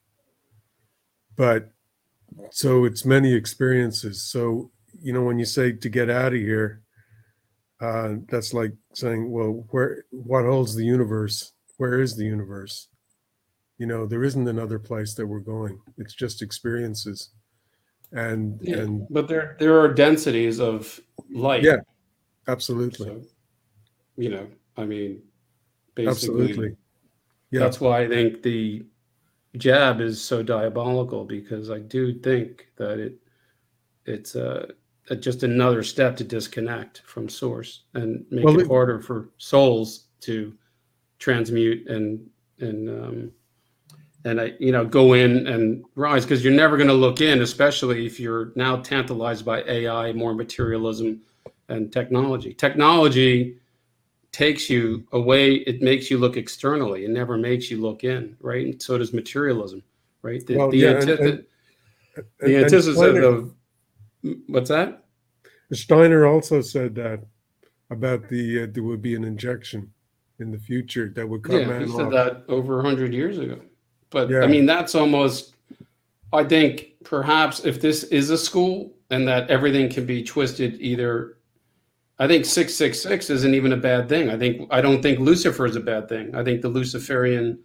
But 1.36 1.70
so 2.50 2.84
it's 2.84 3.04
many 3.04 3.34
experiences. 3.34 4.22
So, 4.22 4.70
you 5.00 5.12
know, 5.12 5.22
when 5.22 5.38
you 5.38 5.44
say 5.44 5.72
to 5.72 5.88
get 5.88 6.08
out 6.08 6.32
of 6.32 6.40
here, 6.40 6.82
uh, 7.80 8.14
that's 8.28 8.52
like 8.54 8.72
saying, 8.94 9.30
well, 9.30 9.66
where 9.70 10.04
what 10.10 10.44
holds 10.44 10.74
the 10.74 10.84
universe? 10.84 11.52
Where 11.76 12.00
is 12.00 12.16
the 12.16 12.24
universe? 12.24 12.88
You 13.78 13.86
know, 13.86 14.06
there 14.06 14.24
isn't 14.24 14.48
another 14.48 14.78
place 14.78 15.14
that 15.14 15.26
we're 15.26 15.38
going. 15.40 15.80
It's 15.96 16.14
just 16.14 16.42
experiences. 16.42 17.30
And 18.12 18.58
Yeah, 18.62 18.78
and 18.78 19.06
but 19.10 19.28
there 19.28 19.56
there 19.58 19.78
are 19.80 19.92
densities 19.92 20.60
of 20.60 20.98
light. 21.30 21.62
Yeah, 21.62 21.78
absolutely. 22.46 23.06
So, 23.06 23.22
you 24.16 24.30
know, 24.30 24.46
I 24.76 24.84
mean, 24.84 25.22
basically, 25.94 26.08
Absolutely. 26.42 26.76
Yeah. 27.50 27.60
that's 27.60 27.80
why 27.80 28.02
I 28.02 28.08
think 28.08 28.42
the 28.42 28.84
jab 29.56 30.00
is 30.00 30.22
so 30.22 30.42
diabolical 30.42 31.24
because 31.24 31.70
I 31.70 31.78
do 31.80 32.18
think 32.20 32.68
that 32.76 32.98
it 32.98 33.14
it's 34.06 34.36
uh, 34.36 34.70
uh, 35.10 35.14
just 35.14 35.42
another 35.42 35.82
step 35.82 36.16
to 36.16 36.24
disconnect 36.24 37.02
from 37.04 37.28
source 37.28 37.84
and 37.94 38.24
make 38.30 38.44
Well, 38.44 38.58
it 38.58 38.62
it- 38.62 38.68
harder 38.68 39.00
for 39.00 39.30
souls 39.38 40.06
to 40.20 40.54
transmute 41.18 41.86
and 41.88 42.28
and 42.60 42.88
um, 42.88 43.32
and 44.24 44.40
I 44.40 44.52
you 44.58 44.72
know 44.72 44.84
go 44.84 45.12
in 45.14 45.46
and 45.46 45.84
rise 45.94 46.24
because 46.24 46.44
you're 46.44 46.52
never 46.52 46.76
going 46.76 46.88
to 46.88 46.94
look 46.94 47.20
in, 47.20 47.42
especially 47.42 48.06
if 48.06 48.18
you're 48.18 48.52
now 48.56 48.76
tantalized 48.76 49.44
by 49.44 49.62
AI, 49.62 50.12
more 50.12 50.34
materialism, 50.34 51.20
and 51.68 51.92
technology. 51.92 52.52
Technology 52.54 53.58
takes 54.32 54.68
you 54.68 55.06
away. 55.12 55.54
It 55.54 55.80
makes 55.82 56.10
you 56.10 56.18
look 56.18 56.36
externally. 56.36 57.04
It 57.04 57.10
never 57.10 57.36
makes 57.38 57.70
you 57.70 57.80
look 57.80 58.04
in, 58.04 58.36
right? 58.40 58.66
And 58.66 58.82
so 58.82 58.98
does 58.98 59.12
materialism, 59.12 59.82
right? 60.22 60.44
The, 60.46 60.56
Well, 60.56 60.70
the, 60.70 60.76
yeah, 60.78 60.90
anti- 60.90 61.12
and- 61.12 61.20
and- 61.20 61.44
the 62.40 62.56
antithesis 62.56 62.96
Steiner- 62.96 63.22
of 63.22 63.54
what's 64.48 64.68
that? 64.70 65.04
Steiner 65.72 66.26
also 66.26 66.60
said 66.60 66.94
that 66.96 67.20
about 67.90 68.28
the 68.28 68.62
uh, 68.62 68.66
there 68.72 68.82
would 68.82 69.00
be 69.02 69.14
an 69.14 69.22
injection 69.24 69.92
in 70.40 70.50
the 70.50 70.58
future 70.58 71.08
that 71.14 71.26
would 71.28 71.42
cut 71.42 71.60
Yeah, 71.60 71.78
he 71.80 71.86
said 71.88 72.06
off. 72.06 72.12
that 72.12 72.44
over 72.48 72.76
100 72.76 73.12
years 73.14 73.38
ago. 73.38 73.60
But 74.10 74.30
Yeah. 74.30 74.40
I 74.40 74.46
mean, 74.46 74.66
that's 74.66 74.94
almost, 74.94 75.54
I 76.32 76.44
think 76.44 76.94
perhaps 77.04 77.64
if 77.64 77.80
this 77.80 78.04
is 78.04 78.30
a 78.30 78.38
school 78.38 78.92
and 79.10 79.26
that 79.28 79.50
everything 79.50 79.88
can 79.88 80.06
be 80.06 80.22
twisted 80.22 80.80
either, 80.80 81.38
I 82.18 82.26
think 82.26 82.44
666 82.44 83.30
isn't 83.30 83.54
even 83.54 83.72
a 83.72 83.76
bad 83.76 84.08
thing. 84.08 84.28
I 84.28 84.36
think, 84.36 84.68
I 84.72 84.80
don't 84.80 85.02
think 85.02 85.20
Lucifer 85.20 85.66
is 85.66 85.76
a 85.76 85.80
bad 85.80 86.08
thing. 86.08 86.34
I 86.34 86.42
think 86.42 86.62
the 86.62 86.68
Luciferian, 86.68 87.58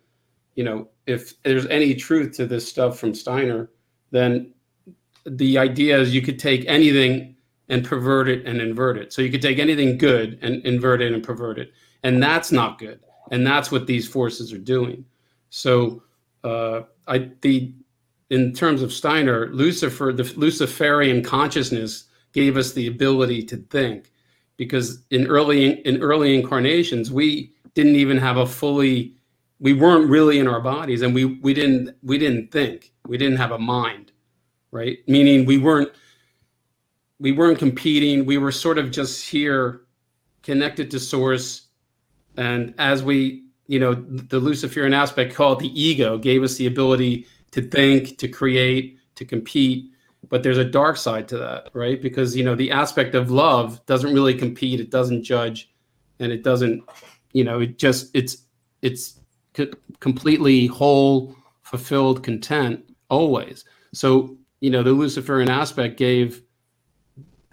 you 0.55 0.63
know, 0.63 0.89
if 1.07 1.41
there's 1.43 1.65
any 1.67 1.95
truth 1.95 2.35
to 2.37 2.45
this 2.45 2.67
stuff 2.67 2.99
from 2.99 3.15
Steiner, 3.15 3.71
then 4.11 4.53
the 5.25 5.57
idea 5.57 5.99
is 5.99 6.13
you 6.13 6.21
could 6.21 6.37
take 6.37 6.65
anything 6.67 7.35
and 7.69 7.83
pervert 7.83 8.27
it 8.27 8.45
and 8.45 8.61
invert 8.61 8.97
it. 8.97 9.11
So 9.11 9.21
you 9.21 9.31
could 9.31 9.41
take 9.41 9.57
anything 9.57 9.97
good 9.97 10.37
and 10.41 10.63
invert 10.65 11.01
it 11.01 11.13
and 11.13 11.23
pervert 11.23 11.57
it. 11.57 11.71
And 12.03 12.21
that's 12.21 12.51
not 12.51 12.77
good. 12.77 12.99
And 13.31 13.47
that's 13.47 13.71
what 13.71 13.87
these 13.87 14.07
forces 14.07 14.53
are 14.53 14.59
doing. 14.59 15.05
So 15.49 16.03
uh, 16.43 16.81
I 17.07 17.29
the 17.41 17.73
in 18.29 18.53
terms 18.53 18.81
of 18.81 18.91
Steiner, 18.91 19.49
Lucifer, 19.53 20.11
the 20.11 20.23
Luciferian 20.35 21.23
consciousness 21.23 22.05
gave 22.31 22.57
us 22.57 22.73
the 22.73 22.87
ability 22.87 23.43
to 23.43 23.57
think, 23.57 24.11
because 24.57 25.03
in 25.11 25.27
early 25.27 25.81
in 25.85 26.01
early 26.01 26.35
incarnations 26.35 27.11
we 27.11 27.53
didn't 27.75 27.95
even 27.95 28.17
have 28.17 28.37
a 28.37 28.45
fully 28.45 29.15
we 29.59 29.73
weren't 29.73 30.09
really 30.09 30.39
in 30.39 30.47
our 30.47 30.61
bodies 30.61 31.01
and 31.01 31.13
we 31.13 31.25
we 31.25 31.53
didn't 31.53 31.95
we 32.01 32.17
didn't 32.17 32.51
think. 32.51 32.91
We 33.05 33.17
didn't 33.17 33.37
have 33.37 33.51
a 33.51 33.59
mind 33.59 34.13
right? 34.73 34.97
Meaning 35.07 35.45
we 35.45 35.57
weren't 35.57 35.91
we 37.19 37.31
weren't 37.31 37.59
competing. 37.59 38.25
We 38.25 38.37
were 38.37 38.51
sort 38.51 38.77
of 38.77 38.91
just 38.91 39.29
here 39.29 39.81
connected 40.41 40.91
to 40.91 40.99
source. 40.99 41.67
And 42.35 42.73
as 42.79 43.03
we 43.03 43.42
you 43.73 43.79
know 43.79 43.95
the 43.95 44.39
luciferian 44.39 44.93
aspect 44.93 45.33
called 45.33 45.59
the 45.59 45.81
ego 45.81 46.15
gave 46.15 46.43
us 46.43 46.57
the 46.57 46.67
ability 46.67 47.25
to 47.49 47.61
think 47.61 48.19
to 48.19 48.27
create 48.27 48.99
to 49.15 49.25
compete. 49.25 49.89
But 50.29 50.43
there's 50.43 50.59
a 50.59 50.65
dark 50.65 50.97
side 50.97 51.27
to 51.29 51.37
that 51.39 51.69
right? 51.73 51.99
Because 51.99 52.35
you 52.35 52.43
know 52.43 52.53
the 52.53 52.69
aspect 52.69 53.15
of 53.15 53.31
love 53.31 53.83
doesn't 53.87 54.13
really 54.13 54.35
compete. 54.35 54.79
It 54.79 54.91
doesn't 54.91 55.23
judge. 55.23 55.71
And 56.19 56.31
it 56.31 56.43
doesn't 56.43 56.83
you 57.33 57.43
know 57.43 57.61
it 57.61 57.79
just 57.79 58.11
it's 58.13 58.37
it's 58.83 59.19
co- 59.55 59.73
completely 59.99 60.67
whole 60.67 61.35
fulfilled 61.63 62.21
content 62.23 62.85
always. 63.09 63.65
So 63.91 64.37
you 64.61 64.69
know 64.69 64.83
the 64.83 64.91
luciferian 64.91 65.49
aspect 65.49 65.97
gave 65.97 66.43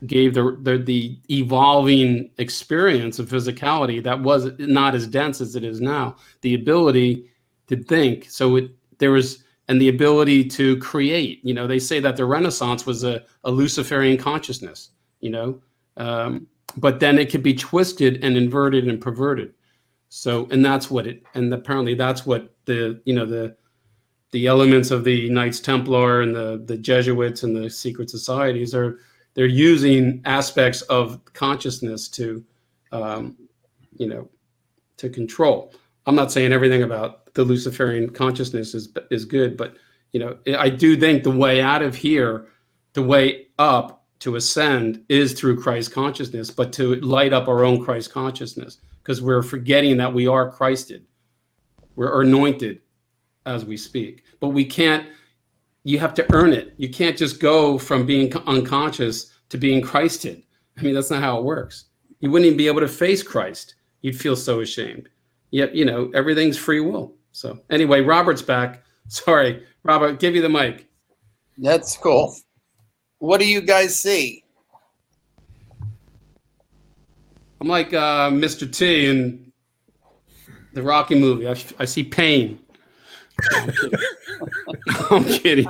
gave 0.07 0.35
the, 0.35 0.57
the 0.63 0.79
the 0.79 1.19
evolving 1.31 2.31
experience 2.39 3.19
of 3.19 3.29
physicality 3.29 4.03
that 4.03 4.21
was 4.21 4.51
not 4.59 4.95
as 4.95 5.07
dense 5.07 5.41
as 5.41 5.57
it 5.57 5.65
is 5.65 5.81
now. 5.81 6.17
The 6.41 6.55
ability 6.55 7.31
to 7.69 7.83
think. 7.83 8.31
So 8.31 8.57
it 8.57 8.71
there 8.99 9.11
was 9.11 9.45
and 9.69 9.81
the 9.81 9.89
ability 9.89 10.45
to 10.45 10.77
create. 10.79 11.45
You 11.45 11.55
know, 11.55 11.67
they 11.67 11.79
say 11.79 12.01
that 12.01 12.17
the 12.17 12.25
Renaissance 12.25 12.87
was 12.87 13.05
a, 13.05 13.23
a 13.45 13.51
Luciferian 13.51 14.17
consciousness. 14.17 14.91
You 15.21 15.31
know, 15.31 15.61
um, 15.97 16.47
but 16.77 17.01
then 17.01 17.19
it 17.19 17.31
could 17.31 17.43
be 17.43 17.55
twisted 17.55 18.25
and 18.25 18.37
inverted 18.37 18.89
and 18.89 19.01
perverted. 19.01 19.53
So 20.09 20.49
and 20.51 20.65
that's 20.65 20.91
what 20.91 21.07
it 21.07 21.23
and 21.35 21.53
apparently 21.55 21.95
that's 21.95 22.27
what 22.27 22.55
the 22.65 23.01
you 23.05 23.15
know 23.15 23.27
the 23.27 23.57
the 24.33 24.47
elements 24.47 24.91
of 24.91 25.05
the 25.05 25.29
Knights 25.29 25.61
Templar 25.61 26.23
and 26.23 26.35
the 26.35 26.63
the 26.65 26.77
Jesuits 26.77 27.43
and 27.43 27.55
the 27.55 27.69
secret 27.69 28.11
societies 28.11 28.75
are 28.75 28.99
they're 29.35 29.47
using 29.47 30.20
aspects 30.24 30.82
of 30.82 31.20
consciousness 31.32 32.09
to 32.09 32.44
um, 32.93 33.36
you 33.97 34.09
know 34.09 34.28
to 34.97 35.09
control. 35.09 35.73
I'm 36.07 36.15
not 36.15 36.32
saying 36.32 36.52
everything 36.52 36.82
about 36.82 37.32
the 37.35 37.44
luciferian 37.44 38.11
consciousness 38.11 38.74
is 38.74 38.89
is 39.12 39.24
good 39.24 39.57
but 39.57 39.77
you 40.11 40.19
know 40.19 40.36
i 40.59 40.69
do 40.69 40.97
think 40.97 41.23
the 41.23 41.31
way 41.31 41.61
out 41.61 41.81
of 41.81 41.94
here 41.94 42.48
the 42.94 43.02
way 43.02 43.47
up 43.61 44.05
to 44.19 44.35
ascend 44.35 45.05
is 45.09 45.32
through 45.32 45.57
christ 45.57 45.93
consciousness 45.93 46.51
but 46.51 46.73
to 46.73 46.97
light 46.97 47.32
up 47.32 47.47
our 47.47 47.65
own 47.65 47.85
christ 47.85 48.12
consciousness 48.12 48.78
because 49.02 49.23
we're 49.23 49.43
forgetting 49.43 49.97
that 49.97 50.12
we 50.12 50.27
are 50.27 50.51
christed. 50.51 51.05
We're 51.97 52.23
anointed 52.23 52.81
as 53.47 53.65
we 53.65 53.77
speak. 53.77 54.24
But 54.39 54.48
we 54.48 54.65
can't 54.65 55.09
you 55.85 55.98
have 55.98 56.15
to 56.15 56.35
earn 56.35 56.52
it. 56.52 56.74
You 56.77 56.89
can't 56.89 57.16
just 57.16 57.40
go 57.40 57.78
from 57.78 58.07
being 58.07 58.35
unconscious 58.47 59.32
to 59.48 59.59
being 59.59 59.81
Christed. 59.81 60.43
I 60.78 60.82
mean, 60.82 60.94
that's 60.94 61.11
not 61.11 61.23
how 61.23 61.39
it 61.39 61.44
works. 61.44 61.86
You 62.20 62.31
wouldn't 62.31 62.47
even 62.47 62.59
be 62.59 62.66
able 62.66 62.81
to 62.81 62.89
face 62.89 63.23
Christ. 63.23 63.74
You'd 64.02 64.19
feel 64.19 64.36
so 64.36 64.61
ashamed. 64.61 65.09
Yet, 65.51 65.74
you 65.74 65.85
know, 65.85 66.11
everything's 66.15 66.57
free 66.57 66.81
will. 66.81 67.15
So, 67.32 67.59
anyway, 67.70 68.01
Robert's 68.02 68.43
back. 68.43 68.82
Sorry, 69.09 69.65
Robert, 69.82 70.20
give 70.20 70.35
you 70.36 70.43
the 70.43 70.48
mic. 70.48 70.86
That's 71.59 71.97
cool. 71.97 72.35
What 73.19 73.40
do 73.40 73.47
you 73.47 73.61
guys 73.61 74.01
see? 74.01 74.44
I'm 77.61 77.69
like 77.69 77.93
uh, 77.93 78.31
Mr. 78.31 78.70
T 78.73 79.07
in 79.07 79.52
the 80.73 80.82
Rocky 80.82 81.15
movie. 81.15 81.47
I, 81.48 81.57
I 81.78 81.85
see 81.85 82.05
pain. 82.05 82.59
I'm 85.11 85.25
kidding. 85.25 85.67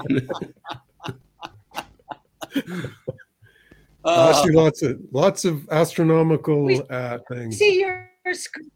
I 4.03 4.11
Uh, 4.11 4.33
see 4.45 4.51
lots 4.53 4.83
of 4.83 4.99
lots 5.13 5.45
of 5.45 5.69
astronomical 5.71 6.65
We- 6.65 6.83
uh, 6.89 7.19
things. 7.31 7.59
See 7.59 7.81
your 7.81 8.09
screen. 8.33 8.71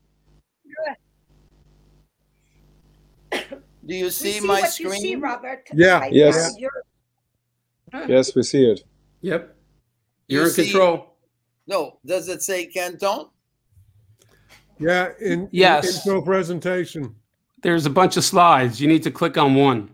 do 3.87 3.95
you 3.95 4.11
see, 4.11 4.33
see 4.41 4.47
my 4.47 4.61
what 4.61 4.71
screen? 4.73 4.93
you 4.93 4.99
see, 5.01 5.17
Robert. 5.17 5.67
Yeah. 5.75 6.01
Right 6.01 6.13
Yes. 6.13 6.55
now, 7.93 8.05
Yes, 8.09 8.35
we 8.35 8.43
see 8.43 8.65
it. 8.67 8.83
Yep. 9.23 9.57
You 10.29 10.37
You're 10.39 10.47
in 10.47 10.53
see- 10.53 10.65
control. 10.71 11.17
No, 11.67 11.99
does 12.05 12.29
it 12.29 12.43
say 12.43 12.67
Canton? 12.67 13.27
Yeah, 14.79 15.13
in, 15.21 15.49
Yes. 15.53 15.89
in 15.89 15.95
intro 16.13 16.23
presentation. 16.23 17.15
There's 17.65 17.87
a 17.87 17.91
bunch 17.91 18.19
of 18.19 18.25
slides. 18.25 18.79
You 18.79 18.87
need 18.87 19.03
to 19.05 19.11
click 19.11 19.39
on 19.39 19.55
one. 19.55 19.89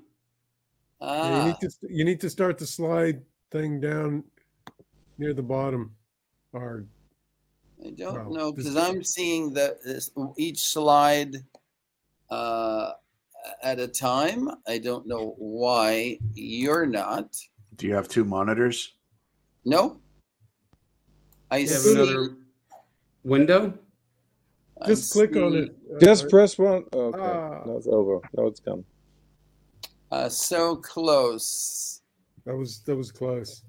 Yeah, 1.00 1.06
you 1.06 1.40
Ah, 1.42 1.46
need 1.46 1.56
to 1.60 1.70
you 1.88 2.04
need 2.04 2.20
to 2.20 2.28
start 2.28 2.58
the 2.58 2.66
slide 2.66 3.22
thing 3.52 3.80
down 3.80 4.24
near 5.18 5.32
the 5.32 5.42
bottom. 5.42 5.94
Or 6.52 6.84
I 7.86 7.90
don't 7.90 8.14
Well, 8.26 8.30
know 8.34 8.52
because 8.52 8.76
I'm 8.76 9.04
seeing 9.04 9.54
that 9.54 9.82
this, 9.84 10.10
each 10.36 10.58
slide 10.58 11.36
uh, 12.28 12.94
at 13.62 13.78
a 13.78 13.86
time. 13.86 14.50
I 14.66 14.78
don't 14.78 15.06
know 15.06 15.36
why 15.38 16.18
you're 16.34 16.86
not. 16.86 17.36
Do 17.76 17.86
you 17.86 17.94
have 17.94 18.08
two 18.08 18.24
monitors? 18.24 18.94
No. 19.64 20.00
I 21.52 21.58
You 21.58 21.68
have 21.68 21.78
see. 21.78 21.92
another 21.94 22.36
window. 23.22 23.78
I 24.82 24.86
just 24.86 25.12
click 25.12 25.36
on 25.36 25.54
it. 25.56 25.76
uh, 25.94 25.98
Just 26.00 26.24
uh, 26.24 26.28
press 26.28 26.58
one. 26.58 26.84
Okay, 26.92 27.18
Ah. 27.20 27.62
now 27.66 27.76
it's 27.76 27.86
over. 27.86 28.20
Now 28.36 28.46
it's 28.46 28.60
gone. 28.60 28.84
Uh, 30.10 30.28
so 30.28 30.76
close. 30.76 32.02
That 32.46 32.56
was 32.56 32.80
that 32.86 32.96
was 32.96 33.12
close. 33.12 33.62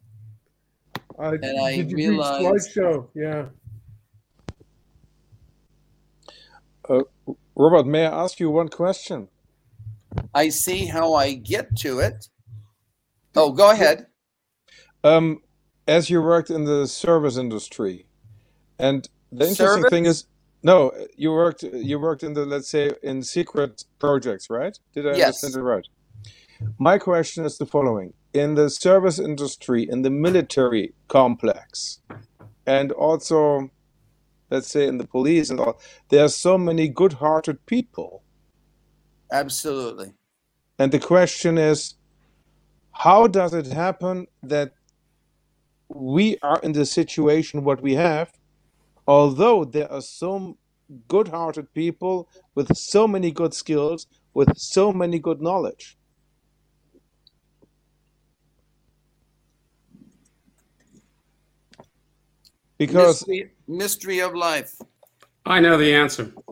I, 1.20 1.30
And 1.34 1.60
I 1.62 1.76
did 1.78 1.92
you 1.92 1.98
realized- 1.98 2.46
reach 2.46 2.76
slideshow? 2.76 3.08
Yeah. 3.14 3.50
Robert, 7.56 7.86
may 7.86 8.06
I 8.06 8.24
ask 8.24 8.40
you 8.40 8.50
one 8.50 8.70
question? 8.70 9.28
I 10.34 10.50
see 10.50 10.86
how 10.86 11.14
I 11.14 11.34
get 11.36 11.76
to 11.78 12.00
it. 12.00 12.28
Oh, 13.36 13.52
go 13.52 13.70
ahead. 13.72 14.08
Um, 15.04 15.42
as 15.88 16.10
you 16.10 16.22
worked 16.22 16.50
in 16.50 16.66
the 16.66 16.88
service 16.88 17.38
industry, 17.38 18.08
and 18.80 19.08
the 19.32 19.48
interesting 19.48 19.56
Service? 19.84 19.90
thing 19.90 20.06
is, 20.06 20.26
no, 20.64 20.92
you 21.18 21.32
worked 21.32 21.64
you 21.64 22.00
worked 22.00 22.24
in 22.24 22.34
the 22.34 22.46
let's 22.46 22.70
say 22.70 22.92
in 23.04 23.24
secret 23.24 23.84
projects, 24.00 24.48
right? 24.50 24.78
Did 24.94 25.08
I 25.08 25.12
Yes. 25.12 25.16
understand 25.16 25.56
it 25.56 25.62
right? 25.62 25.86
My 26.80 26.98
question 26.98 27.46
is 27.46 27.58
the 27.58 27.66
following: 27.68 28.14
in 28.34 28.56
the 28.56 28.70
service 28.70 29.20
industry, 29.20 29.88
in 29.90 30.04
the 30.04 30.12
military 30.12 30.96
complex, 31.10 32.02
and 32.68 32.92
also, 32.94 33.70
let's 34.52 34.70
say 34.70 34.88
in 34.88 34.98
the 35.00 35.08
police 35.08 35.50
and 35.50 35.60
all, 35.60 35.80
there 36.10 36.26
are 36.26 36.30
so 36.30 36.58
many 36.58 36.88
good-hearted 36.90 37.66
people, 37.68 38.24
Absolutely. 39.32 40.14
and 40.80 40.92
the 40.92 41.00
question 41.00 41.58
is, 41.58 41.96
how 42.94 43.28
does 43.28 43.54
it 43.54 43.68
happen 43.68 44.28
that 44.44 44.74
we 45.90 46.38
are 46.44 46.60
in 46.64 46.74
the 46.74 46.86
situation 46.86 47.64
what 47.64 47.82
we 47.82 47.96
have, 47.96 48.32
although 49.08 49.64
there 49.66 49.92
are 49.92 50.02
so 50.02 50.58
good-hearted 51.08 51.74
people 51.74 52.30
with 52.56 52.76
so 52.76 53.08
many 53.08 53.32
good 53.32 53.54
skills, 53.54 54.08
with 54.34 54.58
so 54.58 54.92
many 54.92 55.20
good 55.20 55.42
knowledge? 55.42 55.98
Because 62.78 63.28
mystery, 63.28 63.52
mystery 63.68 64.20
of 64.20 64.34
life. 64.34 64.76
I 65.46 65.60
know 65.60 65.78
the 65.78 65.94
answer. 65.94 66.32
Yeah, 66.32 66.32
you 66.32 66.50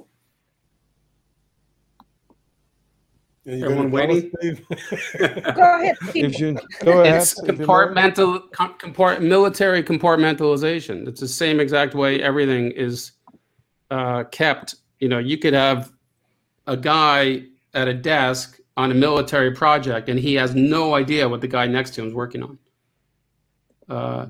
Everyone 3.48 3.90
gonna 3.90 4.22
tell 4.22 4.32
waiting? 4.42 4.66
Go 5.56 5.80
ahead, 5.82 5.96
if 6.14 6.40
you 6.40 6.54
go 6.84 7.02
ahead, 7.02 7.16
It's 7.22 7.40
if 7.40 7.48
you 7.48 7.56
know. 7.56 7.66
compartmental, 7.66 8.52
com- 8.52 8.76
compart, 8.78 9.22
military 9.22 9.82
compartmentalization. 9.84 11.08
It's 11.08 11.20
the 11.22 11.28
same 11.28 11.60
exact 11.60 11.96
way 11.96 12.22
everything 12.22 12.72
is 12.72 13.14
uh, 13.92 14.26
kept. 14.26 14.76
You 15.00 15.08
know, 15.10 15.20
you 15.20 15.38
could 15.38 15.54
have 15.54 15.92
a 16.68 16.76
guy 16.78 17.44
at 17.74 17.88
a 17.88 17.94
desk 17.94 18.60
on 18.78 18.92
a 18.92 18.96
military 18.96 19.52
project, 19.52 20.10
and 20.10 20.20
he 20.20 20.34
has 20.36 20.54
no 20.56 20.94
idea 20.96 21.28
what 21.28 21.42
the 21.42 21.48
guy 21.48 21.66
next 21.66 21.92
to 21.96 22.02
him 22.02 22.08
is 22.08 22.14
working 22.14 22.44
on. 22.44 22.58
Uh, 23.88 24.28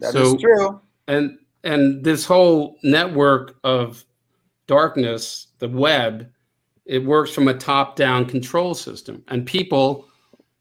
That 0.00 0.14
is 0.14 0.30
So- 0.30 0.36
true. 0.36 0.80
and 1.08 1.38
and 1.64 2.04
this 2.04 2.24
whole 2.26 2.76
network 2.82 3.56
of 3.64 4.04
darkness 4.66 5.48
the 5.58 5.68
web 5.68 6.30
it 6.86 7.04
works 7.04 7.30
from 7.30 7.48
a 7.48 7.54
top 7.54 7.96
down 7.96 8.24
control 8.26 8.74
system 8.74 9.22
and 9.28 9.46
people 9.46 10.08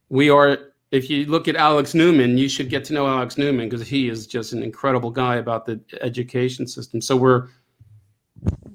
we 0.09 0.29
are 0.29 0.73
if 0.91 1.09
you 1.09 1.25
look 1.25 1.47
at 1.47 1.55
alex 1.55 1.93
newman 1.93 2.37
you 2.37 2.47
should 2.47 2.69
get 2.69 2.83
to 2.83 2.93
know 2.93 3.07
alex 3.07 3.37
newman 3.37 3.69
because 3.69 3.87
he 3.87 4.09
is 4.09 4.27
just 4.27 4.53
an 4.53 4.63
incredible 4.63 5.11
guy 5.11 5.35
about 5.35 5.65
the 5.65 5.79
education 6.01 6.67
system 6.67 7.01
so 7.01 7.15
we're 7.15 7.47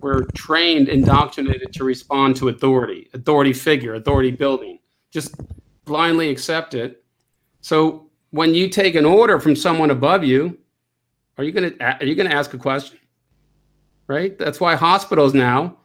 we're 0.01 0.25
trained 0.35 0.89
indoctrinated 0.89 1.73
to 1.73 1.85
respond 1.85 2.37
to 2.37 2.49
authority 2.49 3.09
authority 3.15 3.53
figure 3.53 3.95
authority 3.95 4.31
building 4.31 4.79
just 5.11 5.35
blindly 5.85 6.29
accept 6.29 6.75
it 6.75 7.03
so 7.61 8.11
when 8.31 8.55
you 8.55 8.69
take 8.69 8.95
an 8.95 9.05
order 9.05 9.41
from 9.41 9.57
someone 9.57 9.91
above 9.91 10.23
you 10.23 10.57
are 11.39 11.45
you 11.45 11.53
to 11.71 12.01
are 12.01 12.05
you 12.05 12.17
to 12.29 12.35
ask 12.35 12.53
a 12.53 12.59
question? 12.59 12.99
Right? 14.09 14.37
That's 14.39 14.61
why 14.61 14.75
hospitals 14.75 15.35
now 15.35 15.78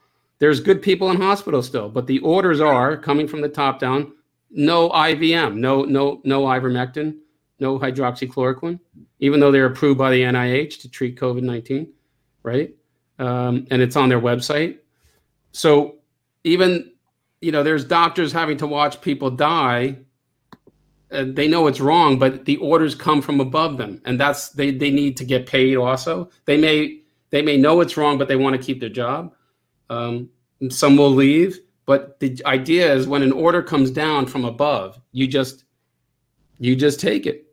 there's 0.44 0.60
good 0.60 0.82
people 0.82 1.10
in 1.10 1.16
hospitals 1.16 1.66
still, 1.66 1.88
but 1.88 2.06
the 2.06 2.20
orders 2.20 2.60
are 2.60 2.98
coming 2.98 3.30
from 3.30 3.40
the 3.40 3.48
top 3.48 3.80
down, 3.80 4.12
no 4.52 4.90
IVM, 4.90 5.56
no 5.56 5.84
no 5.84 6.20
no 6.26 6.44
ivermectin, 6.44 7.18
no 7.62 7.80
hydroxychloroquine, 7.80 8.78
even 9.20 9.40
though 9.40 9.54
they're 9.54 9.68
approved 9.68 9.98
by 9.98 10.12
the 10.12 10.22
NIH 10.22 10.82
to 10.82 10.90
treat 10.90 11.18
COVID-19, 11.18 11.88
right? 12.44 12.76
Um, 13.20 13.68
and 13.72 13.82
it's 13.82 13.96
on 13.96 14.10
their 14.10 14.20
website. 14.20 14.80
So 15.54 16.00
even 16.44 16.92
you 17.40 17.54
know, 17.54 17.64
there's 17.64 17.86
doctors 17.86 18.34
having 18.34 18.58
to 18.58 18.68
watch 18.68 19.00
people 19.00 19.30
die 19.30 19.96
uh, 21.10 21.26
they 21.26 21.48
know 21.48 21.68
it's 21.68 21.80
wrong, 21.80 22.20
but 22.20 22.44
the 22.44 22.58
orders 22.58 22.96
come 22.96 23.22
from 23.22 23.40
above 23.40 23.78
them, 23.78 24.02
and 24.04 24.20
that's 24.20 24.50
they 24.50 24.72
they 24.72 24.92
need 24.92 25.16
to 25.16 25.24
get 25.24 25.46
paid. 25.46 25.78
Also, 25.78 26.30
they 26.44 26.58
may 26.58 27.00
they 27.30 27.42
may 27.42 27.56
know 27.56 27.80
it's 27.80 27.96
wrong, 27.96 28.18
but 28.18 28.28
they 28.28 28.36
want 28.36 28.58
to 28.58 28.62
keep 28.62 28.82
their 28.82 28.90
job. 28.90 29.34
Um, 29.90 30.30
some 30.70 30.96
will 30.96 31.12
leave, 31.12 31.60
but 31.86 32.20
the 32.20 32.42
idea 32.46 32.94
is 32.94 33.08
when 33.08 33.24
an 33.24 33.32
order 33.32 33.62
comes 33.62 33.92
down 33.92 34.26
from 34.26 34.46
above, 34.46 35.00
you 35.12 35.28
just 35.28 35.66
you 36.60 36.76
just 36.76 37.00
take 37.00 37.26
it. 37.26 37.48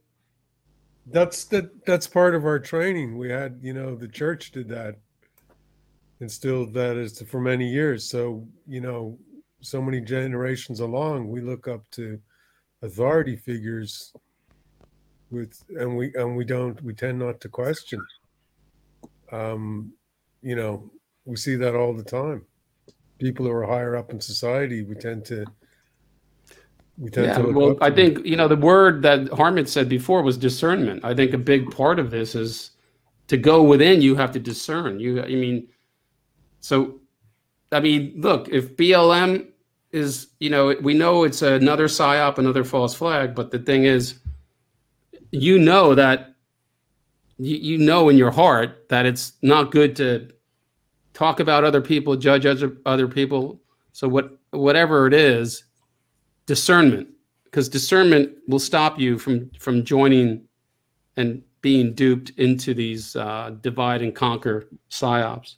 That's 1.07 1.45
that. 1.47 1.85
That's 1.87 2.07
part 2.07 2.35
of 2.35 2.45
our 2.45 2.59
training. 2.59 3.19
We 3.19 3.29
had, 3.31 3.59
you 3.61 3.73
know, 3.73 3.97
the 3.97 4.07
church 4.07 4.53
did 4.53 4.69
that, 4.69 4.97
instilled 6.21 6.73
that 6.75 6.97
as 6.97 7.21
for 7.23 7.41
many 7.41 7.69
years. 7.69 8.09
So 8.09 8.47
you 8.69 8.81
know, 8.81 9.19
so 9.61 9.83
many 9.83 10.01
generations 10.01 10.81
along, 10.81 11.29
we 11.29 11.41
look 11.41 11.67
up 11.67 11.83
to 11.93 12.21
authority 12.83 13.37
figures 13.37 14.13
with, 15.31 15.63
and 15.71 15.97
we 15.97 16.13
and 16.15 16.37
we 16.37 16.45
don't. 16.45 16.81
We 16.83 16.95
tend 16.95 17.19
not 17.19 17.41
to 17.41 17.49
question. 17.49 18.05
Um, 19.33 19.93
you 20.43 20.57
know, 20.57 20.91
we 21.31 21.37
see 21.37 21.55
that 21.55 21.77
all 21.77 21.95
the 21.95 22.03
time. 22.03 22.45
People 23.21 23.47
who 23.47 23.53
are 23.53 23.65
higher 23.65 23.95
up 23.97 24.11
in 24.11 24.21
society, 24.21 24.83
we 24.83 24.97
tend 24.97 25.25
to. 25.27 25.45
We 26.99 27.09
tend 27.11 27.27
Yeah, 27.27 27.39
to 27.39 27.53
well, 27.53 27.77
I 27.81 27.89
them. 27.89 27.97
think 27.97 28.27
you 28.27 28.37
know 28.37 28.49
the 28.49 28.57
word 28.57 29.03
that 29.03 29.29
Harmon 29.33 29.67
said 29.67 29.89
before 29.89 30.23
was 30.23 30.37
discernment. 30.37 31.05
I 31.05 31.15
think 31.15 31.33
a 31.33 31.39
big 31.39 31.71
part 31.71 32.01
of 32.01 32.11
this 32.11 32.35
is 32.35 32.73
to 33.29 33.37
go 33.37 33.63
within. 33.63 34.03
You 34.03 34.17
have 34.17 34.33
to 34.33 34.41
discern. 34.41 34.99
You, 34.99 35.23
I 35.23 35.29
mean, 35.29 35.69
so, 36.59 37.01
I 37.71 37.79
mean, 37.81 38.15
look, 38.17 38.49
if 38.49 38.77
BLM 38.77 39.47
is, 39.93 40.29
you 40.41 40.51
know, 40.51 40.75
we 40.83 40.95
know 40.95 41.23
it's 41.25 41.43
another 41.43 41.87
psyop, 41.87 42.39
another 42.39 42.65
false 42.65 42.93
flag, 42.95 43.35
but 43.37 43.53
the 43.53 43.61
thing 43.61 43.85
is, 43.85 44.19
you 45.31 45.59
know 45.61 45.95
that 45.95 46.35
you, 47.39 47.57
you 47.57 47.79
know 47.79 48.09
in 48.09 48.17
your 48.19 48.33
heart 48.33 48.89
that 48.89 49.07
it's 49.07 49.35
not 49.43 49.71
good 49.71 49.95
to 49.97 50.29
talk 51.21 51.39
about 51.39 51.65
other 51.65 51.83
people, 51.83 52.17
judge 52.17 52.47
other 52.87 53.07
people. 53.07 53.61
So 53.93 54.09
what 54.09 54.39
whatever 54.53 55.07
it 55.07 55.13
is, 55.13 55.65
discernment 56.47 57.09
because 57.45 57.69
discernment 57.69 58.33
will 58.49 58.59
stop 58.59 58.99
you 58.99 59.19
from 59.19 59.51
from 59.59 59.85
joining 59.85 60.49
and 61.19 61.43
being 61.61 61.93
duped 61.93 62.31
into 62.39 62.73
these 62.73 63.17
uh, 63.17 63.51
divide 63.61 64.01
and 64.01 64.15
conquer 64.15 64.67
psyops. 64.91 65.57